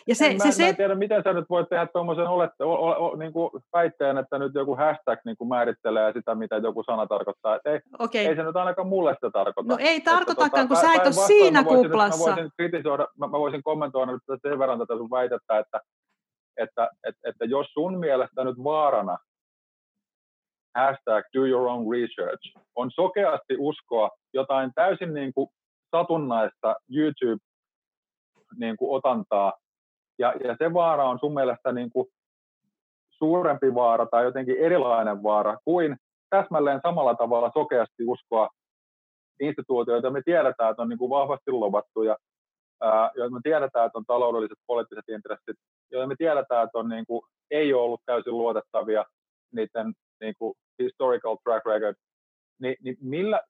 Ja 0.07 0.15
se, 0.15 0.27
en, 0.27 0.41
se, 0.41 0.47
mä, 0.47 0.53
se, 0.53 0.63
mä 0.63 0.69
en 0.69 0.77
tiedä, 0.77 0.95
miten 0.95 1.23
sä 1.23 1.33
nyt 1.33 1.51
voit 1.51 1.69
tehdä 1.69 1.87
tuommoisen 1.87 2.27
olette, 2.27 2.65
o, 2.65 2.73
o, 2.73 3.07
o, 3.07 3.17
niin 3.17 3.33
kuin 3.33 3.51
väitteen, 3.73 4.19
että 4.19 4.39
nyt 4.39 4.55
joku 4.55 4.77
hashtag 4.77 5.19
niin 5.25 5.37
kuin 5.37 5.49
määrittelee 5.49 6.13
sitä, 6.13 6.35
mitä 6.35 6.57
joku 6.57 6.83
sana 6.83 7.07
tarkoittaa. 7.07 7.57
Et 7.57 7.67
ei, 7.67 7.81
okay. 7.99 8.21
ei 8.21 8.37
se 8.37 8.43
nyt 8.43 8.57
ainakaan 8.57 8.89
mulle 8.89 9.15
sitä 9.15 9.31
tarkoita. 9.31 9.69
No 9.69 9.77
ei 9.81 10.01
tarkoitakaan, 10.01 10.69
tota, 10.69 10.69
kun 10.69 10.77
sä 10.77 10.95
et 10.95 11.07
ole 11.07 11.27
siinä 11.27 11.63
mä 11.63 11.65
voisin, 11.65 11.83
kuplassa. 11.83 12.31
Mä 12.31 12.37
voisin 12.37 12.51
kritisoida, 12.57 13.07
mä, 13.19 13.27
mä 13.27 13.39
voisin 13.39 13.63
kommentoida 13.63 14.13
nyt 14.13 14.23
sen 14.43 14.59
verran 14.59 14.79
tätä 14.79 14.97
sun 14.97 15.11
väitettä, 15.11 15.59
että, 15.59 15.81
että, 16.57 16.89
että, 17.07 17.29
että 17.29 17.45
jos 17.45 17.67
sun 17.73 17.99
mielestä 17.99 18.45
nyt 18.45 18.65
vaarana 18.65 19.19
hashtag 20.77 21.25
do 21.35 21.47
your 21.47 21.67
own 21.67 21.87
research 21.91 22.59
on 22.75 22.91
sokeasti 22.91 23.57
uskoa 23.59 24.11
jotain 24.33 24.73
täysin 24.75 25.15
niin 25.15 25.33
kuin 25.33 25.49
satunnaista 25.91 26.77
YouTube 26.97 27.41
niin 28.57 28.77
kuin 28.77 28.97
otantaa, 28.97 29.53
ja, 30.19 30.35
ja 30.45 30.57
se 30.59 30.75
vaara 30.75 31.09
on 31.09 31.19
sun 31.19 31.35
mielestä 31.35 31.73
niin 31.73 31.91
kuin 31.91 32.09
suurempi 33.11 33.75
vaara 33.75 34.07
tai 34.07 34.25
jotenkin 34.25 34.57
erilainen 34.59 35.23
vaara 35.23 35.57
kuin 35.65 35.97
täsmälleen 36.31 36.81
samalla 36.83 37.15
tavalla 37.15 37.51
sokeasti 37.55 38.05
uskoa 38.07 38.49
instituutioita, 39.41 40.11
me 40.11 40.23
tiedetään, 40.25 40.71
että 40.71 40.83
on 40.83 40.89
niin 40.89 40.99
kuin 40.99 41.11
vahvasti 41.11 41.51
lovattu 41.51 42.03
ja 42.03 42.17
joita 43.15 43.35
me 43.35 43.41
tiedetään, 43.43 43.87
että 43.87 43.99
on 43.99 44.05
taloudelliset 44.07 44.59
poliittiset 44.67 45.09
intressit, 45.09 45.57
joita 45.91 46.07
me 46.07 46.15
tiedetään, 46.19 46.65
että 46.65 46.79
on 46.79 46.89
niin 46.89 47.07
kuin, 47.07 47.23
ei 47.51 47.75
ole 47.75 47.83
ollut 47.83 48.01
täysin 48.07 48.39
luotettavia 48.39 49.05
niiden 49.53 49.93
niin 50.21 50.35
kuin 50.39 50.55
historical 50.83 51.37
track 51.45 51.67
record, 51.67 51.95
niin, 52.61 52.77
niin 52.83 52.97
millä, 53.01 53.41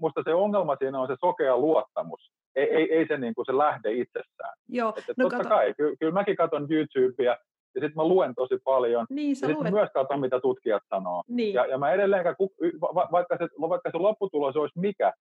musta 0.00 0.22
se 0.24 0.34
ongelma 0.34 0.76
siinä 0.76 1.00
on 1.00 1.08
se 1.08 1.16
sokea 1.20 1.56
luottamus 1.56 2.30
ei, 2.56 2.76
ei, 2.76 2.94
ei 2.94 3.06
se, 3.06 3.18
niin 3.18 3.34
kuin, 3.34 3.46
se 3.46 3.58
lähde 3.58 3.92
itsessään. 3.92 4.54
Joo, 4.68 4.94
että 4.98 5.14
no 5.16 5.24
totta 5.24 5.36
kato. 5.36 5.48
kai, 5.48 5.74
kyllä, 5.74 5.96
kyllä 6.00 6.12
mäkin 6.12 6.36
katson 6.36 6.66
YouTubea, 6.70 7.36
ja 7.74 7.80
sitten 7.80 7.96
mä 7.96 8.04
luen 8.04 8.34
tosi 8.34 8.58
paljon, 8.64 9.06
niin, 9.10 9.36
ja 9.42 9.48
sitten 9.48 9.72
myös 9.72 9.90
katson, 9.94 10.20
mitä 10.20 10.40
tutkijat 10.40 10.82
sanoo. 10.88 11.22
Niin. 11.28 11.54
Ja, 11.54 11.66
ja 11.66 11.78
mä 11.78 11.92
edelleenkään, 11.92 12.36
va, 12.80 13.08
vaikka, 13.12 13.36
se, 13.38 13.48
vaikka 13.60 13.90
se 13.90 13.98
lopputulos 13.98 14.56
olisi 14.56 14.78
mikä, 14.78 15.12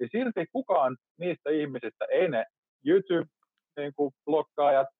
niin 0.00 0.08
silti 0.12 0.46
kukaan 0.52 0.96
niistä 1.18 1.50
ihmisistä, 1.50 2.04
ei 2.10 2.28
ne 2.28 2.44
YouTube-blokkaajat, 2.86 4.86
niin 4.86 4.94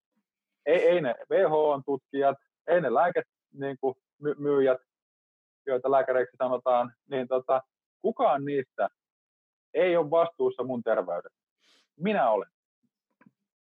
ei, 0.65 0.87
ei 0.87 1.01
ne 1.01 1.15
WHO-tutkijat, 1.31 2.37
ei 2.67 2.81
ne 2.81 2.93
lääkemyyjät, 2.93 4.79
niin 4.79 4.87
joita 5.67 5.91
lääkäreiksi 5.91 6.37
sanotaan, 6.37 6.93
niin 7.09 7.27
tota, 7.27 7.61
kukaan 8.01 8.45
niistä 8.45 8.87
ei 9.73 9.97
ole 9.97 10.09
vastuussa 10.09 10.63
mun 10.63 10.83
terveydestä 10.83 11.47
minä 11.99 12.29
olen. 12.29 12.49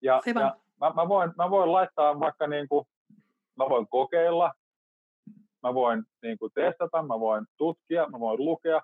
Ja, 0.03 0.21
ja 0.27 0.35
mä, 0.81 0.93
mä, 0.97 1.09
voin, 1.09 1.33
mä 1.37 1.51
voin 1.51 1.73
laittaa 1.73 2.21
vaikka 2.21 2.47
niin 2.47 2.69
kuin, 2.69 2.87
mä 3.57 3.69
voin 3.69 3.89
kokeilla, 3.89 4.53
mä 5.63 5.75
voin 5.75 6.05
niin 6.23 6.39
kuin 6.39 6.53
testata, 6.55 7.03
mä 7.03 7.21
voin 7.21 7.47
tutkia, 7.57 8.09
mä 8.09 8.21
voin 8.21 8.45
lukea, 8.45 8.81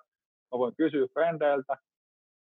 mä 0.51 0.59
voin 0.59 0.75
kysyä 0.75 1.07
frendeiltä. 1.13 1.77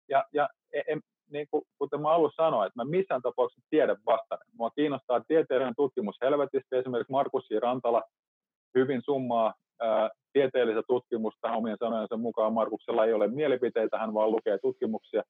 Ja, 0.09 0.24
ja 0.32 0.48
en, 0.89 1.01
niin 1.31 1.47
kuin, 1.51 1.62
kuten 1.78 2.01
mä 2.01 2.10
alussa 2.10 2.44
sanoin, 2.44 2.66
että 2.66 2.85
mä 2.85 2.90
missään 2.90 3.23
tapauksessa 3.23 3.68
tiedä 3.70 3.97
vastaan. 4.06 4.40
Mua 4.52 4.70
kiinnostaa 4.70 5.24
tieteellinen 5.28 5.74
tutkimus 5.77 6.16
helvetisti. 6.23 6.77
Esimerkiksi 6.77 7.12
Markus. 7.12 7.48
Rantala 7.62 8.02
hyvin 8.74 9.02
summaa 9.05 9.55
ää, 9.81 10.10
tieteellistä 10.36 10.82
tutkimusta 10.86 11.52
omien 11.52 11.76
sanojensa 11.80 12.16
mukaan. 12.16 12.52
Markuksella 12.52 13.04
ei 13.04 13.12
ole 13.12 13.28
mielipiteitä, 13.28 13.98
hän 13.98 14.14
vaan 14.14 14.30
lukee 14.30 14.58
tutkimuksia. 14.58 15.22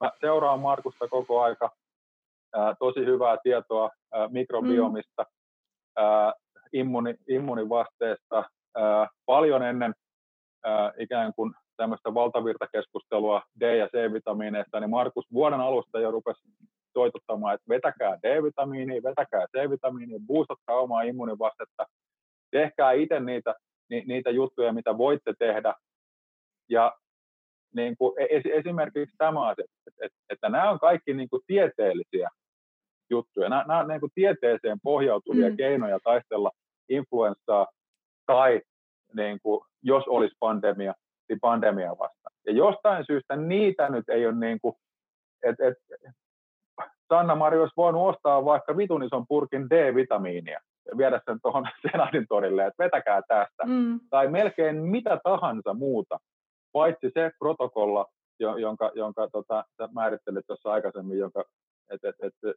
Mä 0.00 0.10
seuraan 0.20 0.60
Markusta 0.60 1.08
koko 1.08 1.42
aika. 1.42 1.70
Ää, 2.54 2.74
tosi 2.78 3.00
hyvää 3.00 3.36
tietoa 3.42 3.90
ää, 4.12 4.28
mikrobiomista, 4.28 5.22
mm. 5.22 6.04
ää, 6.04 6.32
immuni, 6.72 7.14
immunivasteesta, 7.28 8.44
ää, 8.76 9.08
paljon 9.26 9.62
ennen 9.62 9.94
ää, 10.64 10.92
ikään 10.98 11.32
kuin 11.36 11.54
tämmöistä 11.76 12.14
valtavirtakeskustelua 12.14 13.42
D- 13.60 13.76
ja 13.76 13.88
C-vitamiineista, 13.88 14.80
niin 14.80 14.90
Markus 14.90 15.24
vuoden 15.32 15.60
alusta 15.60 16.00
jo 16.00 16.10
rupesi 16.10 16.42
toitottamaan, 16.92 17.54
että 17.54 17.68
vetäkää 17.68 18.18
D-vitamiinia, 18.22 19.02
vetäkää 19.02 19.46
C-vitamiinia, 19.56 20.18
boostatkaa 20.26 20.80
omaa 20.80 21.02
immunivastetta, 21.02 21.86
tehkää 22.50 22.92
itse 22.92 23.20
niitä, 23.20 23.54
ni, 23.90 24.04
niitä 24.06 24.30
juttuja, 24.30 24.72
mitä 24.72 24.98
voitte 24.98 25.34
tehdä, 25.38 25.74
ja 26.68 26.94
niin 27.74 27.96
kuin 27.96 28.14
e-, 28.18 28.58
esimerkiksi 28.58 29.16
tämä 29.18 29.48
asia, 29.48 29.64
että, 29.86 30.04
että, 30.06 30.18
että 30.30 30.48
nämä 30.48 30.70
on 30.70 30.78
kaikki 30.78 31.14
niin 31.14 31.28
kuin 31.28 31.42
tieteellisiä 31.46 32.28
juttuja. 33.10 33.48
Nämä, 33.48 33.64
nämä 33.68 33.80
on 33.80 33.88
niin 33.88 34.00
kuin 34.00 34.12
tieteeseen 34.14 34.78
pohjautuvia 34.82 35.50
mm. 35.50 35.56
keinoja 35.56 35.98
taistella 36.04 36.50
influenssaa 36.88 37.66
tai 38.26 38.60
niin 39.14 39.38
kuin, 39.42 39.60
jos 39.82 40.04
olisi 40.08 40.34
pandemia, 40.40 40.94
niin 41.28 41.40
pandemia 41.40 41.90
vastaan. 41.90 42.36
Ja 42.46 42.52
jostain 42.52 43.04
syystä 43.06 43.36
niitä 43.36 43.88
nyt 43.88 44.08
ei 44.08 44.26
ole 44.26 44.34
niin 44.34 44.58
kuin, 44.60 44.74
että 45.42 45.68
et, 45.68 45.74
Sanna 47.08 47.34
Mari 47.34 47.60
olisi 47.60 47.72
voinut 47.76 48.08
ostaa 48.08 48.44
vaikka 48.44 48.76
vitun 48.76 49.02
ison 49.02 49.26
purkin 49.28 49.70
D-vitamiinia 49.70 50.60
viedä 50.98 51.20
sen 51.24 51.38
tuohon 51.42 51.68
Senaatin 51.92 52.26
torille, 52.28 52.66
että 52.66 52.84
vetäkää 52.84 53.22
tästä. 53.28 53.64
Mm. 53.66 54.00
Tai 54.10 54.28
melkein 54.28 54.76
mitä 54.76 55.20
tahansa 55.24 55.74
muuta, 55.74 56.18
paitsi 56.72 57.10
se 57.14 57.30
protokolla, 57.38 58.06
jonka, 58.38 58.90
jonka 58.94 59.28
tota, 59.32 59.64
sä 59.76 59.88
määrittelit 59.94 60.46
tuossa 60.46 60.72
aikaisemmin, 60.72 61.18
jonka, 61.18 61.44
et, 61.90 62.04
et, 62.04 62.16
et, 62.22 62.54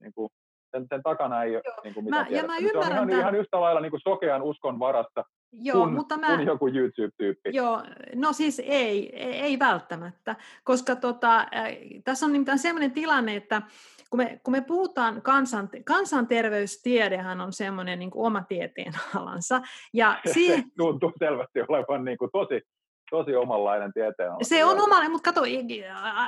niin 0.00 0.12
kuin, 0.12 0.30
sen, 0.70 0.86
sen 0.88 1.02
takana 1.02 1.42
ei 1.42 1.56
ole 1.56 1.62
niin 1.84 1.94
kuin 1.94 2.04
mitään 2.04 2.26
mä, 2.30 2.36
ja 2.36 2.42
mä 2.42 2.58
se 2.58 2.78
on 2.78 3.10
ihan, 3.10 3.10
ihan 3.10 3.34
yhtä 3.34 3.60
lailla 3.60 3.80
niin 3.80 3.90
kuin 3.90 4.00
sokean 4.00 4.42
uskon 4.42 4.78
varassa 4.78 5.24
Joo, 5.52 5.84
kun, 5.84 5.94
mutta 5.94 6.18
mä, 6.18 6.36
kun 6.36 6.46
joku 6.46 6.68
YouTube-tyyppi. 6.68 7.50
Joo, 7.52 7.82
no 8.14 8.32
siis 8.32 8.62
ei, 8.64 9.16
ei 9.16 9.58
välttämättä, 9.58 10.36
koska 10.64 10.96
tota, 10.96 11.38
äh, 11.38 11.46
tässä 12.04 12.26
on 12.26 12.32
nimittäin 12.32 12.58
sellainen 12.58 12.92
tilanne, 12.92 13.36
että 13.36 13.62
kun 14.10 14.18
me, 14.18 14.40
kun 14.44 14.52
me 14.52 14.60
puhutaan, 14.60 15.22
kansan, 15.22 15.68
kansanterveystiedehän 15.84 17.40
on 17.40 17.52
semmoinen 17.52 17.98
niin 17.98 18.10
oma 18.14 18.42
tieteenalansa. 18.48 19.60
Ja 19.92 20.20
siihen... 20.32 20.58
Se 20.62 20.64
tuntuu 20.76 21.12
selvästi 21.18 21.60
olevan 21.68 22.04
niin 22.04 22.18
kuin 22.18 22.30
tosi 22.32 22.62
tosi 23.10 23.34
omanlainen 23.36 23.92
tieteen. 23.92 24.30
Se 24.42 24.64
on 24.64 24.76
omanlainen, 24.76 25.10
mutta 25.10 25.32
kato, 25.32 25.42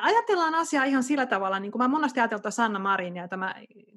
ajatellaan 0.03 0.55
asiaa 0.55 0.85
ihan 0.85 1.03
sillä 1.03 1.27
tavalla, 1.27 1.61
niin 1.61 1.73
kuin 1.73 1.83
mä 1.83 1.89
monesti 1.89 2.21
ajatellaan 2.21 2.53
Sanna 2.53 2.79
Marinia, 2.79 3.25
että 3.25 3.37
mä 3.37 3.55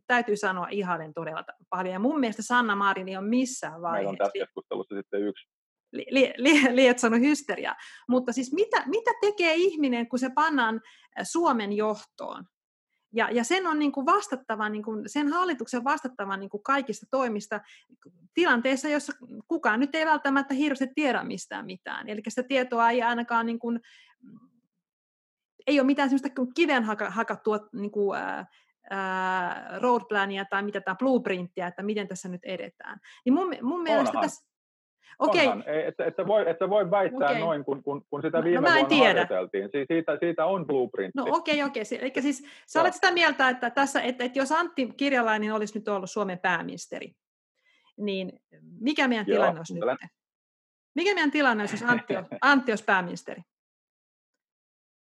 täytyy 0.07 0.37
sanoa 0.37 0.67
ihailen 0.71 1.13
todella 1.13 1.43
paljon. 1.69 1.93
Ja 1.93 1.99
mun 1.99 2.19
mielestä 2.19 2.41
Sanna 2.41 2.75
Marin 2.75 3.09
ei 3.09 3.17
ole 3.17 3.27
missään 3.27 3.81
vaiheessa. 3.81 3.93
Meillä 3.93 4.09
on 4.09 4.17
tässä 4.17 4.45
keskustelussa 4.45 4.95
sitten 4.95 5.21
yksi 5.21 5.47
li, 5.93 6.33
li, 6.37 6.75
lietsonut 6.75 7.19
hysteria. 7.19 7.75
Mutta 8.09 8.33
siis 8.33 8.53
mitä, 8.53 8.83
mitä 8.85 9.11
tekee 9.21 9.53
ihminen, 9.55 10.09
kun 10.09 10.19
se 10.19 10.29
pannaan 10.35 10.81
Suomen 11.23 11.73
johtoon? 11.73 12.43
Ja, 13.13 13.29
ja 13.31 13.43
sen 13.43 13.67
on 13.67 13.79
niin 13.79 13.91
kuin 13.91 14.05
vastattava, 14.05 14.69
niin 14.69 14.83
kuin, 14.83 15.03
sen 15.09 15.33
hallituksen 15.33 15.83
vastattava 15.83 16.37
niin 16.37 16.49
kuin 16.49 16.63
kaikista 16.63 17.05
toimista 17.11 17.61
tilanteessa, 18.33 18.89
jossa 18.89 19.13
kukaan 19.47 19.79
nyt 19.79 19.95
ei 19.95 20.05
välttämättä 20.05 20.53
hirveästi 20.53 20.87
tiedä 20.95 21.23
mistään 21.23 21.65
mitään. 21.65 22.09
Eli 22.09 22.21
sitä 22.27 22.43
tietoa 22.43 22.89
ei 22.89 23.01
ainakaan, 23.01 23.45
niin 23.45 23.59
kuin, 23.59 23.79
ei 25.67 25.79
ole 25.79 25.85
mitään 25.85 26.09
sellaista 26.09 26.45
kiven 26.55 26.83
hakattua 27.09 27.59
niin 27.73 27.91
kuin, 27.91 28.19
ää, 28.89 29.79
roadplania 29.79 30.45
tai 30.45 30.63
mitä 30.63 30.81
tämä 30.81 30.95
blueprintia, 30.95 31.67
että 31.67 31.83
miten 31.83 32.07
tässä 32.07 32.29
nyt 32.29 32.45
edetään. 32.45 32.99
Niin 33.25 33.33
mun, 33.33 33.55
mun 33.61 33.83
mielestä 33.83 34.17
tässä, 34.21 34.52
Okei. 35.19 35.47
Okay. 35.47 35.61
Että, 35.65 36.05
että, 36.05 36.27
voi, 36.27 36.49
että 36.49 36.69
voi 36.69 36.91
väittää 36.91 37.29
okay. 37.29 37.39
noin, 37.39 37.65
kun, 37.65 37.83
kun, 37.83 38.05
kun 38.09 38.21
sitä 38.21 38.37
no, 38.37 38.43
viime 38.43 38.69
no, 38.69 38.73
vuonna 38.73 38.89
tiedä. 38.89 39.05
harjoiteltiin. 39.07 39.69
Si, 39.71 39.85
siitä, 39.87 40.17
siitä 40.19 40.45
on 40.45 40.67
blueprintti. 40.67 41.17
No 41.17 41.25
okei, 41.29 41.55
okay, 41.55 41.67
okei. 41.67 41.83
Okay. 41.95 41.97
Eli 42.01 42.21
siis 42.21 42.45
sä 42.67 42.81
olet 42.81 42.93
sitä 42.93 43.11
mieltä, 43.11 43.49
että, 43.49 43.69
tässä, 43.69 44.01
että, 44.01 44.23
että 44.23 44.39
jos 44.39 44.51
Antti 44.51 44.87
Kirjalainen 44.97 45.53
olisi 45.53 45.79
nyt 45.79 45.87
ollut 45.87 46.09
Suomen 46.09 46.39
pääministeri, 46.39 47.11
niin 47.97 48.39
mikä 48.79 49.07
meidän 49.07 49.25
Joo, 49.27 49.35
tilanne 49.35 49.59
olisi 49.59 49.73
nyt? 49.73 50.09
Mikä 50.95 51.13
meidän 51.13 51.31
tilanne 51.31 51.61
olisi, 51.61 51.75
jos 51.75 51.91
Antti, 51.91 52.13
Antti 52.41 52.71
olisi 52.71 52.83
pääministeri? 52.83 53.41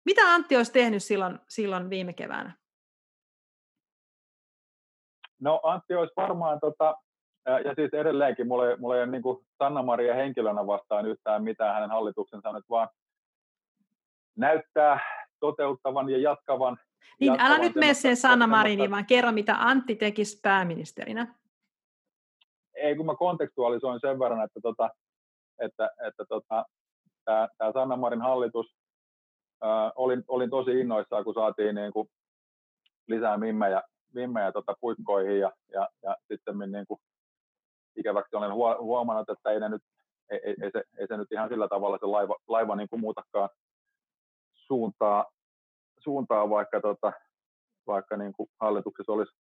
Mitä 0.06 0.22
Antti 0.22 0.58
olisi 0.58 0.72
tehnyt 0.72 1.04
silloin, 1.04 1.40
silloin 1.50 1.90
viime 1.90 2.14
keväänä? 2.14 2.56
No 5.42 5.60
Antti 5.64 5.96
olisi 5.96 6.14
varmaan 6.18 6.60
tota, 6.60 6.96
ja, 7.48 7.60
ja 7.60 7.74
siis 7.76 7.94
edelleenkin, 7.94 8.48
mulla 8.48 8.70
ei, 8.70 8.78
mulla 8.78 8.96
ei 8.96 9.04
ole 9.04 9.12
niin 9.12 9.24
Sanna-Maria 9.58 10.16
henkilönä 10.16 10.68
vastaan 10.68 11.06
yhtään 11.06 11.44
mitään 11.44 11.74
hänen 11.74 11.90
hallituksensa, 11.90 12.54
nyt 12.54 12.70
vaan 12.70 12.88
näyttää 14.38 15.00
toteuttavan 15.40 16.10
ja 16.10 16.18
jatkavan. 16.18 16.78
Niin, 17.20 17.28
jatkavan 17.28 17.52
älä 17.52 17.60
nyt 17.60 17.76
mene 17.76 17.94
sen 17.94 18.18
Sanna 18.18 18.48
Mariniin, 18.48 18.92
vaan 18.92 19.06
kerro, 19.06 19.32
mitä 19.32 19.56
Antti 19.60 19.96
tekisi 19.96 20.40
pääministerinä. 20.42 21.36
Ei, 22.74 22.96
kun 22.96 23.06
mä 23.06 23.16
kontekstualisoin 23.16 24.00
sen 24.00 24.20
verran, 24.20 24.44
että, 24.44 24.60
tota, 24.64 24.90
että, 25.60 25.90
että 26.08 26.26
tota, 26.30 26.66
tämä, 27.26 27.48
tämä 27.58 27.72
Sanna 27.72 27.96
Marin 27.96 28.22
hallitus, 28.22 28.76
ää, 29.62 29.92
olin, 29.96 30.24
olin 30.28 30.50
tosi 30.50 30.80
innoissaan, 30.80 31.24
kun 31.24 31.34
saatiin 31.34 31.76
niin 31.76 31.94
kuin 31.94 32.10
lisää 33.08 33.38
mimmejä, 33.38 33.82
mimmejä 34.14 34.52
tota 34.52 34.76
puikkoihin 34.82 35.40
ja, 35.40 35.52
ja, 35.74 35.90
ja 36.04 36.16
sitten 36.28 36.72
niin 36.72 36.88
kuin 36.88 37.00
ikäväksi 37.98 38.36
olen 38.36 38.54
huomannut, 38.80 39.30
että 39.30 39.52
ei, 39.52 39.60
ne 39.60 39.70
nyt, 39.70 39.82
ei, 40.30 40.40
ei, 40.44 40.56
ei, 40.62 40.72
se, 40.72 40.84
ei 40.98 41.08
se 41.08 41.18
nyt 41.18 41.32
ihan 41.32 41.50
sillä 41.50 41.68
tavalla 41.68 41.98
se 41.98 42.06
laiva, 42.06 42.36
laiva 42.48 42.76
niin 42.76 42.90
kuin 42.90 43.00
muutakaan 43.00 43.50
suuntaa, 44.54 45.26
suuntaa 46.00 46.50
vaikka, 46.50 46.82
tota, 46.82 47.12
vaikka 47.88 48.18
niin 48.18 48.34
kuin 48.34 48.50
hallituksessa 48.62 49.12
olisi 49.12 49.32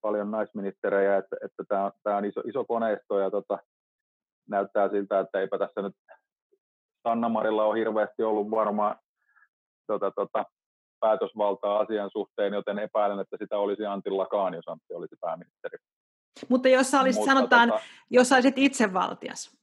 paljon 0.00 0.30
naisministerejä, 0.30 1.16
että, 1.16 1.36
että 1.44 1.64
tämä, 1.68 1.90
tämä 2.02 2.16
on 2.16 2.24
iso, 2.24 2.40
iso 2.40 2.64
koneisto 2.64 3.18
ja 3.18 3.30
tota, 3.30 3.58
näyttää 4.48 4.88
siltä, 4.88 5.20
että 5.20 5.40
eipä 5.40 5.58
tässä 5.58 5.82
nyt 5.82 5.94
Sanna 7.08 7.28
Marilla 7.28 7.64
on 7.64 7.76
hirveästi 7.76 8.22
ollut 8.22 8.50
varmaan 8.50 8.96
tota, 9.86 10.10
tota, 10.10 10.44
päätösvaltaa 11.00 11.78
asian 11.78 12.10
suhteen, 12.12 12.52
joten 12.54 12.78
epäilen, 12.78 13.20
että 13.20 13.36
sitä 13.40 13.58
olisi 13.58 13.86
Antillakaan, 13.86 14.54
jos 14.54 14.68
Antti 14.68 14.94
olisi 14.94 15.16
pääministeri. 15.20 15.78
Mutta 16.48 16.68
jos 16.68 16.90
sä 16.90 17.00
olisit, 17.00 17.20
Mutta 17.20 17.34
sanotaan, 17.34 17.68
tota, 17.68 17.82
jos 18.10 18.28
sä 18.28 18.34
olisit 18.34 18.58
itsevaltias. 18.58 19.56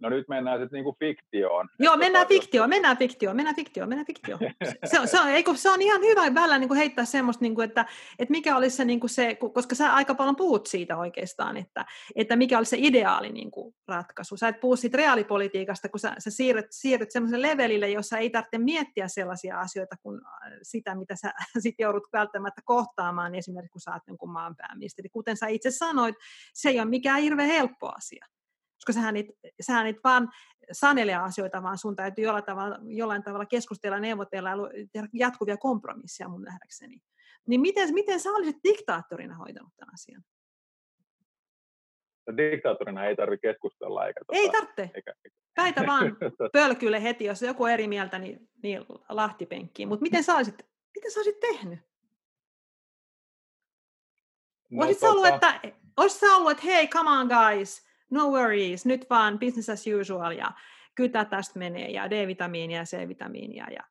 No 0.00 0.08
nyt 0.08 0.28
mennään 0.28 0.60
sitten 0.60 0.76
niinku 0.76 0.96
fiktioon. 0.98 1.68
Joo, 1.78 1.96
mennään 1.96 2.26
fiktioon, 2.26 2.68
mennään 2.68 2.96
fiktioon, 2.96 3.36
mennään 3.36 3.56
fiktioon, 3.56 3.88
mennään 3.88 4.06
fiktioon. 4.06 4.40
Se, 4.84 5.00
on, 5.00 5.08
se, 5.08 5.20
on, 5.20 5.28
eikö, 5.28 5.54
se 5.54 5.70
on 5.70 5.82
ihan 5.82 6.00
hyvä 6.00 6.34
välillä 6.34 6.58
niin 6.58 6.68
kuin 6.68 6.78
heittää 6.78 7.04
semmoista, 7.04 7.42
niin 7.42 7.54
kuin, 7.54 7.64
että, 7.64 7.86
että 8.18 8.32
mikä 8.32 8.56
olisi 8.56 8.76
se, 8.76 8.84
niin 8.84 9.00
kuin 9.00 9.10
se, 9.10 9.38
koska 9.54 9.74
sä 9.74 9.94
aika 9.94 10.14
paljon 10.14 10.36
puhut 10.36 10.66
siitä 10.66 10.96
oikeastaan, 10.96 11.56
että, 11.56 11.84
että 12.16 12.36
mikä 12.36 12.58
olisi 12.58 12.70
se 12.70 12.76
ideaali 12.80 13.32
niin 13.32 13.50
kuin 13.50 13.74
ratkaisu. 13.88 14.36
Sä 14.36 14.48
et 14.48 14.60
puhu 14.60 14.76
siitä 14.76 14.96
reaalipolitiikasta, 14.96 15.88
kun 15.88 16.00
sä, 16.00 16.14
sä 16.18 16.30
siirryt, 16.30 16.66
siirryt 16.70 17.10
semmoiselle 17.10 17.48
levelille, 17.48 17.88
jossa 17.88 18.18
ei 18.18 18.30
tarvitse 18.30 18.58
miettiä 18.58 19.08
sellaisia 19.08 19.60
asioita 19.60 19.96
kuin 20.02 20.20
sitä, 20.62 20.94
mitä 20.94 21.16
sä 21.16 21.32
sit 21.62 21.74
joudut 21.78 22.08
välttämättä 22.12 22.62
kohtaamaan, 22.64 23.34
esimerkiksi 23.34 23.72
kun 23.72 23.80
sä 23.80 23.92
oot 23.92 24.02
jonkun 24.08 24.30
maan 24.30 24.56
pääministeri. 24.56 25.08
Kuten 25.08 25.36
sä 25.36 25.46
itse 25.46 25.70
sanoit, 25.70 26.16
se 26.54 26.68
ei 26.68 26.80
ole 26.80 26.88
mikään 26.88 27.20
hirveän 27.20 27.48
helppo 27.48 27.92
asia 27.96 28.26
koska 28.78 28.92
sähän 28.92 29.16
et, 29.16 29.26
sähän 29.60 29.86
et 29.86 29.96
vaan 30.04 30.28
sanele 30.72 31.14
asioita, 31.14 31.62
vaan 31.62 31.78
sun 31.78 31.96
täytyy 31.96 32.24
jollain 32.24 32.44
tavalla, 32.44 32.78
jollain 32.82 33.22
tavalla 33.22 33.46
keskustella, 33.46 34.00
neuvotella 34.00 34.50
ja 34.50 34.56
tehdä 34.92 35.08
jatkuvia 35.12 35.56
kompromisseja 35.56 36.28
mun 36.28 36.42
nähdäkseni. 36.42 37.00
Niin 37.46 37.60
miten, 37.60 37.94
miten 37.94 38.20
sä 38.20 38.30
olisit 38.30 38.56
diktaattorina 38.64 39.36
hoitanut 39.36 39.72
tämän 39.76 39.94
asian? 39.94 40.22
No, 42.26 42.36
diktaattorina 42.36 43.04
ei 43.04 43.16
tarvitse 43.16 43.48
keskustella. 43.48 44.06
Eikä, 44.06 44.20
tuota, 44.26 44.40
ei 44.40 44.50
tarvitse. 44.50 44.82
Eikä, 44.94 45.14
eikä. 45.24 45.36
Päitä 45.54 45.86
vaan 45.86 46.16
pölkylle 46.52 47.02
heti, 47.02 47.24
jos 47.24 47.42
joku 47.42 47.66
eri 47.66 47.88
mieltä, 47.88 48.18
niin, 48.18 48.48
niin 48.62 48.86
lahtipenkkiin. 49.08 49.88
Mutta 49.88 50.02
miten 50.02 50.24
sä 50.24 50.36
olisit, 50.36 50.66
miten 50.96 51.10
sä 51.10 51.20
olisit 51.20 51.40
tehnyt? 51.40 51.80
No, 54.70 54.84
olisit 54.84 55.00
tota... 55.00 55.12
ollut, 55.12 55.26
että, 55.26 55.60
olisit 55.96 56.22
ollut, 56.22 56.50
että 56.50 56.62
hei, 56.64 56.88
come 56.88 57.10
on 57.10 57.26
guys, 57.26 57.87
no 58.10 58.30
worries, 58.30 58.86
nyt 58.86 59.06
vaan 59.10 59.38
business 59.38 59.68
as 59.68 59.84
usual 60.00 60.32
ja 60.32 60.50
kyllä 60.94 61.24
tästä 61.24 61.58
menee 61.58 61.90
ja 61.90 62.10
D-vitamiinia 62.10 62.78
ja 62.78 62.84
C-vitamiinia 62.84 63.66
ja 63.70 63.82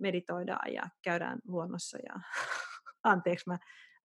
meditoidaan 0.00 0.72
ja 0.72 0.82
käydään 1.02 1.38
luonnossa 1.48 1.98
ja 2.08 2.14
anteeksi 3.12 3.48
mä 3.48 3.58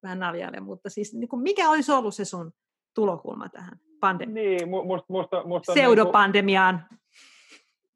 vähän 0.04 0.20
naljailen, 0.20 0.64
mutta 0.64 0.90
siis 0.90 1.14
niin 1.14 1.30
kuin, 1.30 1.42
mikä 1.42 1.70
olisi 1.70 1.92
ollut 1.92 2.16
se 2.16 2.26
sun 2.26 2.52
tulokulma 2.96 3.50
tähän 3.50 3.80
pandemiaan? 4.00 4.34
Niin, 4.34 4.70
musta, 4.70 5.06
musta, 5.10 5.44
musta 5.44 5.74
Pseudopandemiaan. 5.74 6.86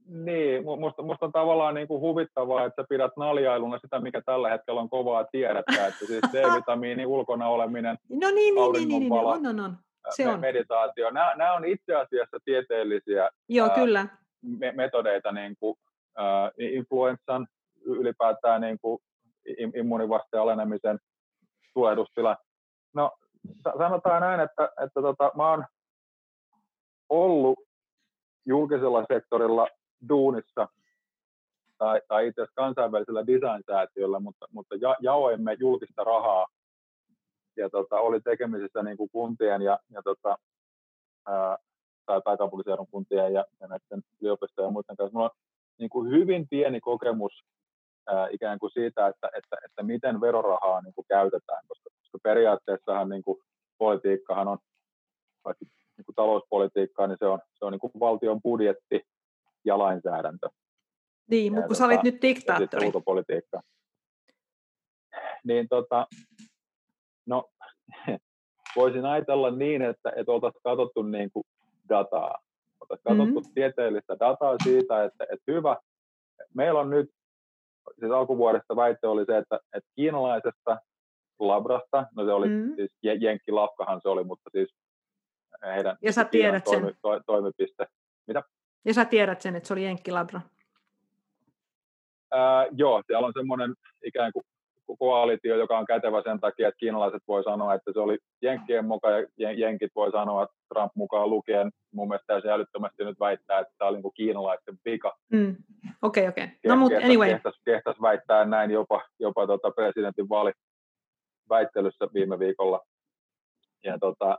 Niin, 0.05 0.25
niin 0.25 0.63
musta, 0.63 1.03
musta 1.03 1.25
on 1.25 1.31
tavallaan 1.31 1.75
niin 1.75 1.87
kuin 1.87 2.01
huvittavaa, 2.01 2.65
että 2.65 2.81
sä 2.81 2.85
pidät 2.89 3.11
naljailuna 3.17 3.79
sitä, 3.79 3.99
mikä 3.99 4.21
tällä 4.25 4.49
hetkellä 4.49 4.81
on 4.81 4.89
kovaa 4.89 5.23
tiedettä, 5.23 5.87
että 5.87 6.05
siis 6.05 6.21
D-vitamiini 6.33 7.05
ulkona 7.05 7.47
oleminen, 7.47 7.97
No 8.09 8.31
niin, 8.31 8.55
niin, 8.55 8.71
niin, 8.73 8.87
niin, 8.87 8.99
niin, 8.99 9.13
on, 9.13 9.45
on, 9.45 9.59
on 9.59 9.77
se 10.09 10.27
on. 10.27 10.39
meditaatio. 10.39 11.09
Nämä, 11.09 11.35
nämä 11.35 11.53
on 11.53 11.65
itse 11.65 11.95
asiassa 11.95 12.37
tieteellisiä 12.45 13.29
Joo, 13.49 13.69
ää, 13.69 13.75
kyllä. 13.75 14.07
Me, 14.41 14.71
metodeita 14.71 15.31
niin 15.31 15.55
kuin, 15.59 15.75
ää, 16.17 16.51
influenssan 16.57 17.47
ylipäätään 17.85 18.61
niin 18.61 18.77
kuin 18.81 18.99
immuunivasteen 19.75 20.41
alenemisen 20.43 20.99
tulehdustila. 21.73 22.37
No 22.93 23.11
sanotaan 23.77 24.21
näin, 24.21 24.39
että, 24.39 24.69
että 24.83 25.01
tota, 25.01 25.31
mä 25.35 25.49
oon 25.49 25.65
ollut 27.09 27.59
julkisella 28.45 29.05
sektorilla 29.13 29.67
duunissa 30.09 30.67
tai, 31.77 32.01
tai 32.07 32.27
itse 32.27 32.41
asiassa 32.41 32.61
kansainvälisellä 32.61 33.27
design-säätiöllä, 33.27 34.19
mutta, 34.19 34.45
mutta 34.51 34.75
ja, 34.81 34.95
jaoimme 34.99 35.53
julkista 35.59 36.03
rahaa 36.03 36.45
ja 37.57 37.69
tota, 37.69 37.99
oli 37.99 38.21
tekemisissä 38.21 38.83
niin 38.83 38.97
kuin 38.97 39.09
kuntien 39.11 39.61
ja, 39.61 39.79
ja 39.89 40.01
tota, 40.03 40.37
ää, 41.27 41.57
tai 42.05 42.21
pääkaupunkiseudun 42.25 42.87
kuntien 42.91 43.33
ja, 43.33 43.45
ja 43.59 43.67
näiden 43.67 44.01
yliopistojen 44.21 44.67
ja 44.67 44.71
muiden 44.71 44.95
kanssa. 44.95 45.13
Mulla 45.13 45.29
on 45.29 45.37
niin 45.79 45.89
kuin 45.89 46.11
hyvin 46.11 46.47
pieni 46.49 46.79
kokemus 46.79 47.43
ää, 48.07 48.27
ikään 48.31 48.59
kuin 48.59 48.71
siitä, 48.71 49.07
että, 49.07 49.29
että, 49.37 49.57
että 49.65 49.83
miten 49.83 50.21
verorahaa 50.21 50.81
niin 50.81 50.93
kuin 50.93 51.05
käytetään, 51.07 51.63
koska, 51.67 51.89
koska 51.99 52.17
periaatteessahan 52.23 53.09
niin 53.09 53.23
kuin 53.23 53.37
politiikkahan 53.77 54.47
on, 54.47 54.57
vaikka 55.45 55.65
niin 55.97 56.05
kuin 56.05 56.15
talouspolitiikkaa, 56.15 57.07
niin 57.07 57.17
se 57.19 57.25
on, 57.25 57.39
se 57.53 57.65
on 57.65 57.71
niin 57.71 57.79
kuin 57.79 57.91
valtion 57.99 58.41
budjetti 58.41 59.01
ja 59.65 59.77
lainsäädäntö. 59.77 60.49
Niin, 61.29 61.53
mutta 61.53 61.67
kun 61.67 61.75
sä 61.75 61.85
olit 61.85 61.95
tota, 61.95 62.11
nyt 62.11 62.21
diktaattori. 62.21 62.85
ulkopolitiikka. 62.85 63.61
Niin 65.43 65.67
tota, 65.69 66.07
No, 67.25 67.49
voisin 68.75 69.05
ajatella 69.05 69.51
niin, 69.51 69.81
että, 69.81 70.13
että 70.15 70.31
oltaisiin 70.31 70.61
katsottu 70.63 71.01
niin 71.01 71.31
kuin 71.31 71.43
dataa. 71.89 72.37
Oltaisiin 72.79 73.03
katsottu 73.03 73.39
mm-hmm. 73.39 73.53
tieteellistä 73.53 74.19
dataa 74.19 74.55
siitä, 74.63 75.03
että, 75.03 75.23
että 75.23 75.51
hyvä, 75.51 75.77
meillä 76.53 76.79
on 76.79 76.89
nyt, 76.89 77.09
siis 77.99 78.11
alkuvuodesta 78.11 78.75
väite 78.75 79.07
oli 79.07 79.25
se, 79.25 79.37
että, 79.37 79.59
että 79.73 79.89
kiinalaisesta 79.95 80.77
labrasta, 81.39 82.05
no 82.15 82.25
se 82.25 82.31
oli 82.31 82.49
mm-hmm. 82.49 82.75
siis 82.75 82.97
Jenkkilafkahan 83.01 84.01
se 84.01 84.09
oli, 84.09 84.23
mutta 84.23 84.49
siis 84.51 84.75
heidän 85.65 85.97
ja 86.01 86.13
sä 86.13 86.25
tiedät 86.25 86.63
toimi, 86.63 86.91
to, 87.01 87.19
toimipiste. 87.25 87.85
Mitä? 88.27 88.43
Ja 88.85 88.93
sä 88.93 89.05
tiedät 89.05 89.41
sen, 89.41 89.55
että 89.55 89.67
se 89.67 89.73
oli 89.73 89.83
Jenkkilabra? 89.83 90.41
Ää, 92.31 92.67
joo, 92.71 93.03
siellä 93.07 93.27
on 93.27 93.33
semmoinen 93.35 93.73
ikään 94.05 94.31
kuin 94.31 94.43
koalitio, 94.99 95.55
joka 95.55 95.77
on 95.77 95.85
kätevä 95.85 96.21
sen 96.21 96.39
takia, 96.39 96.67
että 96.67 96.77
kiinalaiset 96.77 97.23
voi 97.27 97.43
sanoa, 97.43 97.73
että 97.73 97.91
se 97.93 97.99
oli 97.99 98.17
Jenkkien 98.41 98.85
mukaan 98.85 99.25
ja 99.37 99.51
Jenkit 99.51 99.91
voi 99.95 100.11
sanoa, 100.11 100.43
että 100.43 100.55
Trump 100.73 100.91
mukaan 100.95 101.29
lukien 101.29 101.71
mun 101.93 102.07
mielestä 102.07 102.27
täysin 102.27 102.51
älyttömästi 102.51 103.05
nyt 103.05 103.19
väittää, 103.19 103.59
että 103.59 103.73
tämä 103.77 103.89
oli 103.89 104.01
niin 104.01 104.13
kiinalaisten 104.13 104.77
vika. 104.85 105.17
Mm. 105.31 105.55
Okei, 106.01 106.27
okei. 106.27 106.43
Okay, 106.43 106.55
okay. 106.57 106.69
No 106.69 106.75
mutta 106.75 106.97
anyway. 107.05 107.29
Kehtäs, 107.29 107.61
kehtäs 107.65 107.95
väittää 108.01 108.45
näin 108.45 108.71
jopa, 108.71 109.01
jopa 109.19 109.47
tota 109.47 109.71
presidentin 109.71 110.29
vaali 110.29 110.51
väittelyssä 111.49 112.07
viime 112.13 112.39
viikolla. 112.39 112.79
Ja 113.83 113.97
tota, 113.99 114.37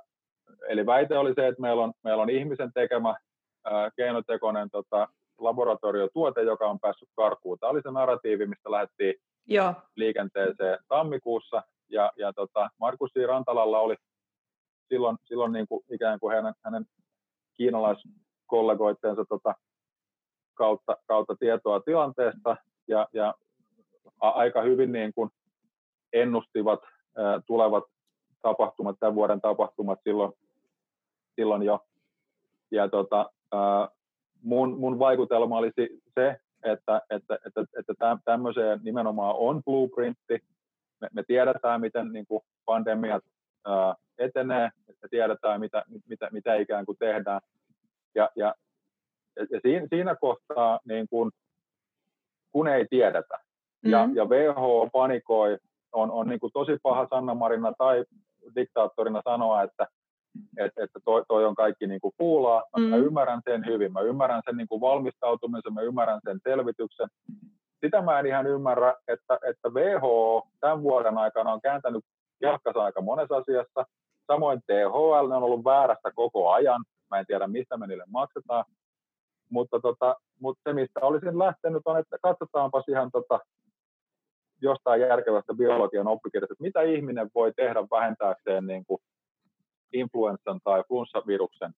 eli 0.68 0.86
väite 0.86 1.18
oli 1.18 1.34
se, 1.34 1.46
että 1.46 1.62
meillä 1.62 1.82
on, 1.82 1.92
meillä 2.04 2.22
on 2.22 2.30
ihmisen 2.30 2.72
tekemä 2.74 3.14
ää, 3.64 3.90
keinotekoinen 3.96 4.70
tota, 4.70 5.08
laboratoriotuote, 5.38 6.42
joka 6.42 6.66
on 6.66 6.80
päässyt 6.80 7.08
karkuun. 7.16 7.58
Tämä 7.58 7.70
oli 7.70 7.82
se 7.82 7.90
narratiivi, 7.90 8.46
mistä 8.46 8.70
lähdettiin 8.70 9.14
Joo. 9.46 9.74
liikenteeseen 9.96 10.78
tammikuussa. 10.88 11.62
Ja, 11.88 12.12
ja 12.16 12.32
tota, 12.32 12.70
Markus. 12.78 13.10
Rantalalla 13.26 13.78
oli 13.78 13.96
silloin, 14.88 15.16
silloin 15.24 15.52
niin 15.52 15.66
kuin 15.68 15.84
ikään 15.90 16.20
kuin 16.20 16.36
hänen, 16.36 16.54
hänen 16.64 16.86
kiinalaiskollegoitteensa 17.54 19.24
tota, 19.28 19.54
kautta, 20.54 20.96
kautta 21.06 21.36
tietoa 21.36 21.80
tilanteesta 21.80 22.56
ja, 22.88 23.08
ja 23.12 23.34
aika 24.20 24.62
hyvin 24.62 24.92
niin 24.92 25.12
kuin 25.14 25.30
ennustivat 26.12 26.80
ää, 27.16 27.40
tulevat 27.46 27.84
tapahtumat, 28.42 28.96
tämän 29.00 29.14
vuoden 29.14 29.40
tapahtumat 29.40 30.00
silloin, 30.04 30.32
silloin 31.34 31.62
jo. 31.62 31.80
Ja 32.70 32.88
tota, 32.88 33.30
ää, 33.52 33.88
mun, 34.42 34.78
mun 34.78 34.98
vaikutelma 34.98 35.58
olisi 35.58 36.02
se, 36.14 36.40
että, 36.64 37.02
että, 37.10 37.38
että, 37.46 37.60
että 37.78 37.94
tämmöiseen 38.24 38.80
nimenomaan 38.82 39.34
on 39.36 39.62
blueprintti. 39.64 40.44
Me, 41.00 41.08
me 41.12 41.22
tiedetään, 41.26 41.80
miten 41.80 42.12
niin 42.12 42.26
kuin 42.26 42.42
pandemiat 42.64 43.24
ää, 43.66 43.94
etenee, 44.18 44.70
me 45.02 45.08
tiedetään, 45.10 45.60
mitä, 45.60 45.84
mitä, 46.08 46.28
mitä 46.32 46.54
ikään 46.54 46.86
kuin 46.86 46.98
tehdään. 46.98 47.40
Ja, 48.14 48.30
ja, 48.36 48.54
ja 49.50 49.60
siinä, 49.62 49.86
siinä 49.90 50.14
kohtaa, 50.14 50.80
niin 50.84 51.08
kuin, 51.08 51.30
kun 52.52 52.68
ei 52.68 52.86
tiedetä, 52.90 53.38
ja, 53.84 53.98
mm-hmm. 53.98 54.16
ja 54.16 54.24
WHO 54.24 54.88
panikoi, 54.92 55.58
on, 55.92 56.10
on 56.10 56.28
niin 56.28 56.40
kuin 56.40 56.52
tosi 56.52 56.78
paha 56.82 57.06
Sanna 57.10 57.34
Marina 57.34 57.72
tai 57.78 58.04
diktaattorina 58.56 59.22
sanoa, 59.24 59.62
että 59.62 59.86
että, 60.58 60.84
että 60.84 61.00
toi, 61.04 61.24
toi 61.28 61.44
on 61.44 61.54
kaikki 61.54 61.86
niin 61.86 62.00
kuin 62.00 62.14
puulaa. 62.18 62.62
Mä, 62.76 62.84
mm. 62.84 62.90
mä 62.90 62.96
ymmärrän 62.96 63.40
sen 63.44 63.66
hyvin, 63.66 63.92
mä 63.92 64.00
ymmärrän 64.00 64.42
sen 64.44 64.56
niin 64.56 64.68
kuin 64.68 64.80
valmistautumisen, 64.80 65.74
mä 65.74 65.80
ymmärrän 65.80 66.20
sen 66.24 66.40
selvityksen. 66.42 67.08
Sitä 67.84 68.02
mä 68.02 68.18
en 68.18 68.26
ihan 68.26 68.46
ymmärrä, 68.46 68.94
että, 69.08 69.38
että 69.48 69.68
WHO 69.68 70.48
tämän 70.60 70.82
vuoden 70.82 71.18
aikana 71.18 71.52
on 71.52 71.60
kääntänyt 71.60 72.04
jalkansa 72.40 72.84
aika 72.84 73.00
monessa 73.00 73.36
asiassa. 73.36 73.86
Samoin 74.26 74.60
THL, 74.60 75.28
ne 75.28 75.36
on 75.36 75.42
ollut 75.42 75.64
väärästä 75.64 76.10
koko 76.14 76.50
ajan. 76.50 76.84
Mä 77.10 77.18
en 77.18 77.26
tiedä, 77.26 77.46
mistä 77.46 77.76
me 77.76 77.86
niille 77.86 78.04
maksetaan. 78.06 78.64
Mutta, 79.50 79.80
tota, 79.80 80.16
mutta 80.40 80.60
se, 80.64 80.72
mistä 80.72 81.00
olisin 81.00 81.38
lähtenyt, 81.38 81.82
on, 81.84 81.98
että 81.98 82.16
katsotaanpa 82.22 82.82
ihan 82.88 83.10
tota, 83.10 83.40
jostain 84.62 85.00
järkevästä 85.00 85.54
biologian 85.54 86.08
oppikirjasta, 86.08 86.52
että 86.52 86.62
mitä 86.62 86.82
ihminen 86.82 87.30
voi 87.34 87.52
tehdä 87.56 87.80
vähentääkseen 87.90 88.66
niin 88.66 88.84
kuin 88.84 88.98
influenssan 89.92 90.60
tai 90.64 90.82
flunssaviruksen 90.88 91.72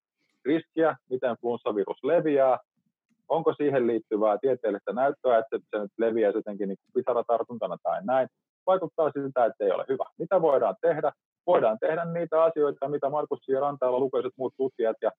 riskiä, 0.44 0.96
miten 1.10 1.36
flunssavirus 1.40 2.04
leviää, 2.04 2.58
onko 3.28 3.54
siihen 3.54 3.86
liittyvää 3.86 4.38
tieteellistä 4.38 4.92
näyttöä, 4.92 5.38
että 5.38 5.58
se 5.70 5.78
nyt 5.78 5.92
leviää 5.98 6.30
jotenkin 6.34 6.68
niin 6.68 6.78
pisaratartuntana 6.94 7.76
tai 7.82 8.04
näin, 8.04 8.28
vaikuttaa 8.66 9.10
siltä, 9.10 9.44
että 9.44 9.64
ei 9.64 9.70
ole 9.70 9.84
hyvä. 9.88 10.04
Mitä 10.18 10.42
voidaan 10.42 10.76
tehdä? 10.80 11.12
Voidaan 11.46 11.78
tehdä 11.78 12.04
niitä 12.04 12.42
asioita, 12.42 12.88
mitä 12.88 13.10
Markus 13.10 13.48
ja 13.48 13.60
Rantailla 13.60 13.98
lukuiset 13.98 14.32
muut 14.36 14.54
tutkijat 14.56 14.96
ja, 15.02 15.10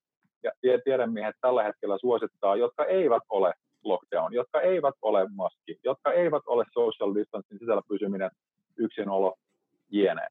ja 0.43 0.79
tiedemiehet 0.83 1.35
tällä 1.41 1.63
hetkellä 1.63 1.97
suosittaa, 1.97 2.55
jotka 2.55 2.85
eivät 2.85 3.23
ole 3.29 3.53
lockdown, 3.83 4.33
jotka 4.33 4.61
eivät 4.61 4.95
ole 5.01 5.27
maski, 5.35 5.79
jotka 5.83 6.11
eivät 6.11 6.43
ole 6.45 6.65
social 6.73 7.15
distancing 7.15 7.59
sisällä 7.59 7.81
pysyminen, 7.87 8.31
yksinolo, 8.77 9.35
jne. 9.89 10.27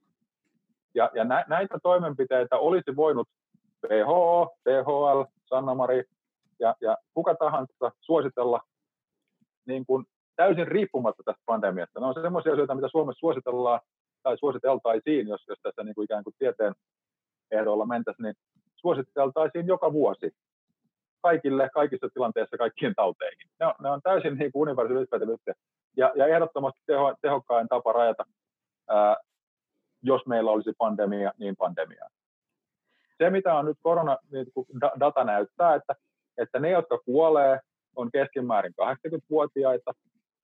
Ja, 0.95 1.11
ja 1.15 1.25
nä, 1.25 1.45
näitä 1.49 1.79
toimenpiteitä 1.83 2.57
olisi 2.57 2.97
voinut 2.97 3.29
WHO, 3.91 4.57
THL, 4.65 5.23
Sanna-Mari 5.47 6.05
ja, 6.61 6.75
ja 6.81 6.97
kuka 7.15 7.35
tahansa 7.35 7.93
suositella 8.01 8.61
niin 9.66 9.87
kuin 9.87 10.05
täysin 10.37 10.69
riippumatta 10.69 11.23
tästä 11.27 11.43
pandemiasta. 11.47 12.01
Ne 12.01 12.07
on 12.07 12.15
sellaisia 12.15 12.53
asioita, 12.53 12.75
mitä 12.75 12.89
Suomessa 12.89 13.21
suositellaan 13.21 13.81
tai 14.23 14.39
suositeltaisiin, 14.39 15.29
jos, 15.29 15.45
jos 15.49 15.59
tässä 15.62 15.83
niin 15.83 15.95
kuin 15.95 16.05
ikään 16.05 16.25
kuin 16.25 16.35
tieteen 16.39 16.75
ehdoilla 17.51 17.87
mentäisiin, 17.87 18.25
niin 18.25 18.35
suositeltaisiin 18.77 19.66
joka 19.66 19.93
vuosi 19.93 20.31
kaikille, 21.23 21.71
kaikissa 21.75 22.09
tilanteissa, 22.15 22.57
kaikkiin 22.57 22.95
tauteihin. 22.97 23.49
Ne 23.61 23.66
on, 23.66 23.75
ne 23.83 23.91
on 23.91 24.01
täysin 24.03 24.39
niin 24.39 24.51
universaalit 24.55 25.41
ja, 25.97 26.12
ja 26.16 26.27
ehdottomasti 26.27 26.81
teho, 26.87 27.15
tehokkain 27.23 27.69
tapa 27.69 27.93
rajata 27.93 28.25
ää, 28.89 29.16
jos 30.05 30.26
meillä 30.26 30.51
olisi 30.51 30.72
pandemia, 30.78 31.32
niin 31.39 31.56
pandemia. 31.56 32.09
Se, 33.18 33.31
mitä 33.31 33.55
on 33.55 33.64
nyt 33.64 33.78
korona 33.82 34.16
niin 34.32 34.47
data 35.01 35.24
näyttää, 35.24 35.74
että, 35.74 35.94
että 36.39 36.60
ne, 36.60 36.70
jotka 36.70 36.98
kuolee, 36.98 37.60
on 37.97 38.10
keskimäärin 38.10 38.74
80-vuotiaita. 38.82 39.93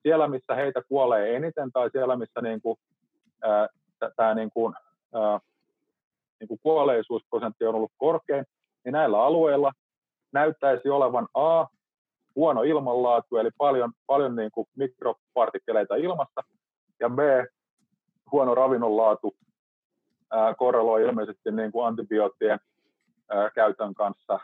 Siellä, 0.03 0.29
missä 0.29 0.55
heitä 0.55 0.83
kuolee 0.89 1.37
eniten 1.37 1.73
tai 1.73 1.91
siellä, 1.91 2.17
missä 2.17 2.41
niin 2.41 2.61
kuin, 2.61 2.79
ää, 3.43 3.69
tämä 4.17 4.35
niin 4.35 4.51
kuin, 4.51 4.75
ää, 5.15 5.41
niin 6.41 6.49
kuin 6.49 6.61
kuolleisuusprosentti 6.63 7.65
on 7.65 7.75
ollut 7.75 7.93
korkein, 7.97 8.45
niin 8.85 8.93
näillä 8.93 9.23
alueilla 9.23 9.73
näyttäisi 10.33 10.89
olevan 10.89 11.29
A, 11.35 11.67
huono 12.37 12.63
ilmanlaatu, 12.63 13.37
eli 13.37 13.51
paljon, 13.59 13.93
paljon 14.07 14.37
niin 14.37 14.51
kuin 14.51 14.67
mikropartikkeleita 14.77 15.97
ilmassa, 15.97 16.43
ja 17.01 17.11
B, 17.11 17.19
huono 18.33 18.55
ravinnonlaatu, 18.55 19.35
korreloi 20.57 21.03
ilmeisesti 21.03 21.51
niin 21.53 21.73
kuin 21.73 21.87
antibioottien 21.87 22.59
käytön 23.55 23.95
kanssa 23.95 24.41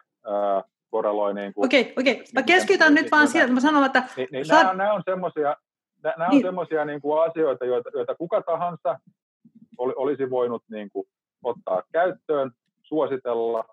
korreloi 0.90 1.34
niin 1.34 1.54
kuin... 1.54 1.64
Okei, 1.66 1.94
okei. 1.98 2.24
Mä 2.34 2.42
keskitän 2.42 2.94
nyt 2.94 3.10
vaan 3.10 3.28
siihen, 3.28 3.44
että 3.44 3.54
mä 3.54 3.60
sanon, 3.60 3.84
että... 3.84 4.02
Niin, 4.16 4.28
niin 4.32 4.46
saat... 4.46 4.60
nämä, 4.60 4.70
on, 4.70 4.76
nämä 4.76 4.92
on 4.92 5.02
semmoisia 5.04 5.56
nämä 6.02 6.28
niin. 6.28 6.46
on 6.46 6.48
semmoisia 6.48 6.84
niin 6.84 7.00
kuin 7.00 7.22
asioita, 7.30 7.64
joita, 7.64 7.90
joita 7.94 8.14
kuka 8.14 8.42
tahansa 8.42 8.98
oli, 9.78 9.92
olisi 9.96 10.30
voinut 10.30 10.62
niin 10.70 10.90
kuin, 10.90 11.08
ottaa 11.44 11.82
käyttöön, 11.92 12.50
suositella, 12.82 13.64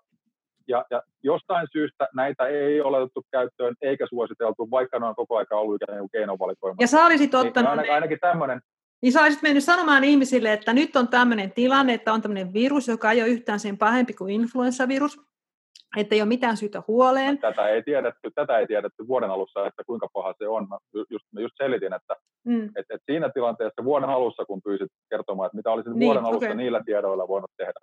ja, 0.68 0.84
ja 0.90 1.02
jostain 1.22 1.66
syystä 1.72 2.08
näitä 2.14 2.46
ei 2.46 2.80
ole 2.80 2.96
otettu 2.96 3.22
käyttöön 3.30 3.74
eikä 3.82 4.06
suositeltu, 4.06 4.70
vaikka 4.70 4.98
ne 4.98 5.06
on 5.06 5.14
koko 5.14 5.36
ajan 5.36 5.46
ollut 5.52 5.82
ikään 5.82 5.98
kuin 5.98 6.10
keinovalikoima. 6.10 6.76
Ja 6.80 6.86
sä 6.86 7.04
olisit 7.04 7.34
ottanut... 7.34 7.54
Niin, 7.56 7.70
ainakin, 7.70 7.94
ainakin 7.94 8.18
tämmöinen, 8.20 8.60
niin 9.04 9.12
sä 9.12 9.22
olisit 9.22 9.42
mennyt 9.42 9.64
sanomaan 9.64 10.04
ihmisille, 10.04 10.52
että 10.52 10.72
nyt 10.72 10.96
on 10.96 11.08
tämmöinen 11.08 11.52
tilanne, 11.52 11.94
että 11.94 12.12
on 12.12 12.22
tämmöinen 12.22 12.52
virus, 12.52 12.88
joka 12.88 13.12
ei 13.12 13.22
ole 13.22 13.28
yhtään 13.28 13.60
sen 13.60 13.78
pahempi 13.78 14.12
kuin 14.12 14.34
influenssavirus, 14.34 15.20
että 15.96 16.14
ei 16.14 16.20
ole 16.20 16.28
mitään 16.28 16.56
syytä 16.56 16.82
huoleen. 16.88 17.38
Tätä 17.38 17.68
ei 17.68 17.82
tiedetty, 17.82 18.30
tätä 18.34 18.58
ei 18.58 18.66
tiedetty 18.66 19.08
vuoden 19.08 19.30
alussa, 19.30 19.66
että 19.66 19.82
kuinka 19.86 20.08
paha 20.12 20.34
se 20.38 20.48
on. 20.48 20.68
Mä 20.68 20.78
just, 21.10 21.26
mä 21.32 21.40
just 21.40 21.54
selitin, 21.56 21.92
että, 21.92 22.14
mm. 22.44 22.64
että, 22.64 22.94
että 22.94 23.04
siinä 23.06 23.30
tilanteessa 23.34 23.84
vuoden 23.84 24.08
alussa, 24.08 24.44
kun 24.44 24.62
pyysit 24.62 24.88
kertomaan, 25.10 25.46
että 25.46 25.56
mitä 25.56 25.70
olisin 25.70 25.92
niin, 25.92 26.06
vuoden 26.06 26.24
alussa 26.24 26.46
okay. 26.46 26.56
niillä 26.56 26.82
tiedoilla 26.86 27.28
voinut 27.28 27.50
tehdä, 27.56 27.80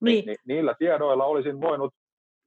niin. 0.00 0.18
Ni, 0.18 0.26
niin 0.26 0.36
niillä 0.46 0.74
tiedoilla 0.78 1.24
olisin 1.24 1.60
voinut 1.60 1.94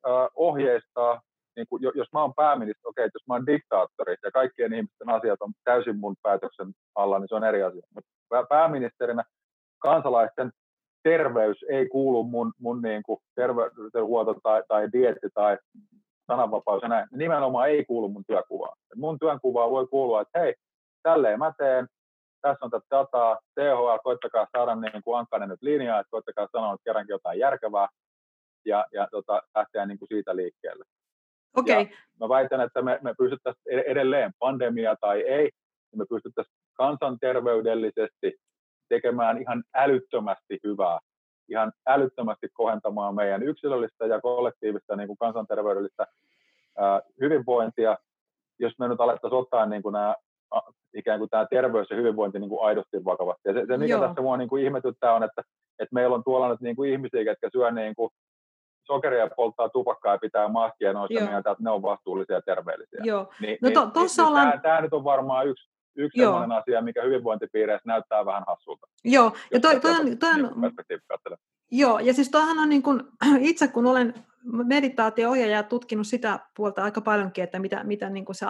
äh, 0.07 0.27
ohjeistaa 0.35 1.22
niin 1.56 1.68
kuin, 1.69 1.84
jos 1.84 2.07
mä 2.14 2.22
oon 2.22 2.34
pääministeri, 2.34 2.90
okei, 2.90 3.06
että 3.06 3.15
jos 3.15 3.27
mä 3.27 3.34
oon 3.34 3.45
diktaattori 3.45 4.15
ja 4.23 4.32
kaikkien 4.32 4.73
ihmisten 4.73 5.10
asiat 5.10 5.41
on 5.41 5.53
täysin 5.64 5.99
mun 5.99 6.15
päätöksen 6.22 6.73
alla, 6.95 7.19
niin 7.19 7.27
se 7.30 7.36
on 7.36 7.44
eri 7.44 7.64
asia. 7.64 7.82
Mutta 7.95 8.10
pääministerinä 8.49 9.23
kansalaisten 9.80 10.52
terveys 11.03 11.65
ei 11.69 11.90
kuulu 11.90 12.23
mun, 12.23 12.53
mun 12.60 12.82
niin 12.82 13.03
kuin 13.03 13.19
terveydenhuolto 13.36 14.34
tai, 14.44 14.64
tai 14.68 14.90
dietti 14.94 15.27
tai 15.34 15.57
sananvapaus 16.27 16.82
ja 16.82 16.88
näin. 16.88 17.07
Nimenomaan 17.11 17.69
ei 17.69 17.86
kuulu 17.86 18.10
mun 18.10 18.23
työkuvaan. 18.27 18.77
Et 18.91 18.98
mun 18.98 19.19
työnkuvaan 19.19 19.72
voi 19.72 19.88
kuulua, 19.88 20.22
että 20.22 20.40
hei, 20.40 20.53
tälleen 21.03 21.40
mä 21.40 21.53
teen, 21.57 21.88
tässä 22.41 22.65
on 22.65 22.72
tätä 22.72 22.86
dataa, 22.91 23.40
THL, 23.56 23.98
koittakaa 24.03 24.48
saada 24.57 24.76
niin 24.76 25.03
kuin 25.03 25.19
Ankkanen 25.19 25.49
nyt 25.49 25.61
linjaa, 25.61 25.99
että 25.99 26.11
koittakaa 26.11 26.48
sanoa 26.52 26.72
nyt 26.72 26.82
kerrankin 26.84 27.14
jotain 27.14 27.40
järkevää, 27.40 27.88
ja, 28.65 28.86
ja 28.94 29.07
tota, 29.11 29.41
lähteä 29.56 29.86
niin 29.86 29.99
kuin 29.99 30.10
siitä 30.10 30.36
liikkeelle. 30.36 30.86
Okay. 31.57 31.88
mä 32.19 32.30
väitän, 32.30 32.61
että 32.61 32.82
me, 32.82 32.99
me 33.02 33.14
pystyttäisiin 33.18 33.80
edelleen, 33.80 34.32
pandemia 34.40 34.95
tai 35.02 35.22
ei, 35.22 35.49
niin 35.91 35.98
me 35.99 36.06
pystyttäisiin 36.10 36.56
kansanterveydellisesti 36.73 38.38
tekemään 38.90 39.41
ihan 39.41 39.64
älyttömästi 39.76 40.60
hyvää, 40.64 40.99
ihan 41.49 41.72
älyttömästi 41.88 42.48
kohentamaan 42.53 43.15
meidän 43.15 43.44
yksilöllistä 43.44 44.06
ja 44.06 44.22
kollektiivista 44.22 44.95
niin 44.95 45.07
kuin 45.07 45.18
kansanterveydellistä 45.18 46.07
ää, 46.77 47.02
hyvinvointia, 47.22 47.98
jos 48.60 48.73
me 48.80 48.88
nyt 48.88 49.02
alettaisiin 49.02 49.40
ottaa 49.40 49.65
niin 49.65 49.82
kuin 49.82 49.94
nämä 49.94 50.15
ikään 50.94 51.19
kuin 51.19 51.30
tämä 51.30 51.48
terveys 51.49 51.90
ja 51.90 51.95
hyvinvointi 51.95 52.40
niin 52.40 52.49
kuin 52.49 52.65
aidosti 52.65 53.06
vakavasti. 53.06 53.49
Ja 53.49 53.53
se, 53.53 53.65
se 53.68 53.77
mikä 53.77 53.94
Joo. 53.94 54.02
tässä 54.02 54.22
mua 54.22 54.38
niin 54.38 54.49
kuin 54.49 54.64
ihmetyttää 54.64 55.14
on, 55.14 55.23
että, 55.23 55.41
että 55.80 55.94
meillä 55.94 56.15
on 56.15 56.23
tuolla 56.23 56.49
nyt 56.49 56.61
niin 56.61 56.76
kuin 56.76 56.91
ihmisiä, 56.91 57.22
jotka 57.22 57.49
syö 57.52 57.72
niin 57.72 57.95
kuin 57.95 58.10
sokeria 58.85 59.29
polttaa 59.35 59.69
tupakkaa 59.69 60.13
ja 60.13 60.17
pitää 60.17 60.47
maskia 60.47 60.91
ja 60.91 60.99
on 60.99 61.07
mieltä, 61.11 61.51
että 61.51 61.63
ne 61.63 61.69
on 61.69 61.81
vastuullisia 61.81 62.35
ja 62.35 62.41
terveellisiä. 62.41 62.99
Joo. 63.03 63.33
Niin, 63.39 63.57
no 63.61 63.71
to, 63.71 63.85
niin, 63.85 63.93
niin, 64.17 64.27
ollaan... 64.27 64.49
tämä, 64.49 64.61
tämä 64.61 64.81
nyt 64.81 64.93
on 64.93 65.03
varmaan 65.03 65.47
yksi, 65.47 65.69
yksi 65.95 66.21
sellainen 66.21 66.57
asia, 66.57 66.81
mikä 66.81 67.03
hyvinvointipiireissä 67.03 67.87
näyttää 67.87 68.25
vähän 68.25 68.43
hassulta. 68.47 68.87
Joo, 69.03 69.31
ja 69.53 69.59
toi, 69.59 69.79
toi, 69.79 69.91
on, 69.91 70.17
toi 70.17 70.29
on, 70.29 70.61
niin 70.61 71.01
Joo, 71.71 71.99
ja 71.99 72.13
siis 72.13 72.31
toihan 72.31 72.57
on 72.57 72.69
niin 72.69 72.83
kuin, 72.83 73.03
itse 73.39 73.67
kun 73.67 73.85
olen 73.85 74.13
meditaatio-ohjaaja 74.45 75.63
tutkinut 75.63 76.07
sitä 76.07 76.39
puolta 76.57 76.83
aika 76.83 77.01
paljonkin, 77.01 77.43
että 77.43 77.59
mitä, 77.59 77.83
mitä 77.83 78.09
niin 78.09 78.25
kuin 78.25 78.35
se, 78.35 78.45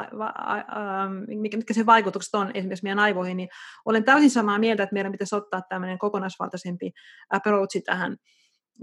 mitkä 1.28 1.74
se 1.74 1.86
vaikutukset 1.86 2.36
on 2.36 2.52
esimerkiksi 2.54 2.84
meidän 2.84 3.00
aivoihin, 3.00 3.38
niin 3.38 3.50
olen 3.86 4.04
täysin 4.04 4.30
samaa 4.30 4.60
mieltä, 4.60 4.84
että 4.84 4.94
meidän 4.94 5.12
pitäisi 5.12 5.36
ottaa 5.36 5.62
tämmöinen 5.70 6.00
kokonaisvaltaisempi 6.00 6.92
approachi 7.30 7.82
tähän, 7.82 8.18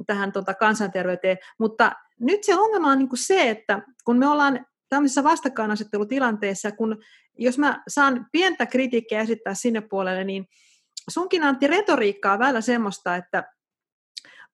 tähän 0.07 0.33
tota 0.33 0.55
kansanterveyteen. 0.55 1.39
Mutta 1.59 1.93
nyt 2.21 2.45
se 2.45 2.55
ongelma 2.55 2.91
on 2.91 2.99
niin 2.99 3.09
kuin 3.09 3.19
se, 3.19 3.51
että 3.51 3.83
kun 4.05 4.19
me 4.19 4.29
ollaan 4.29 4.67
tämmöisessä 4.89 5.25
vastakkainasettelutilanteessa, 5.25 6.73
kun 6.73 7.03
jos 7.39 7.59
mä 7.59 7.83
saan 7.89 8.27
pientä 8.33 8.67
kritiikkiä 8.67 9.21
esittää 9.21 9.55
sinne 9.55 9.81
puolelle, 9.81 10.25
niin 10.25 10.49
sunkin 11.11 11.43
Antti 11.43 11.67
retoriikkaa 11.67 12.39
välillä 12.39 12.61
semmoista, 12.61 13.17
että 13.17 13.45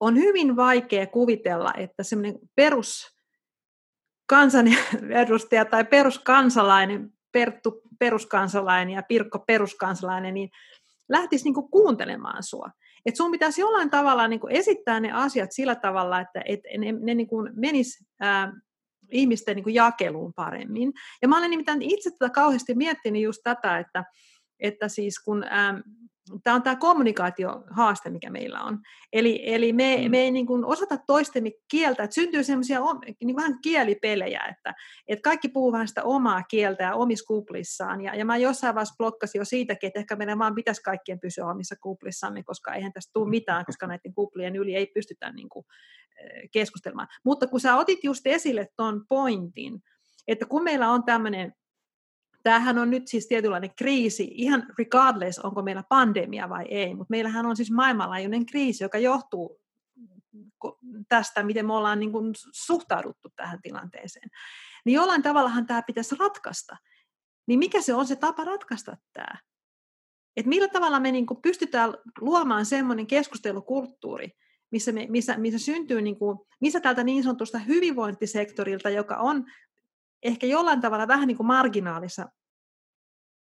on 0.00 0.16
hyvin 0.16 0.56
vaikea 0.56 1.06
kuvitella, 1.06 1.72
että 1.76 2.02
semmoinen 2.02 2.38
perus 2.54 3.16
kansanedustaja 4.26 5.64
tai 5.64 5.84
peruskansalainen, 5.84 7.12
Perttu 7.32 7.82
peruskansalainen 7.98 8.94
ja 8.94 9.02
Pirkko 9.02 9.38
peruskansalainen, 9.38 10.34
niin 10.34 10.50
lähtisi 11.08 11.44
niin 11.44 11.70
kuuntelemaan 11.70 12.42
sua. 12.42 12.70
Et 13.06 13.16
sun 13.16 13.30
pitäisi 13.30 13.60
jollain 13.60 13.90
tavalla 13.90 14.28
niin 14.28 14.40
kuin 14.40 14.52
esittää 14.52 15.00
ne 15.00 15.12
asiat 15.12 15.52
sillä 15.52 15.74
tavalla, 15.74 16.20
että 16.20 16.42
et 16.44 16.60
ne, 16.78 16.92
ne 16.92 17.14
niin 17.14 17.28
kuin 17.28 17.52
menis 17.54 18.04
ää, 18.20 18.52
ihmisten 19.10 19.56
niin 19.56 19.64
kuin 19.64 19.74
jakeluun 19.74 20.32
paremmin. 20.34 20.92
Ja 21.22 21.28
mä 21.28 21.38
olen 21.38 21.50
nimittäin 21.50 21.82
itse 21.82 22.10
tätä 22.10 22.30
kauheasti 22.30 22.74
miettinyt 22.74 23.22
just 23.22 23.40
tätä, 23.44 23.78
että, 23.78 24.04
että 24.60 24.88
siis 24.88 25.18
kun 25.18 25.44
ää, 25.44 25.82
tämä 26.42 26.56
on 26.56 26.62
tämä 26.62 26.76
kommunikaatiohaaste, 26.76 28.10
mikä 28.10 28.30
meillä 28.30 28.62
on. 28.62 28.78
Eli, 29.12 29.54
eli 29.54 29.72
me, 29.72 29.96
mm. 30.04 30.10
me 30.10 30.18
ei 30.18 30.30
niin 30.30 30.46
kuin 30.46 30.64
osata 30.64 30.98
toistemme 31.06 31.50
kieltä, 31.70 32.02
että 32.02 32.14
syntyy 32.14 32.44
semmoisia 32.44 32.80
niin 33.24 33.36
vähän 33.36 33.60
kielipelejä, 33.62 34.40
että, 34.40 34.74
että 35.08 35.22
kaikki 35.22 35.48
puhuu 35.48 35.72
vähän 35.72 35.88
sitä 35.88 36.04
omaa 36.04 36.42
kieltä 36.42 36.84
ja 36.84 36.94
omissa 36.94 37.26
kuplissaan. 37.26 38.00
Ja, 38.00 38.14
ja 38.14 38.24
mä 38.24 38.36
jossain 38.36 38.74
vaiheessa 38.74 38.94
blokkasin 38.98 39.38
jo 39.38 39.44
siitäkin, 39.44 39.86
että 39.86 40.00
ehkä 40.00 40.16
meidän 40.16 40.38
vaan 40.38 40.54
pitäisi 40.54 40.82
kaikkien 40.82 41.20
pysyä 41.20 41.46
omissa 41.46 41.76
kuplissamme, 41.82 42.42
koska 42.42 42.74
eihän 42.74 42.92
tästä 42.92 43.10
tule 43.12 43.30
mitään, 43.30 43.64
koska 43.64 43.86
näiden 43.86 44.14
kuplien 44.14 44.56
yli 44.56 44.74
ei 44.74 44.86
pystytä 44.86 45.32
niin 45.32 45.48
kuin, 45.48 45.64
keskustelemaan. 46.52 47.08
Mutta 47.24 47.46
kun 47.46 47.60
sä 47.60 47.76
otit 47.76 48.04
just 48.04 48.26
esille 48.26 48.68
tuon 48.76 49.04
pointin, 49.08 49.82
että 50.28 50.46
kun 50.46 50.62
meillä 50.62 50.90
on 50.90 51.04
tämmöinen 51.04 51.52
tämähän 52.48 52.78
on 52.78 52.90
nyt 52.90 53.08
siis 53.08 53.26
tietynlainen 53.26 53.74
kriisi, 53.76 54.28
ihan 54.32 54.66
regardless, 54.78 55.38
onko 55.38 55.62
meillä 55.62 55.82
pandemia 55.88 56.48
vai 56.48 56.64
ei, 56.70 56.94
mutta 56.94 57.10
meillähän 57.10 57.46
on 57.46 57.56
siis 57.56 57.70
maailmanlaajuinen 57.70 58.46
kriisi, 58.46 58.84
joka 58.84 58.98
johtuu 58.98 59.60
tästä, 61.08 61.42
miten 61.42 61.66
me 61.66 61.72
ollaan 61.72 61.98
niin 61.98 62.12
kuin 62.12 62.34
suhtauduttu 62.52 63.28
tähän 63.36 63.62
tilanteeseen. 63.62 64.30
Niin 64.84 64.94
jollain 64.94 65.22
tavallahan 65.22 65.66
tämä 65.66 65.82
pitäisi 65.82 66.16
ratkaista. 66.18 66.76
Niin 67.46 67.58
mikä 67.58 67.80
se 67.80 67.94
on 67.94 68.06
se 68.06 68.16
tapa 68.16 68.44
ratkaista 68.44 68.96
tämä? 69.12 69.38
Et 70.36 70.46
millä 70.46 70.68
tavalla 70.68 71.00
me 71.00 71.12
niin 71.12 71.26
kuin 71.26 71.42
pystytään 71.42 71.94
luomaan 72.20 72.66
semmoinen 72.66 73.06
keskustelukulttuuri, 73.06 74.30
missä, 74.70 74.92
me, 74.92 75.06
missä, 75.08 75.36
missä 75.36 75.58
syntyy, 75.58 76.02
niin 76.02 76.18
kuin, 76.18 76.38
missä 76.60 76.80
tältä 76.80 77.04
niin 77.04 77.22
sanotusta 77.22 77.58
hyvinvointisektorilta, 77.58 78.90
joka 78.90 79.16
on 79.16 79.44
ehkä 80.22 80.46
jollain 80.46 80.80
tavalla 80.80 81.08
vähän 81.08 81.28
niin 81.28 81.36
kuin 81.36 81.46
marginaalissa. 81.46 82.28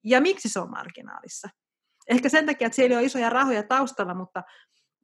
Ja 0.04 0.20
miksi 0.20 0.48
se 0.48 0.60
on 0.60 0.70
marginaalissa? 0.70 1.48
Ehkä 2.10 2.28
sen 2.28 2.46
takia, 2.46 2.66
että 2.66 2.76
siellä 2.76 2.96
on 2.96 3.04
isoja 3.04 3.30
rahoja 3.30 3.62
taustalla, 3.62 4.14
mutta, 4.14 4.42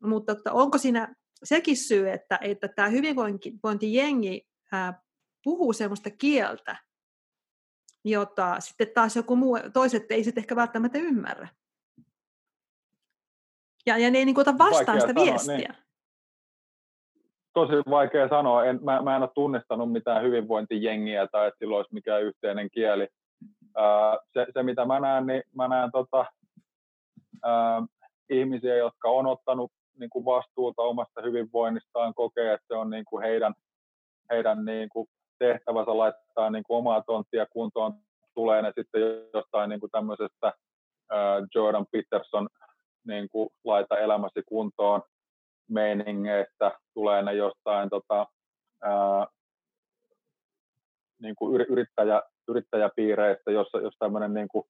mutta 0.03 0.33
että 0.33 0.53
onko 0.53 0.79
siinä 0.79 1.15
sekin 1.45 1.77
syy, 1.77 2.11
että, 2.11 2.39
että 2.43 2.69
tämä 2.69 2.89
hyvinvointijengi 2.89 4.49
ää, 4.73 5.03
puhuu 5.45 5.73
sellaista 5.73 6.11
kieltä, 6.11 6.77
jota 8.05 8.57
sitten 8.61 8.89
taas 8.95 9.17
joku 9.17 9.37
muu, 9.37 9.59
toiset 9.73 10.11
ei 10.11 10.25
sitten 10.25 10.43
ehkä 10.43 10.57
välttämättä 10.57 10.99
ymmärrä. 10.99 11.49
Ja, 13.87 13.99
ja 13.99 14.11
ne 14.11 14.19
ei 14.19 14.25
niin 14.25 14.41
ota 14.41 14.59
vastaan 14.59 14.87
Vaikea 14.87 15.01
sitä 15.01 15.13
sanoa, 15.13 15.25
niin. 15.25 15.33
viestiä. 15.33 15.57
Niin 15.57 15.91
tosi 17.55 17.73
vaikea 17.91 18.29
sanoa. 18.29 18.65
En, 18.65 18.81
mä, 18.85 19.03
mä 19.03 19.17
en 19.17 19.23
ole 19.23 19.31
tunnistanut 19.35 19.93
mitään 19.93 20.23
hyvinvointijengiä 20.23 21.27
tai 21.27 21.49
että 21.49 21.59
sillä 21.59 21.77
olisi 21.77 21.95
mikään 21.95 22.23
yhteinen 22.23 22.71
kieli. 22.71 23.09
Se, 24.33 24.47
se, 24.55 24.63
mitä 24.63 24.85
mä 24.85 25.01
näen, 25.01 25.27
niin 25.27 25.43
mä 25.55 25.69
näen 25.69 25.91
tota, 25.93 26.27
ää, 27.43 27.83
ihmisiä, 28.31 28.77
jotka 28.77 29.09
on 29.09 29.27
ottanut 29.27 29.73
niin 29.99 30.11
kuin 30.11 30.25
vastuuta 30.25 30.83
omasta 30.83 31.23
hyvinvoinnistaan, 31.23 32.15
kokee, 32.15 32.53
että 32.53 32.67
se 32.69 32.75
on 32.75 32.91
niin 32.91 33.05
kuin 33.05 33.23
heidän, 33.23 33.55
heidän 34.31 34.65
niin 34.65 34.89
kuin 34.89 35.09
tehtävänsä 35.39 35.99
laittaa 35.99 36.51
niin 36.51 36.65
kuin 36.65 36.79
omaa 36.79 37.03
tonttia 37.03 37.47
kuntoon. 37.47 37.93
Tulee 38.35 38.63
ne 38.63 38.73
sitten 38.79 39.03
jostain 39.35 39.69
niin 39.71 39.81
kuin 39.81 39.91
tämmöisestä 39.91 40.53
ää, 41.11 41.37
Jordan 41.55 41.87
Peterson 41.93 42.49
niin 43.07 43.29
kuin 43.29 43.51
laita 43.65 43.99
elämäsi 43.99 44.43
kuntoon 44.47 45.03
meiningeistä, 45.69 46.79
tulee 46.95 47.23
ne 47.23 47.35
jostain 47.35 47.91
tota, 47.91 48.27
ää, 48.83 49.27
niin 51.23 51.35
kuin 51.35 51.61
yrittäjä, 51.61 52.23
yrittäjäpiireistä, 52.49 53.51
jossa, 53.51 53.79
jos 53.79 53.95
tämmöinen, 53.99 54.35
niin 54.35 54.49
kuin, 54.49 54.65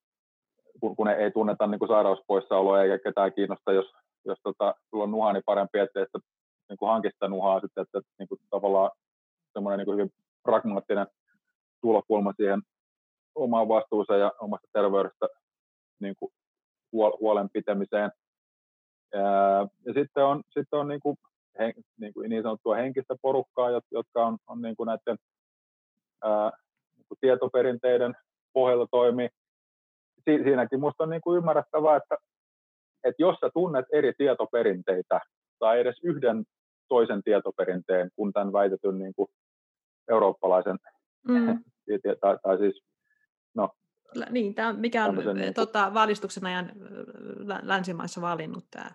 kun, 0.81 0.97
kun 0.97 1.09
ei 1.09 1.31
tunneta 1.31 1.67
niin 1.67 1.89
sairauspoissaoloa 1.89 2.83
eikä 2.83 2.99
ketään 2.99 3.33
kiinnosta, 3.33 3.73
jos, 3.73 3.87
jos 4.25 4.39
tota, 4.43 4.75
sulla 4.91 5.05
on 5.05 5.11
nuha, 5.11 5.33
niin 5.33 5.43
parempi, 5.47 5.79
ettei 5.79 6.07
sitä 6.07 6.19
niin 6.69 6.77
kuin 6.77 6.91
hankista 6.91 7.29
nuhaa 7.29 7.61
sitten, 7.61 7.83
että, 7.83 7.99
että 7.99 8.11
niin 8.19 8.29
kuin, 8.29 8.41
tavallaan 8.51 8.91
semmoinen 9.53 9.87
niin 9.87 9.97
hyvin 9.97 10.11
pragmaattinen 10.43 11.07
tulokulma 11.81 12.33
siihen 12.37 12.63
omaan 13.35 13.69
vastuuseen 13.69 14.21
ja 14.21 14.33
omasta 14.41 14.69
terveydestä 14.73 15.27
niin 16.01 16.15
kuin 16.19 16.33
huolen 16.93 17.51
pitämiseen. 17.53 18.11
Ja 19.87 19.95
sitten 19.95 20.25
on, 20.25 20.43
sitten 20.51 20.79
on 20.79 20.89
niin, 20.89 21.01
kuin, 21.01 21.17
niin, 22.01 22.15
kuin 22.15 22.31
niin 22.31 22.43
sanottua 22.43 22.75
henkistä 22.77 23.15
porukkaa, 23.23 23.71
jotka 23.71 24.27
on, 24.27 24.39
on 24.47 24.63
niin 24.63 24.77
kuin 24.77 24.87
näiden 24.87 25.17
ää, 26.23 26.51
kuin 27.11 27.19
tietoperinteiden 27.20 28.15
pohjalta 28.53 28.87
toimii. 28.91 29.28
Si, 30.24 30.43
siinäkin 30.45 30.78
minusta 30.81 31.05
on 31.05 31.11
niin 31.11 31.23
kuin 31.24 31.39
ymmärrettävää, 31.39 31.97
että, 31.97 32.16
että 33.05 33.23
jos 33.23 33.37
sä 33.41 33.51
tunnet 33.55 33.87
eri 33.93 34.12
tietoperinteitä 34.19 35.20
tai 35.59 35.81
edes 35.81 35.97
yhden 36.03 36.45
toisen 36.89 37.23
tietoperinteen 37.23 38.11
kuin 38.16 38.32
tämän 38.32 38.53
väitetyn 38.53 38.99
niin 38.99 39.15
kuin 39.15 39.28
eurooppalaisen, 40.11 40.77
mm. 41.28 41.65
tai, 42.20 42.39
tai 42.43 42.59
siis 42.59 42.82
no, 43.55 43.69
niin, 44.31 44.55
tämä, 44.55 44.73
mikä 44.73 45.05
on 45.05 45.16
niin 45.35 45.55
tota, 45.55 45.95
valistuksen 45.95 46.47
ajan 46.47 46.73
länsimaissa 47.62 48.20
valinnut 48.20 48.65
tämä? 48.70 48.91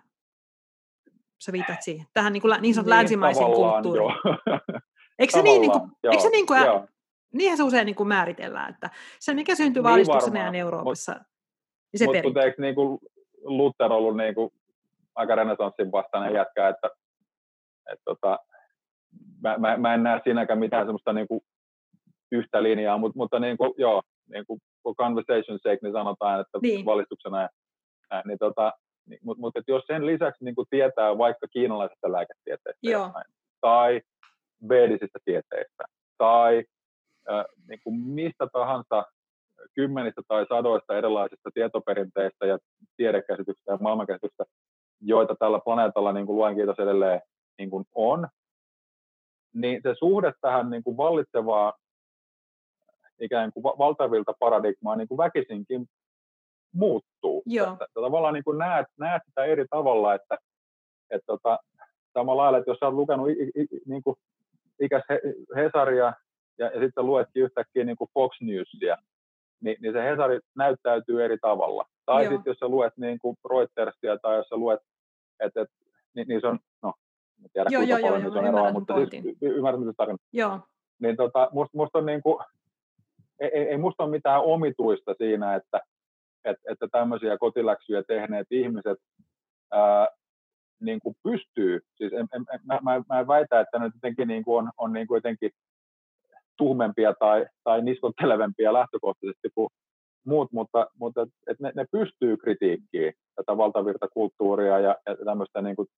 Sä 1.44 1.52
viitat 1.52 1.82
siihen. 1.82 2.06
Tähän 2.14 2.32
niin, 2.32 2.40
kuin, 2.40 2.56
niin 2.60 2.74
sanotun 2.74 2.90
niin, 2.90 2.98
länsimaisen 2.98 3.46
kulttuuriin. 3.46 4.12
Eikö 5.18 5.32
se 5.32 5.42
niin, 5.48 5.60
niin 5.60 5.72
kuin, 5.72 5.90
eikö 6.02 6.22
se 6.22 6.28
niin 6.28 6.46
kuin, 6.46 6.58
niinhän 7.32 7.56
se 7.56 7.62
usein 7.62 7.86
niin 7.86 7.96
kuin 7.96 8.08
määritellään, 8.08 8.70
että 8.70 8.90
se 9.20 9.34
mikä 9.34 9.54
syntyy 9.54 9.82
niin 9.82 9.90
valistuksen 9.90 10.36
ajan 10.36 10.54
Euroopassa, 10.54 11.12
mut, 11.12 11.22
niin 11.92 11.98
se 11.98 12.04
mut, 12.06 12.16
Mutta 12.24 12.42
eikö 12.42 12.62
niin 12.62 12.74
kuin 12.74 12.98
Luther 13.42 13.92
ollut 13.92 14.16
niin 14.16 14.34
kuin 14.34 14.50
aika 15.14 15.34
renesanssin 15.34 15.92
vastainen 15.92 16.34
jätkä, 16.34 16.68
että, 16.68 16.90
että 17.92 18.02
tota, 18.04 18.38
mä, 19.42 19.58
mä, 19.58 19.76
mä, 19.76 19.94
en 19.94 20.02
näe 20.02 20.20
siinäkään 20.24 20.58
mitään 20.58 20.86
semmoista 20.86 21.12
niin 21.12 21.28
kuin 21.28 21.40
yhtä 22.32 22.62
linjaa, 22.62 22.98
mutta, 22.98 23.16
mutta 23.16 23.38
niin 23.38 23.56
kuin, 23.56 23.72
joo, 23.76 24.02
niin 24.32 24.46
kuin 24.46 24.60
for 24.82 24.94
conversation 24.94 25.58
sake, 25.58 25.78
niin 25.82 25.92
sanotaan, 25.92 26.40
että 26.40 26.58
niin. 26.62 26.84
valistuksena, 26.84 27.42
ja, 27.42 28.22
niin, 28.26 28.38
tota, 28.38 28.72
niin, 29.08 29.20
mutta, 29.22 29.40
mutta 29.40 29.60
jos 29.68 29.84
sen 29.86 30.06
lisäksi 30.06 30.44
niin 30.44 30.54
kuin 30.54 30.66
tietää 30.70 31.18
vaikka 31.18 31.46
kiinalaisesta 31.48 32.12
lääketieteestä 32.12 32.78
jotain, 32.82 33.24
tai 33.60 34.00
vedisistä 34.68 35.18
tieteistä, 35.24 35.84
tai 36.18 36.64
niin 37.68 37.80
kuin 37.84 38.00
mistä 38.00 38.46
tahansa 38.52 39.04
kymmenistä 39.74 40.22
tai 40.28 40.46
sadoista 40.48 40.96
erilaisista 40.96 41.50
tietoperinteistä 41.54 42.46
ja 42.46 42.58
tiedekäsityksistä 42.96 43.72
ja 43.72 43.78
maailmankäsityksistä, 43.80 44.44
joita 45.00 45.34
tällä 45.38 45.60
planeetalla 45.64 46.12
niin 46.12 46.26
kuin 46.26 46.36
luen 46.36 46.54
kiitos 46.54 46.78
edelleen 46.78 47.20
niin 47.58 47.70
kuin 47.70 47.84
on, 47.94 48.28
niin 49.54 49.80
se 49.82 49.94
suhde 49.98 50.32
tähän 50.40 50.70
niin 50.70 50.84
kuin 50.84 50.96
vallitsevaan 50.96 51.72
ikään 53.20 53.52
kuin 53.52 53.62
valtavilta 53.62 54.32
paradigmaa 54.38 54.96
niin 54.96 55.08
kuin 55.08 55.18
väkisinkin 55.18 55.86
muuttuu. 56.74 57.42
Joo. 57.46 57.72
Että, 57.72 57.86
tavallaan 57.94 58.34
niin 58.34 58.44
kuin 58.44 58.58
näet, 58.58 58.86
näet 58.98 59.22
sitä 59.26 59.44
eri 59.44 59.64
tavalla, 59.70 60.14
että, 60.14 60.38
että 61.10 61.26
tota, 61.26 61.58
samalla 62.12 62.42
lailla, 62.42 62.58
että 62.58 62.70
jos 62.70 62.82
olet 62.82 62.94
lukenut 62.94 63.28
niin 63.86 64.02
kuin 64.02 64.16
ikäs 64.80 65.02
Hesaria 65.56 66.12
ja, 66.58 66.66
ja 66.66 66.80
sitten 66.80 67.06
luetkin 67.06 67.42
yhtäkkiä 67.42 67.84
niin 67.84 67.96
kuin 67.96 68.10
Fox 68.14 68.40
Newsia, 68.40 68.96
niin, 69.60 69.76
niin 69.80 69.92
se 69.92 70.02
Hesari 70.04 70.40
näyttäytyy 70.56 71.24
eri 71.24 71.38
tavalla. 71.38 71.84
Tai 72.06 72.22
sitten 72.22 72.50
jos 72.50 72.58
sä 72.58 72.68
luet 72.68 72.92
niin 72.96 73.18
kuin 73.18 73.36
Reutersia 73.50 74.18
tai 74.22 74.36
jos 74.36 74.48
sä 74.48 74.56
luet, 74.56 74.80
että 75.40 75.60
et, 75.60 75.68
niin, 76.14 76.28
niin 76.28 76.40
se 76.40 76.46
on, 76.46 76.58
no, 76.82 76.92
en 77.44 77.50
tiedä 77.52 77.70
joo, 77.70 77.80
kuinka 77.80 77.98
joo, 77.98 78.08
paljon 78.08 78.32
joo, 78.32 78.38
on 78.38 78.46
eroa, 78.46 78.72
mutta 78.72 78.94
siis 79.10 79.36
ymmärrän 79.40 79.80
mitä 79.80 79.92
tarkoitan. 79.96 80.26
Joo. 80.32 80.60
Niin 80.98 81.16
tota, 81.16 81.48
musta, 81.52 81.76
musta 81.76 81.98
on 81.98 82.06
niin 82.06 82.22
kuin, 82.22 82.38
ei, 83.40 83.50
ei 83.50 83.76
musta 83.76 84.02
ole 84.02 84.10
mitään 84.10 84.40
omituista 84.40 85.14
siinä, 85.18 85.54
että, 85.54 85.80
että, 86.44 86.72
että 86.72 86.88
tämmöisiä 86.92 87.38
kotiläksyjä 87.38 88.02
tehneet 88.02 88.46
ihmiset 88.50 88.98
ää, 89.72 90.08
niin 90.80 91.00
kuin 91.00 91.16
pystyy, 91.22 91.80
siis 91.94 92.12
en, 92.12 92.28
en, 92.34 92.44
mä, 92.64 92.80
mä, 92.82 93.02
mä 93.08 93.20
en 93.20 93.28
väitä, 93.28 93.60
että 93.60 93.78
ne 93.78 93.90
jotenkin 93.94 94.28
niin 94.28 94.44
kuin 94.44 94.58
on, 94.58 94.70
on 94.78 94.92
niin 94.92 95.06
kuin 95.06 95.16
jotenkin 95.16 95.50
tuhmempia 96.56 97.14
tai, 97.18 97.46
tai 97.64 97.82
niskottelevempia 97.82 98.72
lähtökohtaisesti 98.72 99.48
kuin 99.54 99.68
muut, 100.26 100.52
mutta, 100.52 100.86
mutta 101.00 101.26
et 101.46 101.60
ne, 101.60 101.72
ne 101.74 101.84
pystyy 101.92 102.36
kritiikkiin 102.36 103.12
tätä 103.36 103.56
valtavirtakulttuuria 103.56 104.78
ja, 104.78 104.96
ja 105.06 105.16
tämmöistä 105.24 105.62
niin 105.62 105.76
kuin 105.76 105.88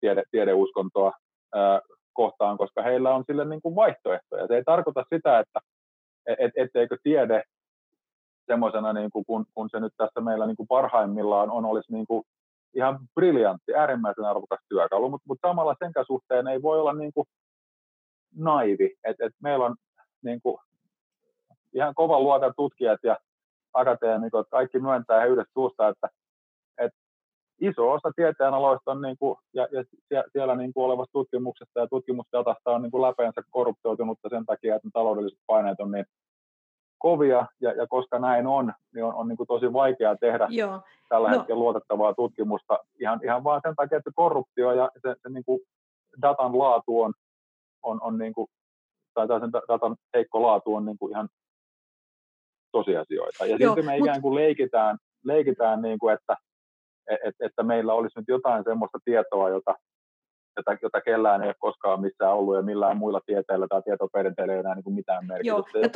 tiede, 0.00 0.22
tiedeuskontoa 0.30 1.12
ää, 1.54 1.80
kohtaan, 2.12 2.58
koska 2.58 2.82
heillä 2.82 3.14
on 3.14 3.24
sille 3.26 3.44
niin 3.44 3.62
kuin 3.62 3.74
vaihtoehtoja. 3.74 4.46
Se 4.46 4.54
ei 4.54 4.64
tarkoita 4.64 5.04
sitä, 5.14 5.38
että 5.38 5.60
et, 6.26 6.52
etteikö 6.56 6.96
tiede 7.02 7.42
semmoisena, 8.46 8.92
niin 8.92 9.10
kuin, 9.10 9.24
kun, 9.26 9.46
kun 9.54 9.68
se 9.70 9.80
nyt 9.80 9.92
tässä 9.96 10.20
meillä 10.20 10.46
niin 10.46 10.56
kuin 10.56 10.66
parhaimmillaan 10.66 11.50
on, 11.50 11.64
olisi 11.64 11.92
niin 11.92 12.06
kuin 12.06 12.22
ihan 12.74 12.98
briljantti, 13.14 13.74
äärimmäisen 13.74 14.24
arvokas 14.24 14.60
työkalu, 14.68 15.10
mutta, 15.10 15.24
mutta 15.28 15.48
samalla 15.48 15.76
sen 15.78 15.92
suhteen 16.06 16.46
ei 16.46 16.62
voi 16.62 16.80
olla 16.80 16.92
niin 16.92 17.12
kuin 17.12 17.26
naivi. 18.36 18.94
Et, 19.04 19.16
et 19.20 19.32
meillä 19.42 19.64
on 19.64 19.76
niin 20.22 20.40
kuin, 20.42 20.58
ihan 21.74 21.94
kovan 21.94 22.22
luokan 22.22 22.52
tutkijat 22.56 23.00
ja 23.02 23.18
akateemikot, 23.72 24.46
kaikki 24.50 24.78
myöntää 24.78 25.20
he 25.20 25.26
yhdessä 25.26 25.52
suusta, 25.52 25.88
että, 25.88 26.08
että 26.78 26.98
iso 27.60 27.92
osa 27.92 28.12
tieteenaloista 28.16 28.90
on 28.90 29.02
niin 29.02 29.16
kuin, 29.18 29.38
ja, 29.54 29.68
ja 30.10 30.24
siellä 30.32 30.56
niin 30.56 30.72
kuin 30.72 30.84
olevasta 30.84 31.12
tutkimuksesta 31.12 31.80
ja 31.80 31.86
tutkimusdatasta 31.86 32.70
on 32.70 32.82
niin 32.82 32.90
kuin 32.90 33.02
läpeensä 33.02 33.42
korruptoitunutta 33.50 34.28
sen 34.28 34.46
takia, 34.46 34.76
että 34.76 34.88
taloudelliset 34.92 35.38
paineet 35.46 35.80
on 35.80 35.90
niin 35.90 36.06
kovia, 36.98 37.46
ja, 37.60 37.72
ja 37.72 37.86
koska 37.86 38.18
näin 38.18 38.46
on, 38.46 38.72
niin 38.94 39.04
on, 39.04 39.14
on 39.14 39.28
niin 39.28 39.36
kuin 39.36 39.46
tosi 39.46 39.72
vaikea 39.72 40.16
tehdä 40.16 40.46
Joo. 40.50 40.80
tällä 41.08 41.30
no. 41.30 41.38
hetkellä 41.38 41.60
luotettavaa 41.60 42.14
tutkimusta 42.14 42.78
ihan, 43.00 43.20
ihan 43.24 43.44
vaan 43.44 43.60
sen 43.64 43.74
takia, 43.76 43.98
että 43.98 44.10
korruptio 44.14 44.72
ja 44.72 44.90
se, 45.02 45.14
se 45.22 45.28
niin 45.28 45.44
kuin 45.44 45.60
datan 46.22 46.58
laatu 46.58 47.00
on, 47.00 47.14
on, 47.82 47.98
on 48.02 48.18
niin 48.18 48.32
kuin, 48.32 48.46
tai 49.14 49.26
sen 49.40 49.52
datan 49.68 49.96
heikko 50.14 50.42
laatu 50.42 50.74
on 50.74 50.84
niin 50.84 50.98
kuin 50.98 51.10
ihan 51.10 51.28
tosiasioita. 52.72 53.46
Ja 53.46 53.56
Joo, 53.56 53.74
sitten 53.74 53.86
me 53.86 53.98
mut... 53.98 54.06
ikään 54.06 54.22
kuin 54.22 54.34
leikitään, 54.34 54.98
leikitään 55.24 55.82
niin 55.82 55.98
kuin, 55.98 56.14
että, 56.14 56.36
että, 57.10 57.46
että 57.46 57.62
meillä 57.62 57.94
olisi 57.94 58.18
nyt 58.18 58.28
jotain 58.28 58.64
semmoista 58.64 58.98
tietoa, 59.04 59.48
jota, 59.48 59.74
jota, 60.56 60.76
jota 60.82 61.00
kellään 61.00 61.42
ei 61.42 61.48
ole 61.48 61.54
koskaan 61.58 62.00
missään 62.00 62.34
ollut 62.34 62.56
ja 62.56 62.62
millään 62.62 62.96
muilla 62.96 63.20
tieteillä 63.26 63.66
tai 63.68 63.82
tietoperinteillä 63.82 64.52
ei 64.52 64.60
enää 64.60 64.74
niin 64.74 64.84
kuin 64.84 64.94
mitään 64.94 65.26
merkitystä. 65.26 65.78
Joo, 65.78 65.82
ja 65.82 65.88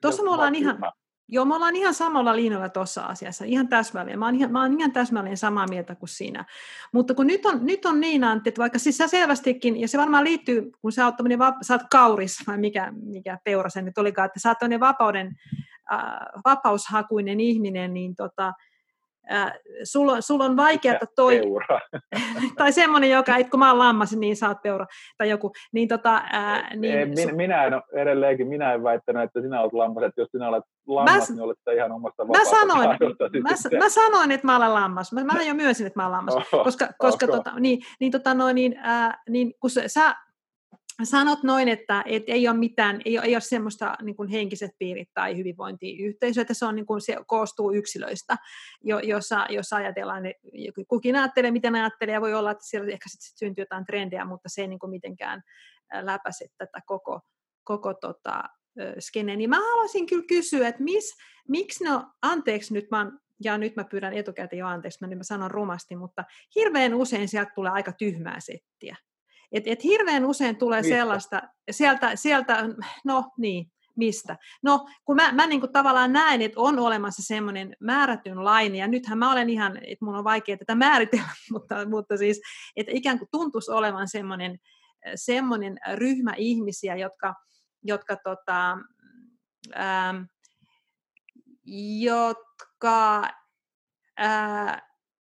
tuossa 0.00 0.22
me 0.22 0.30
ollaan 0.30 0.54
ihan, 0.54 0.78
Joo, 1.28 1.44
me 1.44 1.54
ollaan 1.54 1.76
ihan 1.76 1.94
samalla 1.94 2.36
linjalla 2.36 2.68
tuossa 2.68 3.02
asiassa, 3.02 3.44
ihan 3.44 3.68
täsmälleen. 3.68 4.18
Mä 4.18 4.24
oon 4.24 4.34
ihan, 4.34 4.52
mä 4.52 4.62
oon 4.62 4.80
ihan 4.80 4.92
täsmälleen 4.92 5.36
samaa 5.36 5.66
mieltä 5.68 5.94
kuin 5.94 6.08
sinä. 6.08 6.44
Mutta 6.92 7.14
kun 7.14 7.26
nyt 7.26 7.46
on, 7.46 7.66
nyt 7.66 7.84
on 7.84 8.00
niin, 8.00 8.24
Antti, 8.24 8.48
että 8.48 8.60
vaikka 8.60 8.78
siis 8.78 8.98
sä 8.98 9.08
selvästikin, 9.08 9.80
ja 9.80 9.88
se 9.88 9.98
varmaan 9.98 10.24
liittyy, 10.24 10.70
kun 10.80 10.92
sä 10.92 11.04
oot, 11.04 11.14
sä 11.62 11.74
oot 11.74 11.82
kauris, 11.90 12.38
vai 12.46 12.58
mikä, 12.58 12.92
mikä 13.02 13.38
peura 13.44 13.70
se 13.70 13.82
nyt 13.82 13.98
olikaan, 13.98 14.26
että 14.26 14.40
sä 14.40 14.48
oot 14.48 14.80
vapauden, 14.80 15.36
äh, 15.92 16.00
vapaushakuinen 16.44 17.40
ihminen, 17.40 17.94
niin 17.94 18.16
tota, 18.16 18.52
äh, 19.32 19.52
sulla, 19.84 20.12
on, 20.12 20.22
sulla 20.22 20.44
on 20.44 20.56
vaikeaa 20.56 20.98
toi... 21.16 21.40
tai 22.58 22.72
semmoinen, 22.72 23.10
joka, 23.10 23.36
et 23.36 23.50
kun 23.50 23.60
mä 23.60 23.70
oon 23.70 23.78
lammas, 23.78 24.16
niin 24.16 24.36
oot 24.48 24.62
peura, 24.62 24.86
tai 25.18 25.30
joku. 25.30 25.52
Niin 25.72 25.88
tota, 25.88 26.16
äh, 26.34 26.76
niin, 26.76 26.98
ei, 26.98 27.06
minä, 27.06 27.32
minä 27.32 27.64
en 27.64 27.72
edelleenkin, 27.92 28.48
minä 28.48 28.72
en 28.72 28.82
väittänyt, 28.82 29.22
että 29.22 29.40
sinä 29.40 29.60
olet 29.60 29.72
lammas, 29.72 30.04
että 30.04 30.20
jos 30.20 30.28
sinä 30.30 30.48
olet 30.48 30.64
lammas, 30.86 31.30
mä, 31.30 31.34
niin 31.34 31.44
olet 31.44 31.58
ihan 31.74 31.92
omasta 31.92 32.24
mä 32.24 32.44
sanoin, 32.44 32.88
mä, 33.42 33.78
mä, 33.78 33.88
sanoin, 33.88 34.30
että 34.32 34.46
mä 34.46 34.56
olen 34.56 34.74
lammas. 34.74 35.12
Mä, 35.12 35.24
mä 35.24 35.42
jo 35.42 35.54
myönsin, 35.54 35.86
että 35.86 35.98
mä 36.00 36.06
olen 36.06 36.16
lammas. 36.16 36.34
Oho, 36.34 36.64
koska, 36.64 36.88
koska 36.98 37.26
tota, 37.26 37.52
niin, 37.60 37.82
niin, 38.00 38.12
tota, 38.12 38.34
no, 38.34 38.52
niin, 38.52 38.78
äh, 38.86 39.18
niin 39.28 39.54
kun 39.60 39.70
sä, 39.70 39.82
sä 39.86 40.14
sanot 41.04 41.42
noin, 41.42 41.68
että, 41.68 42.02
että 42.06 42.32
ei 42.32 42.48
ole 42.48 42.56
mitään, 42.56 43.00
ei 43.04 43.18
ole, 43.18 43.26
ei 43.26 43.34
ole 43.34 43.40
semmoista 43.40 43.94
niin 44.02 44.16
kuin 44.16 44.28
henkiset 44.28 44.70
piirit 44.78 45.08
tai 45.14 45.36
hyvinvointiyhteisö, 45.36 46.40
että 46.40 46.54
se, 46.54 46.64
on, 46.64 46.76
niin 46.76 46.86
kuin, 46.86 47.00
se 47.00 47.16
koostuu 47.26 47.72
yksilöistä, 47.72 48.36
jo, 48.84 48.98
jossa, 48.98 49.46
jossa 49.48 49.76
ajatellaan, 49.76 50.22
kukin 50.88 51.16
ajattelee, 51.16 51.50
miten 51.50 51.74
ajattelee, 51.74 52.14
ja 52.14 52.20
voi 52.20 52.34
olla, 52.34 52.50
että 52.50 52.66
siellä 52.66 52.92
ehkä 52.92 53.08
sitten 53.08 53.38
syntyy 53.38 53.62
jotain 53.62 53.84
trendejä, 53.84 54.24
mutta 54.24 54.48
se 54.48 54.60
ei 54.60 54.68
niin 54.68 54.78
kuin 54.78 54.90
mitenkään 54.90 55.42
läpäise 56.02 56.46
tätä 56.58 56.80
koko, 56.86 57.20
koko 57.64 57.94
tota, 57.94 58.42
skene. 58.98 59.36
Niin 59.36 59.50
mä 59.50 59.56
haluaisin 59.56 60.06
kyllä 60.06 60.24
kysyä, 60.28 60.68
että 60.68 60.82
mis, 60.82 61.14
miksi 61.48 61.84
no, 61.84 62.12
anteeksi 62.22 62.74
nyt, 62.74 62.90
mä 62.90 63.12
ja 63.44 63.58
nyt 63.58 63.76
mä 63.76 63.84
pyydän 63.84 64.12
etukäteen 64.12 64.60
jo 64.60 64.66
anteeksi, 64.66 64.98
mä, 65.00 65.06
niin 65.06 65.18
mä 65.18 65.22
sanon 65.22 65.50
rumasti, 65.50 65.96
mutta 65.96 66.24
hirveän 66.54 66.94
usein 66.94 67.28
sieltä 67.28 67.52
tulee 67.54 67.72
aika 67.72 67.92
tyhmää 67.92 68.40
settiä. 68.40 68.96
Et, 69.52 69.64
et 69.66 69.84
hirveän 69.84 70.24
usein 70.24 70.56
tulee 70.56 70.82
mistä? 70.82 70.96
sellaista, 70.96 71.42
sieltä, 71.70 72.16
sieltä, 72.16 72.56
no 73.04 73.30
niin, 73.38 73.72
mistä? 73.96 74.36
No, 74.62 74.88
kun 75.04 75.16
mä, 75.16 75.32
mä 75.32 75.46
niin 75.46 75.60
kuin 75.60 75.72
tavallaan 75.72 76.12
näen, 76.12 76.42
että 76.42 76.60
on 76.60 76.78
olemassa 76.78 77.22
semmoinen 77.22 77.76
määrätyn 77.80 78.44
lain, 78.44 78.76
ja 78.76 78.88
nythän 78.88 79.18
mä 79.18 79.32
olen 79.32 79.50
ihan, 79.50 79.76
että 79.76 80.04
mun 80.04 80.16
on 80.16 80.24
vaikea 80.24 80.56
tätä 80.56 80.74
määritellä, 80.74 81.28
mutta, 81.52 81.88
mutta 81.88 82.16
siis, 82.16 82.40
että 82.76 82.92
ikään 82.94 83.18
kuin 83.18 83.28
tuntuisi 83.30 83.70
olevan 83.70 84.08
semmoinen, 84.08 84.58
semmoinen 85.14 85.78
ryhmä 85.94 86.34
ihmisiä, 86.36 86.96
jotka, 86.96 87.34
jotka 87.82 88.16
tota, 88.16 88.78
ähm, 89.76 90.22
jotka 92.00 93.22
ää, 94.16 94.85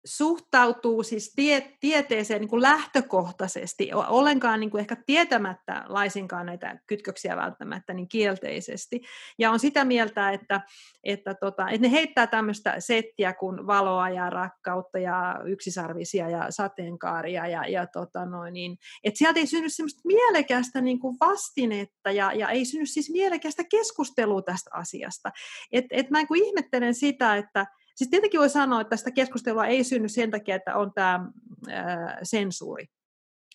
suhtautuu 0.05 1.03
siis 1.03 1.33
tie, 1.35 1.75
tieteeseen 1.79 2.41
niin 2.41 2.49
kuin 2.49 2.61
lähtökohtaisesti, 2.61 3.89
ollenkaan 3.93 4.59
niin 4.59 4.71
kuin 4.71 4.79
ehkä 4.79 4.97
tietämättä 5.05 5.83
laisinkaan 5.87 6.45
näitä 6.45 6.79
kytköksiä 6.87 7.35
välttämättä 7.35 7.93
niin 7.93 8.07
kielteisesti. 8.07 9.01
Ja 9.39 9.51
on 9.51 9.59
sitä 9.59 9.85
mieltä, 9.85 10.31
että, 10.31 10.61
että, 11.03 11.33
tota, 11.33 11.69
että 11.69 11.87
ne 11.87 11.91
heittää 11.91 12.27
tämmöistä 12.27 12.75
settiä 12.79 13.33
kuin 13.33 13.67
valoa 13.67 14.09
ja 14.09 14.29
rakkautta 14.29 14.99
ja 14.99 15.41
yksisarvisia 15.45 16.29
ja 16.29 16.45
sateenkaaria. 16.49 17.47
Ja, 17.47 17.67
ja 17.67 17.87
tota 17.87 18.25
noin, 18.25 18.53
niin, 18.53 18.77
että 19.03 19.17
sieltä 19.17 19.39
ei 19.39 19.47
synny 19.47 19.69
semmoista 19.69 20.01
mielekästä 20.05 20.81
niin 20.81 20.99
kuin 20.99 21.17
vastinetta 21.19 22.11
ja, 22.11 22.33
ja 22.33 22.49
ei 22.49 22.65
synny 22.65 22.85
siis 22.85 23.11
mielekästä 23.11 23.63
keskustelua 23.63 24.41
tästä 24.41 24.69
asiasta. 24.73 25.31
Et, 25.71 25.85
et 25.91 26.09
mä 26.09 26.17
niin 26.17 26.27
kuin 26.27 26.45
ihmettelen 26.45 26.93
sitä, 26.93 27.35
että 27.35 27.65
Siis 27.95 28.09
tietenkin 28.09 28.39
voi 28.39 28.49
sanoa, 28.49 28.81
että 28.81 28.89
tästä 28.89 29.11
keskustelua 29.11 29.65
ei 29.65 29.83
synny 29.83 30.09
sen 30.09 30.31
takia, 30.31 30.55
että 30.55 30.75
on 30.75 30.93
tämä 30.93 31.31
sensuuri. 32.23 32.85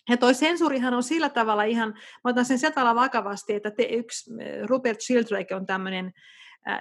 Ja 0.09 0.17
toi 0.17 0.33
sensuurihan 0.33 0.93
on 0.93 1.03
sillä 1.03 1.29
tavalla 1.29 1.63
ihan, 1.63 1.89
mä 2.23 2.31
otan 2.31 2.45
sen 2.45 2.59
sillä 2.59 2.71
tavalla 2.73 3.01
vakavasti, 3.01 3.53
että 3.53 3.71
te, 3.71 3.83
yksi 3.83 4.31
Rupert 4.65 5.01
Sheldrake 5.01 5.55
on 5.55 5.65
tämmöinen 5.65 6.11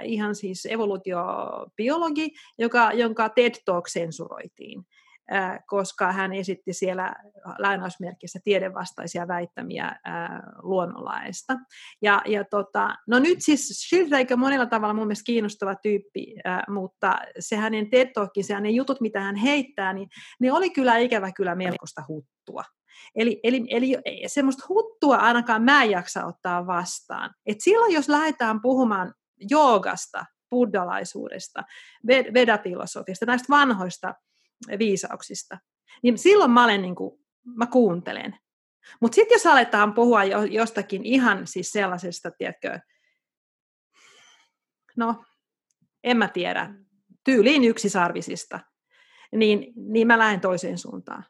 ihan 0.03 0.35
siis 0.35 0.67
evoluutiobiologi, 0.67 2.31
joka, 2.59 2.93
jonka 2.93 3.29
TED 3.29 3.55
Talk 3.65 3.89
sensuroitiin 3.89 4.87
koska 5.67 6.13
hän 6.13 6.33
esitti 6.33 6.73
siellä 6.73 7.15
lainausmerkissä 7.59 8.39
tiedevastaisia 8.45 9.29
väittämiä 9.29 9.97
luonnonlaista. 10.63 11.57
Ja, 12.03 12.23
ja 12.27 12.45
tota, 12.45 12.97
no 13.07 13.19
nyt 13.19 13.39
siis 13.41 13.69
Schildrake 13.69 14.35
on 14.35 14.41
monella 14.41 14.67
tavalla 14.67 14.95
mun 14.95 15.07
mielestä 15.07 15.27
kiinnostava 15.27 15.75
tyyppi, 15.75 16.35
mutta 16.69 17.19
se 17.39 17.57
hänen 17.57 17.91
TED 17.91 18.11
se 18.43 18.55
hänen 18.55 18.75
jutut, 18.75 19.01
mitä 19.01 19.21
hän 19.21 19.37
heittää, 19.37 19.93
niin 19.93 20.09
ne 20.41 20.53
oli 20.53 20.71
kyllä 20.71 20.97
ikävä 20.97 21.33
kyllä 21.33 21.55
melkoista 21.55 22.03
huttua. 22.09 22.65
Eli, 23.15 23.41
eli, 23.45 23.67
eli 23.71 23.97
semmoista 24.27 24.65
huttua 24.69 25.17
ainakaan 25.17 25.63
mä 25.63 25.83
en 25.83 25.91
jaksa 25.91 26.25
ottaa 26.25 26.67
vastaan. 26.67 27.31
Et 27.47 27.57
silloin, 27.61 27.95
jos 27.95 28.09
lähdetään 28.09 28.61
puhumaan 28.61 29.15
joogasta, 29.51 30.25
buddhalaisuudesta, 30.51 31.63
vedafilosofiasta, 32.07 33.27
näistä 33.27 33.47
vanhoista 33.51 34.15
viisauksista, 34.79 35.59
niin 36.03 36.19
silloin 36.19 36.51
mä, 36.51 36.65
olen 36.65 36.83
niin 36.83 36.95
kuin, 36.95 37.21
mä 37.45 37.67
kuuntelen. 37.67 38.39
Mutta 39.01 39.15
sitten 39.15 39.35
jos 39.35 39.47
aletaan 39.47 39.95
puhua 39.95 40.25
jo, 40.25 40.43
jostakin 40.43 41.05
ihan 41.05 41.47
siis 41.47 41.73
sellaisesta, 41.73 42.31
tiedätkö, 42.31 42.79
no, 44.97 45.25
en 46.05 46.17
mä 46.17 46.29
tiedä, 46.29 46.75
tyyliin 47.25 47.65
yksisarvisista, 47.65 48.61
niin, 49.37 49.73
niin 49.77 50.07
mä 50.07 50.19
lähden 50.19 50.41
toiseen 50.41 50.79
suuntaan. 50.79 51.25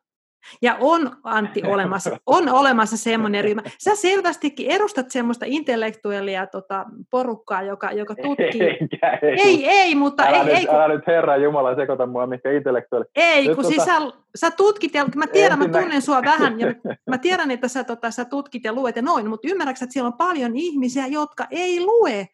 Ja 0.62 0.76
on, 0.80 1.10
Antti, 1.24 1.62
olemassa, 1.66 2.10
on 2.26 2.48
olemassa 2.48 2.96
semmoinen 2.96 3.44
ryhmä. 3.44 3.62
Sä 3.78 3.94
selvästikin 3.94 4.70
edustat 4.70 5.10
semmoista 5.10 5.44
intellektuellia 5.48 6.46
tota, 6.46 6.84
porukkaa, 7.10 7.62
joka, 7.62 7.92
joka 7.92 8.14
tutkii. 8.22 8.76
Enkä, 8.80 9.18
ei, 9.22 9.40
ei, 9.40 9.68
ei, 9.68 9.94
mutta... 9.94 10.22
älä, 10.22 10.36
ei, 10.38 10.44
nyt, 10.44 10.54
ei, 10.54 10.66
kun, 10.66 10.74
älä 10.74 10.94
nyt 10.94 11.06
Herra 11.06 11.36
Jumala 11.36 11.74
sekoita 11.74 12.06
mua 12.06 12.26
mikä 12.26 12.50
intellektuelli. 12.52 13.06
ei 13.16 13.46
nyt 13.46 13.54
kun 13.56 13.64
siis 13.64 13.82
tota- 13.82 13.84
sä, 13.84 14.00
sä 14.34 14.50
tutkit, 14.50 14.94
ja 14.94 15.06
mä 15.16 15.26
tiedän, 15.26 15.58
mä 15.58 15.64
Ensinnä- 15.64 15.80
tunnen 15.82 16.02
sua 16.02 16.22
vähän, 16.22 16.60
ja 16.60 16.66
mä 17.10 17.18
tiedän, 17.28 17.50
että 17.50 17.68
sä, 17.68 17.84
tota, 17.84 18.10
sä 18.10 18.24
tutkit 18.24 18.64
ja 18.64 18.72
luet 18.72 18.96
ja 18.96 19.02
noin, 19.02 19.28
mutta 19.28 19.48
ymmärrätkö, 19.48 19.84
että 19.84 19.92
siellä 19.92 20.06
on 20.08 20.18
paljon 20.18 20.52
ihmisiä, 20.54 21.06
jotka 21.06 21.46
ei 21.50 21.80
lue, 21.80 22.28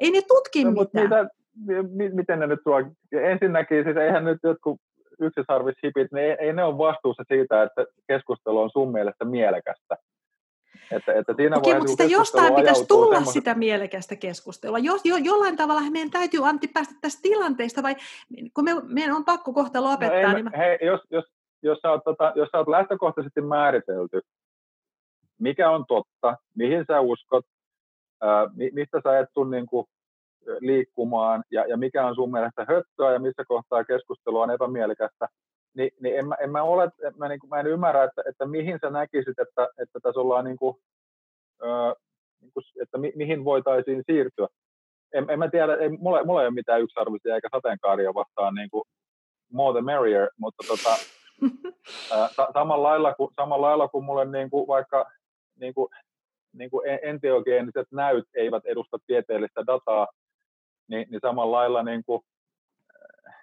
ei 0.00 0.10
ne 0.10 0.22
tutki 0.28 0.64
No, 0.64 0.70
mutta 0.70 1.00
mitään. 1.00 1.28
mitä, 1.54 1.88
mi, 1.94 2.08
miten 2.08 2.38
ne 2.38 2.46
nyt 2.46 2.60
tuo? 2.64 2.82
Ensinnäkin, 3.12 3.84
siis 3.84 3.96
eihän 3.96 4.24
nyt 4.24 4.38
jotkut 4.42 4.80
yksisarvishipit, 5.20 6.12
ne 6.12 6.20
ei, 6.20 6.36
ei 6.40 6.52
ne 6.52 6.64
ole 6.64 6.78
vastuussa 6.78 7.24
siitä, 7.28 7.62
että 7.62 7.86
keskustelu 8.06 8.58
on 8.58 8.70
sun 8.70 8.92
mielestä 8.92 9.24
mielekästä. 9.24 9.96
Että, 10.90 11.12
että 11.12 11.34
siinä 11.36 11.56
Okei, 11.56 11.74
mutta 11.74 11.90
sitä 11.90 12.04
jostain 12.04 12.54
pitäisi 12.54 12.86
tulla 12.86 13.14
semmoisen- 13.14 13.32
sitä 13.32 13.54
mielekästä 13.54 14.16
keskustelua. 14.16 14.78
Jos, 14.78 15.04
jo, 15.04 15.16
jollain 15.16 15.56
tavalla 15.56 15.90
meidän 15.90 16.10
täytyy, 16.10 16.48
Antti, 16.48 16.68
päästä 16.68 16.94
tästä 17.00 17.22
tilanteesta, 17.22 17.82
vai 17.82 17.96
kun 18.54 18.64
me, 18.64 18.70
meidän 18.82 19.16
on 19.16 19.24
pakko 19.24 19.52
kohta 19.52 19.80
No 19.80 19.90
lopettaa, 19.90 20.30
ei, 20.30 20.34
niin 20.34 20.44
mä, 20.44 20.50
hei, 20.56 20.78
jos, 20.82 21.00
jos, 21.10 21.24
jos, 21.62 21.78
sä 21.82 21.90
oot, 21.90 22.04
tota, 22.04 22.32
jos 22.34 22.48
sä 22.52 22.58
oot 22.58 22.68
lähtökohtaisesti 22.68 23.40
määritelty, 23.40 24.20
mikä 25.38 25.70
on 25.70 25.84
totta, 25.86 26.36
mihin 26.54 26.84
sä 26.86 27.00
uskot, 27.00 27.44
ää, 28.20 28.46
mi, 28.54 28.70
mistä 28.72 29.00
sä 29.04 29.18
et 29.18 29.28
tule 29.34 29.56
niin 29.56 29.66
kuin, 29.66 29.86
liikkumaan 30.60 31.44
ja, 31.50 31.66
ja 31.66 31.76
mikä 31.76 32.06
on 32.06 32.14
sun 32.14 32.32
mielestä 32.32 32.66
höttöä 32.68 33.12
ja 33.12 33.18
missä 33.18 33.44
kohtaa 33.48 33.84
keskustelua 33.84 34.42
on 34.42 34.50
epämielekästä, 34.50 35.28
niin, 35.76 35.90
niin 36.00 36.18
en, 36.18 36.28
mä, 36.28 36.34
en 36.34 36.50
mä, 36.50 36.62
ole, 36.62 36.84
en 36.84 37.12
mä, 37.16 37.28
niin 37.28 37.40
kuin, 37.40 37.50
mä 37.50 37.60
en 37.60 37.66
ymmärrä, 37.66 38.04
että, 38.04 38.22
että 38.28 38.46
mihin 38.46 38.78
sä 38.80 38.90
näkisit, 38.90 39.38
että, 39.38 39.68
että 39.82 39.98
tässä 40.02 40.20
ollaan 40.20 40.44
niin 40.44 40.56
kuin, 40.56 40.76
ää, 41.62 41.94
niin 42.40 42.52
kuin, 42.54 42.64
että 42.82 42.98
mi, 42.98 43.12
mihin 43.16 43.44
voitaisiin 43.44 44.02
siirtyä. 44.06 44.48
En, 45.14 45.30
en 45.30 45.38
mä 45.38 45.50
tiedä, 45.50 45.76
ei, 45.76 45.88
mulla, 45.88 46.24
mulla 46.24 46.40
ei 46.40 46.46
ole 46.46 46.54
mitään 46.54 46.82
yksiarvoisia 46.82 47.34
eikä 47.34 47.48
sateenkaaria 47.52 48.14
vastaan 48.14 48.54
niin 48.54 48.70
kuin 48.70 48.84
more 49.52 49.72
the 49.72 49.84
merrier, 49.84 50.28
mutta 50.38 50.64
tota, 50.68 50.90
ää, 52.12 52.28
sa- 52.28 52.50
samalla, 52.52 52.88
lailla 52.88 53.14
kuin, 53.14 53.30
samalla 53.36 53.66
lailla 53.66 53.88
kuin 53.88 54.04
mulle 54.04 54.24
niin 54.24 54.50
kuin 54.50 54.66
vaikka 54.66 55.10
niin 55.60 55.74
kuin, 55.74 55.88
niin 56.52 56.70
kuin 56.70 56.88
en- 56.88 57.00
enteogeeniset 57.02 57.86
näyt 57.92 58.24
eivät 58.34 58.66
edusta 58.66 58.98
tieteellistä 59.06 59.66
dataa, 59.66 60.06
niin, 60.88 61.06
niin 61.10 61.20
samalla 61.22 61.56
lailla 61.56 61.82
niin 61.82 62.02
kuin, 62.06 62.22
äh, 63.28 63.34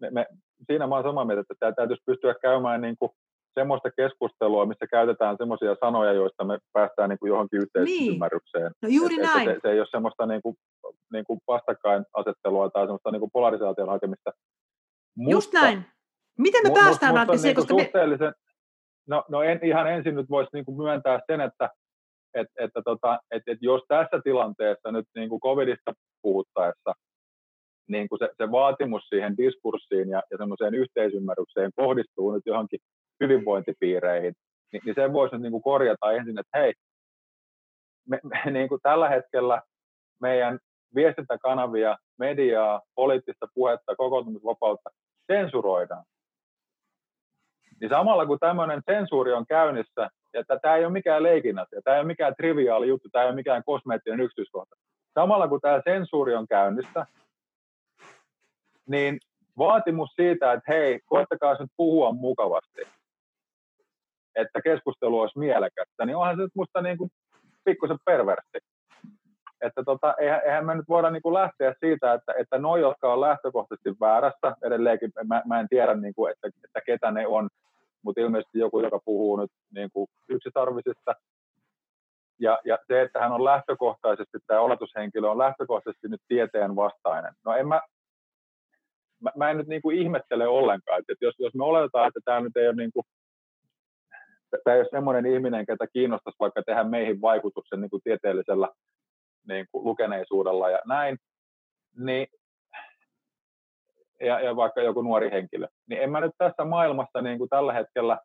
me, 0.00 0.10
me, 0.10 0.26
siinä 0.66 0.86
mä 0.86 0.94
olen 0.94 1.08
samaa 1.08 1.24
mieltä, 1.24 1.40
että 1.40 1.54
tämä 1.60 1.72
täytyisi 1.72 2.02
pystyä 2.06 2.34
käymään 2.42 2.80
niin 2.80 2.96
kuin 2.98 3.12
semmoista 3.54 3.90
keskustelua, 3.90 4.66
missä 4.66 4.86
käytetään 4.86 5.36
semmoisia 5.38 5.76
sanoja, 5.80 6.12
joista 6.12 6.44
me 6.44 6.58
päästään 6.72 7.08
niin 7.10 7.18
kuin 7.18 7.28
johonkin 7.30 7.60
yhteisymmärrykseen. 7.62 8.72
no 8.82 8.88
juuri 8.88 9.14
Et- 9.14 9.20
et 9.20 9.26
näin. 9.34 9.48
Se, 9.48 9.58
se 9.62 9.68
ei 9.70 9.80
ole 9.80 9.86
semmoista 9.90 10.26
niin 10.26 10.42
kuin, 10.42 10.56
niin 11.12 11.24
kuin 11.24 11.40
vastakkainasettelua 11.46 12.70
tai 12.70 12.82
semmoista 12.82 13.10
niin 13.10 13.20
kuin 13.20 13.30
polarisaation 13.32 13.88
hakemista. 13.88 14.30
Just 15.16 15.52
näin. 15.52 15.84
Miten 16.38 16.62
me 16.62 16.68
Mu- 16.68 16.74
päästään, 16.74 17.12
mut- 17.14 17.18
Antti, 17.18 17.32
mut 17.32 17.40
siihen, 17.40 17.58
on 17.58 17.62
koska 17.62 17.74
niinku 17.74 17.80
me, 17.80 17.84
suhteellisen, 17.84 18.32
no, 19.08 19.24
no 19.28 19.42
en, 19.42 19.60
ihan 19.62 19.92
ensin 19.92 20.14
nyt 20.14 20.30
voisi 20.30 20.50
niinku 20.52 20.76
myöntää 20.82 21.20
sen, 21.26 21.40
että 21.40 21.70
et, 22.34 22.46
että 22.58 22.82
tota, 22.84 23.20
et, 23.30 23.42
et 23.46 23.58
jos 23.60 23.82
tässä 23.88 24.20
tilanteessa 24.24 24.92
nyt 24.92 25.06
niinku 25.16 25.40
covidista 25.40 25.92
puhuttaessa 26.22 26.92
niin 27.88 28.08
kuin 28.08 28.18
se, 28.18 28.28
se 28.36 28.50
vaatimus 28.50 29.02
siihen 29.08 29.36
diskurssiin 29.36 30.08
ja, 30.08 30.22
ja 30.30 30.38
semmoiseen 30.38 30.74
yhteisymmärrykseen 30.74 31.70
kohdistuu 31.76 32.32
nyt 32.32 32.42
johonkin 32.46 32.80
hyvinvointipiireihin, 33.20 34.34
niin, 34.72 34.82
niin 34.84 34.94
sen 34.94 35.12
voisi 35.12 35.34
nyt 35.34 35.42
niin 35.42 35.52
kuin 35.52 35.62
korjata 35.62 36.12
ensin, 36.12 36.38
että 36.38 36.58
hei, 36.58 36.72
me, 38.08 38.20
me, 38.22 38.50
niin 38.50 38.68
kuin 38.68 38.80
tällä 38.82 39.08
hetkellä 39.08 39.62
meidän 40.20 40.58
viestintäkanavia, 40.94 41.96
mediaa, 42.18 42.80
poliittista 42.94 43.46
puhetta, 43.54 43.96
kokoontumisvapautta 43.96 44.90
sensuroidaan. 45.32 46.04
Niin 47.80 47.90
samalla 47.90 48.26
kun 48.26 48.38
tämmöinen 48.38 48.82
sensuuri 48.86 49.32
on 49.32 49.46
käynnissä, 49.46 50.10
ja 50.34 50.44
tämä 50.62 50.76
ei 50.76 50.84
ole 50.84 50.92
mikään 50.92 51.22
leikin 51.22 51.58
asia, 51.58 51.82
tämä 51.84 51.96
ei 51.96 52.00
ole 52.00 52.06
mikään 52.06 52.34
triviaali 52.36 52.88
juttu, 52.88 53.08
tämä 53.08 53.22
ei 53.22 53.28
ole 53.28 53.34
mikään 53.34 53.64
kosmeettinen 53.64 54.20
yksityiskohta. 54.20 54.76
Samalla 55.14 55.48
kun 55.48 55.60
tämä 55.60 55.82
sensuuri 55.84 56.34
on 56.34 56.48
käynnissä, 56.48 57.06
niin 58.86 59.18
vaatimus 59.58 60.10
siitä, 60.16 60.52
että 60.52 60.72
hei, 60.72 61.00
koettakaa 61.06 61.56
nyt 61.60 61.70
puhua 61.76 62.12
mukavasti, 62.12 62.82
että 64.34 64.62
keskustelu 64.62 65.20
olisi 65.20 65.38
mielekästä, 65.38 66.06
niin 66.06 66.16
onhan 66.16 66.36
se 66.36 66.42
nyt 66.42 66.54
musta 66.54 66.82
niin 66.82 66.98
kuin 66.98 67.10
pikkusen 67.64 67.98
perversi. 68.04 68.58
Että 69.60 69.82
tota, 69.84 70.14
eihän, 70.18 70.40
eihän 70.44 70.66
me 70.66 70.74
nyt 70.74 70.88
voida 70.88 71.10
niin 71.10 71.22
kuin 71.22 71.34
lähteä 71.34 71.74
siitä, 71.80 72.12
että, 72.12 72.32
että 72.38 72.58
noi, 72.58 72.80
jotka 72.80 73.12
on 73.12 73.20
lähtökohtaisesti 73.20 73.90
väärässä, 74.00 74.56
edelleenkin 74.62 75.12
mä, 75.24 75.42
mä 75.46 75.60
en 75.60 75.68
tiedä, 75.68 75.94
niin 75.94 76.14
kuin, 76.14 76.32
että, 76.32 76.48
että 76.64 76.80
ketä 76.86 77.10
ne 77.10 77.26
on, 77.26 77.48
mutta 78.02 78.20
ilmeisesti 78.20 78.58
joku, 78.58 78.80
joka 78.80 79.00
puhuu 79.04 79.36
nyt 79.36 79.50
niin 79.74 79.90
kuin 79.92 80.06
yksitarvisista, 80.28 81.14
ja, 82.40 82.58
ja 82.64 82.78
se, 82.86 83.02
että 83.02 83.20
hän 83.20 83.32
on 83.32 83.44
lähtökohtaisesti, 83.44 84.38
tämä 84.46 84.60
oletushenkilö 84.60 85.30
on 85.30 85.38
lähtökohtaisesti 85.38 86.08
nyt 86.08 86.20
tieteen 86.28 86.76
vastainen. 86.76 87.32
No 87.44 87.56
en 87.56 87.68
mä, 87.68 87.80
mä, 89.20 89.30
mä 89.36 89.50
en 89.50 89.56
nyt 89.56 89.66
niin 89.66 89.82
kuin 89.82 89.98
ihmettele 89.98 90.46
ollenkaan, 90.46 90.98
että 91.00 91.24
jos, 91.24 91.34
jos 91.38 91.54
me 91.54 91.64
oletetaan, 91.64 92.08
että 92.08 92.20
tämä 92.24 92.40
nyt 92.40 92.56
ei 92.56 92.68
ole 92.68 92.76
niin 92.76 92.92
kuin, 92.92 93.04
tämä 94.64 94.74
ei 94.74 94.80
ole 94.80 94.88
semmoinen 94.90 95.26
ihminen, 95.26 95.66
ketä 95.66 95.86
kiinnostaisi 95.92 96.36
vaikka 96.40 96.62
tehdä 96.62 96.84
meihin 96.84 97.20
vaikutuksen 97.20 97.80
niin 97.80 97.90
kuin 97.90 98.02
tieteellisellä 98.04 98.68
niin 99.48 99.66
kuin 99.72 99.84
lukeneisuudella 99.84 100.70
ja 100.70 100.78
näin, 100.86 101.18
niin, 101.96 102.26
ja, 104.20 104.40
ja 104.40 104.56
vaikka 104.56 104.80
joku 104.82 105.02
nuori 105.02 105.30
henkilö, 105.30 105.66
niin 105.88 106.02
en 106.02 106.10
mä 106.10 106.20
nyt 106.20 106.32
tässä 106.38 106.64
maailmassa 106.64 107.22
niin 107.22 107.38
kuin 107.38 107.50
tällä 107.50 107.72
hetkellä 107.72 108.18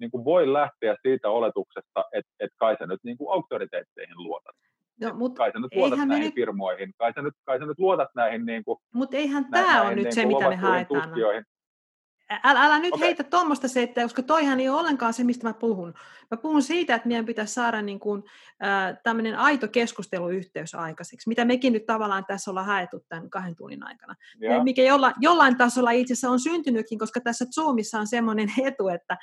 niin 0.00 0.10
kuin 0.10 0.24
voi 0.24 0.52
lähteä 0.52 0.96
siitä 1.02 1.28
oletuksesta, 1.30 2.04
että, 2.12 2.32
että 2.40 2.56
kai 2.58 2.76
sä 2.78 2.86
nyt 2.86 3.00
niin 3.04 3.16
kuin 3.18 3.32
auktoriteetteihin 3.32 4.16
luotat. 4.22 4.56
no, 5.00 5.14
mut, 5.14 5.34
Kai 5.34 5.52
sä 5.52 5.58
nyt 5.58 5.74
luotat 5.74 6.08
näihin 6.08 6.24
nyt- 6.26 6.34
firmoihin, 6.34 6.92
kai 6.98 7.12
sä 7.12 7.22
nyt, 7.22 7.34
kai 7.44 7.58
sä 7.58 7.66
nyt 7.66 7.78
luotat 7.78 8.08
näihin, 8.14 8.46
niin 8.46 8.64
kuin, 8.64 8.78
mutta 8.94 9.16
eihän 9.16 9.50
tämä 9.50 9.82
ole 9.82 9.94
nyt 9.94 10.04
niin 10.04 10.14
se, 10.14 10.26
mitä 10.26 10.48
me 10.48 10.56
haetaan. 10.56 11.02
tutkijoihin. 11.02 11.44
Älä, 12.44 12.64
älä 12.64 12.78
nyt 12.78 12.94
Okei. 12.94 13.06
heitä 13.06 13.24
tuommoista 13.24 13.68
settiä, 13.68 14.04
koska 14.04 14.22
toihan 14.22 14.60
ei 14.60 14.68
ole 14.68 14.80
ollenkaan 14.80 15.14
se, 15.14 15.24
mistä 15.24 15.46
mä 15.46 15.54
puhun. 15.54 15.94
Mä 16.30 16.36
puhun 16.36 16.62
siitä, 16.62 16.94
että 16.94 17.08
meidän 17.08 17.24
pitäisi 17.24 17.54
saada 17.54 17.82
niin 17.82 18.00
kuin, 18.00 18.24
äh, 18.64 18.98
tämmöinen 19.02 19.38
aito 19.38 19.68
keskusteluyhteys 19.68 20.74
aikaiseksi, 20.74 21.28
mitä 21.28 21.44
mekin 21.44 21.72
nyt 21.72 21.86
tavallaan 21.86 22.24
tässä 22.26 22.50
ollaan 22.50 22.66
haettu 22.66 23.00
tämän 23.08 23.30
kahden 23.30 23.56
tunnin 23.56 23.86
aikana. 23.86 24.14
Ja, 24.40 24.52
Ja. 24.52 24.64
Mikä 24.64 24.82
jolla, 24.82 25.12
jollain 25.20 25.56
tasolla 25.56 25.90
itse 25.90 26.12
asiassa 26.12 26.30
on 26.30 26.40
syntynytkin, 26.40 26.98
koska 26.98 27.20
tässä 27.20 27.44
Zoomissa 27.54 27.98
on 27.98 28.06
semmoinen 28.06 28.52
etu, 28.66 28.88
että 28.88 29.18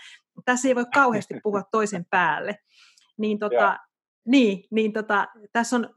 tässä 0.46 0.68
ei 0.68 0.76
voi 0.76 0.86
kauheasti 0.94 1.34
puhua 1.44 1.64
toisen 1.72 2.06
päälle. 2.06 2.60
Niin, 3.18 3.40
tota, 3.50 3.78
niin, 4.26 4.64
niin 4.72 4.94
tota, 4.94 5.28
tässä 5.52 5.76
on, 5.76 5.90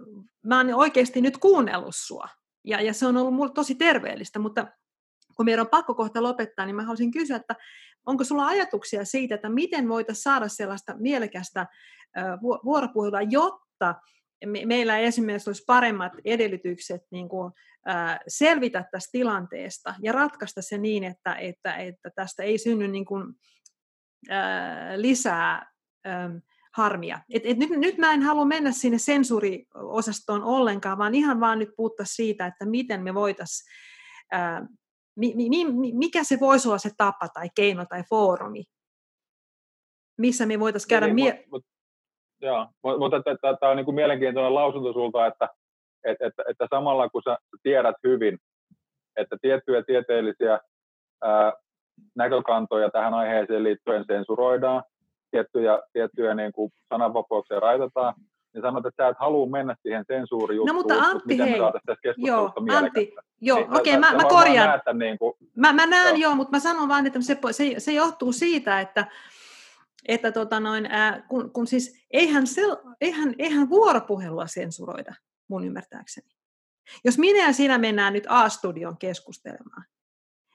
mä 0.47 0.57
oon 0.57 0.75
oikeasti 0.75 1.21
nyt 1.21 1.39
kuunnellut 1.39 1.95
sua. 1.97 2.29
Ja, 2.65 2.81
ja 2.81 2.95
se 2.95 3.07
on 3.07 3.17
ollut 3.17 3.35
mulle 3.35 3.53
tosi 3.53 3.75
terveellistä, 3.75 4.39
mutta 4.39 4.67
kun 5.43 5.47
meidän 5.47 5.61
on 5.61 5.71
pakko 5.71 5.95
kohta 5.95 6.23
lopettaa, 6.23 6.67
niin 6.67 6.77
mä 6.77 6.83
haluaisin 6.83 7.11
kysyä, 7.11 7.37
että 7.37 7.57
onko 8.07 8.25
sulla 8.25 8.47
ajatuksia 8.47 9.05
siitä, 9.05 9.35
että 9.35 9.49
miten 9.49 9.89
voitaisiin 9.89 10.23
saada 10.23 10.49
sellaista 10.49 10.95
mielekästä 10.99 11.67
vuoropuhelua, 12.65 13.23
jotta 13.23 13.95
me, 14.47 14.67
meillä 14.67 14.99
esimerkiksi 14.99 15.51
olisi 15.51 15.65
paremmat 15.67 16.13
edellytykset 16.25 17.03
niin 17.11 17.29
kuin, 17.29 17.53
ää, 17.87 18.21
selvitä 18.29 18.85
tästä 18.91 19.09
tilanteesta 19.13 19.95
ja 20.03 20.13
ratkaista 20.13 20.63
se 20.63 20.79
niin, 20.79 21.05
että, 21.05 21.35
että, 21.35 21.77
että 21.77 22.11
tästä 22.15 22.43
ei 22.43 22.59
synny 22.59 22.89
niin 22.89 23.05
kuin, 23.05 23.35
ää, 24.31 25.01
lisää 25.01 25.73
äm, 26.07 26.41
harmia. 26.77 27.21
Et, 27.35 27.43
et 27.45 27.59
nyt, 27.59 27.71
nyt 27.71 27.99
mä 27.99 28.13
en 28.13 28.23
halua 28.23 28.45
mennä 28.45 28.73
sinne 28.73 28.99
sensuuriosastoon 28.99 30.45
ollenkaan, 30.45 30.99
vaan 30.99 31.15
ihan 31.15 31.41
vaan 31.41 31.59
nyt 31.59 31.71
puhuttaa 31.77 32.07
siitä, 32.07 32.47
että 32.47 32.67
miten 32.67 33.03
me 33.03 33.15
voitaisiin, 33.15 33.73
mi, 34.35 34.67
mi, 35.17 35.35
mi, 35.37 35.93
mikä 35.93 36.25
se 36.25 36.41
voisi 36.41 36.69
olla 36.69 36.79
se 36.79 36.91
tapa 36.97 37.29
tai 37.35 37.49
keino 37.55 37.85
tai 37.89 38.03
foorumi, 38.11 38.65
missä 40.19 40.47
me 40.47 40.61
voitaisiin 40.61 40.89
käydä 40.89 41.07
niin, 41.07 41.15
mie- 41.15 41.45
mut, 41.51 41.65
joo, 42.41 42.67
mut- 42.83 42.99
mutta 42.99 43.17
tämä 43.61 43.71
on 43.71 43.77
niin 43.77 43.85
kuin 43.85 43.95
mielenkiintoinen 43.95 44.55
lausunto 44.55 44.93
sulta, 44.93 45.27
että, 45.27 45.49
että, 46.05 46.27
että, 46.27 46.43
että 46.49 46.67
samalla 46.71 47.09
kun 47.09 47.23
sä 47.25 47.37
tiedät 47.63 47.97
hyvin, 48.05 48.39
että 49.17 49.37
tiettyjä 49.43 49.83
tieteellisiä 49.87 50.61
ää, 51.23 51.53
näkökantoja 52.17 52.91
tähän 52.91 53.15
aiheeseen 53.15 53.65
liittyen 53.65 54.05
sensuroidaan, 54.07 54.83
tiettyjä, 55.31 55.79
tiettyjä 55.93 56.35
niin 56.35 56.53
kuin 56.53 56.71
sananvapauksia 56.89 57.61
rajoitetaan, 57.61 58.15
niin 58.55 58.63
sanot, 58.63 58.87
että 58.87 59.05
sä 59.05 59.09
et 59.09 59.17
halua 59.19 59.47
mennä 59.47 59.77
siihen 59.83 60.05
sensuurijuttuun, 60.09 60.77
no, 60.77 60.83
mutta 60.83 60.95
Antti, 60.95 61.29
miten 61.29 61.49
hei, 61.49 61.59
joo, 62.17 62.53
Antti, 62.71 63.15
joo, 63.41 63.59
niin, 63.59 63.77
okei, 63.77 63.97
okay, 63.97 64.13
mä, 64.13 64.23
mä 64.23 64.29
korjaan. 64.29 64.69
Näet, 64.69 64.99
niin 64.99 65.19
kuin, 65.19 65.35
mä, 65.57 65.73
mä 65.73 65.87
näen 65.87 66.09
joo. 66.09 66.31
joo, 66.31 66.35
mutta 66.35 66.51
mä 66.51 66.61
sanon 66.61 66.89
vaan, 66.89 67.07
että 67.07 67.21
se, 67.21 67.39
se, 67.51 67.75
se 67.79 67.93
johtuu 67.93 68.33
siitä, 68.33 68.81
että 68.81 69.07
että 70.09 70.33
tota 70.33 70.61
noin, 70.61 70.87
ää, 70.87 71.23
kun, 71.29 71.53
kun 71.53 71.67
siis 71.67 72.07
eihän, 72.11 72.47
se, 72.47 72.63
eihän, 73.01 73.35
eihän 73.39 73.69
vuoropuhelua 73.69 74.47
sensuroida, 74.47 75.15
mun 75.49 75.65
ymmärtääkseni. 75.65 76.29
Jos 77.05 77.19
minä 77.19 77.47
ja 77.47 77.53
sinä 77.53 77.79
mennään 77.79 78.13
nyt 78.13 78.25
A-studion 78.29 78.99
keskustelemaan, 78.99 79.85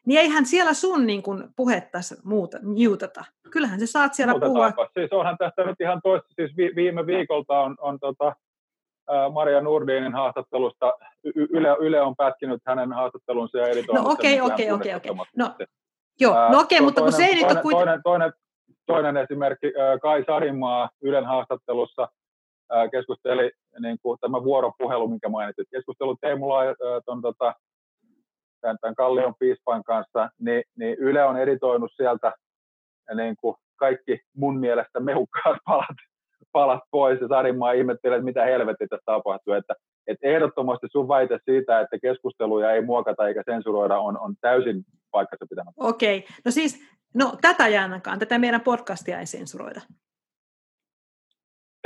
niin 0.08 0.20
eihän 0.20 0.46
siellä 0.46 0.74
sun 0.74 1.06
niin 1.06 1.24
kuin, 1.24 1.44
puhetta 1.56 1.98
muuta, 2.24 2.58
mutata. 2.64 3.26
Kyllähän 3.50 3.80
se 3.80 3.88
saat 3.88 4.14
siellä 4.14 4.34
puhua. 4.40 4.72
Siis 5.00 5.12
onhan 5.12 5.38
tästä 5.38 5.64
nyt 5.64 5.82
ihan 5.82 6.02
toista, 6.04 6.28
siis 6.36 6.58
vi, 6.58 6.72
viime 6.76 7.06
viikolta 7.06 7.60
on, 7.60 7.76
on 7.80 8.00
tota, 8.00 8.36
Maria 9.34 9.62
Nurdinin 9.62 10.14
haastattelusta, 10.14 10.94
Yle, 11.36 11.76
Yle 11.80 12.02
on 12.02 12.16
pätkinyt 12.16 12.62
hänen 12.66 12.94
haastattelunsa 12.94 13.58
ja 13.58 13.68
editoinut 13.68 14.06
No 14.06 14.12
okei, 14.12 14.42
okei, 14.42 14.72
okei, 14.72 14.96
okei. 14.96 15.12
No, 15.38 15.56
joo, 16.20 16.34
no 16.34 16.60
okei, 16.60 16.78
okay, 16.78 16.86
mutta 16.86 17.02
kun 17.02 17.12
se 17.12 17.26
ei 17.26 17.36
nyt 17.36 17.52
ole 17.52 17.62
kuitenkin... 17.62 17.72
Toinen, 17.72 18.02
toinen, 18.04 18.34
toinen 18.86 19.18
esimerkki, 19.18 19.74
Kai 20.02 20.24
Sarimaa 20.28 20.90
Ylen 21.02 21.26
haastattelussa 21.26 22.08
keskusteli 22.92 23.52
niin 23.80 23.98
kuin 24.02 24.20
tämä 24.20 24.44
vuoropuhelu, 24.44 25.08
minkä 25.08 25.30
mainitsit, 25.30 25.68
keskustelu 25.72 26.16
Teemu 26.22 26.46
tuon 27.06 27.22
tota, 27.22 27.54
tämän, 28.62 28.78
tämän 28.82 28.96
Kallion 28.96 29.36
piispan 29.40 29.84
kanssa, 29.84 30.30
niin, 30.40 30.64
niin 30.76 30.98
Yle 31.00 31.24
on 31.24 31.38
editoinut 31.38 31.92
sieltä 31.96 32.34
niin 33.16 33.36
kuin 33.42 33.56
kaikki 33.76 34.20
mun 34.36 34.60
mielestä 34.60 35.00
mehukkaat 35.00 35.58
palat, 35.66 35.98
palat 36.52 36.84
pois, 36.92 37.22
ja 37.22 37.28
Sarimaa 37.28 37.72
ihmettelee, 37.72 38.18
että 38.18 38.26
mitä 38.26 38.46
helvetti 38.46 38.88
tässä 38.88 39.06
tapahtuu, 39.06 39.54
että, 39.54 39.74
että 40.08 40.28
ehdottomasti 40.28 40.88
sun 40.92 41.08
väite 41.08 41.40
siitä, 41.46 41.80
että 41.80 42.00
keskusteluja 42.00 42.72
ei 42.72 42.82
muokata 42.82 43.28
eikä 43.28 43.44
sensuroida, 43.46 44.00
on, 44.00 44.20
on 44.20 44.36
täysin 44.42 44.84
paikkansa 45.12 45.46
pitämättä. 45.50 45.84
Okei, 45.84 46.26
no 46.46 46.52
siis, 46.52 46.84
no 47.14 47.38
tätä 47.42 47.68
jäännäkään, 47.68 48.20
tätä 48.20 48.40
meidän 48.40 48.62
podcastia 48.62 49.20
ei 49.20 49.26
sensuroida. 49.26 49.82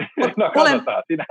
no 0.38 0.52
katsotaan, 0.54 1.04
sinä, 1.08 1.26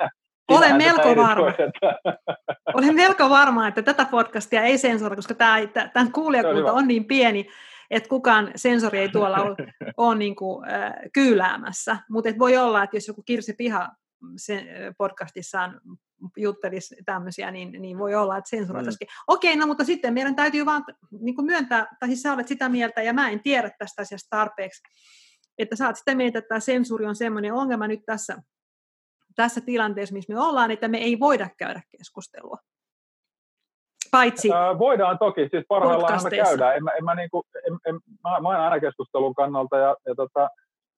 olen 0.50 0.76
melko 0.76 1.16
varma. 1.16 1.52
Olen 2.74 2.94
melko 2.94 3.30
varma, 3.30 3.68
että 3.68 3.82
tätä 3.82 4.04
podcastia 4.04 4.62
ei 4.62 4.78
sensuroida, 4.78 5.16
koska 5.16 5.34
tämä, 5.34 5.56
tämän 5.92 6.12
kuulijakunta 6.12 6.72
on 6.72 6.88
niin 6.88 7.04
pieni, 7.04 7.46
että 7.90 8.08
kukaan 8.08 8.50
sensori 8.56 8.98
ei 8.98 9.08
tuolla 9.08 9.36
ole, 9.36 9.56
ole 9.96 10.14
niin 10.14 10.36
kuin, 10.36 10.68
äh, 10.68 10.92
kyyläämässä. 11.12 11.98
Mutta 12.10 12.30
voi 12.38 12.56
olla, 12.56 12.82
että 12.82 12.96
jos 12.96 13.08
joku 13.08 13.22
Kirsi 13.22 13.52
Piha 13.52 13.88
sen 14.36 14.66
podcastissaan 14.98 15.80
juttelisi 16.36 16.96
tämmöisiä, 17.04 17.50
niin, 17.50 17.82
niin 17.82 17.98
voi 17.98 18.14
olla, 18.14 18.36
että 18.36 18.50
sensuroitaisikin. 18.50 19.08
Mm. 19.08 19.24
Okei, 19.34 19.56
no 19.56 19.66
mutta 19.66 19.84
sitten 19.84 20.14
meidän 20.14 20.36
täytyy 20.36 20.66
vaan 20.66 20.84
niin 21.20 21.34
kuin 21.34 21.46
myöntää, 21.46 21.86
tai 22.00 22.08
siis 22.08 22.22
sä 22.22 22.32
olet 22.32 22.48
sitä 22.48 22.68
mieltä, 22.68 23.02
ja 23.02 23.12
mä 23.12 23.30
en 23.30 23.40
tiedä 23.40 23.70
tästä 23.78 24.02
asiasta 24.02 24.36
tarpeeksi, 24.36 24.82
että 25.58 25.76
sä 25.76 25.86
oot 25.86 25.96
sitä 25.96 26.14
mieltä, 26.14 26.38
että 26.38 26.48
tämä 26.48 26.60
sensuuri 26.60 27.06
on 27.06 27.16
semmoinen 27.16 27.52
ongelma 27.52 27.88
nyt 27.88 28.00
tässä 28.06 28.36
tässä 29.36 29.60
tilanteessa, 29.60 30.12
missä 30.12 30.32
me 30.32 30.40
ollaan, 30.40 30.70
että 30.70 30.88
me 30.88 30.98
ei 30.98 31.20
voida 31.20 31.48
käydä 31.56 31.80
keskustelua. 31.98 32.56
Paitsi 34.10 34.52
äh, 34.52 34.78
Voidaan 34.78 35.18
toki, 35.18 35.48
siis 35.50 35.64
parhaillaan 35.68 36.20
me 36.24 36.30
käydään. 36.30 36.76
En, 36.76 36.82
en, 36.98 37.04
mä, 37.04 37.14
niinku, 37.14 37.42
en, 37.66 37.78
en, 37.86 37.94
mä, 37.94 38.40
mä 38.40 38.48
olen 38.48 38.60
aina 38.60 38.80
keskustelun 38.80 39.34
kannalta 39.34 39.76
ja, 39.76 39.96
ja, 40.06 40.14
tota, 40.14 40.48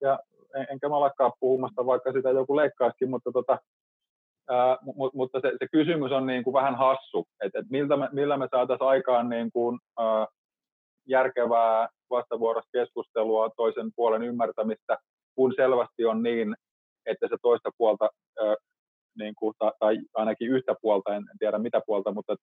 ja 0.01 0.19
en, 0.55 0.67
enkä 0.71 0.89
mä 0.89 1.01
lakkaa 1.01 1.33
puhumasta, 1.41 1.87
vaikka 1.87 2.13
sitä 2.13 2.31
joku 2.31 2.57
leikkaisikin, 2.57 3.11
mutta, 3.11 3.33
tota, 3.33 3.59
ää, 4.51 4.79
mu, 4.83 5.11
mutta 5.15 5.41
se, 5.41 5.53
se, 5.59 5.67
kysymys 5.73 6.13
on 6.13 6.27
niin 6.27 6.45
kuin 6.45 6.55
vähän 6.55 6.75
hassu, 6.75 7.27
että 7.45 7.59
et 7.59 7.67
miltä 7.71 7.97
me, 7.97 8.09
millä 8.13 8.37
me 8.37 8.49
saataisiin 8.51 8.89
aikaan 8.89 9.29
niin 9.29 9.53
kuin, 9.53 9.79
ää, 9.99 10.27
järkevää 11.07 11.89
vastavuorosta 12.11 12.71
keskustelua, 12.73 13.51
toisen 13.57 13.91
puolen 13.97 14.23
ymmärtämistä, 14.23 14.99
kun 15.35 15.53
selvästi 15.57 16.05
on 16.05 16.23
niin, 16.23 16.55
että 17.07 17.29
se 17.29 17.37
toista 17.43 17.71
puolta, 17.79 18.11
ö, 18.41 18.57
niin 19.19 19.35
kuin, 19.35 19.55
tai, 19.59 19.73
tai 19.79 19.99
ainakin 20.15 20.49
yhtä 20.49 20.75
puolta, 20.83 21.15
en, 21.15 21.23
en 21.31 21.39
tiedä 21.39 21.59
mitä 21.59 21.81
puolta, 21.87 22.13
mutta 22.13 22.37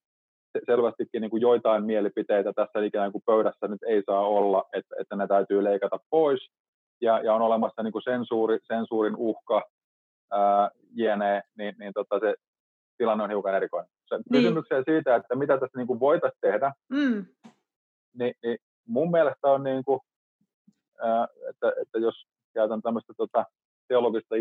selvästikin 0.65 1.22
niin 1.22 1.30
kuin 1.30 1.41
joitain 1.41 1.86
mielipiteitä 1.86 2.53
tässä 2.53 2.80
ikään 2.86 3.11
kuin 3.11 3.22
pöydässä 3.26 3.68
nyt 3.68 3.84
ei 3.84 4.03
saa 4.06 4.27
olla, 4.27 4.65
että, 4.73 4.95
että 4.99 5.15
ne 5.15 5.27
täytyy 5.27 5.64
leikata 5.64 5.99
pois, 6.10 6.49
ja, 7.02 7.19
ja 7.19 7.34
on 7.34 7.41
olemassa 7.41 7.84
niin 7.84 7.91
kuin 7.91 8.03
sensuuri, 8.03 8.57
sensuurin 8.68 9.15
uhka, 9.15 9.64
ää, 10.31 10.69
jne, 10.91 11.41
niin, 11.57 11.76
niin 11.80 11.94
tota 11.94 12.19
se 12.19 12.36
tilanne 12.98 13.23
on 13.23 13.30
hiukan 13.30 13.56
erikoinen. 13.56 13.91
Se 14.06 14.15
niin. 14.15 14.23
kysymykseen 14.31 14.84
siitä, 14.88 15.15
että 15.15 15.36
mitä 15.36 15.57
tässä 15.57 15.77
niin 15.77 15.88
kuin 15.88 15.99
voitaisiin 15.99 16.41
tehdä, 16.41 16.73
mm. 16.90 17.26
niin, 18.14 18.34
niin 18.44 18.57
mun 18.88 19.11
mielestä 19.11 19.48
on, 19.48 19.64
niin 19.64 19.84
kuin, 19.84 19.99
ää, 21.02 21.27
että, 21.49 21.73
että 21.81 21.99
jos 21.99 22.26
käytän 22.53 22.81
tämmöistä 22.81 23.14
tota, 23.18 23.45
teologista 23.90 24.36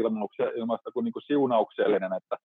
ilmausta 0.56 0.90
kuin, 0.92 1.04
niin 1.04 1.12
kuin 1.12 1.22
siunauksellinen, 1.22 2.12
että, 2.12 2.36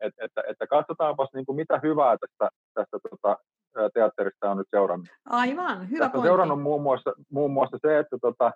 että, 0.00 0.24
että, 0.24 0.42
että 0.48 0.66
katsotaanpas 0.66 1.28
niin 1.34 1.46
kuin 1.46 1.56
mitä 1.56 1.80
hyvää 1.82 2.16
tästä, 2.18 2.48
tästä 2.74 2.98
tota, 3.10 3.36
teatterista 3.94 4.50
on 4.50 4.56
nyt 4.56 4.66
seurannut. 4.70 5.08
Aivan, 5.30 5.90
hyvä 5.90 6.04
Tästä 6.04 6.18
on 6.18 6.24
seurannut 6.24 6.62
muun 6.62 6.82
muassa, 6.82 7.12
muun 7.30 7.50
muassa 7.50 7.78
se, 7.82 7.98
että 7.98 8.16
tota, 8.20 8.52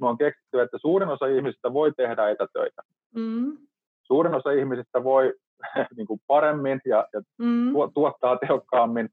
me 0.00 0.08
on 0.08 0.18
keksitty, 0.18 0.60
että 0.60 0.78
suurin 0.80 1.08
osa 1.08 1.26
ihmisistä 1.26 1.72
voi 1.72 1.92
tehdä 1.96 2.28
etätöitä. 2.30 2.82
Mm. 3.14 3.58
Suurin 4.02 4.34
osa 4.34 4.50
ihmisistä 4.50 5.04
voi 5.04 5.34
niin 5.96 6.06
kuin 6.06 6.20
paremmin 6.26 6.80
ja, 6.84 7.08
ja 7.12 7.20
mm. 7.38 7.72
tuottaa 7.94 8.36
tehokkaammin, 8.36 9.08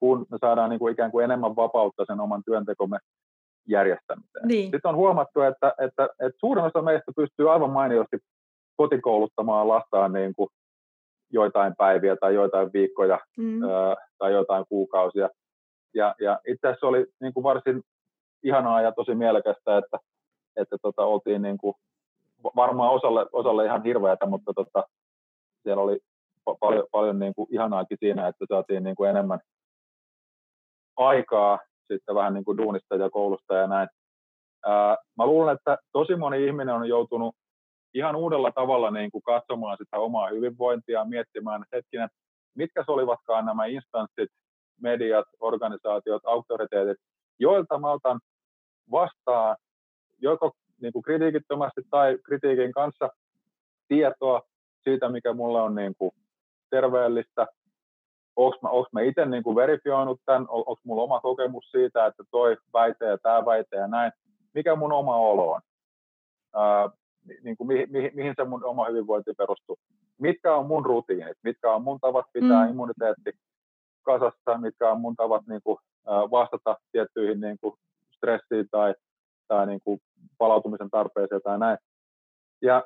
kun 0.00 0.26
me 0.30 0.38
saadaan 0.40 0.70
niin 0.70 0.78
kuin 0.78 0.92
ikään 0.92 1.10
kuin 1.10 1.24
enemmän 1.24 1.56
vapautta 1.56 2.04
sen 2.06 2.20
oman 2.20 2.42
työntekomme 2.44 2.98
järjestämiseen. 3.68 4.48
Niin. 4.48 4.70
Sitten 4.70 4.88
on 4.88 4.96
huomattu, 4.96 5.40
että, 5.40 5.74
että, 5.78 6.04
että 6.04 6.38
suurin 6.38 6.64
osa 6.64 6.82
meistä 6.82 7.12
pystyy 7.16 7.52
aivan 7.52 7.70
mainiosti 7.70 8.18
kotikouluttamaan 8.76 9.68
lastaan 9.68 10.12
niin 10.12 10.34
kuin 10.34 10.48
joitain 11.30 11.76
päiviä 11.76 12.16
tai 12.16 12.34
joitain 12.34 12.72
viikkoja 12.72 13.18
mm. 13.36 13.62
ö, 13.62 13.96
tai 14.18 14.32
jotain 14.32 14.64
kuukausia. 14.68 15.28
Ja, 15.94 16.14
ja 16.20 16.40
itse 16.46 16.68
asiassa 16.68 16.86
oli 16.86 17.06
niin 17.20 17.34
kuin 17.34 17.44
varsin 17.44 17.82
ihanaa 18.42 18.82
ja 18.82 18.92
tosi 18.92 19.14
mielekästä, 19.14 19.78
että, 19.78 19.98
että 20.56 20.76
tota, 20.82 21.04
oltiin 21.04 21.42
niin 21.42 21.58
kuin, 21.58 21.74
varmaan 22.56 22.92
osalle, 22.92 23.26
osalle 23.32 23.64
ihan 23.64 23.82
hirveätä, 23.82 24.26
mutta 24.26 24.52
tota, 24.54 24.84
siellä 25.62 25.82
oli 25.82 25.98
pa- 26.50 26.56
paljon, 26.60 26.86
paljon 26.92 27.18
niin 27.18 27.34
kuin 27.34 27.48
ihanaakin 27.50 27.98
siinä, 28.00 28.28
että 28.28 28.44
saatiin 28.48 28.84
niin 28.84 28.96
kuin 28.96 29.10
enemmän 29.10 29.40
aikaa 30.96 31.58
sitten 31.92 32.14
vähän 32.14 32.34
niin 32.34 32.44
kuin 32.44 32.58
duunista 32.58 32.96
ja 32.96 33.10
koulusta 33.10 33.54
ja 33.54 33.66
näin. 33.66 33.88
Ää, 34.66 34.96
mä 35.18 35.26
luulen, 35.26 35.56
että 35.56 35.78
tosi 35.92 36.16
moni 36.16 36.46
ihminen 36.46 36.74
on 36.74 36.88
joutunut 36.88 37.34
ihan 37.94 38.16
uudella 38.16 38.52
tavalla 38.54 38.90
niin 38.90 39.10
kuin 39.10 39.22
katsomaan 39.22 39.76
sitä 39.80 39.98
omaa 39.98 40.28
hyvinvointia, 40.28 41.04
miettimään, 41.04 41.64
hetkinen, 41.72 42.08
mitkä 42.54 42.84
olivatkaan 42.86 43.46
nämä 43.46 43.66
instanssit, 43.66 44.30
mediat, 44.80 45.26
organisaatiot, 45.40 46.22
auktoriteetit, 46.24 46.98
joilta 47.38 47.78
mä 47.78 47.90
otan 47.90 48.20
vastaan 48.90 49.56
joko 50.18 50.52
niin 50.80 50.92
kuin 50.92 51.02
kritiikittömästi 51.02 51.80
tai 51.90 52.18
kritiikin 52.24 52.72
kanssa 52.72 53.08
tietoa 53.88 54.42
siitä, 54.84 55.08
mikä 55.08 55.32
mulle 55.32 55.62
on 55.62 55.74
niin 55.74 55.94
kuin 55.98 56.10
terveellistä, 56.70 57.46
onko 58.36 58.58
mä, 58.62 58.68
mä 58.92 59.00
itse 59.00 59.26
niin 59.26 59.42
kuin 59.42 59.56
verifioinut 59.56 60.20
tämän, 60.26 60.42
on, 60.42 60.64
onko 60.66 60.80
mulla 60.84 61.02
oma 61.02 61.20
kokemus 61.20 61.70
siitä, 61.70 62.06
että 62.06 62.22
toi 62.30 62.56
väite 62.72 63.04
ja 63.04 63.18
tämä 63.18 63.46
väite 63.46 63.76
ja 63.76 63.86
näin, 63.86 64.12
mikä 64.54 64.76
mun 64.76 64.92
oma 64.92 65.16
olo 65.16 65.52
on, 65.52 65.60
ää, 66.54 66.90
niin 67.42 67.56
kuin 67.56 67.68
mihin, 67.68 67.92
mihin, 67.92 68.10
mihin 68.14 68.34
se 68.36 68.44
mun 68.44 68.64
oma 68.64 68.84
hyvinvointi 68.84 69.34
perustuu, 69.34 69.78
mitkä 70.18 70.54
on 70.54 70.66
mun 70.66 70.86
rutiinit, 70.86 71.38
mitkä 71.42 71.72
on 71.72 71.82
mun 71.82 72.00
tavat 72.00 72.26
pitää 72.32 72.64
mm. 72.64 72.70
immuniteetti 72.70 73.32
kasassa, 74.02 74.58
mitkä 74.58 74.90
on 74.90 75.00
mun 75.00 75.16
tavat 75.16 75.46
niin 75.46 75.60
kuin, 75.64 75.78
vastata 76.06 76.76
tiettyihin 76.92 77.40
niin 77.40 77.58
kuin 77.60 77.74
stressiin 78.16 78.68
tai, 78.70 78.94
tai 79.48 79.66
niin 79.66 79.80
kuin 79.84 80.00
palautumisen 80.38 80.90
tarpeeseen 80.90 81.42
tai 81.42 81.58
näin. 81.58 81.78
Ja 82.62 82.84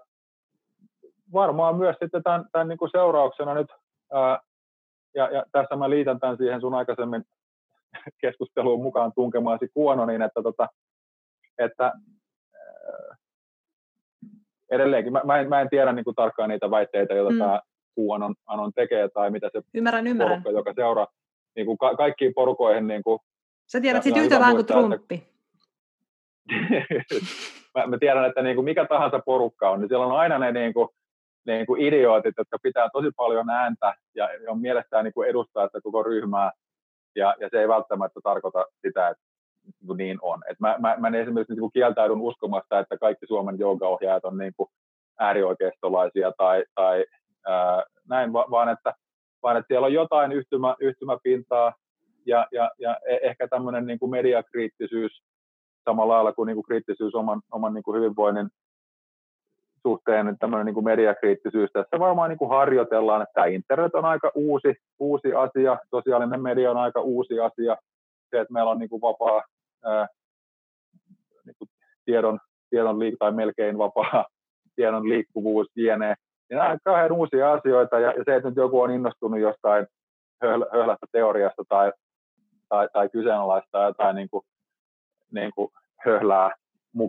varmaan 1.33 1.77
myös 1.77 1.97
sitten 2.01 2.23
tämän, 2.23 2.45
tämän 2.53 2.69
niin 2.69 2.79
kuin 2.79 2.91
seurauksena 2.91 3.55
nyt 3.55 3.73
ää, 4.13 4.41
ja, 5.15 5.31
ja 5.31 5.45
tässä 5.53 5.77
mä 5.77 5.91
liitän 5.91 6.21
tämän 6.21 6.37
siihen 6.37 6.61
sun 6.61 6.75
aikaisemmin 6.75 7.25
keskusteluun 8.23 8.83
mukaan 8.83 9.13
tunkemaasi 9.15 9.69
kuono, 9.75 10.07
niin 10.07 10.23
että, 10.23 10.43
tota, 10.43 10.69
että 11.59 11.93
äh, 12.55 13.19
edelleenkin, 14.71 15.13
mä, 15.13 15.21
mä, 15.25 15.39
en, 15.39 15.49
mä 15.49 15.61
en 15.61 15.69
tiedä 15.71 15.93
niin 15.93 16.05
kuin 16.05 16.17
tarkkaan 16.17 16.49
niitä 16.49 16.71
väitteitä, 16.71 17.15
joita 17.15 17.33
mm. 17.33 17.39
tämä 17.39 17.61
kuonon 17.95 18.35
anon 18.47 18.73
tekee 18.73 19.09
tai 19.09 19.31
mitä 19.31 19.51
se 19.53 19.63
ymmärrän, 19.75 20.07
ymmärrän. 20.07 20.43
porukka, 20.43 20.59
joka 20.59 20.73
seuraa 20.75 21.07
niin 21.57 21.67
kuin 21.67 21.79
ka- 21.79 21.97
kaikkiin 21.97 22.35
porukoihin. 22.35 22.87
Niin 22.87 23.03
kuin, 23.03 23.19
Sä 23.67 23.81
tiedät 23.81 24.03
sitten 24.03 24.23
yhtä 24.23 24.39
vähän 24.39 24.55
kuin 24.55 24.67
Trumpi. 24.67 25.29
mä, 27.75 27.87
mä, 27.87 27.99
tiedän, 27.99 28.25
että 28.25 28.43
niin 28.43 28.57
kuin 28.57 28.65
mikä 28.65 28.87
tahansa 28.87 29.19
porukka 29.19 29.71
on, 29.71 29.81
niin 29.81 29.89
siellä 29.89 30.07
on 30.07 30.13
aina 30.13 30.39
ne 30.39 30.53
niin 30.53 30.75
kuin, 30.75 30.89
niin 31.47 31.67
kuin 31.67 31.83
idiootit, 31.83 32.35
jotka 32.39 32.59
pitää 32.63 32.89
tosi 32.93 33.09
paljon 33.17 33.51
ääntä 33.51 33.95
ja 34.15 34.29
on 34.49 34.61
mielestään 34.61 35.05
niin 35.05 35.15
kuin 35.15 35.29
edustaa 35.29 35.67
sitä 35.67 35.81
koko 35.81 36.03
ryhmää, 36.03 36.53
ja, 37.17 37.35
ja 37.41 37.49
se 37.51 37.61
ei 37.61 37.69
välttämättä 37.69 38.21
tarkoita 38.23 38.65
sitä, 38.87 39.09
että 39.09 39.23
niin, 39.65 39.97
niin 39.97 40.19
on. 40.23 40.43
Et 40.51 40.61
mä, 40.61 40.77
mä, 40.79 40.97
mä 40.99 41.19
esimerkiksi 41.19 41.53
niin 41.53 41.61
kuin 41.61 41.73
kieltäydyn 41.73 42.21
uskomasta, 42.21 42.79
että 42.79 42.99
kaikki 42.99 43.27
Suomen 43.27 43.59
joogaohjaajat 43.59 44.25
on 44.25 44.39
niin 44.39 44.53
kuin 44.57 44.69
äärioikeistolaisia 45.19 46.33
tai, 46.39 46.65
tai 46.75 47.05
ää, 47.47 47.85
näin, 48.09 48.33
vaan 48.33 48.69
että, 48.69 48.95
vaan 49.43 49.57
että 49.57 49.67
siellä 49.69 49.87
on 49.87 49.93
jotain 49.93 50.33
yhtymä, 50.33 50.77
yhtymäpintaa 50.81 51.75
ja, 52.27 52.47
ja, 52.53 52.71
ja 52.79 52.99
e, 53.09 53.19
ehkä 53.23 53.49
tämmöinen 53.49 53.87
niin 53.87 53.99
kuin 53.99 54.11
mediakriittisyys 54.11 55.23
samalla 55.85 56.15
lailla 56.15 56.33
kuin, 56.33 56.47
niin 56.47 56.57
kuin 56.57 56.65
kriittisyys 56.65 57.15
oman, 57.15 57.43
oman 57.53 57.75
niin 57.75 57.83
kuin 57.83 57.97
hyvinvoinnin 57.97 58.49
suhteen 59.83 60.37
tämmöinen 60.39 60.67
niin 60.67 60.75
kuin 60.75 60.85
mediakriittisyys. 60.85 61.71
Tässä 61.73 61.99
varmaan 61.99 62.29
niin 62.31 62.39
kuin 62.39 62.51
harjoitellaan, 62.51 63.23
että 63.23 63.45
internet 63.45 63.95
on 63.95 64.05
aika 64.05 64.31
uusi, 64.35 64.75
uusi 64.99 65.35
asia, 65.35 65.79
sosiaalinen 65.91 66.43
media 66.43 66.71
on 66.71 66.77
aika 66.77 67.01
uusi 67.01 67.41
asia, 67.41 67.77
se, 68.31 68.41
että 68.41 68.53
meillä 68.53 68.71
on 68.71 68.79
niin 68.79 68.91
kuin 68.91 69.03
vapaa 69.03 69.43
ää, 69.85 70.07
niin 71.45 71.57
kuin 71.59 71.69
tiedon, 72.05 72.39
tiedon 72.71 72.99
liik- 72.99 73.17
tai 73.19 73.33
melkein 73.33 73.79
vapaa 73.79 74.27
tiedon 74.77 75.09
liikkuvuus, 75.09 75.67
jne. 75.77 76.15
Niin 76.51 76.59
nämä 76.59 76.71
on 76.71 76.79
kauhean 76.85 77.13
uusia 77.13 77.53
asioita, 77.53 78.01
ja, 78.01 78.13
ja 78.13 78.25
se, 78.25 78.37
että 78.37 78.49
nyt 78.49 78.57
joku 78.57 78.81
on 78.81 78.91
innostunut 78.91 79.41
jostain 79.41 79.87
höhlästä 80.73 81.07
teoriasta 81.13 81.63
tai, 81.69 81.93
tai, 82.69 82.89
tai 82.93 83.09
kyseenalaistaa 83.09 83.87
jotain 83.87 84.17
niin 84.17 84.29
kuin, 84.31 84.43
niin 85.33 85.51
kuin 85.55 85.71
höhlää 86.05 86.51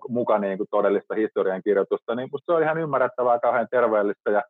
muka 0.10 0.40
niin 0.40 0.58
kuin 0.58 0.68
todellista 0.72 1.16
historiankirjoitusta, 1.16 2.16
niin 2.16 2.30
musta 2.32 2.46
se 2.46 2.56
on 2.56 2.64
ihan 2.64 2.78
ymmärrettävää, 2.78 3.40
kauhean 3.40 3.68
terveellistä 3.72 4.32
ja 4.32 4.44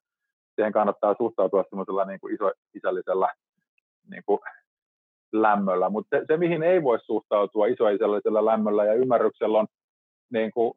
siihen 0.55 0.71
kannattaa 0.71 1.15
suhtautua 1.17 1.63
semmoisella 1.69 2.05
niin 2.05 2.19
kuin 2.19 2.33
iso, 2.33 2.51
isällisellä 2.75 3.29
niin 4.09 4.23
kuin 4.25 4.39
lämmöllä. 5.31 5.89
Mutta 5.89 6.17
se, 6.17 6.25
se, 6.27 6.37
mihin 6.37 6.63
ei 6.63 6.83
voi 6.83 6.99
suhtautua 6.99 7.67
isoisällisellä 7.67 8.45
lämmöllä 8.45 8.85
ja 8.85 8.93
ymmärryksellä 8.93 9.59
on 9.59 9.67
niin 10.29 10.51
kuin 10.51 10.73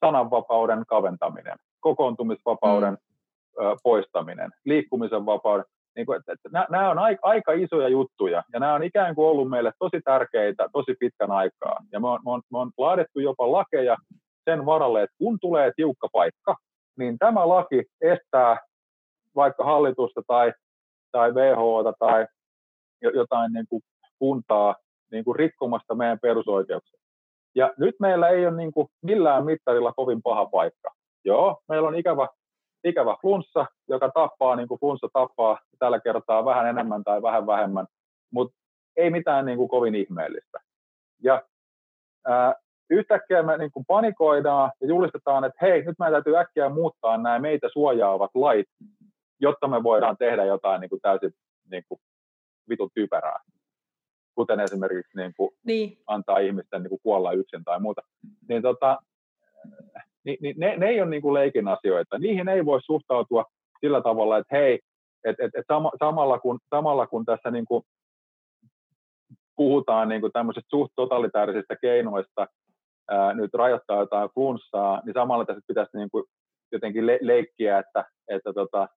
sananvapauden 0.00 0.86
kaventaminen, 0.86 1.56
kokoontumisvapauden 1.80 2.92
mm. 2.92 3.66
ö, 3.66 3.76
poistaminen, 3.82 4.50
liikkumisen 4.64 5.26
vapauden 5.26 5.64
niin 5.98 6.06
kuin, 6.06 6.18
että, 6.18 6.32
että 6.32 6.48
nämä 6.70 6.90
on 6.90 6.98
aika, 6.98 7.20
aika 7.22 7.52
isoja 7.52 7.88
juttuja, 7.88 8.42
ja 8.52 8.60
nämä 8.60 8.74
on 8.74 8.82
ikään 8.82 9.14
kuin 9.14 9.26
ollut 9.26 9.50
meille 9.50 9.72
tosi 9.78 10.00
tärkeitä 10.04 10.68
tosi 10.72 10.94
pitkän 11.00 11.30
aikaa. 11.30 11.76
Ja 11.92 12.00
me 12.00 12.08
on, 12.08 12.20
me 12.24 12.30
on, 12.30 12.42
me 12.52 12.58
on 12.58 12.70
laadittu 12.78 13.20
jopa 13.20 13.52
lakeja 13.52 13.96
sen 14.44 14.66
varalle, 14.66 15.02
että 15.02 15.16
kun 15.18 15.38
tulee 15.40 15.72
tiukka 15.76 16.08
paikka, 16.12 16.56
niin 16.98 17.18
tämä 17.18 17.48
laki 17.48 17.84
estää 18.00 18.56
vaikka 19.36 19.64
hallitusta 19.64 20.22
tai, 20.26 20.52
tai 21.12 21.32
WHOta 21.32 21.92
tai 21.98 22.26
jotain 23.14 23.52
niin 23.52 23.66
kuin 23.68 23.82
kuntaa 24.18 24.76
niin 25.12 25.24
kuin 25.24 25.36
rikkomasta 25.36 25.94
meidän 25.94 26.18
perusoikeuksia. 26.22 27.00
Ja 27.54 27.74
nyt 27.78 27.94
meillä 28.00 28.28
ei 28.28 28.46
ole 28.46 28.56
niin 28.56 28.72
kuin 28.72 28.88
millään 29.02 29.44
mittarilla 29.44 29.92
kovin 29.92 30.22
paha 30.22 30.46
paikka. 30.46 30.90
Joo, 31.24 31.60
meillä 31.68 31.88
on 31.88 31.96
ikävä 31.96 32.28
ikävä 32.84 33.16
flunssa, 33.20 33.66
joka 33.88 34.10
tappaa 34.14 34.56
niin 34.56 34.68
kuin 34.68 34.80
flunssa 34.80 35.08
tappaa 35.12 35.58
tällä 35.78 36.00
kertaa 36.00 36.44
vähän 36.44 36.66
enemmän 36.66 37.04
tai 37.04 37.22
vähän 37.22 37.46
vähemmän, 37.46 37.86
mutta 38.30 38.56
ei 38.96 39.10
mitään 39.10 39.46
niin 39.46 39.58
kuin 39.58 39.68
kovin 39.68 39.94
ihmeellistä. 39.94 40.58
Ja 41.22 41.42
ää, 42.26 42.54
yhtäkkiä 42.90 43.42
me 43.42 43.58
niin 43.58 43.70
kuin 43.70 43.84
panikoidaan 43.86 44.72
ja 44.80 44.88
julistetaan, 44.88 45.44
että 45.44 45.58
hei, 45.62 45.82
nyt 45.82 45.98
meidän 45.98 46.12
täytyy 46.12 46.36
äkkiä 46.36 46.68
muuttaa 46.68 47.16
nämä 47.16 47.38
meitä 47.38 47.68
suojaavat 47.72 48.30
lait, 48.34 48.66
jotta 49.40 49.68
me 49.68 49.82
voidaan 49.82 50.16
tehdä 50.16 50.44
jotain 50.44 50.80
niin 50.80 50.90
kuin 50.90 51.00
täysin 51.00 51.32
niin 51.70 51.84
kuin 51.88 52.00
vitun 52.68 52.90
typerää. 52.94 53.40
Kuten 54.34 54.60
esimerkiksi 54.60 55.16
niin 55.16 55.32
kuin 55.36 55.50
niin. 55.66 55.98
antaa 56.06 56.38
ihmisten 56.38 56.82
niin 56.82 56.88
kuin 56.88 57.00
kuolla 57.02 57.32
yksin 57.32 57.64
tai 57.64 57.80
muuta. 57.80 58.02
Niin 58.48 58.62
tota, 58.62 58.98
niin, 60.24 60.36
niin 60.40 60.54
ne, 60.58 60.76
ne 60.76 60.86
ei 60.86 61.00
ole 61.00 61.10
niin 61.10 61.22
kuin 61.22 61.34
leikin 61.34 61.68
asioita. 61.68 62.18
Niihin 62.18 62.48
ei 62.48 62.64
voi 62.64 62.82
suhtautua 62.82 63.44
sillä 63.80 64.00
tavalla, 64.00 64.38
että 64.38 64.56
hei, 64.56 64.78
et, 65.24 65.36
et, 65.40 65.50
et 65.54 65.64
sama, 65.68 65.90
samalla, 65.98 66.38
kun, 66.38 66.58
samalla 66.70 67.06
kun 67.06 67.24
tässä 67.24 67.50
niin 67.50 67.64
kuin 67.64 67.82
puhutaan 69.56 70.08
niin 70.08 70.20
kuin 70.20 70.32
tämmöisistä 70.32 70.70
suht 70.70 70.92
totalitaarisista 70.96 71.76
keinoista 71.76 72.46
ää, 73.10 73.34
nyt 73.34 73.54
rajoittaa 73.54 74.00
jotain 74.00 74.30
flunssaa, 74.34 75.02
niin 75.04 75.14
samalla 75.14 75.44
tässä 75.44 75.62
pitäisi 75.66 75.96
niin 75.96 76.10
kuin 76.10 76.24
jotenkin 76.72 77.06
le- 77.06 77.18
leikkiä, 77.20 77.78
että, 77.78 78.04
että, 78.28 78.52
tota, 78.52 78.88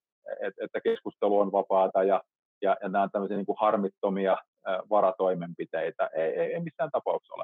et, 0.42 0.54
että 0.64 0.82
keskustelu 0.82 1.40
on 1.40 1.52
vapaata 1.52 2.04
ja, 2.04 2.22
ja, 2.62 2.78
ja 2.82 2.90
nämä 2.90 3.04
on 3.04 3.12
tämmöisiä 3.12 3.38
niin 3.38 3.46
kuin 3.46 3.58
harmittomia 3.62 4.38
ää, 4.66 4.80
varatoimenpiteitä. 4.90 6.10
Ei, 6.14 6.40
ei, 6.40 6.54
ei 6.54 6.60
missään 6.60 6.90
tapauksessa 6.92 7.34
ole. 7.34 7.44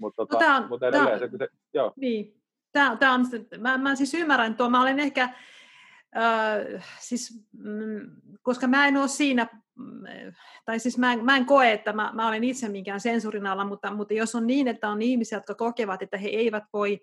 Mutta 0.00 0.26
tota, 0.26 0.60
no, 0.60 0.68
mut 0.68 0.82
edelleen 0.82 1.18
tämä, 1.18 1.30
se, 1.30 1.38
se, 1.38 1.48
joo. 1.74 1.92
Niin, 1.96 2.39
Tämä, 2.72 2.96
tämä 2.96 3.14
on, 3.14 3.26
mä, 3.58 3.78
mä 3.78 3.94
siis 3.94 4.14
ymmärrän 4.14 4.54
tuo, 4.54 4.70
mä 4.70 4.82
olen 4.82 5.00
ehkä, 5.00 5.22
äh, 6.16 6.84
siis, 6.98 7.46
mm, 7.52 8.10
koska 8.42 8.66
mä 8.66 8.86
en 8.86 8.96
ole 8.96 9.08
siinä, 9.08 9.46
mm, 9.74 10.02
tai 10.64 10.78
siis 10.78 10.98
mä 10.98 11.12
en, 11.12 11.24
mä 11.24 11.36
en 11.36 11.46
koe, 11.46 11.72
että 11.72 11.92
mä, 11.92 12.10
mä 12.14 12.28
olen 12.28 12.44
itse 12.44 12.68
mikään 12.68 13.00
sensurin 13.00 13.46
alla, 13.46 13.64
mutta, 13.64 13.94
mutta 13.94 14.14
jos 14.14 14.34
on 14.34 14.46
niin, 14.46 14.68
että 14.68 14.88
on 14.88 15.02
ihmisiä, 15.02 15.38
jotka 15.38 15.54
kokevat, 15.54 16.02
että 16.02 16.16
he 16.16 16.28
eivät 16.28 16.64
voi 16.72 17.00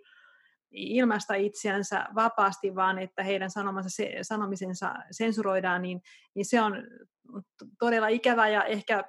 ilmaista 0.72 1.34
itseänsä 1.34 2.06
vapaasti, 2.16 2.76
vaan 2.76 3.00
että 3.00 3.24
heidän 3.24 3.52
sanomansa, 3.52 3.90
se, 3.90 4.18
sanomisensa 4.22 4.94
sensuroidaan, 5.12 5.82
niin, 5.82 6.02
niin 6.36 6.46
se 6.46 6.62
on 6.62 6.84
todella 7.80 8.08
ikävä 8.08 8.48
ja 8.48 8.64
ehkä 8.64 9.04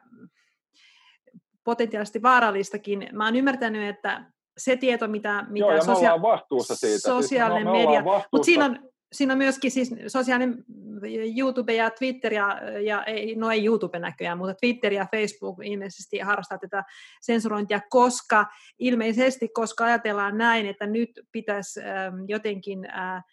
potentiaalisesti 1.64 2.22
vaarallistakin. 2.22 3.09
Mä 3.12 3.24
oon 3.24 3.36
ymmärtänyt, 3.36 3.89
että 3.89 4.24
se 4.59 4.76
tieto, 4.76 5.09
mitä, 5.09 5.44
mitä 5.48 5.66
Joo, 5.66 5.72
ja 5.72 5.80
sosia- 5.80 6.22
vastuussa 6.22 6.76
siitä. 6.76 6.93
Siis 6.93 7.02
sosiaalinen 7.02 7.74
siis 7.74 7.86
media, 7.86 8.02
mutta 8.32 8.44
siinä 8.44 8.64
on, 8.64 8.78
siinä 9.12 9.32
on 9.32 9.39
myöskin 9.39 9.70
siis 9.70 9.94
sosiaalinen 10.06 10.64
YouTube 11.39 11.74
ja 11.74 11.90
Twitter, 11.90 12.32
ja, 12.32 12.60
ja 12.85 13.05
ei, 13.05 13.35
no 13.35 13.51
ei 13.51 13.64
YouTube 13.64 13.98
näköjään, 13.98 14.39
mutta 14.39 14.55
Twitter 14.55 14.93
ja 14.93 15.06
Facebook 15.10 15.59
ilmeisesti 15.64 16.18
harrastaa 16.18 16.59
tätä 16.59 16.85
sensurointia, 17.20 17.80
koska 17.90 18.47
ilmeisesti, 18.78 19.48
koska 19.48 19.85
ajatellaan 19.85 20.39
näin, 20.39 20.66
että 20.66 20.86
nyt 20.86 21.10
pitäisi 21.32 21.80
ähm, 21.80 22.14
jotenkin 22.28 22.90
äh, 22.90 23.24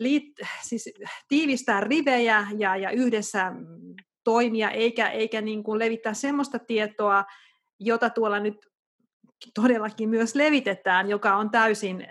liit, 0.00 0.24
siis 0.62 0.90
tiivistää 1.28 1.80
rivejä 1.80 2.46
ja, 2.58 2.76
ja 2.76 2.90
yhdessä 2.90 3.52
toimia, 4.24 4.70
eikä, 4.70 5.08
eikä 5.08 5.40
niin 5.40 5.62
kuin 5.62 5.78
levittää 5.78 6.14
semmoista 6.14 6.58
tietoa, 6.58 7.24
jota 7.80 8.10
tuolla 8.10 8.40
nyt 8.40 8.56
todellakin 9.54 10.08
myös 10.08 10.34
levitetään, 10.34 11.08
joka 11.08 11.36
on 11.36 11.50
täysin 11.50 12.06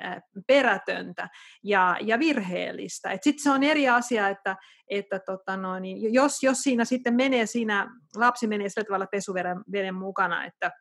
perätöntä 0.48 1.30
ja, 1.64 1.98
ja 2.02 2.20
virheellistä. 2.20 3.10
Sitten 3.22 3.44
se 3.44 3.52
on 3.52 3.64
eri 3.64 3.90
asia, 3.90 4.30
että, 4.30 4.56
että 4.90 5.20
tota 5.20 5.58
no, 5.58 5.80
niin 5.80 6.14
jos, 6.14 6.44
jos 6.44 6.58
siinä 6.58 6.86
sitten 6.86 7.16
menee 7.16 7.46
siinä, 7.46 7.88
lapsi 8.16 8.48
menee 8.48 8.70
sillä 8.70 8.86
tavalla 8.86 9.08
pesuveden 9.12 9.58
veden 9.72 9.96
mukana, 9.96 10.46
että, 10.46 10.72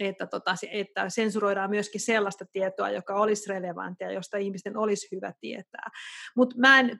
että, 0.00 0.26
tota, 0.26 0.54
että 0.72 1.08
sensuroidaan 1.08 1.70
myöskin 1.70 2.00
sellaista 2.00 2.44
tietoa, 2.52 2.90
joka 2.90 3.14
olisi 3.14 3.52
relevanttia, 3.52 4.12
josta 4.12 4.36
ihmisten 4.36 4.76
olisi 4.76 5.08
hyvä 5.16 5.32
tietää. 5.40 5.88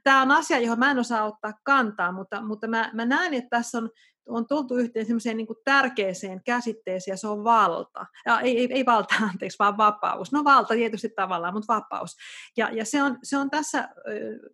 Tämä 0.04 0.22
on 0.22 0.30
asia, 0.30 0.58
johon 0.58 0.78
mä 0.78 0.90
en 0.90 0.98
osaa 0.98 1.24
ottaa 1.24 1.52
kantaa, 1.64 2.12
mutta, 2.12 2.42
mutta 2.42 2.68
mä, 2.68 2.90
mä 2.94 3.04
näen, 3.04 3.34
että 3.34 3.48
tässä 3.50 3.78
on 3.78 3.90
on 4.28 4.46
tultu 4.46 4.76
yhteen 4.76 5.06
semmoiseen 5.06 5.36
niin 5.36 5.46
tärkeäseen 5.64 6.40
käsitteeseen, 6.44 7.12
ja 7.12 7.16
se 7.16 7.28
on 7.28 7.44
valta. 7.44 8.06
Ja 8.26 8.40
ei, 8.40 8.58
ei, 8.58 8.68
ei 8.70 8.86
valta, 8.86 9.14
anteeksi, 9.32 9.58
vaan 9.58 9.76
vapaus. 9.76 10.32
No 10.32 10.44
valta 10.44 10.74
tietysti 10.74 11.08
tavallaan, 11.16 11.54
mutta 11.54 11.74
vapaus. 11.74 12.16
Ja, 12.56 12.70
ja 12.72 12.84
se, 12.84 13.02
on, 13.02 13.18
se 13.22 13.36
on 13.36 13.50
tässä 13.50 13.88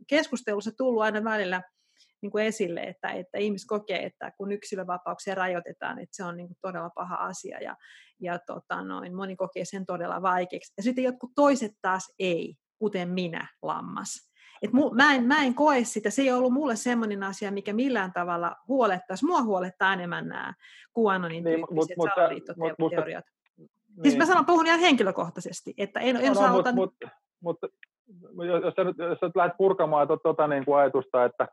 keskustelussa 0.09 0.71
tullut 0.77 1.03
aina 1.03 1.25
välillä 1.25 1.63
niin 2.23 2.31
kuin 2.31 2.45
esille, 2.45 2.81
että, 2.81 3.09
että 3.09 3.39
ihmiset 3.39 3.69
kokee, 3.69 4.05
että 4.05 4.31
kun 4.31 4.53
yksilövapauksia 4.53 5.35
rajoitetaan, 5.35 5.99
että 5.99 6.17
se 6.17 6.25
on 6.25 6.37
niin 6.37 6.49
kuin 6.49 6.59
todella 6.61 6.91
paha 6.91 7.15
asia, 7.15 7.63
ja, 7.63 7.77
ja 8.21 8.39
tota 8.39 8.83
noin, 8.83 9.17
moni 9.17 9.37
kokee 9.37 9.65
sen 9.65 9.87
todella 9.87 10.23
vaikeaksi. 10.23 10.73
Ja 10.77 10.83
sitten 10.83 11.05
jotkut 11.05 11.31
toiset 11.35 11.73
taas 11.83 12.13
ei, 12.19 12.55
kuten 12.79 13.09
minä, 13.09 13.49
lammas. 13.63 14.31
Et 14.65 14.73
mu, 14.73 14.91
mä, 14.91 15.15
en, 15.15 15.25
mä 15.25 15.43
en 15.43 15.55
koe 15.55 15.85
sitä, 15.85 16.11
se 16.11 16.23
ei 16.23 16.33
ollut 16.33 16.53
mulle 16.53 16.77
semmoinen 16.77 17.23
asia, 17.23 17.53
mikä 17.53 17.73
millään 17.73 18.13
tavalla 18.13 18.57
huolettaisi. 18.69 19.27
Mua 19.27 19.43
huolettaa 19.43 19.93
enemmän 19.93 20.29
nämä 20.29 20.55
QAnonin 20.99 21.45
niin, 21.45 21.57
tyyppiset 21.57 21.97
mut, 21.97 22.11
salaliittoteoriat. 22.15 23.25
Niin. 23.57 23.71
Siis 24.03 24.15
mä 24.15 24.19
niin. 24.19 24.27
sanon, 24.27 24.47
puhun 24.47 24.67
ihan 24.67 24.81
henkilökohtaisesti, 24.81 25.75
että 25.79 26.01
en, 26.01 26.17
en 26.17 26.29
no, 26.29 26.35
saa 26.35 26.49
no. 26.49 26.55
Mutta 26.55 26.73
mut, 26.73 26.95
mut, 27.41 27.59
jos, 28.47 28.75
sä 28.77 28.85
nyt, 28.85 28.99
jos 28.99 29.19
sä 29.21 29.27
nyt 29.27 29.37
lähdet 29.37 29.57
purkamaan 29.59 30.07
tuota, 30.07 30.23
tuota 30.23 30.49
niin 30.49 30.65
kuin 30.65 30.79
ajatusta, 30.79 31.25
että, 31.25 31.49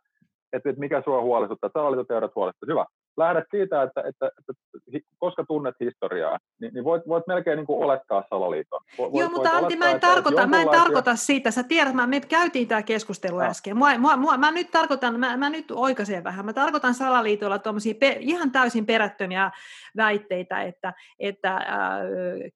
että, 0.53 0.69
että 0.69 0.79
mikä 0.79 1.01
sua 1.05 1.21
huolestuttaa, 1.21 1.69
salaliittoteoriat 1.73 2.35
huolestuttaa, 2.35 2.73
hyvä. 2.73 2.85
Lähdet 3.17 3.43
siitä, 3.51 3.83
että, 3.83 4.01
että, 4.01 4.25
että, 4.39 4.53
että 4.93 5.09
koska 5.17 5.45
tunnet 5.47 5.75
historiaa, 5.79 6.37
niin, 6.61 6.73
niin 6.73 6.83
voit, 6.83 7.07
voit 7.07 7.27
melkein 7.27 7.57
niin 7.57 7.65
kuin 7.65 7.83
olettaa 7.83 8.23
salaliiton. 8.29 8.81
Voit, 8.97 9.13
Joo, 9.15 9.29
mutta 9.29 9.49
Antti, 9.49 9.75
mä 9.75 9.89
en, 9.89 9.99
tarkoita, 9.99 10.47
mä 10.47 10.61
en 10.61 10.69
tarkoita 10.69 11.15
siitä. 11.15 11.51
Sä 11.51 11.63
tiedät, 11.63 11.93
mä, 11.93 12.07
me 12.07 12.19
käytiin 12.19 12.67
tämä 12.67 12.83
keskustelu 12.83 13.37
no. 13.37 13.45
äsken. 13.45 13.77
Mua, 13.77 13.97
mua, 13.97 14.17
mua, 14.17 14.37
mä 14.37 14.51
nyt 14.51 14.71
tarkoitan, 14.71 15.19
mä, 15.19 15.37
mä 15.37 15.49
nyt 15.49 15.71
oikaisen 15.71 16.23
vähän, 16.23 16.45
mä 16.45 16.53
tarkoitan 16.53 16.93
salaliitolla 16.93 17.59
tuommoisia 17.59 17.95
pe, 17.99 18.17
ihan 18.19 18.51
täysin 18.51 18.85
perättömiä 18.85 19.51
väitteitä, 19.97 20.61
että, 20.61 20.93
että 21.19 21.55
äh, 21.55 21.63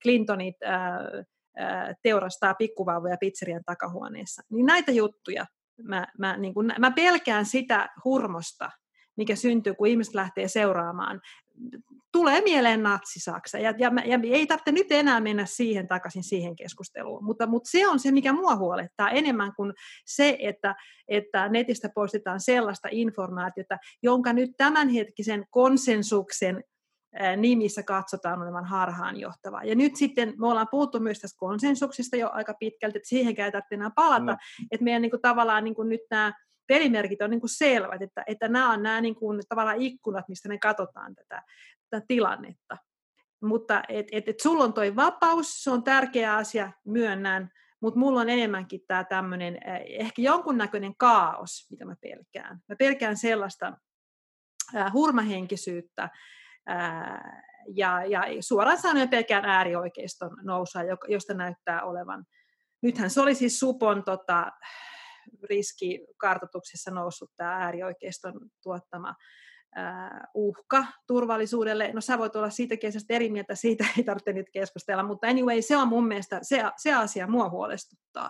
Clintonit 0.03 0.55
äh, 0.63 0.93
äh, 1.59 1.95
teurastaa 2.01 2.53
pikkuvauvoja 2.53 3.17
pizzerian 3.17 3.63
takahuoneessa. 3.65 4.41
Niin 4.49 4.65
näitä 4.65 4.91
juttuja, 4.91 5.45
mä, 5.83 6.07
mä, 6.19 6.37
niin 6.37 6.53
kun, 6.53 6.71
mä 6.79 6.91
pelkään 6.91 7.45
sitä 7.45 7.89
hurmosta, 8.05 8.71
mikä 9.17 9.35
syntyy, 9.35 9.73
kun 9.73 9.87
ihmiset 9.87 10.13
lähtee 10.13 10.47
seuraamaan. 10.47 11.21
Tulee 12.11 12.41
mieleen 12.41 12.83
natsisaksa, 12.83 13.57
ja, 13.57 13.73
ja, 13.77 13.91
ja 14.05 14.19
ei 14.23 14.47
tarvitse 14.47 14.71
nyt 14.71 14.91
enää 14.91 15.19
mennä 15.19 15.45
siihen 15.45 15.87
takaisin 15.87 16.23
siihen 16.23 16.55
keskusteluun, 16.55 17.23
mutta, 17.23 17.47
mutta 17.47 17.69
se 17.69 17.87
on 17.87 17.99
se, 17.99 18.11
mikä 18.11 18.33
mua 18.33 18.55
huolettaa 18.55 19.09
enemmän 19.09 19.53
kuin 19.55 19.73
se, 20.05 20.37
että, 20.39 20.75
että 21.07 21.49
netistä 21.49 21.89
poistetaan 21.95 22.39
sellaista 22.39 22.87
informaatiota, 22.91 23.77
jonka 24.03 24.33
nyt 24.33 24.51
tämänhetkisen 24.57 25.45
konsensuksen 25.49 26.63
nimissä 27.37 27.83
katsotaan 27.83 28.41
olevan 28.41 28.65
harhaanjohtavaa. 28.65 29.63
Ja 29.63 29.75
nyt 29.75 29.95
sitten 29.95 30.33
me 30.37 30.47
ollaan 30.47 30.67
puhuttu 30.71 30.99
myös 30.99 31.19
tästä 31.19 31.37
konsensuksesta 31.39 32.15
jo 32.15 32.29
aika 32.33 32.53
pitkälti, 32.59 32.97
että 32.97 33.09
siihen 33.09 33.35
ei 33.37 33.51
tarvitse 33.51 33.75
enää 33.75 33.91
palata, 33.95 34.25
no. 34.25 34.37
että 34.71 34.83
meidän 34.83 35.01
niin 35.01 35.09
kuin, 35.09 35.21
tavallaan 35.21 35.63
niin 35.63 35.75
kuin 35.75 35.89
nyt 35.89 36.01
nämä 36.11 36.33
pelimerkit 36.67 37.21
on 37.21 37.29
niin 37.29 37.39
kuin 37.39 37.57
selvät, 37.57 38.01
että, 38.01 38.23
että 38.27 38.47
nämä 38.47 38.71
on 38.71 38.83
nämä 38.83 39.01
niin 39.01 39.15
kuin, 39.15 39.41
tavallaan 39.49 39.81
ikkunat, 39.81 40.27
mistä 40.27 40.49
me 40.49 40.57
katsotaan 40.57 41.15
tätä, 41.15 41.43
tätä 41.89 42.05
tilannetta. 42.07 42.77
Mutta 43.43 43.83
et, 43.89 44.07
et, 44.11 44.29
et 44.29 44.39
sulla 44.39 44.63
on 44.63 44.73
toi 44.73 44.95
vapaus, 44.95 45.63
se 45.63 45.71
on 45.71 45.83
tärkeä 45.83 46.35
asia, 46.35 46.71
myönnän, 46.85 47.49
mutta 47.81 47.99
mulla 47.99 48.21
on 48.21 48.29
enemmänkin 48.29 48.81
tämä 48.87 49.03
tämmöinen 49.03 49.57
ehkä 49.87 50.21
jonkunnäköinen 50.21 50.95
kaos, 50.97 51.67
mitä 51.71 51.85
mä 51.85 51.95
pelkään. 52.01 52.59
Mä 52.69 52.75
pelkään 52.79 53.17
sellaista 53.17 53.73
äh, 54.75 54.93
hurmahenkisyyttä, 54.93 56.09
ää, 56.67 57.41
ja, 57.75 58.05
ja 58.05 58.23
suoraan 58.39 58.77
sanoen 58.77 59.09
pelkään 59.09 59.45
äärioikeiston 59.45 60.37
nousua, 60.43 60.81
josta 61.07 61.33
näyttää 61.33 61.83
olevan. 61.83 62.25
Nythän 62.81 63.09
se 63.09 63.21
oli 63.21 63.35
siis 63.35 63.59
Supon 63.59 64.03
tota, 64.03 64.51
riskikartoituksessa 65.49 66.91
noussut 66.91 67.31
tämä 67.37 67.53
äärioikeiston 67.53 68.33
tuottama 68.63 69.15
uhka 70.33 70.85
turvallisuudelle. 71.07 71.91
No 71.93 72.01
sä 72.01 72.17
voit 72.17 72.35
olla 72.35 72.49
siitä 72.49 72.77
kesästä 72.77 73.13
eri 73.13 73.29
mieltä, 73.29 73.55
siitä 73.55 73.85
ei 73.97 74.03
tarvitse 74.03 74.33
nyt 74.33 74.49
keskustella, 74.53 75.03
mutta 75.03 75.27
anyway, 75.27 75.61
se 75.61 75.77
on 75.77 75.87
mun 75.87 76.07
mielestä, 76.07 76.39
se, 76.41 76.63
se 76.77 76.93
asia 76.93 77.27
mua 77.27 77.49
huolestuttaa. 77.49 78.29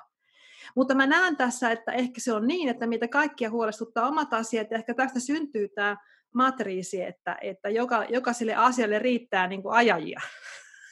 Mutta 0.76 0.96
mä 0.96 1.08
näen 1.08 1.38
tässä, 1.38 1.72
että 1.72 1.92
ehkä 1.92 2.22
se 2.22 2.34
on 2.34 2.48
niin, 2.48 2.70
että 2.70 2.88
mitä 2.88 3.08
kaikkia 3.08 3.50
huolestuttaa 3.50 4.08
omat 4.08 4.34
asiat, 4.34 4.72
ja 4.72 4.78
ehkä 4.78 4.94
tästä 4.94 5.20
syntyy 5.20 5.68
tämä 5.68 5.98
matriisi, 6.34 7.02
että, 7.02 7.38
että 7.42 7.70
joka, 7.70 8.06
jokaiselle 8.10 8.56
asialle 8.56 9.00
riittää 9.00 9.48
niin 9.48 9.62
kuin 9.62 9.76
ajajia. 9.76 10.22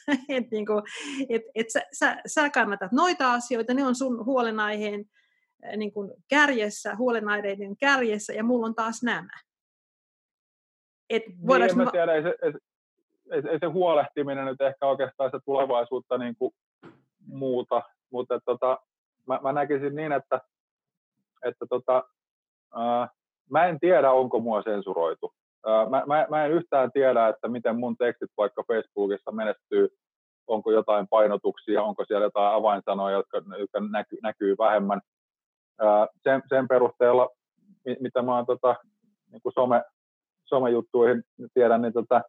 et, 0.28 0.50
niin 0.50 0.66
kuin, 0.66 0.82
et, 1.28 1.42
et 1.54 1.70
sä, 1.70 1.82
sä, 1.92 2.16
sä 2.26 2.50
kannatat 2.50 2.92
noita 2.92 3.32
asioita, 3.32 3.74
ne 3.74 3.84
on 3.84 3.94
sun 3.94 4.24
huolenaiheen 4.24 5.04
niin 5.76 5.92
kuin 5.92 6.12
kärjessä, 6.28 6.96
huolenaiheiden 6.96 7.76
kärjessä, 7.76 8.32
ja 8.32 8.44
mulla 8.44 8.66
on 8.66 8.74
taas 8.74 9.02
nämä. 9.02 9.40
Et 11.10 11.22
niin, 11.26 11.76
mä 11.76 11.90
tiedä, 11.90 12.14
ei 12.14 12.22
se, 12.22 12.34
ei, 12.42 12.52
ei, 13.30 13.42
ei 13.50 13.58
se 13.58 13.66
huolehtiminen 13.66 14.44
nyt 14.44 14.60
ehkä 14.60 14.86
oikeastaan 14.86 15.30
se 15.30 15.38
tulevaisuutta 15.44 16.18
niin 16.18 16.36
kuin 16.36 16.52
muuta, 17.26 17.82
mutta 18.10 18.40
tota, 18.44 18.78
mä, 19.26 19.40
mä 19.42 19.52
näkisin 19.52 19.96
niin, 19.96 20.12
että, 20.12 20.40
että 21.44 21.66
tota, 21.70 22.04
ää, 22.74 23.08
mä 23.50 23.66
en 23.66 23.80
tiedä, 23.80 24.12
onko 24.12 24.40
mua 24.40 24.62
sensuroitu. 24.62 25.34
Ää, 25.66 25.88
mä, 25.88 26.02
mä, 26.06 26.26
mä 26.30 26.44
en 26.44 26.52
yhtään 26.52 26.92
tiedä, 26.92 27.28
että 27.28 27.48
miten 27.48 27.76
mun 27.76 27.96
tekstit 27.96 28.30
vaikka 28.36 28.64
Facebookissa 28.68 29.32
menestyy, 29.32 29.88
onko 30.46 30.70
jotain 30.70 31.08
painotuksia, 31.08 31.82
onko 31.82 32.04
siellä 32.04 32.26
jotain 32.26 32.54
avainsanoja, 32.54 33.16
jotka, 33.16 33.42
jotka 33.58 33.80
näkyy, 33.80 34.18
näkyy 34.22 34.56
vähemmän 34.58 35.00
sen, 36.22 36.42
sen 36.48 36.68
perusteella, 36.68 37.28
mitä 38.00 38.22
mä 38.22 38.36
oon 38.36 38.46
tota, 38.46 38.76
niin 39.32 39.42
kuin 39.42 39.52
some, 39.52 39.82
somejuttuihin 40.44 41.22
tiedän, 41.54 41.82
niin 41.82 41.92
tota, 41.92 42.22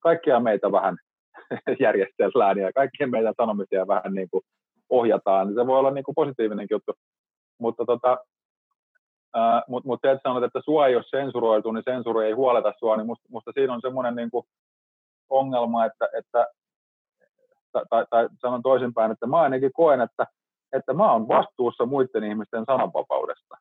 kaikkia 0.00 0.40
meitä 0.40 0.72
vähän 0.72 0.96
järjestellään 1.80 2.58
ja 2.58 2.72
kaikkien 2.72 3.10
meitä 3.10 3.32
sanomisia 3.36 3.86
vähän 3.86 4.14
niin 4.14 4.28
kuin 4.30 4.42
ohjataan. 4.90 5.54
Se 5.54 5.66
voi 5.66 5.78
olla 5.78 5.90
niin 5.90 6.04
kuin 6.04 6.14
positiivinenkin 6.14 6.74
juttu. 6.74 6.92
Mutta 7.58 7.84
tota, 7.84 8.18
mutta 9.68 9.88
mut 9.88 10.00
se, 10.02 10.10
että 10.10 10.28
sanot, 10.28 10.44
että 10.44 10.60
sua 10.64 10.86
ei 10.86 10.96
ole 10.96 11.04
sensuroitu, 11.10 11.72
niin 11.72 11.84
sensuri 11.84 12.26
ei 12.26 12.32
huoleta 12.32 12.72
sua, 12.78 12.96
niin 12.96 13.06
musta, 13.06 13.28
musta 13.30 13.52
siinä 13.54 13.74
on 13.74 13.80
semmoinen 13.80 14.14
niin 14.14 14.30
ongelma, 15.30 15.84
että, 15.84 16.08
että 16.18 16.46
tai, 17.90 18.06
tai 18.10 18.28
sanon 18.40 18.62
toisinpäin, 18.62 19.12
että 19.12 19.26
mä 19.26 19.40
ainakin 19.40 19.72
koen, 19.72 20.00
että 20.00 20.26
että 20.74 20.94
mä 20.94 21.12
oon 21.12 21.28
vastuussa 21.28 21.86
muiden 21.86 22.24
ihmisten 22.24 22.64
sananvapaudesta. 22.66 23.56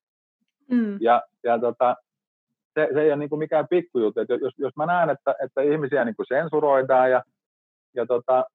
Mm. 0.71 0.97
Ja, 1.01 1.21
ja 1.43 1.59
tota, 1.59 1.95
se, 2.73 2.89
se 2.93 3.01
ei 3.01 3.07
ole 3.07 3.15
niin 3.15 3.29
kuin 3.29 3.39
mikään 3.39 3.67
pikkujuttu. 3.67 4.19
Että 4.19 4.33
jos, 4.33 4.53
jos 4.57 4.75
mä 4.75 4.85
näen, 4.85 5.09
että, 5.09 5.35
että 5.43 5.61
ihmisiä 5.61 6.05
niin 6.05 6.15
kuin 6.15 6.25
sensuroidaan 6.29 7.11
ja, 7.11 7.23
ja 7.95 8.05
tota, 8.05 8.45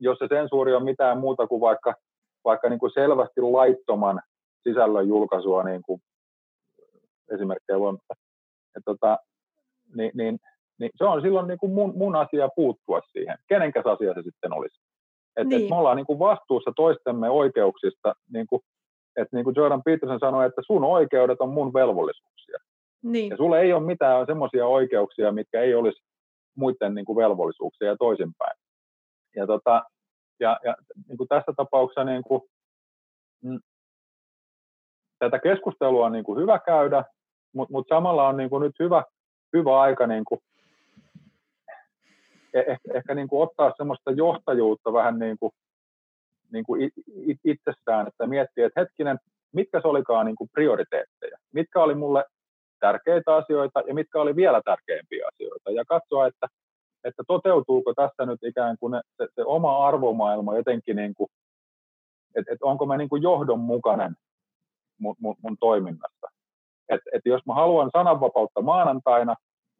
jos 0.00 0.18
se 0.18 0.26
sensuuri 0.28 0.74
on 0.74 0.84
mitään 0.84 1.18
muuta 1.18 1.46
kuin 1.46 1.60
vaikka, 1.60 1.94
vaikka 2.44 2.68
niin 2.68 2.78
kuin 2.78 2.92
selvästi 2.94 3.40
laittoman 3.40 4.22
sisällön 4.62 5.08
julkaisua, 5.08 5.62
niin 5.62 5.82
kuin 5.82 6.00
esimerkkejä 7.34 7.80
voi, 7.80 7.94
että 8.76 8.80
tota, 8.84 9.18
niin, 9.96 10.10
niin, 10.14 10.38
niin 10.78 10.90
se 10.96 11.04
on 11.04 11.22
silloin 11.22 11.48
niin 11.48 11.58
kuin 11.58 11.72
mun, 11.72 11.92
mun 11.96 12.16
asia 12.16 12.48
puuttua 12.56 13.00
siihen. 13.12 13.38
Kenenkäs 13.48 13.86
asia 13.86 14.14
se 14.14 14.22
sitten 14.22 14.52
olisi? 14.52 14.80
Että 15.36 15.48
niin. 15.48 15.62
et 15.62 15.70
me 15.70 15.76
ollaan 15.76 15.96
niin 15.96 16.06
kuin 16.06 16.18
vastuussa 16.18 16.72
toistemme 16.76 17.30
oikeuksista, 17.30 18.14
niin 18.32 18.46
kuin, 18.46 18.62
että 19.16 19.36
niin 19.36 19.44
kuin 19.44 19.54
Jordan 19.56 19.82
Peterson 19.82 20.18
sanoi, 20.18 20.46
että 20.46 20.62
sun 20.66 20.84
oikeudet 20.84 21.40
on 21.40 21.48
mun 21.48 21.72
velvollisuuksia. 21.72 22.58
Niin. 23.02 23.30
Ja 23.30 23.36
sulle 23.36 23.60
ei 23.60 23.72
ole 23.72 23.86
mitään 23.86 24.26
semmoisia 24.26 24.66
oikeuksia, 24.66 25.32
mitkä 25.32 25.60
ei 25.60 25.74
olisi 25.74 26.02
muiden 26.56 26.94
niin 26.94 27.04
kuin 27.04 27.16
velvollisuuksia 27.16 27.88
ja 27.88 27.96
toisinpäin. 27.96 28.58
Ja, 29.36 29.46
tota, 29.46 29.82
ja, 30.40 30.60
ja 30.64 30.76
niin 31.08 31.18
kuin 31.18 31.28
tässä 31.28 31.52
tapauksessa 31.56 32.04
niin 32.04 32.22
kuin, 32.22 32.42
mm, 33.42 33.60
tätä 35.18 35.38
keskustelua 35.38 36.06
on 36.06 36.12
niin 36.12 36.24
kuin 36.24 36.40
hyvä 36.40 36.58
käydä, 36.58 37.04
mutta 37.54 37.72
mut 37.72 37.86
samalla 37.88 38.28
on 38.28 38.36
niin 38.36 38.50
kuin 38.50 38.62
nyt 38.62 38.74
hyvä, 38.78 39.04
hyvä 39.52 39.80
aika 39.80 40.06
niin 40.06 40.24
kuin 40.24 40.40
ehkä, 42.54 42.94
ehkä 42.94 43.14
niin 43.14 43.28
kuin 43.28 43.42
ottaa 43.42 43.72
semmoista 43.76 44.10
johtajuutta 44.10 44.92
vähän 44.92 45.18
niin 45.18 45.38
kuin, 45.38 45.52
niin 46.52 46.64
kuin 46.64 46.90
itsessään, 47.44 48.06
että 48.08 48.26
miettii, 48.26 48.64
että 48.64 48.80
hetkinen, 48.80 49.18
mitkä 49.52 49.80
se 49.80 49.88
olikaan 49.88 50.26
niin 50.26 50.36
kuin 50.36 50.50
prioriteetteja, 50.52 51.38
mitkä 51.52 51.82
oli 51.82 51.94
mulle 51.94 52.24
tärkeitä 52.80 53.34
asioita 53.34 53.82
ja 53.86 53.94
mitkä 53.94 54.20
oli 54.20 54.36
vielä 54.36 54.60
tärkeämpiä 54.64 55.28
asioita 55.34 55.70
ja 55.70 55.84
katsoa, 55.88 56.26
että, 56.26 56.46
että 57.04 57.22
toteutuuko 57.26 57.94
tässä 57.94 58.26
nyt 58.26 58.42
ikään 58.42 58.76
kuin 58.80 59.00
se, 59.16 59.28
se 59.34 59.42
oma 59.44 59.86
arvomaailma 59.86 60.56
jotenkin, 60.56 60.96
niin 60.96 61.14
kuin, 61.14 61.28
että, 62.34 62.52
että 62.52 62.66
onko 62.66 62.86
mä 62.86 62.96
niin 62.96 63.08
kuin 63.08 63.22
johdonmukainen 63.22 64.14
mun, 64.98 65.14
mun, 65.18 65.36
mun 65.42 65.56
toiminnassa. 65.60 66.26
Että, 66.88 67.10
että 67.12 67.28
jos 67.28 67.46
mä 67.46 67.54
haluan 67.54 67.90
sananvapautta 67.92 68.62
maanantaina, 68.62 69.34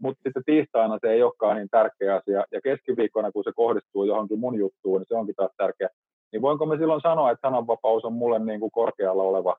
mutta 0.05 0.23
sitten 0.23 0.43
tiistaina 0.47 0.99
se 1.01 1.11
ei 1.11 1.23
olekaan 1.23 1.57
niin 1.57 1.69
tärkeä 1.71 2.17
asia, 2.17 2.45
ja 2.53 2.61
keskiviikkona, 2.65 3.33
kun 3.33 3.45
se 3.45 3.53
kohdistuu 3.57 4.05
johonkin 4.05 4.39
mun 4.39 4.59
juttuun, 4.59 5.01
niin 5.01 5.09
se 5.09 5.15
onkin 5.15 5.35
taas 5.35 5.51
tärkeä. 5.57 5.89
Niin 6.33 6.43
voinko 6.43 6.67
me 6.67 6.77
silloin 6.77 7.01
sanoa, 7.01 7.31
että 7.31 7.49
sananvapaus 7.49 8.05
on 8.05 8.13
mulle 8.13 8.39
niin 8.39 8.61
kuin 8.61 8.71
korkealla 8.71 9.23
oleva 9.23 9.57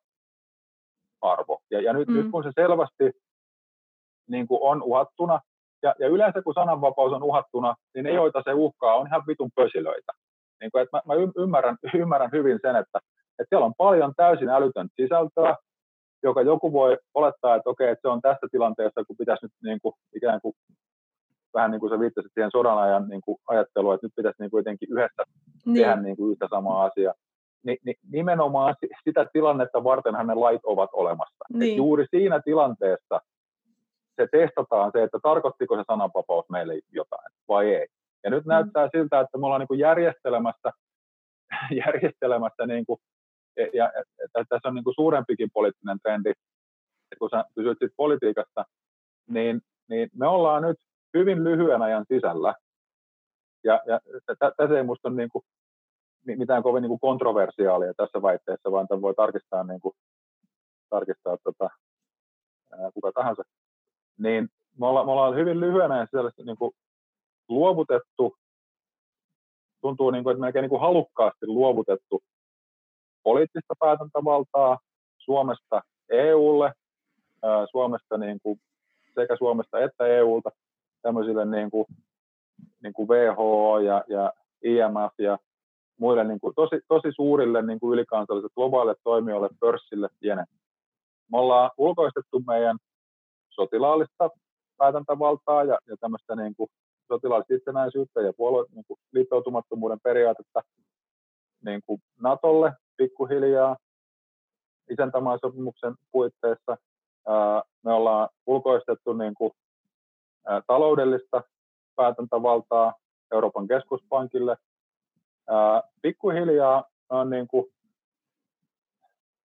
arvo. 1.22 1.60
Ja, 1.72 1.82
ja 1.82 1.94
nyt, 1.94 2.08
mm. 2.08 2.14
nyt 2.14 2.32
kun 2.32 2.44
se 2.44 2.52
selvästi 2.56 3.12
niin 4.30 4.48
kuin 4.48 4.60
on 4.62 4.84
uhattuna, 4.84 5.40
ja, 5.84 5.96
ja 6.00 6.08
yleensä 6.08 6.42
kun 6.42 6.54
sananvapaus 6.54 7.14
on 7.14 7.24
uhattuna, 7.24 7.76
niin 7.96 8.04
ne, 8.04 8.12
joita 8.14 8.42
se 8.46 8.54
uhkaa, 8.54 8.96
on 8.96 9.08
ihan 9.08 9.24
vitun 9.28 9.50
pösilöitä. 9.56 10.12
Niin 10.62 10.72
kuin, 10.72 10.82
että 10.84 10.98
mä, 10.98 11.02
mä 11.06 11.22
ymmärrän, 11.38 11.78
ymmärrän 12.04 12.32
hyvin 12.32 12.60
sen, 12.62 12.76
että, 12.76 13.00
että 13.40 13.50
siellä 13.50 13.66
on 13.66 13.74
paljon 13.78 14.14
täysin 14.18 14.50
älytöntä 14.50 14.94
sisältöä, 15.02 15.56
joka 16.24 16.42
joku 16.42 16.74
voi 16.74 16.98
olettaa, 17.14 17.56
että 17.56 17.70
okei, 17.70 17.90
että 17.90 18.02
se 18.02 18.08
on 18.08 18.22
tässä 18.22 18.48
tilanteessa, 18.52 19.04
kun 19.08 19.18
pitäisi 19.18 19.46
nyt 19.46 19.52
niin 19.64 19.80
kuin, 19.82 19.94
ikään 20.16 20.42
kuin 20.42 20.56
vähän 21.54 21.72
niin 21.72 21.80
kuin 21.80 21.90
sä 21.90 22.00
viittasit 22.00 22.32
siihen 22.34 22.52
sodan 22.52 22.78
ajan 22.78 23.08
niin 23.08 23.22
kuin 23.22 23.38
ajattelua, 23.48 23.94
että 23.94 24.08
nyt 24.08 24.16
pitäisi 24.16 24.42
niin 24.42 24.52
kuin 24.52 24.60
jotenkin 24.60 24.90
yhdessä 24.92 25.24
niin. 25.66 25.76
tehdä 25.76 25.96
niin 25.96 26.18
kuin 26.18 26.32
yhtä 26.32 26.48
samaa 26.50 26.84
asiaa. 26.84 27.14
Ni, 27.64 27.78
ni, 27.86 27.94
nimenomaan 28.12 28.76
sitä 29.04 29.26
tilannetta 29.34 29.84
varten 29.84 30.14
ne 30.14 30.34
lait 30.34 30.62
ovat 30.64 30.90
olemassa. 30.94 31.46
Niin. 31.54 31.72
Et 31.72 31.78
juuri 31.78 32.06
siinä 32.12 32.42
tilanteessa 32.46 33.22
se 34.16 34.28
testataan 34.32 34.92
se, 34.92 35.04
että 35.04 35.20
tarkoittiko 35.24 35.76
se 35.78 35.84
sananvapaus 35.88 36.46
meille 36.50 36.80
jotain 36.92 37.32
vai 37.48 37.76
ei. 37.76 37.88
Ja 38.24 38.30
nyt 38.30 38.46
mm. 38.46 38.50
näyttää 38.50 38.90
siltä, 38.92 39.20
että 39.20 39.38
me 39.38 39.46
ollaan 39.46 39.60
niin 39.60 39.68
kuin 39.68 39.80
järjestelemässä, 39.80 40.72
järjestelemässä 41.86 42.66
niin 42.66 42.86
kuin, 42.86 43.00
ja, 43.58 43.68
ja, 43.74 43.92
ja 44.20 44.46
tässä 44.50 44.68
on 44.68 44.76
niin 44.76 44.84
kuin 44.84 44.96
suurempikin 44.96 45.50
poliittinen 45.54 46.00
trendi, 46.00 46.30
että 46.30 47.20
kun 47.20 47.30
sä 47.30 47.44
kysyt 47.56 47.78
siitä 47.80 47.94
politiikasta, 47.98 48.66
niin, 49.30 49.62
niin 49.90 50.10
me 50.14 50.28
ollaan 50.28 50.64
nyt 50.64 50.78
hyvin 51.18 51.44
lyhyen 51.44 51.82
ajan 51.82 52.06
sisällä, 52.08 52.54
ja, 53.64 53.82
ja 53.86 54.00
tässä 54.58 54.78
ei 54.78 54.84
minusta 54.84 55.08
ole 55.08 55.16
niin 55.16 55.30
kuin, 55.30 55.44
mitään 56.26 56.64
kovin 56.64 56.82
niin 56.82 56.90
kuin 56.90 57.00
kontroversiaalia 57.00 57.94
tässä 57.94 58.22
väitteessä, 58.22 58.72
vaan 58.72 58.88
tämän 58.88 59.02
voi 59.02 59.14
tarkistaa, 59.14 59.64
niin 59.64 59.82
kuin, 59.82 59.94
tarkistaa 60.90 61.38
tota, 61.44 61.70
ää, 62.72 62.92
kuka 62.94 63.12
tahansa, 63.12 63.44
niin 64.18 64.50
me 64.80 64.88
ollaan, 64.88 65.06
me 65.06 65.12
ollaan 65.12 65.36
hyvin 65.36 65.60
lyhyen 65.60 65.92
ajan 65.92 66.08
sisällä 66.08 66.32
niin 66.46 66.58
kuin 66.58 66.72
luovutettu, 67.50 68.36
tuntuu 69.82 70.12
niin 70.12 70.24
kuin, 70.24 70.32
että 70.32 70.42
melkein 70.42 70.64
niin 70.64 70.70
kuin 70.70 70.82
halukkaasti 70.82 71.48
luovutettu 71.48 72.24
poliittista 73.26 73.74
päätäntävaltaa 73.80 74.78
Suomesta 75.18 75.82
EUlle, 76.10 76.72
Suomesta 77.72 78.18
niin 78.18 78.40
kuin, 78.44 78.60
sekä 79.16 79.36
Suomesta 79.38 79.80
että 79.80 80.08
EUlta 80.08 80.50
tämmöisille 81.02 81.46
niin 81.46 81.72
kuin, 81.72 81.86
niin 82.84 82.94
kuin 82.94 83.08
WHO 83.08 83.80
ja, 83.80 84.04
ja 84.08 84.34
IMF 84.64 85.14
ja 85.18 85.38
muille 86.00 86.24
niin 86.24 86.40
kuin, 86.40 86.56
tosi, 86.56 86.76
tosi 86.88 87.08
suurille 87.16 87.62
niin 87.62 87.80
kuin 87.80 87.94
ylikansallisille 87.94 88.54
globaaleille 88.56 89.02
toimijoille, 89.04 89.50
pörssille, 89.60 90.10
pienen. 90.20 90.46
Me 91.32 91.38
ollaan 91.38 91.72
ulkoistettu 91.78 92.40
meidän 92.48 92.78
sotilaallista 93.50 94.30
päätäntävaltaa 94.78 95.64
ja, 95.64 95.78
ja 95.88 95.96
tämmöistä 96.00 96.36
niin 96.36 96.56
kuin 96.56 96.70
sotilaallista 97.08 97.54
itsenäisyyttä 97.54 98.22
ja 98.22 98.34
puolue, 98.34 98.66
niin 98.72 98.86
kuin 98.88 99.00
liittoutumattomuuden 99.12 100.00
periaatetta 100.04 100.62
niin 101.66 101.82
kuin 101.86 102.02
Natolle 102.22 102.74
pikkuhiljaa 102.98 103.78
isäntämaasopimuksen 104.90 105.96
puitteissa. 106.12 106.78
Me 107.84 107.94
ollaan 107.94 108.30
ulkoistettu 108.46 109.14
niin 109.14 109.34
kuin, 109.34 109.52
taloudellista 110.68 111.44
päätäntävaltaa 111.96 112.94
Euroopan 113.32 113.68
keskuspankille. 113.68 114.58
Pikkuhiljaa 116.02 116.84
on 117.10 117.30
niin 117.30 117.48
kuin, 117.48 117.66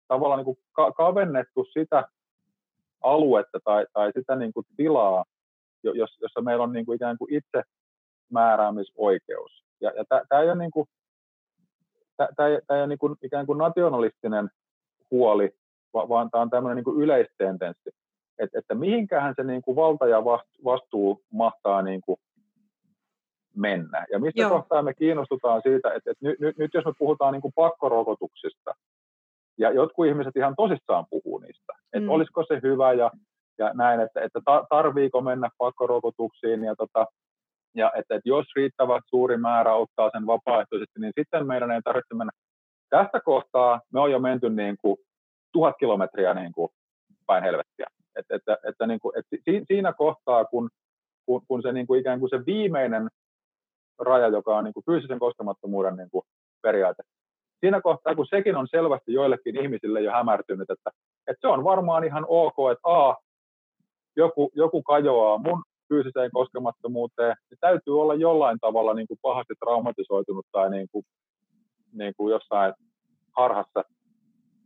tavallaan 0.08 0.38
niin 0.38 0.44
kuin 0.44 0.58
ka- 0.72 0.92
kavennettu 0.92 1.66
sitä 1.72 2.08
aluetta 3.00 3.58
tai, 3.64 3.86
tai 3.92 4.12
sitä 4.12 4.36
niin 4.36 4.52
kuin 4.52 4.66
tilaa, 4.76 5.24
jossa 6.20 6.40
meillä 6.40 6.64
on 6.64 6.72
niin 6.72 6.86
kuin 6.86 6.96
ikään 6.96 7.18
kuin 7.18 7.34
itse 7.34 7.62
määräämisoikeus. 8.30 9.64
Ja, 9.80 9.92
ja 9.96 10.04
tämä 10.28 10.42
ei 10.42 10.48
ole, 10.48 10.58
niin 10.58 10.70
kuin, 10.70 10.86
tää, 12.36 12.48
ei, 12.48 12.58
tää 12.66 12.76
ei 12.76 12.82
ole 12.82 12.86
niin 12.86 12.98
kuin 12.98 13.16
ikään 13.22 13.46
kuin 13.46 13.58
nationalistinen 13.58 14.50
huoli, 15.10 15.50
vaan 15.94 16.30
tämä 16.30 16.42
on 16.42 16.50
tämmöinen 16.50 16.76
niin 16.76 16.84
kuin 16.84 17.02
yleistendenssi, 17.02 17.90
että, 18.38 18.58
että 18.58 18.74
mihinkähän 18.74 19.34
se 19.36 19.42
niin 19.42 19.62
kuin 19.62 19.76
valta 19.76 20.06
ja 20.06 20.24
vastuu 20.64 21.22
mahtaa 21.32 21.82
niin 21.82 22.00
kuin 22.00 22.16
mennä. 23.56 24.06
Ja 24.12 24.18
mistä 24.18 24.40
Joo. 24.40 24.50
kohtaa 24.50 24.82
me 24.82 24.94
kiinnostutaan 24.94 25.62
siitä, 25.62 25.88
että, 25.88 26.10
että 26.10 26.26
nyt, 26.26 26.40
nyt, 26.40 26.58
nyt 26.58 26.74
jos 26.74 26.84
me 26.84 26.92
puhutaan 26.98 27.32
niin 27.32 27.42
kuin 27.42 27.52
pakkorokotuksista, 27.56 28.74
ja 29.58 29.70
jotkut 29.70 30.06
ihmiset 30.06 30.36
ihan 30.36 30.54
tosissaan 30.56 31.04
puhuu 31.10 31.38
niistä, 31.38 31.72
että 31.92 32.00
mm. 32.06 32.08
olisiko 32.08 32.44
se 32.48 32.60
hyvä 32.62 32.92
ja, 32.92 33.10
ja 33.58 33.70
näin, 33.74 34.00
että, 34.00 34.20
että 34.20 34.40
tarviiko 34.68 35.20
mennä 35.20 35.48
pakkorokotuksiin 35.58 36.64
ja, 36.64 36.76
tota, 36.76 37.06
ja 37.74 37.92
että, 37.96 38.14
että 38.14 38.28
jos 38.28 38.46
riittävät 38.56 39.04
suuri 39.06 39.36
määrä 39.36 39.74
ottaa 39.74 40.10
sen 40.12 40.26
vapaaehtoisesti, 40.26 41.00
niin 41.00 41.12
sitten 41.18 41.46
meidän 41.46 41.70
ei 41.70 41.82
tarvitse 41.84 42.14
mennä. 42.14 42.32
Tästä 42.90 43.20
kohtaa 43.20 43.80
me 43.92 44.00
on 44.00 44.10
jo 44.10 44.18
menty 44.18 44.50
niin 44.50 44.76
kuin 44.80 44.96
tuhat 45.52 45.74
kilometriä 45.80 46.34
niin 46.34 46.52
kuin 46.52 46.68
päin 47.26 47.44
helvettiä. 47.44 47.86
Et, 48.16 48.26
että, 48.30 48.56
että, 48.68 48.86
niin 48.86 49.00
kuin, 49.00 49.12
että 49.18 49.36
siinä 49.68 49.92
kohtaa, 49.92 50.44
kun, 50.44 50.70
kun, 51.26 51.42
kun 51.48 51.62
se 51.62 51.72
niin 51.72 51.86
kuin 51.86 52.00
ikään 52.00 52.20
kuin 52.20 52.30
se 52.30 52.46
viimeinen 52.46 53.08
raja, 53.98 54.28
joka 54.28 54.56
on 54.56 54.64
niin 54.64 54.74
kuin 54.74 54.84
fyysisen 54.84 55.18
koskemattomuuden 55.18 55.96
niin 55.96 56.10
kuin 56.10 56.22
periaate, 56.62 57.02
siinä 57.60 57.80
kohtaa, 57.80 58.14
kun 58.14 58.26
sekin 58.26 58.56
on 58.56 58.68
selvästi 58.70 59.12
joillekin 59.12 59.62
ihmisille 59.62 60.00
jo 60.00 60.12
hämärtynyt, 60.12 60.70
että, 60.70 60.90
että 61.26 61.40
se 61.40 61.48
on 61.48 61.64
varmaan 61.64 62.04
ihan 62.04 62.24
ok, 62.28 62.54
että 62.72 62.88
A, 62.88 63.16
joku, 64.16 64.50
joku 64.54 64.82
kajoaa 64.82 65.38
mun 65.38 65.62
fyysiseen 65.90 66.30
koskemattomuuteen, 66.32 67.36
niin 67.50 67.58
täytyy 67.60 68.00
olla 68.00 68.14
jollain 68.14 68.58
tavalla 68.60 68.94
niin 68.94 69.08
kuin 69.08 69.18
pahasti 69.22 69.54
traumatisoitunut 69.64 70.46
tai 70.52 70.70
niin 70.70 70.88
kuin, 70.92 71.04
niin 71.92 72.14
kuin 72.16 72.32
jossain 72.32 72.74
harhassa. 73.36 73.84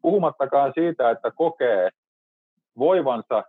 Puhumattakaan 0.02 0.72
siitä, 0.74 1.10
että 1.10 1.30
kokee 1.30 1.90
voivansa 2.78 3.42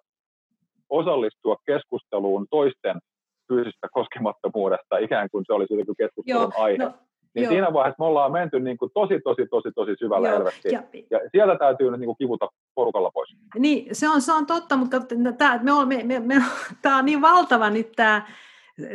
osallistua 0.89 1.55
keskusteluun 1.65 2.47
toisten 2.49 2.99
fyysistä 3.47 3.87
koskemattomuudesta, 3.91 4.97
ikään 4.97 5.29
kuin 5.31 5.43
se 5.47 5.53
olisi 5.53 5.73
jotenkin 5.73 5.95
keskustelun 5.97 6.51
Joo, 6.55 6.63
aihe. 6.63 6.77
No, 6.77 6.93
niin 7.35 7.43
Joo. 7.43 7.51
siinä 7.51 7.73
vaiheessa 7.73 8.03
me 8.03 8.05
ollaan 8.05 8.31
menty 8.31 8.59
niin 8.59 8.77
kuin 8.77 8.91
tosi, 8.93 9.19
tosi, 9.23 9.47
tosi, 9.49 9.71
tosi 9.75 9.91
syvällä 9.99 10.27
Joo. 10.27 10.37
helvettiin. 10.37 10.73
Ja, 10.73 10.83
ja 11.09 11.19
sieltä 11.31 11.55
täytyy 11.57 11.91
niin 11.91 12.05
kuin 12.05 12.17
kivuta 12.17 12.49
porukalla 12.75 13.11
pois. 13.11 13.35
Niin, 13.59 13.95
se 13.95 14.09
on, 14.09 14.21
se 14.21 14.33
on 14.33 14.45
totta, 14.45 14.77
mutta 14.77 15.01
tämä, 15.37 15.59
me 15.63 15.73
on, 15.73 15.87
me, 15.87 16.03
me, 16.03 16.19
me, 16.19 16.35
tämä 16.81 16.97
on 16.97 17.05
niin 17.05 17.21
valtava 17.21 17.69
nyt 17.69 17.91
tämä, 17.95 18.27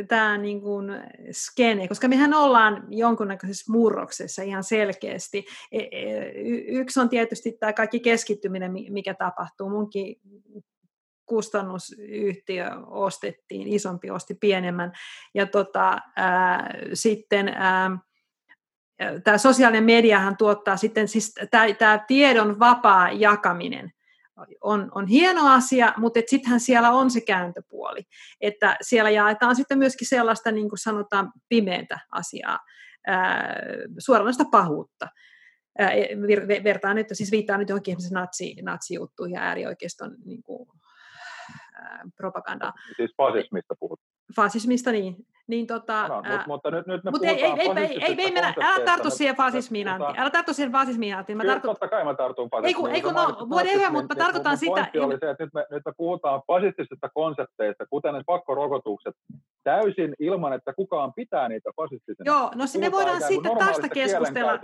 tämä 0.08 0.38
niin 0.38 0.60
kuin 0.60 0.90
skene, 1.30 1.88
koska 1.88 2.08
mehän 2.08 2.34
ollaan 2.34 2.84
jonkunnäköisessä 2.88 3.72
murroksessa 3.72 4.42
ihan 4.42 4.64
selkeästi. 4.64 5.44
E, 5.72 5.78
e, 5.78 6.32
yksi 6.68 7.00
on 7.00 7.08
tietysti 7.08 7.52
tämä 7.52 7.72
kaikki 7.72 8.00
keskittyminen, 8.00 8.72
mikä 8.72 9.14
tapahtuu. 9.14 9.70
Munkin 9.70 10.16
kustannusyhtiö 11.26 12.70
ostettiin, 12.86 13.68
isompi 13.68 14.10
osti 14.10 14.34
pienemmän. 14.34 14.92
Ja 15.34 15.46
tota, 15.46 15.98
ää, 16.16 16.74
sitten 16.92 17.48
ää, 17.48 17.98
tämä 19.24 19.38
sosiaalinen 19.38 19.84
mediahan 19.84 20.36
tuottaa 20.36 20.76
sitten, 20.76 21.08
siis 21.08 21.34
tämä, 21.50 21.98
tiedon 22.06 22.58
vapaa 22.58 23.12
jakaminen 23.12 23.90
on, 24.60 24.88
on 24.94 25.06
hieno 25.06 25.52
asia, 25.52 25.94
mutta 25.96 26.20
sittenhän 26.26 26.60
siellä 26.60 26.90
on 26.90 27.10
se 27.10 27.20
kääntöpuoli, 27.20 28.00
että 28.40 28.76
siellä 28.80 29.10
jaetaan 29.10 29.56
sitten 29.56 29.78
myöskin 29.78 30.08
sellaista, 30.08 30.52
niin 30.52 30.68
kuin 30.68 30.78
sanotaan, 30.78 31.32
pimeätä 31.48 31.98
asiaa, 32.12 32.58
ää, 33.06 33.54
suoranaista 33.98 34.44
pahuutta. 34.50 35.08
Ää, 35.78 35.90
vertaan 36.64 36.96
nyt, 36.96 37.06
siis 37.12 37.30
viittaa 37.30 37.58
nyt 37.58 37.68
johonkin 37.68 37.96
natsi, 38.10 38.54
natsijuttuihin 38.62 39.34
ja 39.34 39.42
äärioikeiston 39.42 40.16
niin 40.24 40.42
kuin, 40.42 40.68
propaganda. 42.16 42.72
Siis 42.96 43.10
fasismista 43.16 43.74
puhut. 43.80 44.00
Fasismista, 44.36 44.92
niin. 44.92 45.16
Niin 45.50 45.66
tota, 45.66 46.08
no, 46.08 46.22
ää, 46.24 46.44
mutta 46.46 46.70
nyt, 46.70 46.86
nyt 46.86 47.04
me 47.04 47.10
mutta 47.10 47.26
ei, 47.26 47.44
ei, 47.44 47.52
ei, 47.58 47.70
ei, 47.76 48.04
ei, 48.04 48.14
ei 48.18 48.32
mennä, 48.32 48.54
älä 48.60 48.84
tartu 48.84 49.10
siihen 49.10 49.36
fasismiin, 49.36 49.88
Antti. 49.88 50.20
Älä 50.20 50.30
tartu 50.30 50.54
siihen 50.54 50.72
fasismiin, 50.72 51.16
Antti. 51.16 51.34
Mä 51.34 51.44
tartun... 51.44 51.70
totta 51.70 51.88
kai 51.88 52.04
mä 52.04 52.14
tartun 52.14 52.50
fasismiin. 52.50 52.76
Ei 52.76 52.82
kun, 52.82 52.90
ei 52.90 53.02
kun 53.02 53.14
no, 53.14 53.46
whatever, 53.50 53.90
mutta 53.90 54.14
mä 54.14 54.24
tarkoitan 54.24 54.56
sitä... 54.56 54.86
Oli 55.00 55.18
se, 55.18 55.30
että 55.30 55.44
nyt 55.44 55.54
me, 55.54 55.66
nyt 55.70 55.82
me 55.86 55.92
puhutaan 55.96 56.42
fasistisista 56.46 57.08
konsepteista, 57.14 57.86
kuten 57.90 58.14
ne 58.14 58.22
pakkorokotukset, 58.26 59.14
täysin 59.64 60.14
ilman, 60.18 60.52
että 60.52 60.72
kukaan 60.72 61.12
pitää 61.14 61.48
niitä 61.48 61.70
fasistisina. 61.76 62.24
Joo, 62.24 62.50
no 62.54 62.66
sinne 62.66 62.92
voidaan 62.92 63.22
sitten 63.22 63.58
tästä 63.58 63.88
keskustella. 63.88 64.58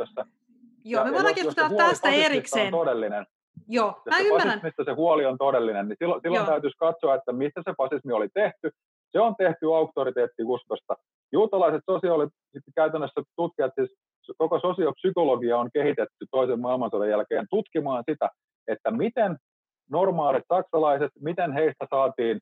Joo, 0.85 1.05
me 1.05 1.13
voidaan 1.13 1.35
keskustella 1.35 1.77
tästä 1.77 2.09
erikseen. 2.09 2.71
Todellinen, 2.71 3.27
Joo, 3.69 4.03
mä 4.11 4.19
ymmärrän. 4.19 4.49
fasismista 4.49 4.85
se 4.85 4.93
huoli 4.93 5.27
on 5.27 5.39
todellinen, 5.39 5.89
niin 5.89 5.97
silloin, 5.99 6.21
silloin 6.23 6.47
täytyisi 6.47 6.77
katsoa, 6.79 7.15
että 7.15 7.33
mistä 7.33 7.63
se 7.65 7.75
fasismi 7.77 8.13
oli 8.13 8.29
tehty. 8.29 8.71
Se 9.17 9.21
on 9.21 9.37
tehty 9.37 9.75
auktoriteettiuskosta. 9.75 10.95
Juutalaiset 11.33 11.83
sosiaalit, 11.91 12.31
käytännössä 12.75 13.23
tutkijat, 13.37 13.73
siis 13.75 13.91
koko 14.39 14.61
sosiopsykologia 14.61 15.59
on 15.59 15.71
kehitetty 15.75 16.27
toisen 16.31 16.61
maailmansodan 16.61 17.09
jälkeen 17.09 17.47
tutkimaan 17.51 18.05
sitä, 18.11 18.31
että 18.69 18.91
miten 18.91 19.37
normaalit 19.91 20.45
saksalaiset, 20.49 21.11
miten 21.21 21.53
heistä 21.53 21.87
saatiin 21.91 22.41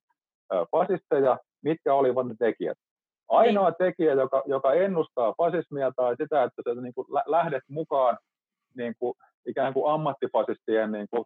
fasisteja, 0.71 1.39
mitkä 1.65 1.95
olivat 1.95 2.27
ne 2.27 2.35
tekijät. 2.39 2.79
Ainoa 3.29 3.69
niin. 3.69 3.77
tekijä, 3.79 4.13
joka, 4.13 4.43
joka 4.47 4.73
ennustaa 4.73 5.35
fasismia 5.37 5.93
tai 5.97 6.17
sitä, 6.23 6.43
että 6.43 6.63
sä 6.65 6.81
niin 6.81 6.95
kuin 6.95 7.07
lähdet 7.27 7.63
mukaan 7.69 8.19
niin 8.77 8.95
kuin 8.99 9.15
ikään 9.47 9.75
kuin 9.75 9.93
ammattifasistien 9.93 10.93
niin 10.93 11.07
kuin 11.11 11.25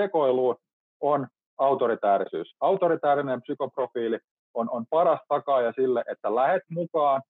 sekoiluun 0.00 0.56
on 1.00 1.26
autoritäärisyys. 1.58 2.54
Autoritäärinen 2.60 3.42
psykoprofiili 3.42 4.18
on, 4.56 4.70
on 4.70 4.84
paras 4.90 5.20
takaaja 5.28 5.72
sille, 5.72 6.04
että 6.10 6.34
lähet 6.34 6.62
mukaan 6.70 7.22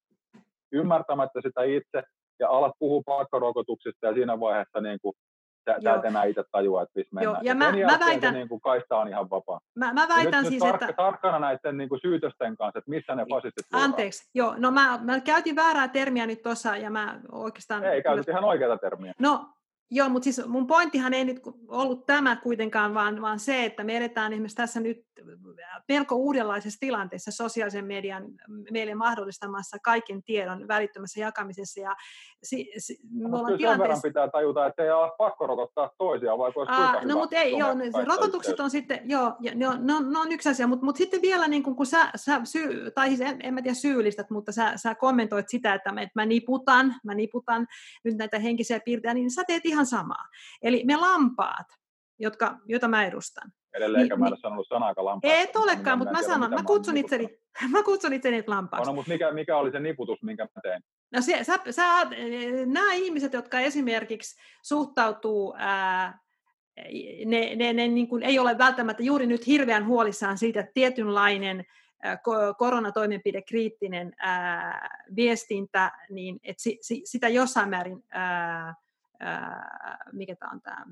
ymmärtämättä 0.73 1.41
sitä 1.43 1.63
itse 1.63 2.03
ja 2.39 2.49
alat 2.49 2.73
puhua 2.79 3.03
pakkorokotuksista 3.07 4.07
ja 4.07 4.15
siinä 4.15 4.41
vaiheessa 4.41 4.81
niin 4.81 4.99
kuin 5.03 5.15
Sä, 5.71 5.77
sä 5.85 5.95
et 5.95 6.05
enää 6.05 6.25
itse 6.25 6.45
tajua, 6.53 6.83
että 6.83 6.93
missä 6.97 7.15
mennään. 7.15 7.35
Joo, 7.35 7.43
ja, 7.43 7.51
ja 7.51 7.87
mä, 7.87 7.93
mä 7.93 8.07
väitän, 8.07 8.33
se 8.33 8.39
niin 8.39 8.49
kuin 8.49 8.61
kaista 8.61 8.97
on 8.97 9.09
ihan 9.09 9.31
vapaa. 9.31 9.61
Mä, 9.75 9.93
mä 9.93 10.09
väitän 10.09 10.43
nyt, 10.43 10.51
siis, 10.51 10.65
nyt 10.65 10.75
että... 10.75 10.93
tarkkana 10.97 11.39
näiden 11.39 11.77
niin 11.77 11.89
kuin 11.89 12.01
syytösten 12.01 12.57
kanssa, 12.57 12.79
että 12.79 12.91
missä 12.91 13.15
ne 13.15 13.27
fasistit 13.31 13.67
Anteeksi, 13.73 14.31
joo, 14.35 14.55
no 14.59 14.71
mä, 14.71 14.99
mä 15.03 15.21
käytin 15.21 15.57
väärää 15.57 15.89
termiä 15.89 16.27
nyt 16.27 16.43
tuossa, 16.43 16.77
ja 16.77 16.91
mä 16.91 17.21
oikeastaan... 17.33 17.85
Ei, 17.85 18.03
käytit 18.03 18.29
ihan 18.29 18.45
oikeata 18.45 18.79
termiä. 18.79 19.13
No, 19.21 19.47
Joo, 19.91 20.09
mutta 20.09 20.25
siis 20.25 20.47
mun 20.47 20.67
pointtihan 20.67 21.15
ei 21.15 21.25
nyt 21.25 21.41
ollut 21.69 22.07
tämä 22.07 22.37
kuitenkaan, 22.37 22.95
vaan, 22.95 23.23
vaan 23.23 23.39
se, 23.39 23.65
että 23.65 23.85
me 23.85 23.97
edetään 23.97 24.33
esimerkiksi 24.33 24.57
tässä 24.57 24.81
nyt 24.81 25.07
melko 25.89 26.15
uudenlaisessa 26.15 26.81
tilanteessa 26.81 27.31
sosiaalisen 27.31 27.85
median 27.85 28.25
meille 28.71 28.95
mahdollistamassa 28.95 29.77
kaiken 29.85 30.23
tiedon 30.23 30.69
välittömässä 30.69 31.21
jakamisessa. 31.21 31.81
Ja 31.81 31.97
si, 32.43 32.73
si, 32.79 32.99
me 33.11 33.29
no, 33.29 33.39
ollaan 33.39 33.59
tilanteessa... 33.59 33.71
sen 33.71 33.79
verran 33.79 34.01
pitää 34.03 34.29
tajuta, 34.31 34.67
että 34.67 34.83
ei 34.83 34.91
ole 34.91 35.13
pakko 35.19 35.47
rokottaa 35.47 35.91
toisia, 35.99 36.39
vaikka 36.39 36.61
olisi 36.61 36.73
Aa, 36.73 37.05
No 37.05 37.15
mutta 37.15 37.37
ei, 37.37 37.59
joo, 37.59 37.75
ne, 37.75 37.85
rokotukset 38.07 38.61
on 38.61 38.71
sitten, 38.71 39.01
joo, 39.05 39.37
ne 39.55 39.69
on, 39.69 39.87
ne 39.87 39.95
on, 39.95 40.13
ne 40.13 40.19
on 40.19 40.33
yksi 40.33 40.49
asia, 40.49 40.67
mutta, 40.67 40.85
mutta 40.85 40.99
sitten 40.99 41.23
vielä 41.23 41.49
niin 41.49 41.63
kun, 41.63 41.77
kun 41.77 41.87
sä, 41.87 42.11
sä 42.17 42.41
syy, 42.45 42.91
tai 42.91 43.09
siis 43.09 43.21
en, 43.21 43.37
en 43.43 43.55
mä 43.55 43.63
tiedä 43.63 43.75
syyllistät, 43.75 44.31
mutta 44.31 44.53
sä, 44.53 44.73
sä 44.77 44.95
kommentoit 44.95 45.49
sitä, 45.49 45.75
että 45.75 45.93
mä, 45.93 46.01
että 46.01 46.13
mä 46.15 46.27
niputan, 46.27 46.95
mä 47.05 47.15
niputan 47.15 47.67
nyt 48.05 48.17
näitä 48.17 48.39
henkisiä 48.39 48.81
piirteitä, 48.85 49.15
niin 49.15 49.31
sä 49.31 49.43
teet 49.47 49.67
ihan 49.67 49.76
samaa. 49.85 50.29
Eli 50.63 50.83
me 50.85 50.97
lampaat, 50.97 51.67
jotka, 52.19 52.59
joita 52.67 52.89
mä 52.89 53.05
edustan, 53.07 53.53
Edelleenkä 53.77 54.15
niin, 54.15 54.21
mä 54.21 54.29
en 54.29 54.37
sanonut 54.41 54.67
sanaakaan 54.69 55.05
lampaasta. 55.05 55.39
Et 55.39 55.57
olekaan, 55.57 55.99
mutta 55.99 56.13
mä 56.13 56.23
sanon, 56.23 56.51
mä 56.61 56.63
kutsun, 56.63 56.97
itseni, 56.97 57.39
mä 57.71 57.83
kutsun 57.83 58.13
itseni 58.13 58.45
lampaaksi. 58.47 58.87
No, 58.87 58.95
mutta 58.95 59.11
mikä, 59.11 59.33
mikä 59.33 59.57
oli 59.57 59.71
se 59.71 59.81
niputus, 59.81 60.23
minkä 60.23 60.45
mä 60.45 60.61
tein? 60.63 60.83
No 61.13 61.21
se, 61.21 61.45
sä, 61.45 61.59
sä, 61.71 61.85
nämä 62.67 62.93
ihmiset, 62.93 63.33
jotka 63.33 63.61
esimerkiksi 63.61 64.37
suhtautuu, 64.63 65.55
ää, 65.59 66.19
ne, 67.25 67.57
ne, 67.57 67.73
ne 67.73 67.89
niin 67.89 68.09
kuin 68.09 68.23
ei 68.23 68.39
ole 68.39 68.59
välttämättä 68.59 69.03
juuri 69.03 69.27
nyt 69.27 69.47
hirveän 69.47 69.87
huolissaan 69.87 70.39
siitä, 70.39 70.61
että 70.61 70.73
tietynlainen 70.75 71.65
koronatoimenpide 72.59 73.43
kriittinen 73.43 74.13
ää, 74.19 75.07
viestintä, 75.17 75.93
niin 76.11 76.41
että 76.43 76.63
si, 76.63 76.79
si, 76.81 77.03
sitä 77.05 77.29
jossain 77.29 77.69
määrin, 77.69 78.05
ää, 78.11 78.75
ää, 79.21 79.99
mikä 80.13 80.37
tämä 80.37 80.51
on 80.53 80.61
tämä, 80.61 80.85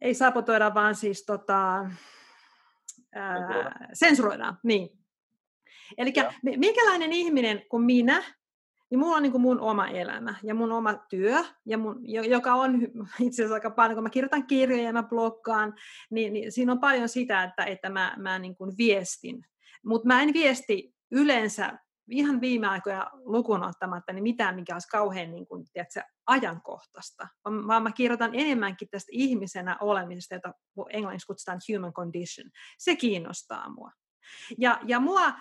ei 0.00 0.14
sabotoida, 0.14 0.74
vaan 0.74 0.94
siis 0.94 1.24
tota, 1.24 1.90
ää, 3.14 3.88
sensuroidaan. 3.92 4.58
Niin. 4.62 4.88
Eli 5.98 6.12
minkälainen 6.56 7.12
ihminen 7.12 7.62
kuin 7.68 7.82
minä, 7.82 8.22
niin 8.90 8.98
mulla 8.98 9.16
on 9.16 9.22
niin 9.22 9.32
kuin 9.32 9.42
mun 9.42 9.60
oma 9.60 9.88
elämä 9.88 10.34
ja 10.42 10.54
mun 10.54 10.72
oma 10.72 10.94
työ, 10.94 11.44
ja 11.66 11.78
mun, 11.78 12.00
joka 12.04 12.54
on 12.54 12.80
itse 13.20 13.42
asiassa 13.42 13.54
aika 13.54 13.70
paljon, 13.70 13.94
kun 13.94 14.02
mä 14.02 14.10
kirjoitan 14.10 14.46
kirjoja 14.46 14.82
ja 14.82 14.92
mä 14.92 15.02
bloggaan, 15.02 15.74
niin, 16.10 16.32
niin 16.32 16.52
siinä 16.52 16.72
on 16.72 16.80
paljon 16.80 17.08
sitä, 17.08 17.42
että, 17.42 17.64
että 17.64 17.90
mä, 17.90 18.14
mä 18.18 18.38
niin 18.38 18.56
kuin 18.56 18.76
viestin. 18.78 19.46
Mutta 19.84 20.06
mä 20.06 20.22
en 20.22 20.32
viesti 20.32 20.94
yleensä 21.10 21.78
ihan 22.08 22.40
viime 22.40 22.66
aikoja 22.66 23.10
lukuun 23.12 23.64
ottamatta 23.64 24.12
niin 24.12 24.22
mitään, 24.22 24.54
mikä 24.54 24.74
olisi 24.74 24.88
kauhean 24.88 25.30
niin 25.30 25.46
kuin, 25.46 25.64
tiedätkö, 25.72 26.02
ajankohtaista, 26.26 27.28
vaan 27.44 27.82
mä 27.82 27.92
kirjoitan 27.92 28.30
enemmänkin 28.34 28.88
tästä 28.90 29.08
ihmisenä 29.12 29.76
olemisesta, 29.80 30.34
jota 30.34 30.52
englanniksi 30.90 31.26
kutsutaan 31.26 31.60
human 31.74 31.92
condition. 31.92 32.50
Se 32.78 32.96
kiinnostaa 32.96 33.68
mua. 33.68 33.90
Ja, 34.58 34.80
ja 34.86 35.00
mua, 35.00 35.32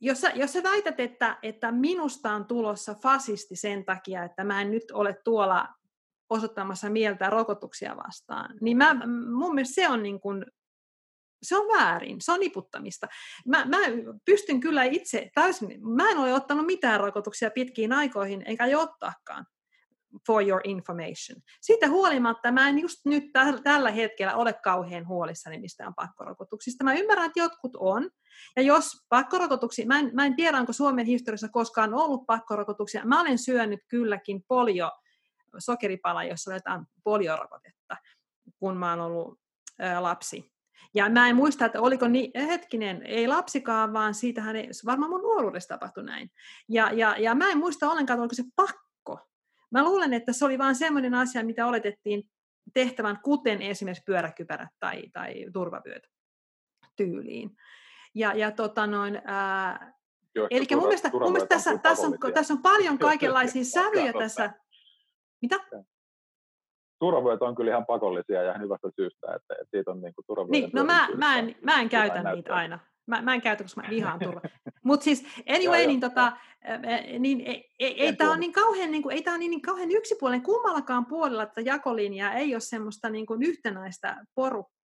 jos 0.00 0.20
sä, 0.20 0.30
jos 0.34 0.52
sä 0.52 0.62
väität, 0.62 1.00
että, 1.00 1.38
että 1.42 1.72
minusta 1.72 2.34
on 2.34 2.46
tulossa 2.46 2.94
fasisti 2.94 3.56
sen 3.56 3.84
takia, 3.84 4.24
että 4.24 4.44
mä 4.44 4.60
en 4.60 4.70
nyt 4.70 4.90
ole 4.92 5.16
tuolla 5.24 5.68
osoittamassa 6.30 6.90
mieltä 6.90 7.30
rokotuksia 7.30 7.96
vastaan, 7.96 8.54
niin 8.60 8.76
mä, 8.76 8.96
mun 9.38 9.54
mielestä 9.54 9.74
se 9.74 9.88
on 9.88 10.02
niin 10.02 10.20
kuin 10.20 10.44
se 11.42 11.56
on 11.56 11.68
väärin, 11.78 12.20
se 12.20 12.32
on 12.32 12.40
niputtamista. 12.40 13.06
Mä, 13.46 13.64
mä 13.64 13.76
pystyn 14.24 14.60
kyllä 14.60 14.84
itse 14.84 15.30
täysin, 15.34 15.88
mä 15.96 16.08
en 16.08 16.18
ole 16.18 16.34
ottanut 16.34 16.66
mitään 16.66 17.00
rokotuksia 17.00 17.50
pitkiin 17.50 17.92
aikoihin, 17.92 18.42
enkä 18.46 18.66
jo 18.66 18.80
ottaakaan 18.80 19.46
for 20.26 20.42
your 20.48 20.60
information. 20.64 21.42
Siitä 21.60 21.88
huolimatta 21.88 22.52
mä 22.52 22.68
en 22.68 22.78
just 22.78 23.00
nyt 23.04 23.24
tällä 23.64 23.90
hetkellä 23.90 24.36
ole 24.36 24.52
kauhean 24.52 25.08
huolissani 25.08 25.58
mistään 25.58 25.94
pakkorokotuksista. 25.94 26.84
Mä 26.84 26.94
ymmärrän, 26.94 27.26
että 27.26 27.40
jotkut 27.40 27.76
on. 27.76 28.10
Ja 28.56 28.62
jos 28.62 29.06
pakkorokotuksia, 29.08 29.86
mä 29.86 29.98
en, 29.98 30.10
mä 30.14 30.26
en 30.26 30.36
tiedä, 30.36 30.58
onko 30.58 30.72
Suomen 30.72 31.06
historiassa 31.06 31.48
koskaan 31.48 31.94
ollut 31.94 32.26
pakkorokotuksia. 32.26 33.04
Mä 33.04 33.20
olen 33.20 33.38
syönyt 33.38 33.80
kylläkin 33.88 34.44
polio, 34.48 34.90
sokeripala, 35.58 36.24
jossa 36.24 36.50
otetaan 36.50 36.86
poliorokotetta, 37.04 37.96
kun 38.58 38.76
mä 38.76 38.90
oon 38.90 39.00
ollut 39.00 39.40
ää, 39.78 40.02
lapsi. 40.02 40.52
Ja 40.94 41.10
mä 41.10 41.28
en 41.28 41.36
muista, 41.36 41.66
että 41.66 41.80
oliko 41.80 42.08
niin, 42.08 42.30
hetkinen, 42.46 43.02
ei 43.02 43.28
lapsikaan, 43.28 43.92
vaan 43.92 44.14
siitähän 44.14 44.56
ei, 44.56 44.68
varmaan 44.86 45.10
mun 45.10 45.20
nuoruudessa 45.20 45.68
tapahtui 45.68 46.04
näin. 46.04 46.30
Ja, 46.68 46.92
ja, 46.92 47.16
ja 47.18 47.34
mä 47.34 47.50
en 47.50 47.58
muista 47.58 47.90
ollenkaan, 47.90 48.16
että 48.16 48.22
oliko 48.22 48.34
se 48.34 48.44
pakko. 48.56 49.28
Mä 49.70 49.84
luulen, 49.84 50.12
että 50.12 50.32
se 50.32 50.44
oli 50.44 50.58
vain 50.58 50.74
semmoinen 50.74 51.14
asia, 51.14 51.44
mitä 51.44 51.66
oletettiin 51.66 52.22
tehtävän, 52.74 53.18
kuten 53.22 53.62
esimerkiksi 53.62 54.02
pyöräkypärät 54.06 54.68
tai, 54.80 55.02
tai 55.12 55.46
turvavyöt 55.52 56.02
tyyliin. 56.96 57.50
Ja, 58.14 58.34
ja 58.34 58.50
tota 58.50 58.86
noin, 58.86 59.22
ää, 59.24 59.92
Eli 60.50 60.66
mun 60.70 60.82
mielestä, 60.82 61.10
mun 61.12 61.32
mielestä 61.32 61.54
tässä, 61.54 61.78
tässä, 61.78 62.06
on, 62.06 62.18
tässä 62.34 62.54
on 62.54 62.62
paljon 62.62 62.98
kaikenlaisia 62.98 63.64
sävyjä 63.82 64.12
tässä. 64.12 64.52
Mitä? 65.42 65.56
Turvavyöt 67.00 67.42
on 67.42 67.54
kyllä 67.54 67.70
ihan 67.70 67.86
pakollisia 67.86 68.42
ja 68.42 68.58
hyvästä 68.58 68.88
syystä, 68.96 69.26
että, 69.26 69.54
että 69.54 69.70
siitä 69.70 69.90
on 69.90 70.00
niin 70.00 70.14
kuin 70.14 70.50
Niin, 70.50 70.70
no 70.72 70.84
mä, 70.84 71.08
mä, 71.16 71.38
en, 71.38 71.56
mä 71.62 71.80
en 71.80 71.88
käytä 71.88 72.32
niitä 72.34 72.54
aina. 72.54 72.78
Mä, 73.06 73.22
mä 73.22 73.34
en 73.34 73.40
käytä, 73.40 73.64
koska 73.64 73.82
mä 73.82 73.90
vihaan 73.90 74.18
turva. 74.24 74.40
Mutta 74.84 75.04
siis 75.04 75.24
anyway, 75.48 75.86
niin, 75.86 76.00
tota, 76.00 76.32
niin 77.18 77.40
ei, 77.40 77.70
ei, 77.78 78.02
ei 78.02 78.16
tämä 78.16 78.30
ole 78.30 78.38
niin 78.38 78.52
kauhean, 78.52 78.90
niin 78.90 79.02
kuin, 79.02 79.14
ei 79.16 79.22
tää 79.22 79.38
niin, 79.38 79.50
niin 79.50 79.62
kauhean 79.62 79.90
yksipuolinen 79.90 80.42
kummallakaan 80.42 81.06
puolella, 81.06 81.42
että 81.42 81.60
jakolinjaa 81.60 82.32
ei 82.32 82.54
ole 82.54 82.60
semmoista 82.60 83.10
niin 83.10 83.26
kuin 83.26 83.42
yhtenäistä 83.42 84.16
porukkaa. 84.34 84.79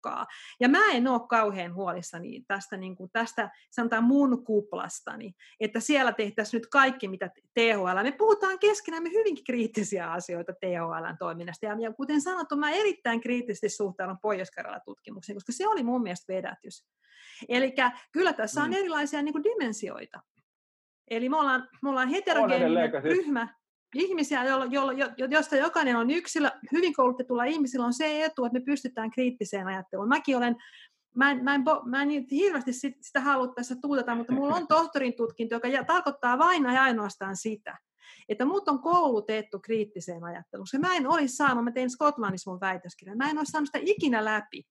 Ja 0.61 0.69
mä 0.69 0.91
en 0.93 1.09
ole 1.09 1.21
kauhean 1.29 1.75
huolissani 1.75 2.45
tästä, 2.49 2.77
niin 2.77 2.97
kuin, 2.97 3.11
tästä 3.13 3.51
sanotaan 3.71 4.05
mun 4.05 4.45
kuplastani, 4.45 5.35
että 5.61 5.81
siellä 5.81 6.13
tehtäisiin 6.13 6.59
nyt 6.59 6.67
kaikki, 6.67 7.09
mitä 7.09 7.31
THL. 7.55 8.03
Me 8.03 8.13
puhutaan 8.13 8.59
keskenämme 8.59 9.11
hyvinkin 9.11 9.45
kriittisiä 9.45 10.13
asioita 10.13 10.53
THLn 10.53 11.17
toiminnasta. 11.19 11.67
Ja, 11.67 11.77
ja 11.81 11.93
kuten 11.93 12.21
sanottu, 12.21 12.57
mä 12.57 12.71
erittäin 12.71 13.21
kriittisesti 13.21 13.69
suhtaudun 13.69 14.19
pohjois 14.23 14.51
tutkimukseen, 14.85 15.37
koska 15.37 15.53
se 15.53 15.69
oli 15.69 15.83
mun 15.83 16.03
mielestä 16.03 16.33
vedätys. 16.33 16.87
Eli 17.49 17.75
kyllä 18.13 18.33
tässä 18.33 18.63
on 18.63 18.71
mm. 18.71 18.77
erilaisia 18.77 19.23
niin 19.23 19.33
kuin 19.33 19.45
dimensioita. 19.45 20.21
Eli 21.11 21.29
me 21.29 21.37
ollaan, 21.37 21.69
me 21.83 21.89
ollaan 21.89 22.09
heterogeeninen 22.09 22.97
on 22.97 23.03
ryhmä 23.03 23.49
ihmisiä, 24.01 24.45
jolla, 24.45 24.65
jolla, 24.65 24.93
jo, 24.93 25.27
josta 25.31 25.57
jokainen 25.57 25.97
on 25.97 26.11
yksilö. 26.11 26.51
Hyvin 26.73 26.95
koulutetulla 26.95 27.45
ihmisillä 27.45 27.87
on 27.87 27.95
se 27.95 28.25
etu, 28.25 28.45
että 28.45 28.59
me 28.59 28.65
pystytään 28.65 29.11
kriittiseen 29.11 29.67
ajatteluun. 29.67 30.09
Mäkin 30.09 30.37
olen 30.37 30.57
Mä 31.17 31.31
en, 31.31 31.45
mä 31.45 31.55
en, 31.55 31.65
mä 31.85 32.03
en 32.03 32.09
hirveästi 32.31 32.73
sitä 32.73 33.21
halua 33.21 33.49
tässä 33.55 33.77
tuutata, 33.83 34.15
mutta 34.15 34.33
mulla 34.33 34.55
on 34.55 34.67
tohtorin 34.67 35.17
tutkinto, 35.17 35.55
joka 35.55 35.69
tarkoittaa 35.87 36.39
vain 36.39 36.65
ja 36.65 36.83
ainoastaan 36.83 37.37
sitä, 37.37 37.79
että 38.29 38.45
mut 38.45 38.69
on 38.69 38.83
koulutettu 38.83 39.59
kriittiseen 39.61 40.25
ajatteluun. 40.25 40.67
Mä 40.79 40.97
en 40.97 41.09
olisi 41.09 41.37
saanut, 41.37 41.65
mä 41.65 41.73
tein 41.73 41.91
Skotlannissa 41.91 42.51
mun 42.51 42.61
väitöskirjan, 42.61 43.19
mä 43.19 43.31
en 43.31 43.39
olisi 43.39 43.51
saanut 43.51 43.69
sitä 43.69 43.79
ikinä 43.83 44.25
läpi, 44.25 44.63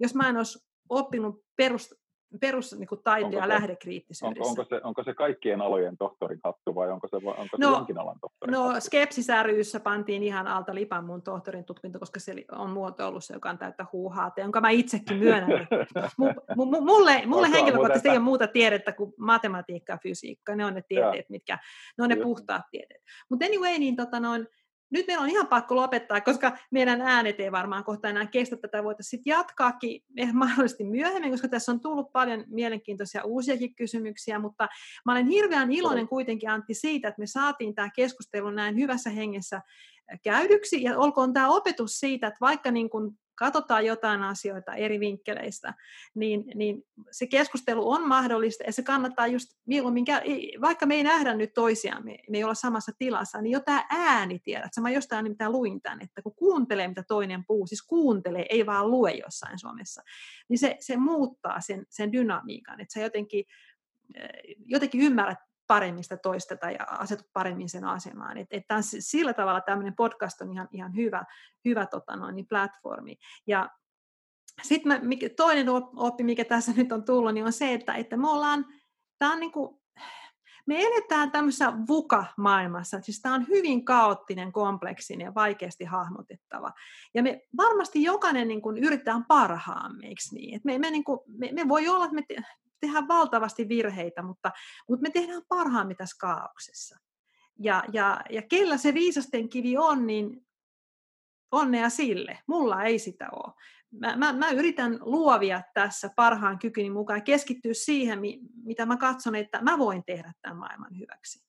jos 0.00 0.14
mä 0.14 0.28
en 0.28 0.36
olisi 0.36 0.58
oppinut 0.88 1.44
perus, 1.56 1.94
perus 2.40 2.72
niin 2.78 2.86
kuin 2.86 3.00
taide- 3.04 3.36
ja 3.36 3.48
lähdekriittisyydessä. 3.48 4.48
Onko, 4.48 4.60
onko, 4.60 4.64
se, 4.68 4.80
onko 4.84 5.04
se 5.04 5.14
kaikkien 5.14 5.60
alojen 5.60 5.96
tohtorin 5.96 6.40
hattu 6.44 6.74
vai 6.74 6.90
onko 6.90 7.08
se, 7.08 7.16
onko 7.16 7.56
no, 7.58 7.70
se 7.70 7.76
jonkin 7.76 7.98
alan 7.98 8.20
tohtorin 8.20 8.52
No 8.52 8.80
Skepsis 8.80 9.26
ryssä 9.42 9.80
pantiin 9.80 10.22
ihan 10.22 10.46
alta 10.46 10.74
lipan 10.74 11.04
mun 11.04 11.22
tohtorin 11.22 11.64
tutkinto, 11.64 11.98
koska 11.98 12.20
se 12.20 12.34
on 12.52 12.70
muotoillut 12.70 13.24
se, 13.24 13.34
joka 13.34 13.50
on 13.50 13.58
täyttä 13.58 13.86
huuhaata, 13.92 14.40
jonka 14.40 14.60
mä 14.60 14.70
itsekin 14.70 15.16
myönnän. 15.16 15.50
M- 16.18 16.24
m- 16.56 16.84
mulle 16.84 17.22
mulle 17.26 17.50
henkilökohtaisesti 17.50 18.08
ei 18.08 18.16
ole 18.16 18.24
muuta 18.24 18.46
tiedettä 18.46 18.92
kuin 18.92 19.14
matematiikka 19.18 19.92
ja 19.92 19.98
fysiikka. 20.02 20.56
Ne 20.56 20.64
on 20.64 20.74
ne 20.74 20.82
tieteet, 20.88 21.30
mitkä, 21.30 21.58
ne 21.98 22.04
on 22.04 22.10
ne 22.10 22.16
puhtaat 22.16 22.62
tieteet. 22.70 23.02
Mutta 23.30 23.46
anyway, 23.46 23.78
niin 23.78 23.96
tota 23.96 24.20
noin, 24.20 24.48
nyt 24.92 25.06
meillä 25.06 25.22
on 25.22 25.30
ihan 25.30 25.46
pakko 25.46 25.76
lopettaa, 25.76 26.20
koska 26.20 26.58
meidän 26.70 27.00
äänet 27.00 27.40
ei 27.40 27.52
varmaan 27.52 27.84
kohta 27.84 28.08
enää 28.08 28.26
kestä 28.26 28.56
tätä. 28.56 28.84
Voitaisiin 28.84 29.10
sitten 29.10 29.30
jatkaakin 29.30 30.02
mahdollisesti 30.32 30.84
myöhemmin, 30.84 31.30
koska 31.30 31.48
tässä 31.48 31.72
on 31.72 31.80
tullut 31.80 32.12
paljon 32.12 32.44
mielenkiintoisia 32.46 33.24
uusiakin 33.24 33.74
kysymyksiä, 33.74 34.38
mutta 34.38 34.68
mä 35.06 35.12
olen 35.12 35.26
hirveän 35.26 35.72
iloinen 35.72 36.08
kuitenkin 36.08 36.50
Antti 36.50 36.74
siitä, 36.74 37.08
että 37.08 37.20
me 37.20 37.26
saatiin 37.26 37.74
tämä 37.74 37.90
keskustelu 37.96 38.50
näin 38.50 38.76
hyvässä 38.76 39.10
hengessä 39.10 39.60
käydyksi, 40.22 40.82
ja 40.82 40.98
olkoon 40.98 41.32
tämä 41.32 41.48
opetus 41.48 42.00
siitä, 42.00 42.26
että 42.26 42.38
vaikka 42.40 42.70
niin 42.70 42.90
kuin 42.90 43.18
katsotaan 43.34 43.86
jotain 43.86 44.22
asioita 44.22 44.74
eri 44.74 45.00
vinkkeleistä, 45.00 45.74
niin, 46.14 46.44
niin 46.54 46.82
se 47.10 47.26
keskustelu 47.26 47.90
on 47.90 48.08
mahdollista 48.08 48.64
ja 48.64 48.72
se 48.72 48.82
kannattaa 48.82 49.26
just 49.26 49.48
mieluummin, 49.66 50.04
vaikka 50.60 50.86
me 50.86 50.94
ei 50.94 51.02
nähdä 51.02 51.34
nyt 51.34 51.54
toisiamme, 51.54 52.18
me 52.30 52.38
ei 52.38 52.44
olla 52.44 52.54
samassa 52.54 52.92
tilassa, 52.98 53.40
niin 53.40 53.52
jo 53.52 53.60
tämä 53.60 53.86
ääni 53.90 54.38
tiedät. 54.38 54.70
Mä 54.80 54.90
jostain 54.90 55.28
mitä 55.28 55.50
luin 55.50 55.82
tämän, 55.82 56.02
että 56.02 56.22
kun 56.22 56.34
kuuntelee, 56.34 56.88
mitä 56.88 57.02
toinen 57.08 57.44
puhuu, 57.46 57.66
siis 57.66 57.82
kuuntelee, 57.82 58.46
ei 58.50 58.66
vaan 58.66 58.90
lue 58.90 59.10
jossain 59.10 59.58
Suomessa, 59.58 60.02
niin 60.48 60.58
se, 60.58 60.76
se 60.80 60.96
muuttaa 60.96 61.60
sen, 61.60 61.86
sen 61.90 62.12
dynamiikan, 62.12 62.80
että 62.80 62.92
sä 62.92 63.00
jotenkin, 63.00 63.44
eh, 64.14 64.56
jotenkin 64.66 65.00
ymmärrät 65.00 65.38
paremmin 65.66 66.02
sitä 66.02 66.16
toista 66.16 66.56
tai 66.56 66.76
asetut 66.88 67.26
paremmin 67.32 67.68
sen 67.68 67.84
asemaan. 67.84 68.38
Et, 68.38 68.48
et 68.50 68.66
tämän, 68.68 68.82
sillä 68.82 69.34
tavalla 69.34 69.60
tämmöinen 69.60 69.96
podcast 69.96 70.40
on 70.40 70.52
ihan, 70.52 70.68
ihan 70.72 70.96
hyvä, 70.96 71.24
hyvä 71.64 71.86
tota 71.86 72.16
noin, 72.16 72.36
niin 72.36 72.46
platformi. 72.48 73.16
Ja 73.46 73.70
sitten 74.62 75.00
toinen 75.36 75.66
oppi, 75.96 76.24
mikä 76.24 76.44
tässä 76.44 76.72
nyt 76.76 76.92
on 76.92 77.04
tullut, 77.04 77.34
niin 77.34 77.46
on 77.46 77.52
se, 77.52 77.72
että, 77.72 77.94
että 77.94 78.16
me 78.16 78.30
ollaan, 78.30 78.66
tämä 79.18 79.32
on 79.32 79.40
niin 79.40 79.52
kuin, 79.52 79.82
me 80.66 80.82
eletään 80.82 81.30
tämmöisessä 81.30 81.72
VUKA-maailmassa, 81.88 83.00
siis 83.00 83.20
tämä 83.20 83.34
on 83.34 83.48
hyvin 83.48 83.84
kaoottinen, 83.84 84.52
kompleksinen 84.52 85.24
ja 85.24 85.34
vaikeasti 85.34 85.84
hahmotettava. 85.84 86.72
Ja 87.14 87.22
me 87.22 87.40
varmasti 87.56 88.02
jokainen 88.02 88.48
niin 88.48 88.62
kuin, 88.62 88.78
yrittää 88.78 89.20
parhaamme, 89.28 90.06
eikö 90.06 90.22
niin? 90.32 90.56
Et 90.56 90.64
me, 90.64 90.78
me, 90.78 90.90
niin 90.90 91.04
kuin, 91.04 91.20
me, 91.26 91.50
me 91.52 91.68
voi 91.68 91.88
olla, 91.88 92.04
että 92.04 92.14
me 92.14 92.24
tehdään 92.82 93.08
valtavasti 93.08 93.68
virheitä, 93.68 94.22
mutta, 94.22 94.50
mutta 94.88 95.02
me 95.02 95.10
tehdään 95.10 95.42
parhaamme 95.48 95.94
tässä 95.94 96.16
kaauksessa. 96.20 96.96
Ja, 97.58 97.84
ja, 97.92 98.20
ja 98.30 98.42
kellä 98.42 98.76
se 98.76 98.94
viisasten 98.94 99.48
kivi 99.48 99.76
on, 99.76 100.06
niin 100.06 100.46
onnea 101.52 101.90
sille. 101.90 102.38
Mulla 102.46 102.82
ei 102.82 102.98
sitä 102.98 103.28
ole. 103.32 103.54
Mä, 103.90 104.16
mä, 104.16 104.32
mä 104.32 104.50
yritän 104.50 104.98
luovia 105.00 105.62
tässä 105.74 106.10
parhaan 106.16 106.58
kykyni 106.58 106.90
mukaan 106.90 107.18
ja 107.18 107.24
keskittyä 107.24 107.74
siihen, 107.74 108.20
mitä 108.64 108.86
mä 108.86 108.96
katson, 108.96 109.34
että 109.34 109.62
mä 109.62 109.78
voin 109.78 110.04
tehdä 110.04 110.32
tämän 110.42 110.58
maailman 110.58 110.98
hyväksi. 110.98 111.44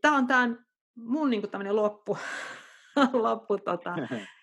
Tämä 0.00 0.16
on 0.16 0.26
tämän 0.26 0.66
mun 0.94 1.30
niin 1.30 1.42
kuin 1.42 1.76
loppu, 1.76 2.18
loppu 3.12 3.58
tota, 3.58 3.94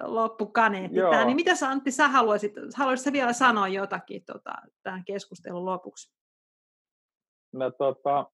loppukaneetti 0.00 0.98
Joo. 0.98 1.24
Niin 1.24 1.36
mitä 1.36 1.54
sä 1.54 1.68
Antti, 1.68 1.90
sä 1.90 2.08
haluaisit, 2.08 2.52
haluaisit 2.76 3.12
vielä 3.12 3.32
sanoa 3.32 3.68
jotakin 3.68 4.22
tota, 4.24 4.52
tähän 4.82 5.04
keskustelun 5.04 5.64
lopuksi? 5.64 6.12
No 7.52 7.70
tota, 7.70 8.26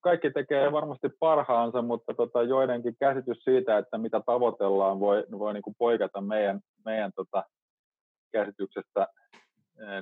kaikki 0.00 0.30
tekee 0.30 0.72
varmasti 0.72 1.08
parhaansa, 1.20 1.82
mutta 1.82 2.14
tota, 2.14 2.42
joidenkin 2.42 2.96
käsitys 3.00 3.44
siitä, 3.44 3.78
että 3.78 3.98
mitä 3.98 4.20
tavoitellaan, 4.26 5.00
voi, 5.00 5.24
voi 5.38 5.52
niin 5.52 5.62
kuin 5.62 5.76
poikata 5.78 6.20
meidän, 6.20 6.60
meidän 6.84 7.12
tota, 7.16 7.44
käsityksestä 8.32 9.06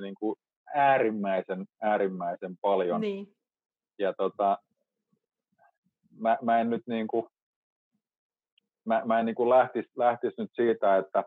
niin 0.01 0.15
kuin 0.19 0.35
äärimmäisen, 0.75 1.65
äärimmäisen 1.81 2.57
paljon. 2.61 3.01
Niin. 3.01 3.27
Ja 3.99 4.13
tota, 4.13 4.57
mä, 6.19 6.37
mä 6.41 6.59
en 6.59 6.69
nyt 6.69 6.83
niin 6.87 7.07
kuin, 7.07 7.25
mä, 8.85 9.01
mä 9.05 9.19
en 9.19 9.25
niin 9.25 9.35
kuin 9.35 9.49
lähtisi, 9.49 9.89
lähtisi 9.95 10.35
nyt 10.37 10.51
siitä, 10.53 10.97
että 10.97 11.23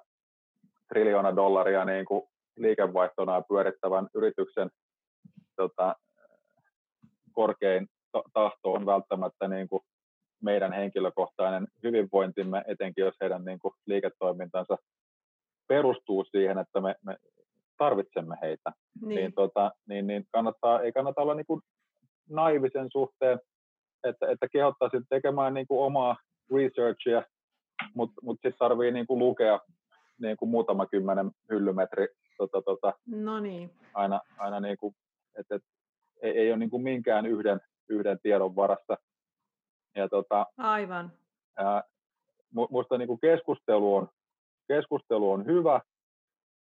triljoona 0.88 1.36
dollaria 1.36 1.84
niin 1.84 2.04
kuin 2.04 2.22
liikevaihtona 2.56 3.42
pyörittävän 3.42 4.08
yrityksen 4.14 4.70
tota, 5.56 5.96
korkein 7.32 7.88
tahto 8.32 8.72
on 8.72 8.86
välttämättä 8.86 9.48
niin 9.48 9.68
kuin 9.68 9.82
meidän 10.42 10.72
henkilökohtainen 10.72 11.66
hyvinvointimme, 11.82 12.64
etenkin 12.66 13.04
jos 13.04 13.14
heidän 13.20 13.44
niin 13.44 13.58
kuin 13.58 13.74
liiketoimintansa 13.86 14.76
perustuu 15.68 16.24
siihen, 16.24 16.58
että 16.58 16.80
me, 16.80 16.94
me 17.02 17.16
tarvitsemme 17.78 18.36
heitä, 18.42 18.72
niin, 19.00 19.16
niin, 19.16 19.32
tota, 19.32 19.70
niin, 19.88 20.06
niin 20.06 20.24
kannattaa, 20.32 20.80
ei 20.80 20.92
kannata 20.92 21.20
olla 21.22 21.34
niin 21.34 21.46
kuin 21.46 21.60
naivisen 22.30 22.88
suhteen, 22.92 23.40
että, 24.04 24.26
että 24.30 24.48
kehottaisin 24.52 25.02
tekemään 25.08 25.54
niin 25.54 25.66
kuin 25.66 25.80
omaa 25.80 26.16
researchia 26.54 27.22
mutta 27.94 28.14
mut 28.22 28.36
sitten 28.36 28.58
tarvii 28.58 28.90
niinku 28.90 29.18
lukea 29.18 29.60
niinku 30.20 30.46
muutama 30.46 30.86
kymmenen 30.86 31.30
hyllymetri 31.50 32.06
tota, 32.38 32.62
tota, 32.62 32.92
no 33.06 33.40
niin. 33.40 33.70
aina, 33.94 34.20
aina 34.38 34.60
niinku, 34.60 34.94
et, 35.38 35.46
et, 35.50 35.62
ei, 36.22 36.38
ei 36.38 36.50
ole 36.50 36.58
niinku 36.58 36.78
minkään 36.78 37.26
yhden, 37.26 37.60
yhden 37.88 38.18
tiedon 38.22 38.56
varassa. 38.56 38.96
Ja, 39.96 40.08
tota, 40.08 40.46
Aivan. 40.56 41.12
Ää, 41.56 41.82
musta 42.70 42.98
niinku 42.98 43.16
keskustelu, 43.16 43.94
on, 43.96 44.08
keskustelu 44.68 45.30
on 45.30 45.46
hyvä, 45.46 45.80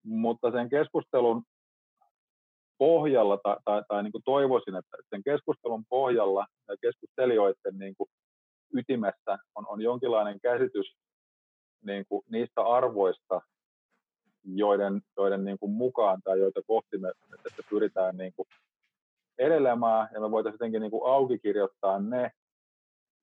mutta 0.04 0.52
sen 0.52 0.70
keskustelun 0.70 1.44
pohjalla, 2.78 3.38
tai, 3.38 3.58
tai, 3.66 3.84
tai 3.88 4.04
niin 4.04 4.12
kuin 4.12 4.24
toivoisin, 4.26 4.76
että 4.76 4.98
sen 5.10 5.24
keskustelun 5.24 5.86
pohjalla 5.90 6.46
ja 6.68 6.76
keskustelijoiden 6.82 7.78
niin 7.78 7.96
kuin 7.98 8.10
ytimessä 8.74 9.38
on, 9.56 9.66
on 9.68 9.82
jonkinlainen 9.82 10.40
käsitys 10.40 10.98
niin 11.86 12.06
kuin 12.10 12.24
niistä 12.32 12.62
arvoista, 12.62 13.42
joiden, 14.44 15.02
joiden 15.18 15.46
niin 15.46 15.60
kuin 15.60 15.72
mukaan 15.72 16.22
tai 16.24 16.40
joita 16.40 16.62
kohti 16.68 16.98
me 16.98 17.12
että 17.46 17.64
pyritään 17.70 18.18
niin 18.18 18.34
kuin 18.36 18.48
edelemään 19.38 20.10
ja 20.14 20.20
me 20.22 20.32
voitaisiin 20.32 20.56
jotenkin 20.56 20.82
niin 20.82 20.92
kuin 20.92 21.12
auki 21.12 21.40
kirjoittaa 21.40 22.00
ne 22.00 22.32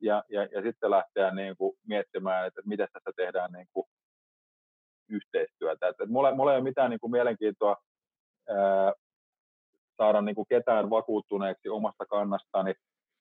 ja, 0.00 0.24
ja, 0.28 0.42
ja 0.42 0.62
sitten 0.62 0.90
lähteä 0.90 1.30
niin 1.30 1.56
kuin 1.56 1.76
miettimään, 1.86 2.46
että 2.46 2.62
miten 2.64 2.88
tässä 2.92 3.10
tehdään 3.16 3.52
niin 3.52 3.66
kuin 3.72 3.86
yhteistyötä. 5.08 5.88
Että 5.88 6.06
mulla, 6.06 6.34
mulla 6.34 6.52
ei 6.52 6.58
ole 6.58 6.64
mitään 6.64 6.90
niin 6.90 7.00
kuin 7.00 7.10
mielenkiintoa 7.10 7.76
ää, 8.48 8.92
saada 9.96 10.20
niin 10.20 10.34
kuin 10.34 10.46
ketään 10.48 10.90
vakuuttuneeksi 10.90 11.68
omasta 11.68 12.06
kannastani, 12.06 12.74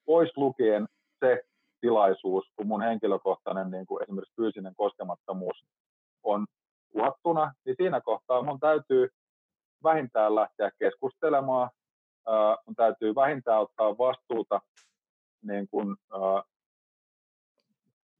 pois 0.05 0.37
lukien 0.37 0.87
se, 1.19 1.43
tilaisuus, 1.83 2.45
kun 2.55 2.67
mun 2.67 2.81
henkilökohtainen 2.81 3.71
niin 3.71 3.85
kuin 3.85 4.03
esimerkiksi 4.03 4.35
fyysinen 4.35 4.73
koskemattomuus 4.75 5.63
on 6.23 6.45
uhattuna, 6.93 7.53
niin 7.65 7.75
siinä 7.77 8.01
kohtaa 8.01 8.41
mun 8.41 8.59
täytyy 8.59 9.09
vähintään 9.83 10.35
lähteä 10.35 10.71
keskustelemaan, 10.79 11.69
äh, 12.27 12.57
mun 12.65 12.75
täytyy 12.75 13.15
vähintään 13.15 13.61
ottaa 13.61 13.97
vastuuta 13.97 14.61
niin 15.41 15.67
kuin, 15.71 15.95
äh, 16.13 16.43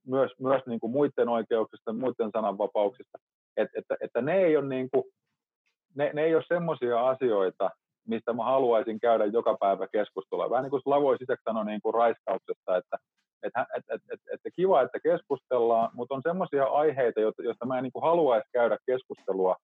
myös, 0.08 0.32
myös 0.40 0.62
niin 0.66 0.80
kuin 0.80 0.92
muiden 0.92 1.30
oikeuksista, 1.30 1.94
muiden 1.94 2.32
sananvapauksista, 2.34 3.18
Et, 3.58 3.70
että, 3.76 3.96
että 4.02 4.22
ne 4.22 4.34
ei 4.34 4.58
ole, 4.58 4.68
niin 4.68 4.90
ne, 5.96 6.12
ne 6.14 6.24
ei 6.24 6.36
ole 6.36 6.44
semmoisia 6.48 7.08
asioita, 7.10 7.70
mistä 8.08 8.34
mä 8.34 8.44
haluaisin 8.44 9.00
käydä 9.00 9.26
joka 9.26 9.58
päivä 9.60 9.88
keskustelua. 9.88 10.50
Vähän 10.50 10.64
niin 10.64 10.70
kuin 10.70 10.82
Slavoj 10.82 11.18
Sisek 11.18 11.40
sanoi 11.44 11.66
niin 11.66 11.82
kuin 11.82 11.94
raiskauksesta, 11.94 12.78
että 12.78 12.98
että 13.44 13.66
et, 13.76 13.84
et, 13.90 14.02
et, 14.12 14.20
et, 14.34 14.42
et 14.46 14.54
kiva, 14.56 14.82
että 14.82 15.00
keskustellaan, 15.00 15.90
mutta 15.94 16.16
on 16.16 16.22
sellaisia 16.22 16.64
aiheita, 16.64 17.20
joista 17.20 17.66
mä 17.66 17.78
en 17.78 17.84
niin 17.84 18.02
haluaisi 18.02 18.50
käydä 18.54 18.78
keskustelua, 18.86 19.56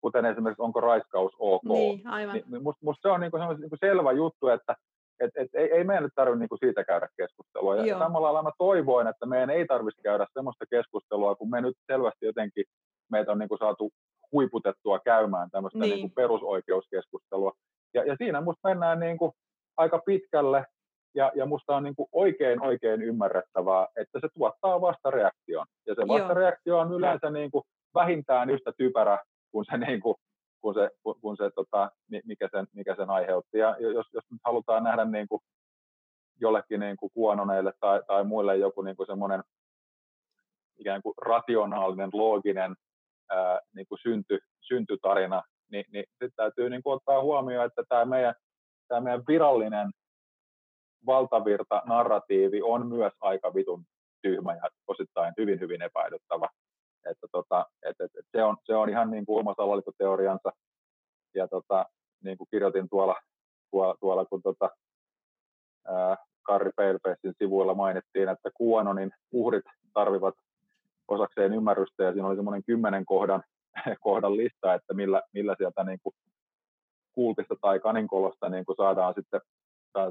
kuten 0.00 0.26
esimerkiksi 0.26 0.62
onko 0.62 0.80
raiskaus 0.80 1.32
ok. 1.38 1.64
Niin, 1.64 2.06
aivan. 2.06 2.34
Niin, 2.34 2.62
musta, 2.62 2.84
musta 2.84 3.08
se 3.08 3.12
on 3.12 3.20
niin 3.20 3.30
kuin 3.30 3.42
niin 3.60 3.70
kuin 3.70 3.78
selvä 3.80 4.12
juttu, 4.12 4.48
että 4.48 4.76
et, 5.20 5.30
et, 5.36 5.54
ei, 5.54 5.72
ei 5.72 5.84
meidän 5.84 6.04
nyt 6.04 6.12
tarvitse 6.14 6.38
niin 6.38 6.58
siitä 6.58 6.84
käydä 6.84 7.08
keskustelua. 7.16 7.76
Ja 7.76 7.86
Joo. 7.86 7.98
samalla 7.98 8.26
lailla 8.26 8.42
mä 8.42 8.50
toivoin, 8.58 9.06
että 9.06 9.26
meidän 9.26 9.50
ei 9.50 9.66
tarvitsisi 9.66 10.02
käydä 10.02 10.26
sellaista 10.32 10.64
keskustelua, 10.70 11.34
kun 11.34 11.50
me 11.50 11.60
nyt 11.60 11.76
selvästi 11.86 12.26
jotenkin 12.26 12.64
meitä 13.10 13.32
on 13.32 13.38
niin 13.38 13.48
kuin 13.48 13.58
saatu 13.58 13.90
huiputettua 14.32 14.98
käymään 14.98 15.50
tämmöistä 15.50 15.78
niin. 15.78 15.90
Niin 15.90 16.00
kuin 16.00 16.14
perusoikeuskeskustelua. 16.14 17.52
Ja, 17.94 18.04
ja 18.04 18.16
siinä 18.18 18.40
musta 18.40 18.68
mennään 18.68 19.00
niin 19.00 19.18
kuin 19.18 19.32
aika 19.76 20.02
pitkälle 20.06 20.64
ja, 21.14 21.32
ja 21.34 21.46
musta 21.46 21.76
on 21.76 21.82
niin 21.82 21.94
kuin 21.96 22.08
oikein 22.12 22.62
oikein 22.62 23.02
ymmärrettävää, 23.02 23.86
että 23.96 24.18
se 24.20 24.28
tuottaa 24.34 24.80
vastareaktion. 24.80 25.66
Ja 25.86 25.94
se 25.94 26.08
vastareaktio 26.08 26.78
on 26.78 26.92
yleensä 26.92 27.30
niin 27.30 27.50
kuin 27.50 27.64
vähintään 27.94 28.50
yhtä 28.50 28.72
typerä 28.76 29.18
kuin 29.52 29.64
se, 29.70 29.76
niin 29.76 30.00
kuin, 30.00 30.14
kuin 30.60 30.74
se, 30.74 30.90
kuin 31.20 31.36
se 31.36 31.50
tota, 31.54 31.90
mikä, 32.24 32.48
sen, 32.50 32.66
mikä 32.74 32.94
sen 32.94 33.10
aiheutti. 33.10 33.58
Ja 33.58 33.76
jos, 33.78 34.06
jos 34.12 34.24
nyt 34.30 34.40
halutaan 34.44 34.84
nähdä 34.84 35.04
niin 35.04 35.28
kuin 35.28 35.40
jollekin 36.40 36.80
niin 36.80 36.96
kuin 36.96 37.10
kuononeille 37.14 37.72
tai, 37.80 38.02
tai 38.06 38.24
muille 38.24 38.56
joku 38.56 38.82
niin 38.82 38.96
kuin 38.96 39.06
semmoinen 39.06 39.42
ikään 40.78 41.02
kuin 41.02 41.14
rationaalinen, 41.22 42.10
looginen 42.12 42.74
ää, 43.30 43.60
niin 43.74 43.86
kuin 43.88 43.98
synty, 44.02 44.38
syntytarina, 44.60 45.42
niin, 45.70 45.84
niin 45.92 46.04
sitten 46.10 46.30
täytyy 46.36 46.70
niin 46.70 46.82
kuin 46.82 46.94
ottaa 46.94 47.22
huomioon, 47.22 47.66
että 47.66 47.82
tämä 47.88 48.04
meidän, 48.04 48.34
tämä 48.88 49.00
meidän 49.00 49.22
virallinen 49.28 49.90
valtavirta 51.06 51.82
narratiivi 51.84 52.62
on 52.62 52.86
myös 52.86 53.12
aika 53.20 53.54
vitun 53.54 53.84
tyhmä 54.22 54.54
ja 54.54 54.62
osittain 54.86 55.34
hyvin, 55.38 55.60
hyvin 55.60 55.82
epäilyttävä. 55.82 56.48
Että 57.10 57.26
tota, 57.32 57.66
et, 57.82 58.00
et, 58.00 58.10
et 58.18 58.26
se, 58.32 58.44
on, 58.44 58.56
se 58.64 58.74
on 58.74 58.88
ihan 58.88 59.10
niin 59.10 59.26
kuin 59.26 59.40
oma 59.40 59.54
salaliittoteoriansa. 59.56 60.52
Ja 61.34 61.48
tota, 61.48 61.86
niin 62.24 62.38
kuin 62.38 62.48
kirjoitin 62.50 62.88
tuolla, 62.88 63.16
tuolla, 63.70 63.96
tuolla 64.00 64.24
kun 64.24 64.42
tota, 64.42 64.70
ää, 65.86 66.16
Karri 66.42 66.70
Palefacein 66.76 67.34
sivuilla 67.38 67.74
mainittiin, 67.74 68.28
että 68.28 68.50
QAnonin 68.62 69.10
uhrit 69.32 69.64
tarvivat 69.94 70.34
osakseen 71.08 71.54
ymmärrystä 71.54 72.02
ja 72.02 72.12
siinä 72.12 72.28
oli 72.28 72.36
semmoinen 72.36 72.64
kymmenen 72.64 73.04
kohdan, 73.04 73.42
kohdan 74.00 74.36
lista, 74.36 74.74
että 74.74 74.94
millä, 74.94 75.22
millä 75.32 75.54
sieltä 75.58 75.84
niin 75.84 75.98
kuin 76.02 76.14
kultista 77.12 77.54
tai 77.60 77.80
kaninkolosta 77.80 78.48
niin 78.48 78.64
kuin 78.64 78.76
saadaan 78.76 79.14
sitten 79.14 79.40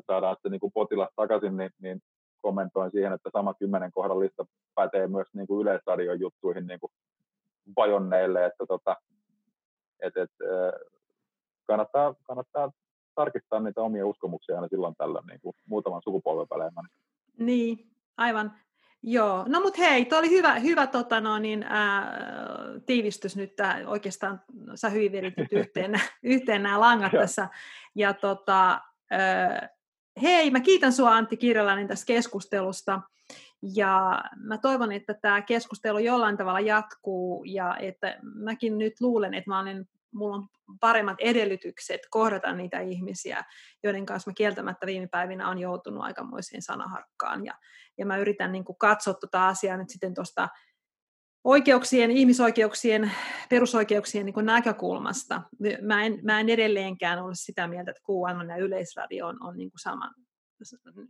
saadaan 0.07 0.35
sitten 0.35 0.51
niin 0.51 0.59
kuin 0.59 0.71
potilas 0.71 1.09
takaisin, 1.15 1.57
niin, 1.57 1.71
niin 1.81 2.01
kommentoin 2.41 2.91
siihen, 2.91 3.13
että 3.13 3.29
sama 3.33 3.53
kymmenen 3.53 3.91
kohdan 3.91 4.19
lista 4.19 4.45
pätee 4.75 5.07
myös 5.07 5.27
niin 5.33 5.47
kuin 5.47 5.61
yleisradion 5.61 6.19
juttuihin 6.19 6.67
niin 6.67 6.79
kuin 6.79 6.91
vajonneille, 7.75 8.45
että 8.45 8.65
tota, 8.67 8.95
et, 9.99 10.17
et, 10.17 10.31
kannattaa, 11.67 12.15
kannattaa 12.23 12.71
tarkistaa 13.15 13.59
niitä 13.59 13.81
omia 13.81 14.07
uskomuksia 14.07 14.55
aina 14.55 14.67
silloin 14.67 14.95
tällä 14.97 15.21
niin 15.27 15.39
kuin 15.41 15.55
muutaman 15.65 16.01
sukupolven 16.03 16.47
välein. 16.49 16.71
Niin, 17.37 17.91
aivan. 18.17 18.53
Joo, 19.03 19.45
no 19.47 19.61
mutta 19.61 19.81
hei, 19.81 20.05
tuo 20.05 20.19
oli 20.19 20.29
hyvä, 20.29 20.59
hyvä 20.59 20.87
tota 20.87 21.21
no, 21.21 21.39
niin, 21.39 21.63
ää, 21.63 22.17
tiivistys 22.85 23.35
nyt, 23.35 23.55
tää, 23.55 23.81
oikeastaan 23.87 24.41
sä 24.75 24.89
hyvin 24.89 25.33
yhteen, 25.51 25.91
yhteen 26.23 26.63
nämä 26.63 26.79
langat 26.79 27.11
tässä. 27.11 27.47
Ja 27.95 28.13
tota, 28.13 28.81
hei, 30.21 30.51
mä 30.51 30.59
kiitän 30.59 30.93
sua 30.93 31.15
Antti 31.15 31.37
Kirjalainen 31.37 31.87
tästä 31.87 32.05
keskustelusta. 32.05 33.01
Ja 33.75 34.23
mä 34.37 34.57
toivon, 34.57 34.91
että 34.91 35.13
tämä 35.13 35.41
keskustelu 35.41 35.99
jollain 35.99 36.37
tavalla 36.37 36.59
jatkuu 36.59 37.43
ja 37.43 37.77
että 37.77 38.19
mäkin 38.21 38.77
nyt 38.77 38.93
luulen, 39.01 39.33
että 39.33 39.49
mä 39.49 39.59
olen, 39.59 39.85
mulla 40.13 40.35
on 40.35 40.47
paremmat 40.79 41.17
edellytykset 41.19 42.01
kohdata 42.09 42.53
niitä 42.53 42.79
ihmisiä, 42.79 43.43
joiden 43.83 44.05
kanssa 44.05 44.29
mä 44.29 44.33
kieltämättä 44.33 44.85
viime 44.85 45.07
päivinä 45.07 45.49
on 45.49 45.59
joutunut 45.59 46.03
aikamoiseen 46.03 46.61
sanaharkkaan. 46.61 47.45
Ja, 47.45 47.53
ja 47.97 48.05
mä 48.05 48.17
yritän 48.17 48.51
niin 48.51 48.65
katsoa 48.79 49.13
tuota 49.13 49.47
asiaa 49.47 49.77
nyt 49.77 49.89
sitten 49.89 50.13
tuosta 50.13 50.49
oikeuksien, 51.43 52.11
ihmisoikeuksien, 52.11 53.11
perusoikeuksien 53.49 54.25
niin 54.25 54.45
näkökulmasta. 54.45 55.41
Mä 55.81 56.03
en, 56.05 56.19
mä 56.23 56.39
en 56.39 56.49
edelleenkään 56.49 57.23
ole 57.23 57.31
sitä 57.35 57.67
mieltä, 57.67 57.91
että 57.91 58.03
QAnon 58.11 58.49
ja 58.49 58.57
Yleisradio 58.57 59.27
on, 59.27 59.43
on 59.43 59.57
niin 59.57 59.71
kuin 59.71 59.79
saman, 59.79 60.13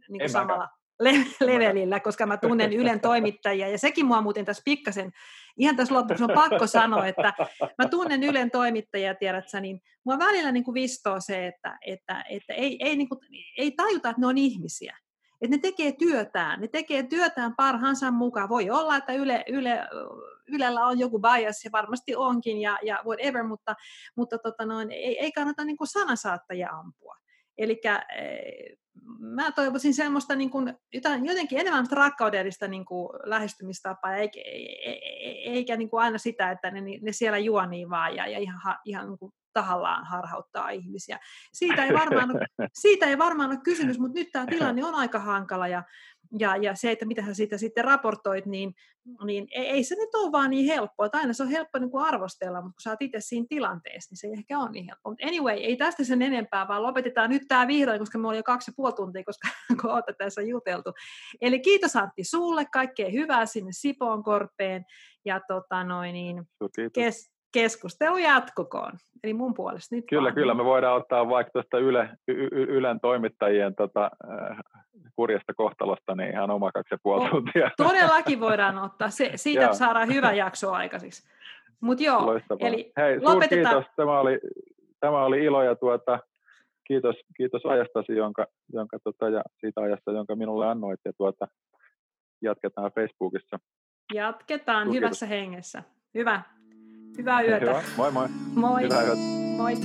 niin 0.10 0.20
kuin 0.20 0.30
samalla 0.30 0.70
le- 1.00 1.26
levelillä, 1.40 2.00
koska 2.00 2.26
mä 2.26 2.38
tunnen 2.38 2.74
Ylen 2.74 3.00
toimittajia, 3.00 3.70
ja 3.70 3.78
sekin 3.78 4.06
mua 4.06 4.22
muuten 4.22 4.46
tässä 4.46 4.62
pikkasen, 4.66 5.12
ihan 5.58 5.76
tässä 5.76 5.96
lopuksi 5.96 6.24
on 6.24 6.30
pakko 6.34 6.68
sanoa, 6.68 7.08
että 7.08 7.34
mä 7.78 7.90
tunnen 7.90 8.24
Ylen 8.24 8.52
toimittajia, 8.52 9.16
tiedät 9.16 9.50
sä, 9.50 9.60
niin 9.60 9.82
mua 10.06 10.20
välillä 10.20 10.52
niin 10.52 10.64
kuin 10.64 10.74
vistoo 10.74 11.16
se, 11.20 11.48
että, 11.48 11.78
että, 11.86 12.24
että 12.30 12.54
ei, 12.54 12.78
ei, 12.80 12.96
niin 12.96 13.10
kuin, 13.10 13.20
ei 13.58 13.72
tajuta, 13.72 14.10
että 14.10 14.22
ne 14.22 14.28
on 14.28 14.38
ihmisiä 14.38 14.98
että 15.41 15.56
ne 15.56 15.61
tekee 15.61 15.91
työtään, 15.91 16.61
ne 16.61 16.68
tekee 16.68 17.03
työtään 17.03 17.56
parhaansa 17.56 18.11
mukaan. 18.11 18.49
Voi 18.49 18.70
olla, 18.70 18.95
että 18.95 19.14
Yle, 19.14 19.44
Yle, 19.48 19.88
Ylellä 20.48 20.86
on 20.86 20.99
joku 20.99 21.20
bias, 21.20 21.66
ja 21.66 21.72
varmasti 21.72 22.16
onkin, 22.16 22.61
ja, 22.61 22.78
ja 22.84 22.99
whatever, 23.06 23.44
mutta, 23.44 23.76
mutta 24.16 24.38
tota 24.38 24.66
noin, 24.66 24.91
ei, 24.91 25.20
ei 25.20 25.32
kannata 25.32 25.66
niin 25.66 25.78
kuin 25.78 25.88
sanasaattajia 25.88 26.70
ampua. 26.70 27.16
Eli 27.57 27.82
eh, 27.86 28.78
mä 29.20 29.52
toivoisin 29.52 29.94
semmoista 29.94 30.36
niin 30.36 30.49
kuin, 30.49 30.74
jotain, 30.94 31.26
jotenkin 31.26 31.60
enemmän 31.60 31.86
rakkaudellista 31.91 32.68
niin 32.68 32.86
kuin, 32.86 33.10
lähestymistapaa, 33.24 34.16
eikä, 34.16 34.40
eikä 35.45 35.78
niin 35.78 35.90
kuin 35.90 36.03
aina 36.03 36.18
sitä, 36.18 36.52
että 36.52 36.72
ne, 36.72 36.82
ne 36.82 37.11
siellä 37.11 37.38
juonii 37.38 37.90
vaan 37.90 38.16
ja, 38.16 38.28
ja 38.28 38.40
ihan, 38.40 38.76
ihan 38.86 39.07
niin 39.10 39.20
kuin 39.20 39.32
tahallaan 39.54 40.06
harhauttaa 40.06 40.70
ihmisiä. 40.70 41.20
Siitä 41.54 41.86
ei 41.86 41.94
varmaan 41.94 42.32
ole, 42.32 42.46
siitä 42.82 43.06
ei 43.06 43.18
varmaan 43.18 43.50
ole 43.50 43.60
kysymys, 43.64 44.00
mutta 44.00 44.20
nyt 44.20 44.32
tämä 44.32 44.46
tilanne 44.46 44.86
on 44.86 44.96
aika 44.96 45.20
hankala 45.20 45.68
ja, 45.68 45.84
ja, 46.40 46.56
ja 46.56 46.76
se, 46.76 46.92
että 46.92 47.06
mitä 47.06 47.26
sä 47.26 47.34
siitä 47.34 47.58
sitten 47.58 47.86
raportoit, 47.86 48.46
niin, 48.46 48.74
niin 49.26 49.48
ei, 49.52 49.68
ei 49.68 49.84
se 49.84 49.96
nyt 49.96 50.16
ole 50.16 50.32
vaan 50.32 50.50
niin 50.50 50.66
helppoa. 50.66 51.06
Että 51.06 51.18
aina 51.18 51.34
se 51.34 51.44
on 51.44 51.50
helppo 51.50 51.80
niin 51.80 51.92
kuin 51.92 52.06
arvostella, 52.06 52.62
mutta 52.62 52.76
kun 52.76 52.82
sä 52.82 52.90
oot 52.90 53.02
itse 53.02 53.20
siinä 53.20 53.46
tilanteessa, 53.50 54.12
niin 54.12 54.18
se 54.18 54.28
ei 54.28 54.34
ehkä 54.34 54.60
ole 54.60 54.72
niin 54.72 54.86
helppo. 54.86 55.10
Mutta 55.10 55.28
anyway, 55.28 55.58
ei 55.58 55.78
tästä 55.78 56.04
sen 56.04 56.22
enempää, 56.22 56.68
vaan 56.68 56.84
lopetetaan 56.84 57.30
nyt 57.30 57.44
tämä 57.48 57.68
vihdoin, 57.68 58.00
koska 58.00 58.18
me 58.18 58.28
oli 58.28 58.38
jo 58.38 58.44
kaksi 58.44 58.72
ja 58.72 58.74
puoli 58.76 58.94
tuntia, 58.94 59.24
koska 59.24 59.48
kun 59.82 60.16
tässä 60.18 60.42
juteltu. 60.42 60.94
Eli 61.42 61.60
kiitos 61.60 61.96
Antti 61.96 62.24
sulle, 62.24 62.66
kaikkea 62.66 63.10
hyvää 63.10 63.46
sinne 63.46 63.72
Sipoon 63.72 64.24
korpeen. 64.24 64.86
Ja 65.26 65.42
tota 65.48 65.84
noin, 65.84 66.14
niin, 66.14 66.44
kes, 66.94 67.29
keskustelu 67.54 68.18
jatkukoon. 68.18 68.92
Eli 69.24 69.34
mun 69.34 69.54
puolesta 69.54 69.96
nyt 69.96 70.06
Kyllä, 70.10 70.24
vaan. 70.24 70.34
kyllä. 70.34 70.54
Me 70.54 70.66
voidaan 70.66 70.96
ottaa 70.98 71.30
vaikka 71.30 71.52
tuosta 71.52 71.78
Yle, 71.78 72.10
y- 72.28 72.48
Ylen 72.52 73.00
toimittajien 73.00 73.76
tota, 73.76 74.12
äh, 74.32 74.58
kurjasta 75.16 75.54
kohtalosta 75.54 76.16
niin 76.16 76.32
ihan 76.32 76.52
oma 76.52 76.72
kaksi 76.72 76.94
ja 76.94 76.98
puoli 77.04 77.24
no, 77.24 77.30
tuntia. 77.30 77.72
Todellakin 77.78 78.40
voidaan 78.40 78.78
ottaa. 78.78 79.10
Se, 79.10 79.32
siitä 79.36 79.74
saadaan 79.74 80.08
hyvä 80.14 80.34
jakso 80.34 80.72
aikaiseksi. 80.72 81.30
Mutta 81.82 82.04
joo, 82.04 82.26
Loistavaa. 82.26 82.68
eli 82.68 82.92
Hei, 82.98 83.20
lopetetaan. 83.20 83.76
kiitos. 83.76 83.96
Tämä 83.96 84.20
oli, 84.20 84.40
tämä 85.00 85.26
oli 85.26 85.44
ilo 85.44 85.64
ja 85.64 85.76
tuota, 85.76 86.20
kiitos, 86.88 87.16
kiitos 87.38 87.66
ajastasi 87.66 88.16
jonka, 88.16 88.46
jonka, 88.74 88.98
tota, 89.04 89.30
ja 89.30 89.42
siitä 89.60 89.82
ajasta, 89.82 90.12
jonka 90.12 90.36
minulle 90.36 90.68
annoit. 90.68 91.00
Ja 91.06 91.12
tuota, 91.18 91.48
jatketaan 92.42 92.92
Facebookissa. 92.96 93.60
Jatketaan 94.14 94.84
Kiitos. 94.84 94.96
hyvässä 94.98 95.26
hengessä. 95.26 95.84
Hyvä. 96.14 96.42
Hyvää 97.18 97.41
yötä. 97.41 97.65
Hyvä. 97.65 97.84
Moi 97.98 98.11
moi. 98.11 98.27
Moi. 98.56 98.84
Hyvää 98.84 99.03
yötä. 99.03 99.22
Moi. 99.57 99.76